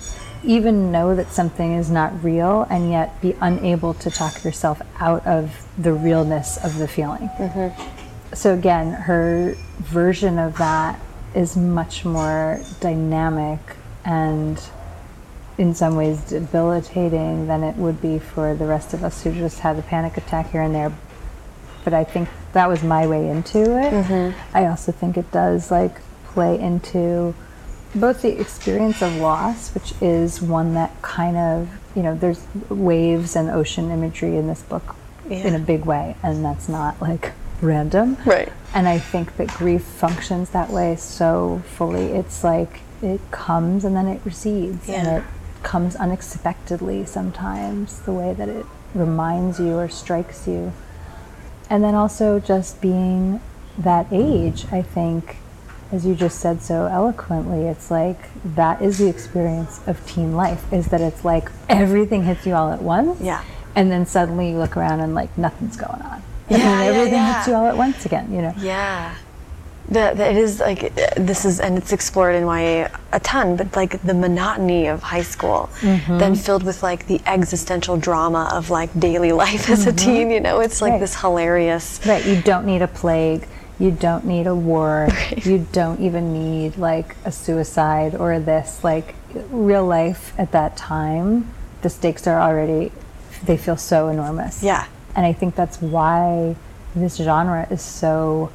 even 0.46 0.92
know 0.92 1.14
that 1.14 1.32
something 1.32 1.72
is 1.72 1.90
not 1.90 2.22
real 2.22 2.66
and 2.70 2.90
yet 2.90 3.20
be 3.20 3.36
unable 3.40 3.94
to 3.94 4.10
talk 4.10 4.44
yourself 4.44 4.80
out 4.98 5.26
of 5.26 5.66
the 5.76 5.92
realness 5.92 6.56
of 6.64 6.78
the 6.78 6.88
feeling. 6.88 7.28
Mm-hmm. 7.38 8.34
So 8.34 8.54
again, 8.54 8.92
her 8.92 9.56
version 9.78 10.38
of 10.38 10.56
that 10.58 11.00
is 11.34 11.56
much 11.56 12.04
more 12.04 12.60
dynamic 12.80 13.60
and 14.04 14.60
in 15.58 15.74
some 15.74 15.96
ways 15.96 16.20
debilitating 16.22 17.46
than 17.46 17.62
it 17.62 17.76
would 17.76 18.00
be 18.00 18.18
for 18.18 18.54
the 18.54 18.66
rest 18.66 18.94
of 18.94 19.02
us 19.02 19.22
who 19.22 19.32
just 19.32 19.60
had 19.60 19.78
a 19.78 19.82
panic 19.82 20.16
attack 20.16 20.50
here 20.50 20.62
and 20.62 20.74
there. 20.74 20.92
But 21.84 21.94
I 21.94 22.04
think 22.04 22.28
that 22.52 22.68
was 22.68 22.82
my 22.82 23.06
way 23.06 23.28
into 23.28 23.60
it. 23.60 23.92
Mm-hmm. 23.92 24.56
I 24.56 24.66
also 24.66 24.92
think 24.92 25.16
it 25.16 25.30
does 25.30 25.70
like 25.70 26.00
play 26.26 26.58
into 26.58 27.34
both 27.94 28.22
the 28.22 28.38
experience 28.40 29.02
of 29.02 29.16
loss, 29.16 29.74
which 29.74 29.94
is 30.00 30.42
one 30.42 30.74
that 30.74 31.00
kind 31.02 31.36
of, 31.36 31.68
you 31.94 32.02
know, 32.02 32.14
there's 32.14 32.44
waves 32.68 33.36
and 33.36 33.50
ocean 33.50 33.90
imagery 33.90 34.36
in 34.36 34.46
this 34.48 34.62
book 34.62 34.96
in 35.30 35.54
a 35.54 35.58
big 35.58 35.84
way, 35.84 36.16
and 36.22 36.44
that's 36.44 36.68
not 36.68 37.00
like 37.00 37.32
random. 37.60 38.16
Right. 38.24 38.52
And 38.74 38.86
I 38.86 38.98
think 38.98 39.36
that 39.36 39.48
grief 39.48 39.82
functions 39.82 40.50
that 40.50 40.70
way 40.70 40.96
so 40.96 41.62
fully. 41.64 42.06
It's 42.12 42.44
like 42.44 42.80
it 43.02 43.20
comes 43.30 43.84
and 43.84 43.96
then 43.96 44.06
it 44.06 44.20
recedes, 44.24 44.88
and 44.88 45.08
it 45.08 45.24
comes 45.62 45.96
unexpectedly 45.96 47.04
sometimes, 47.06 48.00
the 48.02 48.12
way 48.12 48.34
that 48.34 48.48
it 48.48 48.66
reminds 48.94 49.58
you 49.58 49.76
or 49.78 49.88
strikes 49.88 50.46
you. 50.46 50.72
And 51.68 51.82
then 51.82 51.94
also 51.94 52.38
just 52.38 52.80
being 52.80 53.40
that 53.78 54.06
age, 54.12 54.66
I 54.70 54.82
think, 54.82 55.38
as 55.92 56.04
you 56.04 56.14
just 56.14 56.40
said 56.40 56.62
so 56.62 56.86
eloquently, 56.86 57.66
it's 57.66 57.90
like 57.90 58.18
that 58.56 58.82
is 58.82 58.98
the 58.98 59.08
experience 59.08 59.80
of 59.86 60.04
teen 60.06 60.34
life, 60.34 60.72
is 60.72 60.88
that 60.88 61.00
it's 61.00 61.24
like 61.24 61.50
everything 61.68 62.24
hits 62.24 62.46
you 62.46 62.54
all 62.54 62.72
at 62.72 62.82
once. 62.82 63.20
Yeah. 63.20 63.44
And 63.74 63.90
then 63.90 64.06
suddenly 64.06 64.50
you 64.50 64.58
look 64.58 64.76
around 64.76 65.00
and 65.00 65.14
like 65.14 65.36
nothing's 65.38 65.76
going 65.76 66.02
on. 66.02 66.22
Yeah, 66.48 66.56
and 66.56 66.62
then 66.62 66.94
everything 66.94 67.14
yeah. 67.14 67.36
hits 67.36 67.48
you 67.48 67.54
all 67.54 67.66
at 67.66 67.76
once 67.76 68.06
again, 68.06 68.32
you 68.32 68.42
know? 68.42 68.54
Yeah. 68.58 69.14
The, 69.88 70.14
the, 70.16 70.30
it 70.30 70.36
is 70.36 70.58
like 70.58 70.92
this 71.16 71.44
is 71.44 71.60
and 71.60 71.78
it's 71.78 71.92
explored 71.92 72.34
in 72.34 72.42
YA 72.42 72.88
a 73.12 73.20
ton, 73.20 73.56
but 73.56 73.76
like 73.76 74.02
the 74.02 74.14
monotony 74.14 74.88
of 74.88 75.00
high 75.00 75.22
school, 75.22 75.70
mm-hmm. 75.80 76.18
then 76.18 76.34
filled 76.34 76.64
with 76.64 76.82
like 76.82 77.06
the 77.06 77.20
existential 77.24 77.96
drama 77.96 78.50
of 78.52 78.68
like 78.68 78.98
daily 78.98 79.30
life 79.32 79.70
as 79.70 79.86
a 79.86 79.92
mm-hmm. 79.92 79.96
teen. 79.96 80.30
You 80.32 80.40
know, 80.40 80.58
it's 80.58 80.82
like 80.82 80.92
Right. 80.92 81.00
this 81.00 81.20
hilarious. 81.20 82.00
Right, 82.04 82.24
you 82.26 82.42
don't 82.42 82.66
need 82.66 82.82
a 82.82 82.88
plague. 82.88 83.46
You 83.78 83.90
don't 83.90 84.24
need 84.24 84.46
a 84.46 84.54
war. 84.54 85.08
You 85.36 85.66
don't 85.72 86.00
even 86.00 86.32
need 86.32 86.76
like 86.78 87.16
a 87.24 87.30
suicide 87.32 88.14
or 88.14 88.38
this. 88.40 88.82
Like 88.82 89.14
real 89.50 89.84
life 89.86 90.32
at 90.38 90.52
that 90.52 90.76
time, 90.76 91.52
the 91.82 91.90
stakes 91.90 92.26
are 92.26 92.40
already, 92.40 92.90
they 93.44 93.56
feel 93.56 93.76
so 93.76 94.08
enormous. 94.08 94.62
Yeah. 94.62 94.86
And 95.14 95.24
I 95.26 95.32
think 95.32 95.54
that's 95.54 95.80
why 95.80 96.56
this 96.94 97.16
genre 97.16 97.66
is 97.70 97.82
so 97.82 98.50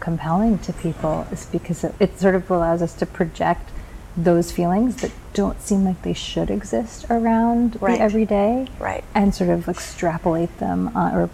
compelling 0.00 0.58
to 0.60 0.72
people, 0.72 1.26
is 1.30 1.46
because 1.46 1.84
it, 1.84 1.94
it 2.00 2.18
sort 2.18 2.34
of 2.34 2.50
allows 2.50 2.82
us 2.82 2.94
to 2.94 3.06
project 3.06 3.70
those 4.16 4.52
feelings 4.52 4.96
that 4.96 5.10
don't 5.32 5.60
seem 5.60 5.84
like 5.84 6.00
they 6.02 6.12
should 6.12 6.50
exist 6.50 7.04
around 7.10 7.76
Right. 7.80 7.98
the 7.98 8.04
everyday 8.04 8.68
Right. 8.78 9.02
and 9.14 9.34
sort 9.34 9.50
of 9.50 9.68
extrapolate 9.68 10.58
them 10.58 10.90
on, 10.94 11.14
or 11.14 11.30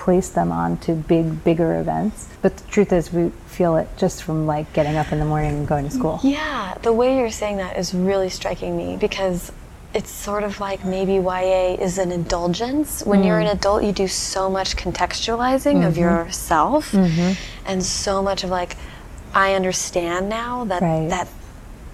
place 0.00 0.30
them 0.30 0.50
on 0.50 0.78
to 0.78 0.94
big, 0.94 1.44
bigger 1.44 1.78
events. 1.78 2.26
But 2.40 2.56
the 2.56 2.66
truth 2.70 2.90
is, 2.90 3.12
we 3.12 3.28
feel 3.46 3.76
it 3.76 3.86
just 3.98 4.22
from 4.22 4.46
like 4.46 4.72
getting 4.72 4.96
up 4.96 5.12
in 5.12 5.18
the 5.18 5.26
morning 5.26 5.58
and 5.58 5.68
going 5.68 5.84
to 5.84 5.90
school. 5.90 6.20
Yeah, 6.22 6.74
the 6.80 6.92
way 6.92 7.18
you're 7.18 7.30
saying 7.30 7.58
that 7.58 7.76
is 7.76 7.92
really 7.92 8.30
striking 8.30 8.78
me 8.78 8.96
because 8.96 9.52
it's 9.92 10.10
sort 10.10 10.42
of 10.42 10.58
like 10.58 10.84
maybe 10.86 11.14
YA 11.14 11.74
is 11.74 11.98
an 11.98 12.12
indulgence. 12.12 13.02
When 13.04 13.22
you're 13.22 13.40
an 13.40 13.48
mm. 13.48 13.52
adult, 13.54 13.84
you 13.84 13.92
do 13.92 14.08
so 14.08 14.48
much 14.48 14.74
contextualizing 14.76 15.86
of 15.86 15.94
mm-hmm. 15.94 16.00
yourself 16.00 16.92
mm-hmm. 16.92 17.32
and 17.66 17.82
so 17.82 18.22
much 18.22 18.42
of 18.42 18.48
like, 18.48 18.76
I 19.34 19.52
understand 19.54 20.30
now 20.30 20.64
that 20.64 20.80
Right. 20.80 21.10
that 21.10 21.28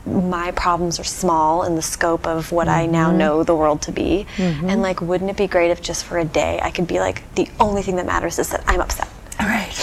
my 0.06 0.52
problems 0.52 1.00
are 1.00 1.04
small 1.04 1.64
in 1.64 1.74
the 1.74 1.82
scope 1.82 2.26
of 2.26 2.52
what 2.52 2.68
I 2.68 2.86
now 2.86 3.08
mm-hmm. 3.08 3.18
know 3.18 3.42
the 3.42 3.54
world 3.54 3.82
to 3.82 3.92
be. 3.92 4.26
Mm-hmm. 4.36 4.70
And 4.70 4.82
like, 4.82 5.00
wouldn't 5.00 5.30
it 5.30 5.36
be 5.36 5.46
great 5.46 5.70
if 5.70 5.82
just 5.82 6.04
for 6.04 6.18
a 6.18 6.24
day 6.24 6.58
I 6.62 6.70
could 6.70 6.86
be 6.86 7.00
like, 7.00 7.22
the 7.34 7.48
only 7.60 7.82
thing 7.82 7.96
that 7.96 8.06
matters 8.06 8.38
is 8.38 8.50
that 8.50 8.62
I'm 8.66 8.80
upset. 8.80 9.08
Right. 9.38 9.76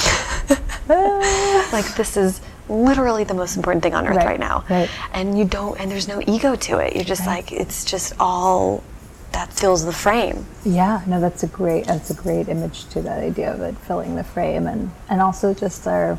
like 1.74 1.96
this 1.96 2.18
is 2.18 2.42
literally 2.68 3.24
the 3.24 3.34
most 3.34 3.56
important 3.56 3.84
thing 3.84 3.94
on 3.94 4.08
earth 4.08 4.18
Right, 4.18 4.26
right, 4.26 4.40
now 4.40 4.64
right. 4.70 4.90
and 5.14 5.38
you 5.38 5.46
don't 5.46 5.80
and 5.80 5.92
there's 5.92 6.08
no 6.08 6.22
ego 6.28 6.56
to 6.56 6.80
it 6.80 6.96
you're 6.96 7.04
just 7.04 7.26
like 7.26 7.52
it's 7.52 7.86
just 7.86 8.14
all 8.20 8.84
that 9.32 9.52
fills 9.52 9.86
the 9.86 9.94
frame 9.94 10.46
Yeah, 10.64 11.02
no, 11.08 11.20
that's 11.20 11.44
a 11.44 11.48
great 11.48 11.86
that's 11.86 12.10
a 12.10 12.14
great 12.14 12.48
image 12.48 12.86
to 12.90 13.02
that 13.02 13.20
idea 13.20 13.54
of 13.54 13.62
it 13.62 13.78
filling 13.80 14.16
the 14.16 14.24
frame 14.24 14.68
and 14.68 14.92
and 15.10 15.22
also 15.22 15.54
just 15.54 15.88
our 15.88 16.18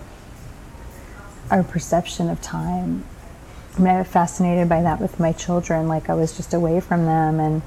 our 1.50 1.62
perception 1.62 2.28
of 2.28 2.40
time. 2.42 3.04
I 3.76 3.80
mean, 3.80 3.94
I'm 3.96 4.04
fascinated 4.04 4.68
by 4.68 4.82
that 4.82 5.00
with 5.00 5.18
my 5.18 5.32
children. 5.32 5.88
Like 5.88 6.08
I 6.08 6.14
was 6.14 6.36
just 6.36 6.54
away 6.54 6.80
from 6.80 7.06
them, 7.06 7.40
and 7.40 7.62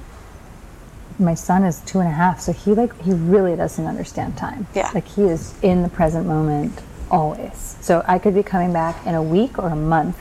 my 1.19 1.34
son 1.34 1.63
is 1.63 1.81
two 1.81 1.99
and 1.99 2.07
a 2.07 2.11
half, 2.11 2.39
so 2.39 2.53
he 2.53 2.73
like 2.73 2.99
he 3.01 3.11
really 3.11 3.55
doesn't 3.55 3.85
understand 3.85 4.38
time. 4.38 4.67
Yeah. 4.73 4.91
like 4.93 5.07
he 5.07 5.23
is 5.23 5.53
in 5.61 5.84
the 5.84 5.89
present 5.89 6.25
moment 6.27 6.81
always. 7.09 7.77
So 7.81 8.03
I 8.07 8.19
could 8.19 8.35
be 8.35 8.43
coming 8.43 8.73
back 8.73 9.05
in 9.05 9.15
a 9.15 9.23
week 9.23 9.57
or 9.59 9.69
a 9.69 9.75
month, 9.75 10.17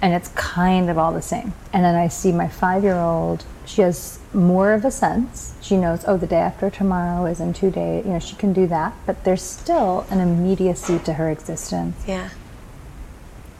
and 0.00 0.14
it's 0.14 0.28
kind 0.30 0.88
of 0.88 0.98
all 0.98 1.12
the 1.12 1.22
same. 1.22 1.52
And 1.72 1.84
then 1.84 1.94
I 1.94 2.08
see 2.08 2.32
my 2.32 2.48
five 2.48 2.82
year 2.82 2.96
old, 2.96 3.44
she 3.66 3.82
has 3.82 4.18
more 4.32 4.72
of 4.72 4.84
a 4.84 4.90
sense. 4.90 5.54
She 5.60 5.76
knows, 5.76 6.04
oh, 6.06 6.16
the 6.16 6.26
day 6.26 6.36
after 6.36 6.70
tomorrow 6.70 7.26
is 7.26 7.40
in 7.40 7.52
two 7.52 7.70
days. 7.70 8.04
You 8.06 8.12
know, 8.12 8.18
she 8.18 8.36
can 8.36 8.52
do 8.52 8.66
that, 8.68 8.94
but 9.06 9.24
there's 9.24 9.42
still 9.42 10.06
an 10.10 10.20
immediacy 10.20 10.98
to 11.00 11.14
her 11.14 11.30
existence. 11.30 11.96
yeah 12.06 12.30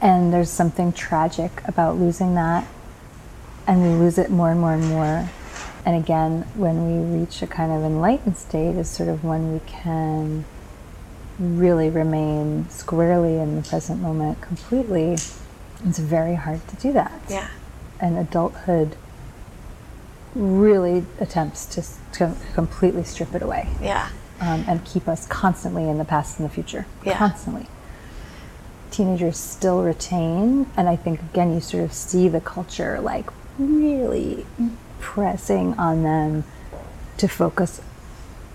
And 0.02 0.32
there's 0.34 0.50
something 0.50 0.92
tragic 0.92 1.62
about 1.66 1.96
losing 1.96 2.34
that. 2.34 2.66
and 3.64 3.80
we 3.80 3.88
lose 3.90 4.18
it 4.18 4.28
more 4.28 4.50
and 4.50 4.60
more 4.60 4.72
and 4.74 4.84
more. 4.88 5.30
And 5.86 5.96
again, 5.96 6.42
when 6.56 6.76
we 6.84 7.20
reach 7.20 7.42
a 7.42 7.46
kind 7.46 7.70
of 7.70 7.84
enlightened 7.84 8.36
state, 8.36 8.74
is 8.74 8.88
sort 8.90 9.08
of 9.08 9.22
when 9.22 9.52
we 9.52 9.60
can 9.66 10.44
really 11.38 11.88
remain 11.88 12.68
squarely 12.70 13.38
in 13.38 13.54
the 13.54 13.62
present 13.62 14.00
moment 14.02 14.40
completely. 14.40 15.12
It's 15.84 15.98
very 16.00 16.34
hard 16.34 16.66
to 16.68 16.76
do 16.76 16.92
that. 16.92 17.12
Yeah. 17.28 17.48
And 18.00 18.18
adulthood 18.18 18.96
really 20.34 21.04
attempts 21.20 21.64
to, 21.66 21.84
to 22.18 22.34
completely 22.54 23.04
strip 23.04 23.32
it 23.34 23.42
away 23.42 23.68
Yeah. 23.80 24.08
um, 24.40 24.64
and 24.66 24.84
keep 24.84 25.06
us 25.06 25.26
constantly 25.26 25.88
in 25.88 25.98
the 25.98 26.04
past 26.04 26.40
and 26.40 26.48
the 26.48 26.52
future. 26.52 26.86
Yeah. 27.04 27.16
Constantly. 27.16 27.66
Teenagers 28.92 29.38
still 29.38 29.82
retain, 29.82 30.70
and 30.76 30.88
I 30.88 30.96
think 30.96 31.20
again, 31.20 31.54
you 31.54 31.60
sort 31.60 31.82
of 31.82 31.92
see 31.92 32.28
the 32.28 32.40
culture 32.40 33.00
like 33.00 33.26
really 33.58 34.46
pressing 35.00 35.74
on 35.74 36.02
them 36.02 36.44
to 37.16 37.26
focus 37.26 37.80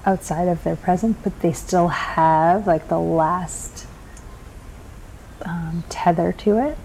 outside 0.05 0.47
of 0.47 0.63
their 0.63 0.75
present, 0.75 1.17
but 1.23 1.39
they 1.41 1.51
still 1.51 1.89
have 1.89 2.65
like 2.65 2.87
the 2.87 2.99
last 2.99 3.85
um, 5.43 5.83
tether 5.89 6.31
to 6.31 6.57
it, 6.57 6.77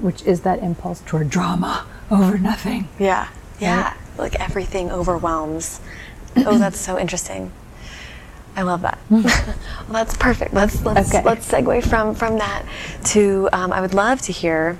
which 0.00 0.22
is 0.22 0.40
that 0.40 0.58
impulse 0.60 1.00
toward 1.06 1.30
drama 1.30 1.86
over 2.10 2.38
nothing. 2.38 2.88
Yeah. 2.98 3.28
Yeah. 3.60 3.94
Like 4.18 4.34
everything 4.36 4.90
overwhelms. 4.90 5.80
Oh, 6.36 6.58
that's 6.58 6.78
so 6.80 6.98
interesting. 6.98 7.52
I 8.56 8.62
love 8.62 8.82
that. 8.82 8.98
well, 9.10 9.24
that's 9.90 10.16
perfect. 10.16 10.54
Let's 10.54 10.82
let's 10.84 11.14
Okay. 11.14 11.22
let's 11.22 11.46
segue 11.50 11.84
from 11.86 12.14
from 12.14 12.38
that 12.38 12.64
to. 13.12 13.48
Um, 13.52 13.72
I 13.72 13.80
would 13.82 13.92
love 13.94 14.22
to 14.22 14.32
hear, 14.32 14.78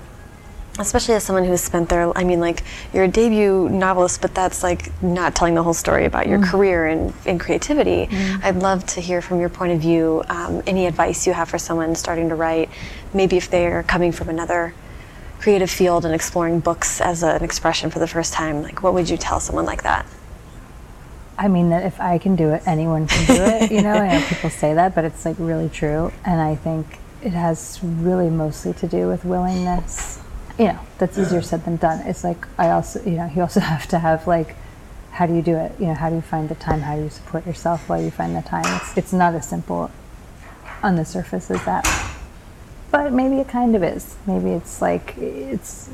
especially 0.79 1.13
as 1.13 1.23
someone 1.23 1.43
who 1.45 1.51
has 1.51 1.61
spent 1.63 1.87
their. 1.89 2.11
I 2.17 2.23
mean, 2.23 2.39
like 2.39 2.63
you're 2.91 3.03
a 3.03 3.07
debut 3.07 3.69
novelist, 3.69 4.19
but 4.21 4.33
that's 4.33 4.63
like 4.63 4.91
not 5.03 5.35
telling 5.35 5.53
the 5.53 5.61
whole 5.63 5.75
story 5.75 6.05
about 6.05 6.27
your 6.27 6.41
career 6.43 6.87
and 6.87 7.13
in 7.25 7.37
creativity. 7.37 8.09
I'd 8.43 8.55
love 8.55 8.83
to 8.87 9.01
hear 9.01 9.21
from 9.21 9.39
your 9.39 9.49
point 9.49 9.73
of 9.73 9.79
view 9.79 10.23
um, 10.27 10.63
any 10.65 10.87
advice 10.87 11.27
you 11.27 11.33
have 11.33 11.47
for 11.47 11.59
someone 11.59 11.93
starting 11.95 12.29
to 12.29 12.35
write. 12.35 12.69
Maybe 13.13 13.37
if 13.37 13.49
they're 13.49 13.83
coming 13.83 14.11
from 14.11 14.27
another 14.29 14.73
creative 15.39 15.69
field 15.69 16.03
and 16.03 16.15
exploring 16.15 16.59
books 16.61 16.99
as 16.99 17.21
a, 17.21 17.27
an 17.35 17.43
expression 17.43 17.91
for 17.91 17.99
the 17.99 18.07
first 18.07 18.33
time, 18.33 18.63
like 18.63 18.81
what 18.81 18.95
would 18.95 19.07
you 19.07 19.17
tell 19.17 19.39
someone 19.39 19.65
like 19.65 19.83
that? 19.83 20.03
I 21.37 21.47
mean 21.47 21.69
that 21.69 21.85
if 21.85 21.99
I 22.01 22.17
can 22.17 22.35
do 22.35 22.49
it, 22.51 22.63
anyone 22.65 23.07
can 23.07 23.35
do 23.35 23.43
it. 23.43 23.71
You 23.71 23.81
know, 23.81 23.93
I 23.93 24.17
know 24.19 24.25
people 24.25 24.49
say 24.49 24.73
that, 24.73 24.95
but 24.95 25.05
it's 25.05 25.23
like 25.23 25.35
really 25.37 25.69
true. 25.69 26.11
And 26.25 26.41
I 26.41 26.55
think 26.55 26.99
it 27.21 27.31
has 27.31 27.79
really 27.83 28.29
mostly 28.29 28.73
to 28.73 28.87
do 28.87 29.07
with 29.07 29.23
willingness. 29.23 30.19
You 30.57 30.67
know, 30.67 30.79
that's 30.97 31.17
easier 31.19 31.43
said 31.43 31.63
than 31.65 31.77
done. 31.77 31.99
It's 32.07 32.23
like 32.23 32.47
I 32.57 32.71
also, 32.71 33.03
you 33.03 33.17
know, 33.17 33.29
you 33.35 33.41
also 33.41 33.59
have 33.73 33.87
to 33.89 33.99
have 33.99 34.25
like, 34.25 34.55
how 35.11 35.27
do 35.27 35.35
you 35.35 35.43
do 35.43 35.55
it? 35.55 35.73
You 35.79 35.87
know, 35.87 35.93
how 35.93 36.09
do 36.09 36.15
you 36.15 36.21
find 36.21 36.49
the 36.49 36.55
time? 36.55 36.81
How 36.81 36.95
do 36.95 37.03
you 37.03 37.09
support 37.09 37.45
yourself 37.45 37.87
while 37.87 38.01
you 38.01 38.11
find 38.11 38.35
the 38.35 38.41
time? 38.41 38.65
It's 38.81 38.97
it's 38.97 39.13
not 39.13 39.35
as 39.35 39.47
simple 39.47 39.91
on 40.81 40.95
the 40.95 41.05
surface 41.05 41.51
as 41.51 41.63
that, 41.65 41.85
but 42.91 43.13
maybe 43.13 43.39
it 43.39 43.47
kind 43.47 43.75
of 43.75 43.83
is. 43.83 44.15
Maybe 44.25 44.51
it's 44.51 44.81
like 44.81 45.15
it's 45.17 45.89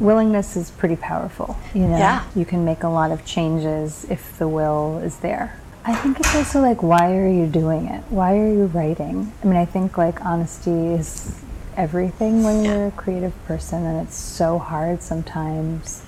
willingness 0.00 0.56
is 0.56 0.70
pretty 0.70 0.96
powerful. 0.96 1.56
You 1.74 1.86
know, 1.88 1.98
Yeah. 1.98 2.22
you 2.34 2.44
can 2.44 2.64
make 2.64 2.82
a 2.82 2.88
lot 2.88 3.10
of 3.10 3.24
changes 3.24 4.04
if 4.08 4.36
the 4.38 4.48
will 4.48 4.98
is 4.98 5.16
there. 5.16 5.54
I 5.84 5.94
think 5.94 6.20
it's 6.20 6.34
also 6.34 6.60
like, 6.60 6.82
why 6.82 7.16
are 7.16 7.26
you 7.28 7.46
doing 7.46 7.86
it? 7.86 8.04
Why 8.08 8.38
are 8.38 8.48
you 8.52 8.66
writing? 8.66 9.32
I 9.42 9.46
mean, 9.46 9.56
I 9.56 9.64
think 9.64 9.98
like 9.98 10.24
honesty 10.24 10.94
is 10.94 11.40
everything 11.76 12.44
when 12.44 12.64
you're 12.64 12.86
a 12.88 12.90
creative 12.92 13.32
person, 13.46 13.84
and 13.84 14.06
it's 14.06 14.16
so 14.16 14.58
hard 14.58 15.02
sometimes 15.02 16.02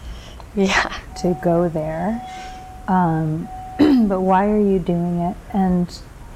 Yeah. 0.55 0.93
to 1.23 1.37
go 1.43 1.69
there. 1.69 2.23
Um, 2.87 3.49
but 4.09 4.21
why 4.21 4.47
are 4.49 4.61
you 4.61 4.79
doing 4.79 5.19
it? 5.21 5.37
And 5.53 5.89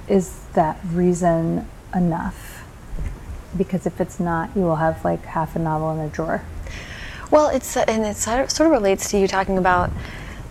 is 0.08 0.40
that 0.54 0.78
reason 0.92 1.68
enough? 1.94 2.64
Because 3.56 3.86
if 3.86 4.00
it's 4.00 4.18
not, 4.18 4.50
you 4.56 4.62
will 4.62 4.76
have 4.76 5.04
like 5.04 5.24
half 5.26 5.54
a 5.54 5.58
novel 5.60 5.92
in 5.92 6.00
a 6.00 6.08
drawer. 6.08 6.42
Well, 7.30 7.48
it's 7.48 7.76
and 7.76 8.04
it 8.04 8.16
sort 8.16 8.48
of 8.60 8.70
relates 8.70 9.10
to 9.10 9.18
you 9.18 9.28
talking 9.28 9.58
about 9.58 9.90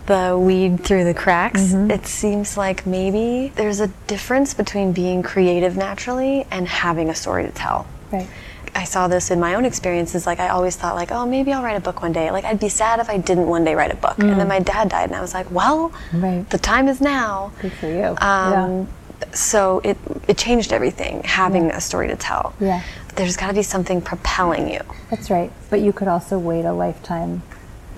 the 0.06 0.38
weed 0.40 0.82
through 0.84 1.04
the 1.04 1.14
cracks. 1.14 1.60
Mm-hmm. 1.72 1.90
It 1.90 2.06
seems 2.06 2.56
like 2.56 2.86
maybe 2.86 3.52
there's 3.56 3.80
a 3.80 3.88
difference 4.06 4.54
between 4.54 4.92
being 4.92 5.22
creative 5.22 5.76
naturally 5.76 6.46
and 6.50 6.66
having 6.66 7.10
a 7.10 7.14
story 7.14 7.44
to 7.44 7.50
tell. 7.50 7.86
Right. 8.10 8.28
I 8.74 8.84
saw 8.84 9.08
this 9.08 9.30
in 9.30 9.40
my 9.40 9.54
own 9.54 9.64
experiences. 9.64 10.26
Like 10.26 10.40
I 10.40 10.48
always 10.48 10.76
thought, 10.76 10.94
like, 10.94 11.10
oh, 11.10 11.26
maybe 11.26 11.52
I'll 11.52 11.62
write 11.62 11.76
a 11.76 11.80
book 11.80 12.00
one 12.00 12.12
day. 12.12 12.30
Like 12.30 12.44
I'd 12.44 12.60
be 12.60 12.68
sad 12.68 13.00
if 13.00 13.10
I 13.10 13.16
didn't 13.18 13.48
one 13.48 13.64
day 13.64 13.74
write 13.74 13.90
a 13.92 13.96
book. 13.96 14.18
And 14.18 14.38
then 14.38 14.46
my 14.48 14.60
dad 14.60 14.88
died, 14.88 15.08
and 15.08 15.16
I 15.16 15.20
was 15.20 15.34
like, 15.34 15.50
well, 15.50 15.90
Mm. 16.12 16.22
Right. 16.22 16.50
the 16.50 16.58
time 16.58 16.86
is 16.88 17.00
now. 17.00 17.50
Good 17.60 17.72
for 17.72 17.88
you. 17.88 18.16
Um, 18.20 18.88
So 19.32 19.80
it 19.84 19.96
it 20.26 20.38
changed 20.38 20.72
everything 20.72 21.22
having 21.24 21.70
a 21.70 21.80
story 21.80 22.08
to 22.08 22.16
tell. 22.16 22.54
Yeah. 22.60 22.82
There's 23.16 23.36
got 23.36 23.48
to 23.48 23.54
be 23.54 23.62
something 23.62 24.00
propelling 24.00 24.70
you. 24.70 24.80
That's 25.10 25.30
right. 25.30 25.52
But 25.70 25.80
you 25.80 25.92
could 25.92 26.08
also 26.08 26.38
wait 26.38 26.64
a 26.64 26.72
lifetime 26.72 27.42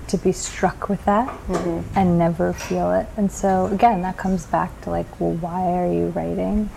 to 0.07 0.17
be 0.17 0.31
struck 0.31 0.89
with 0.89 1.03
that 1.05 1.29
mm-hmm. 1.47 1.97
and 1.97 2.17
never 2.19 2.53
feel 2.53 2.91
it. 2.91 3.07
And 3.17 3.31
so, 3.31 3.67
again, 3.67 4.01
that 4.01 4.17
comes 4.17 4.45
back 4.45 4.81
to 4.81 4.89
like, 4.89 5.19
well, 5.19 5.31
why 5.33 5.71
are 5.77 5.91
you 5.91 6.07
writing? 6.07 6.69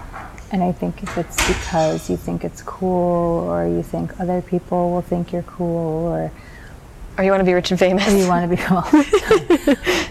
And 0.53 0.62
I 0.62 0.73
think 0.73 1.03
if 1.03 1.19
it's 1.19 1.37
because 1.49 2.09
you 2.09 2.16
think 2.16 2.45
it's 2.45 2.62
cool 2.62 3.41
or 3.51 3.66
you 3.66 3.83
think 3.83 4.21
other 4.21 4.41
people 4.41 4.93
will 4.93 5.03
think 5.03 5.33
you're 5.33 5.43
cool 5.43 6.07
or 6.07 6.31
Or 7.16 7.23
you 7.24 7.31
want 7.31 7.41
to 7.41 7.45
be 7.45 7.53
rich 7.55 7.70
and 7.70 7.78
famous. 7.78 8.07
Or 8.12 8.16
you 8.16 8.27
want 8.28 8.51
to 8.51 8.57
be 8.57 8.62
well, 8.70 8.89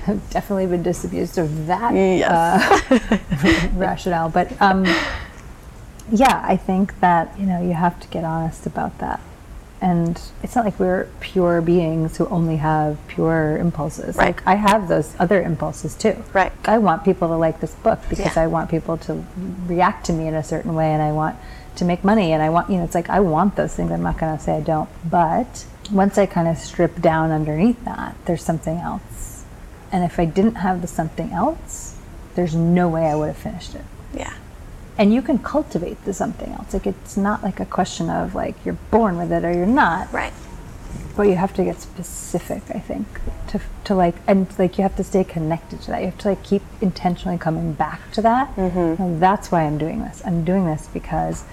I've 0.07 0.29
definitely 0.29 0.67
been 0.67 0.83
disabused 0.83 1.37
of 1.37 1.67
that 1.67 1.93
Yes. 1.93 2.31
uh, 2.31 3.17
rationale. 3.75 4.29
But 4.29 4.59
um, 4.61 4.85
yeah, 6.11 6.41
I 6.45 6.55
think 6.57 6.99
that 7.01 7.37
you 7.39 7.45
know 7.45 7.61
you 7.61 7.73
have 7.73 7.99
to 7.99 8.07
get 8.07 8.23
honest 8.23 8.65
about 8.65 8.97
that. 8.99 9.19
And 9.81 10.21
it's 10.41 10.55
not 10.55 10.63
like 10.63 10.79
we're 10.79 11.09
pure 11.19 11.59
beings 11.61 12.15
who 12.15 12.25
only 12.27 12.55
have 12.55 12.97
pure 13.09 13.57
impulses. 13.57 14.15
Right. 14.15 14.27
Like 14.37 14.47
I 14.47 14.55
have 14.55 14.87
those 14.87 15.13
other 15.19 15.41
impulses 15.41 15.93
too. 15.95 16.23
Right. 16.31 16.53
I 16.63 16.77
want 16.77 17.03
people 17.03 17.27
to 17.27 17.35
like 17.35 17.59
this 17.59 17.75
book 17.75 17.99
because 18.09 18.37
Yeah. 18.37 18.43
I 18.43 18.47
want 18.47 18.69
people 18.71 18.97
to 18.99 19.25
react 19.67 20.05
to 20.05 20.13
me 20.13 20.27
in 20.27 20.35
a 20.35 20.43
certain 20.43 20.73
way, 20.73 20.91
and 20.93 21.01
I 21.01 21.11
want 21.11 21.35
to 21.75 21.83
make 21.85 22.03
money, 22.05 22.31
and 22.31 22.41
I 22.41 22.49
want 22.49 22.69
you 22.69 22.77
know 22.77 22.85
it's 22.85 22.95
like 22.95 23.09
I 23.09 23.19
want 23.19 23.57
those 23.57 23.75
things. 23.75 23.91
I'm 23.91 24.03
not 24.03 24.17
going 24.17 24.37
to 24.37 24.41
say 24.41 24.55
I 24.55 24.61
don't, 24.61 24.87
but 25.09 25.65
once 25.93 26.17
I 26.17 26.25
kind 26.25 26.47
of 26.47 26.57
strip 26.57 26.99
down 27.01 27.31
underneath 27.31 27.83
that, 27.85 28.15
there's 28.25 28.43
something 28.43 28.77
else. 28.77 29.45
And 29.91 30.03
if 30.03 30.19
I 30.19 30.25
didn't 30.25 30.55
have 30.55 30.81
the 30.81 30.87
something 30.87 31.31
else, 31.31 31.97
there's 32.35 32.55
no 32.55 32.89
way 32.89 33.05
I 33.05 33.15
would 33.15 33.27
have 33.27 33.37
finished 33.37 33.75
it. 33.75 33.85
Yeah. 34.13 34.33
and 34.97 35.11
you 35.13 35.21
can 35.23 35.39
cultivate 35.39 36.03
the 36.05 36.13
something 36.13 36.51
else. 36.53 36.73
Like 36.73 36.85
it's 36.87 37.17
not 37.17 37.41
like 37.43 37.59
a 37.59 37.65
question 37.65 38.09
of 38.09 38.35
like 38.35 38.55
you're 38.65 38.77
born 38.91 39.17
with 39.17 39.31
it 39.31 39.43
or 39.43 39.51
you're 39.53 39.65
not. 39.65 40.11
Right. 40.13 40.33
but 41.15 41.23
you 41.23 41.35
have 41.35 41.53
to 41.53 41.63
get 41.63 41.79
specific 41.79 42.63
i 42.73 42.79
think 42.79 43.07
to, 43.47 43.59
to 43.83 43.93
like 43.95 44.15
and 44.27 44.47
like 44.59 44.77
you 44.77 44.83
have 44.83 44.95
to 44.95 45.03
stay 45.03 45.23
connected 45.23 45.81
to 45.81 45.87
that. 45.91 45.99
You 45.99 46.07
have 46.07 46.17
to 46.19 46.29
like 46.29 46.43
keep 46.43 46.63
intentionally 46.81 47.37
coming 47.37 47.73
back 47.73 48.11
to 48.13 48.21
that. 48.21 48.55
Mm-hmm. 48.55 49.01
And 49.01 49.21
that's 49.21 49.51
why 49.51 49.63
i'm 49.63 49.77
doing 49.77 49.99
this. 50.01 50.21
I'm 50.25 50.43
doing 50.43 50.65
this 50.65 50.87
because 50.93 51.43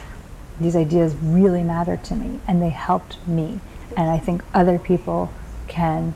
these 0.60 0.76
ideas 0.76 1.14
really 1.22 1.62
matter 1.62 1.96
to 1.96 2.14
me 2.14 2.40
and 2.46 2.60
they 2.62 2.70
helped 2.70 3.16
me 3.26 3.60
and 3.96 4.10
i 4.10 4.18
think 4.18 4.42
other 4.54 4.78
people 4.78 5.32
can 5.68 6.14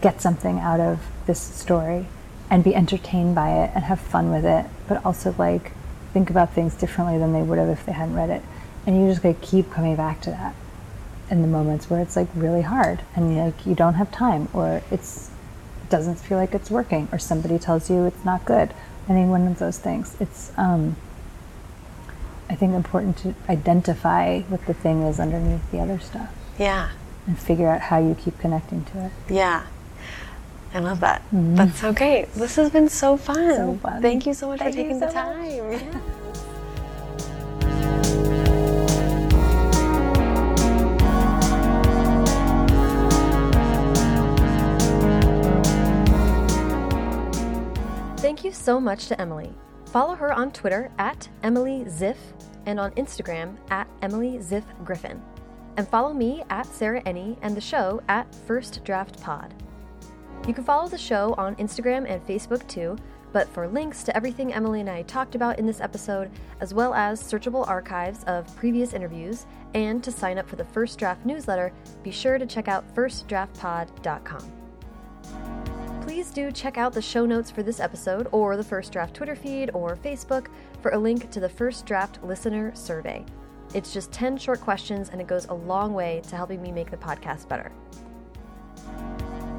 get 0.00 0.20
something 0.20 0.58
out 0.58 0.80
of 0.80 1.00
this 1.26 1.40
story 1.40 2.06
and 2.50 2.62
be 2.62 2.74
entertained 2.74 3.34
by 3.34 3.50
it 3.50 3.70
and 3.74 3.84
have 3.84 4.00
fun 4.00 4.30
with 4.30 4.44
it 4.44 4.66
but 4.88 5.04
also 5.04 5.34
like 5.38 5.72
think 6.16 6.30
about 6.30 6.50
things 6.54 6.74
differently 6.74 7.18
than 7.18 7.34
they 7.34 7.42
would 7.42 7.58
have 7.58 7.68
if 7.68 7.84
they 7.84 7.92
hadn't 7.92 8.14
read 8.14 8.30
it. 8.30 8.40
And 8.86 8.98
you 8.98 9.06
just 9.06 9.22
gotta 9.22 9.34
keep 9.34 9.70
coming 9.70 9.96
back 9.96 10.22
to 10.22 10.30
that 10.30 10.54
in 11.30 11.42
the 11.42 11.46
moments 11.46 11.90
where 11.90 12.00
it's 12.00 12.16
like 12.16 12.28
really 12.34 12.62
hard 12.62 13.02
and 13.14 13.36
like 13.36 13.66
you 13.66 13.74
don't 13.74 13.94
have 13.94 14.10
time 14.10 14.48
or 14.54 14.80
it's 14.90 15.28
it 15.82 15.90
doesn't 15.90 16.14
feel 16.14 16.38
like 16.38 16.54
it's 16.54 16.70
working 16.70 17.06
or 17.12 17.18
somebody 17.18 17.58
tells 17.58 17.90
you 17.90 18.06
it's 18.06 18.24
not 18.24 18.46
good. 18.46 18.72
Any 19.10 19.26
one 19.26 19.46
of 19.46 19.58
those 19.58 19.78
things 19.78 20.16
it's 20.18 20.52
um 20.56 20.96
i 22.48 22.54
think 22.54 22.72
important 22.72 23.18
to 23.18 23.34
identify 23.50 24.40
what 24.42 24.64
the 24.66 24.74
thing 24.74 25.02
is 25.02 25.20
underneath 25.20 25.70
the 25.70 25.80
other 25.80 25.98
stuff. 25.98 26.30
Yeah. 26.58 26.88
And 27.26 27.38
figure 27.38 27.68
out 27.68 27.80
how 27.80 27.98
you 27.98 28.14
keep 28.14 28.38
connecting 28.38 28.84
to 28.86 29.06
it 29.06 29.12
Yeah. 29.28 29.64
I 30.74 30.80
love 30.80 31.00
that. 31.00 31.22
That's 31.32 31.78
so 31.80 31.92
great. 31.92 32.30
This 32.34 32.56
has 32.56 32.70
been 32.70 32.88
so 32.90 33.16
fun. 33.16 33.36
Mm-hmm. 33.38 33.56
So 33.72 33.78
fun. 33.78 34.02
Thank 34.02 34.26
you 34.26 34.34
so 34.34 34.48
much 34.48 34.58
Thank 34.58 34.74
for 34.74 34.82
taking 34.82 35.00
the 35.00 35.08
so 35.10 35.14
much. 35.14 35.36
time. 35.36 35.72
Yeah. 35.72 36.00
Thank 48.18 48.44
you 48.44 48.50
so 48.52 48.80
much 48.80 49.06
to 49.08 49.20
Emily. 49.20 49.54
Follow 49.86 50.14
her 50.14 50.32
on 50.32 50.50
Twitter 50.50 50.90
at 50.98 51.28
Emily 51.42 51.84
Ziff 51.86 52.16
and 52.66 52.80
on 52.80 52.90
Instagram 52.92 53.56
at 53.70 53.88
Emily 54.02 54.38
Ziff 54.38 54.64
Griffin. 54.84 55.22
And 55.76 55.86
follow 55.88 56.12
me 56.12 56.42
at 56.50 56.66
Sarah 56.66 57.02
Enni 57.02 57.36
and 57.42 57.56
the 57.56 57.60
show 57.60 58.02
at 58.08 58.34
First 58.34 58.82
Draft 58.84 59.20
Pod. 59.20 59.54
You 60.46 60.54
can 60.54 60.64
follow 60.64 60.88
the 60.88 60.96
show 60.96 61.34
on 61.36 61.56
Instagram 61.56 62.08
and 62.08 62.24
Facebook 62.26 62.66
too, 62.68 62.96
but 63.32 63.48
for 63.48 63.68
links 63.68 64.02
to 64.04 64.16
everything 64.16 64.54
Emily 64.54 64.80
and 64.80 64.88
I 64.88 65.02
talked 65.02 65.34
about 65.34 65.58
in 65.58 65.66
this 65.66 65.80
episode, 65.80 66.30
as 66.60 66.72
well 66.72 66.94
as 66.94 67.20
searchable 67.22 67.68
archives 67.68 68.24
of 68.24 68.54
previous 68.56 68.92
interviews, 68.94 69.44
and 69.74 70.02
to 70.04 70.10
sign 70.10 70.38
up 70.38 70.48
for 70.48 70.56
the 70.56 70.64
First 70.64 70.98
Draft 70.98 71.26
newsletter, 71.26 71.72
be 72.02 72.10
sure 72.10 72.38
to 72.38 72.46
check 72.46 72.68
out 72.68 72.84
firstdraftpod.com. 72.94 74.52
Please 76.00 76.30
do 76.30 76.52
check 76.52 76.78
out 76.78 76.92
the 76.92 77.02
show 77.02 77.26
notes 77.26 77.50
for 77.50 77.62
this 77.62 77.80
episode 77.80 78.28
or 78.30 78.56
the 78.56 78.64
First 78.64 78.92
Draft 78.92 79.14
Twitter 79.14 79.36
feed 79.36 79.70
or 79.74 79.96
Facebook 79.96 80.46
for 80.80 80.92
a 80.92 80.98
link 80.98 81.30
to 81.32 81.40
the 81.40 81.48
First 81.48 81.84
Draft 81.84 82.22
listener 82.22 82.72
survey. 82.74 83.24
It's 83.76 83.92
just 83.92 84.10
10 84.10 84.38
short 84.38 84.62
questions 84.62 85.10
and 85.10 85.20
it 85.20 85.26
goes 85.26 85.44
a 85.44 85.52
long 85.52 85.92
way 85.92 86.22
to 86.30 86.36
helping 86.36 86.62
me 86.62 86.72
make 86.72 86.90
the 86.90 86.96
podcast 86.96 87.46
better. 87.46 87.70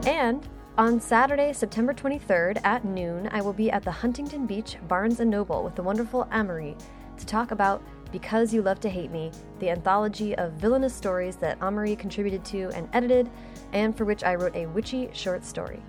And 0.08 0.44
on 0.76 1.00
Saturday, 1.00 1.54
September 1.54 1.94
23rd 1.94 2.60
at 2.64 2.84
noon, 2.84 3.30
I 3.32 3.42
will 3.42 3.54
be 3.54 3.70
at 3.70 3.84
the 3.84 3.92
Huntington 3.92 4.48
Beach 4.48 4.78
Barnes 4.88 5.20
& 5.20 5.22
Noble 5.22 5.64
with 5.64 5.76
the 5.76 5.84
wonderful 5.84 6.28
Ameriie 6.32 6.82
to 7.16 7.26
talk 7.28 7.52
about 7.52 7.84
Because 8.12 8.52
You 8.52 8.64
Love 8.64 8.80
to 8.80 8.90
Hate 8.90 9.12
Me, 9.12 9.32
the 9.60 9.70
anthology 9.70 10.36
of 10.38 10.54
villainous 10.54 10.96
stories 10.96 11.36
that 11.36 11.60
Ameriie 11.60 12.00
contributed 12.00 12.44
to 12.46 12.72
and 12.74 12.90
edited, 12.94 13.30
and 13.72 13.96
for 13.96 14.06
which 14.06 14.24
I 14.24 14.34
wrote 14.34 14.56
a 14.56 14.66
witchy 14.66 15.12
short 15.14 15.46
story. 15.46 15.80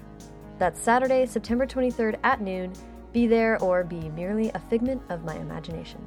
That's 0.58 0.78
Saturday, 0.78 1.24
September 1.24 1.66
23rd 1.66 2.18
at 2.24 2.42
noon. 2.42 2.74
Be 3.14 3.26
there 3.26 3.58
or 3.62 3.84
be 3.84 4.10
merely 4.10 4.50
a 4.50 4.58
figment 4.58 5.00
of 5.08 5.24
my 5.24 5.36
imagination. 5.36 6.06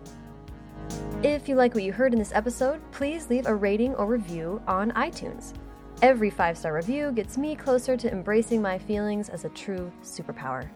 If 1.24 1.48
you 1.48 1.56
like 1.56 1.76
what 1.76 1.84
you 1.84 1.94
heard 1.94 2.14
in 2.14 2.20
this 2.20 2.34
episode, 2.34 2.82
please 2.92 3.30
leave 3.30 3.46
a 3.46 3.54
rating 3.54 3.94
or 3.96 4.06
review 4.06 4.62
on 4.68 4.92
iTunes. 4.92 5.54
Every 6.02 6.32
five 6.32 6.58
star 6.58 6.74
review 6.74 7.12
gets 7.12 7.38
me 7.38 7.56
closer 7.56 7.96
to 7.96 8.12
embracing 8.12 8.62
my 8.62 8.80
feelings 8.80 9.30
as 9.30 9.46
a 9.46 9.50
true 9.50 9.92
superpower. 10.02 10.68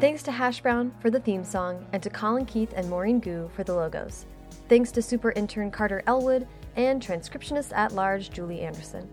Thanks 0.00 0.22
to 0.24 0.32
Hash 0.32 0.60
Brown 0.60 0.92
for 1.00 1.10
the 1.10 1.20
theme 1.20 1.44
song, 1.44 1.86
and 1.92 2.02
to 2.02 2.10
Colin 2.10 2.44
Keith 2.44 2.72
and 2.74 2.88
Maureen 2.88 3.20
Gu 3.20 3.48
for 3.54 3.62
the 3.62 3.74
logos. 3.74 4.26
Thanks 4.68 4.90
to 4.92 5.02
super 5.02 5.30
intern 5.32 5.70
Carter 5.70 6.02
Elwood 6.06 6.48
and 6.76 7.00
transcriptionist 7.00 7.72
at 7.76 7.92
large 7.92 8.30
Julie 8.30 8.62
Anderson. 8.62 9.08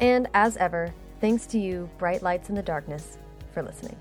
And 0.00 0.28
as 0.34 0.56
ever, 0.56 0.92
thanks 1.20 1.46
to 1.46 1.58
you, 1.58 1.88
Bright 1.96 2.22
Lights 2.22 2.48
in 2.48 2.54
the 2.54 2.62
Darkness, 2.62 3.18
for 3.52 3.62
listening. 3.62 3.96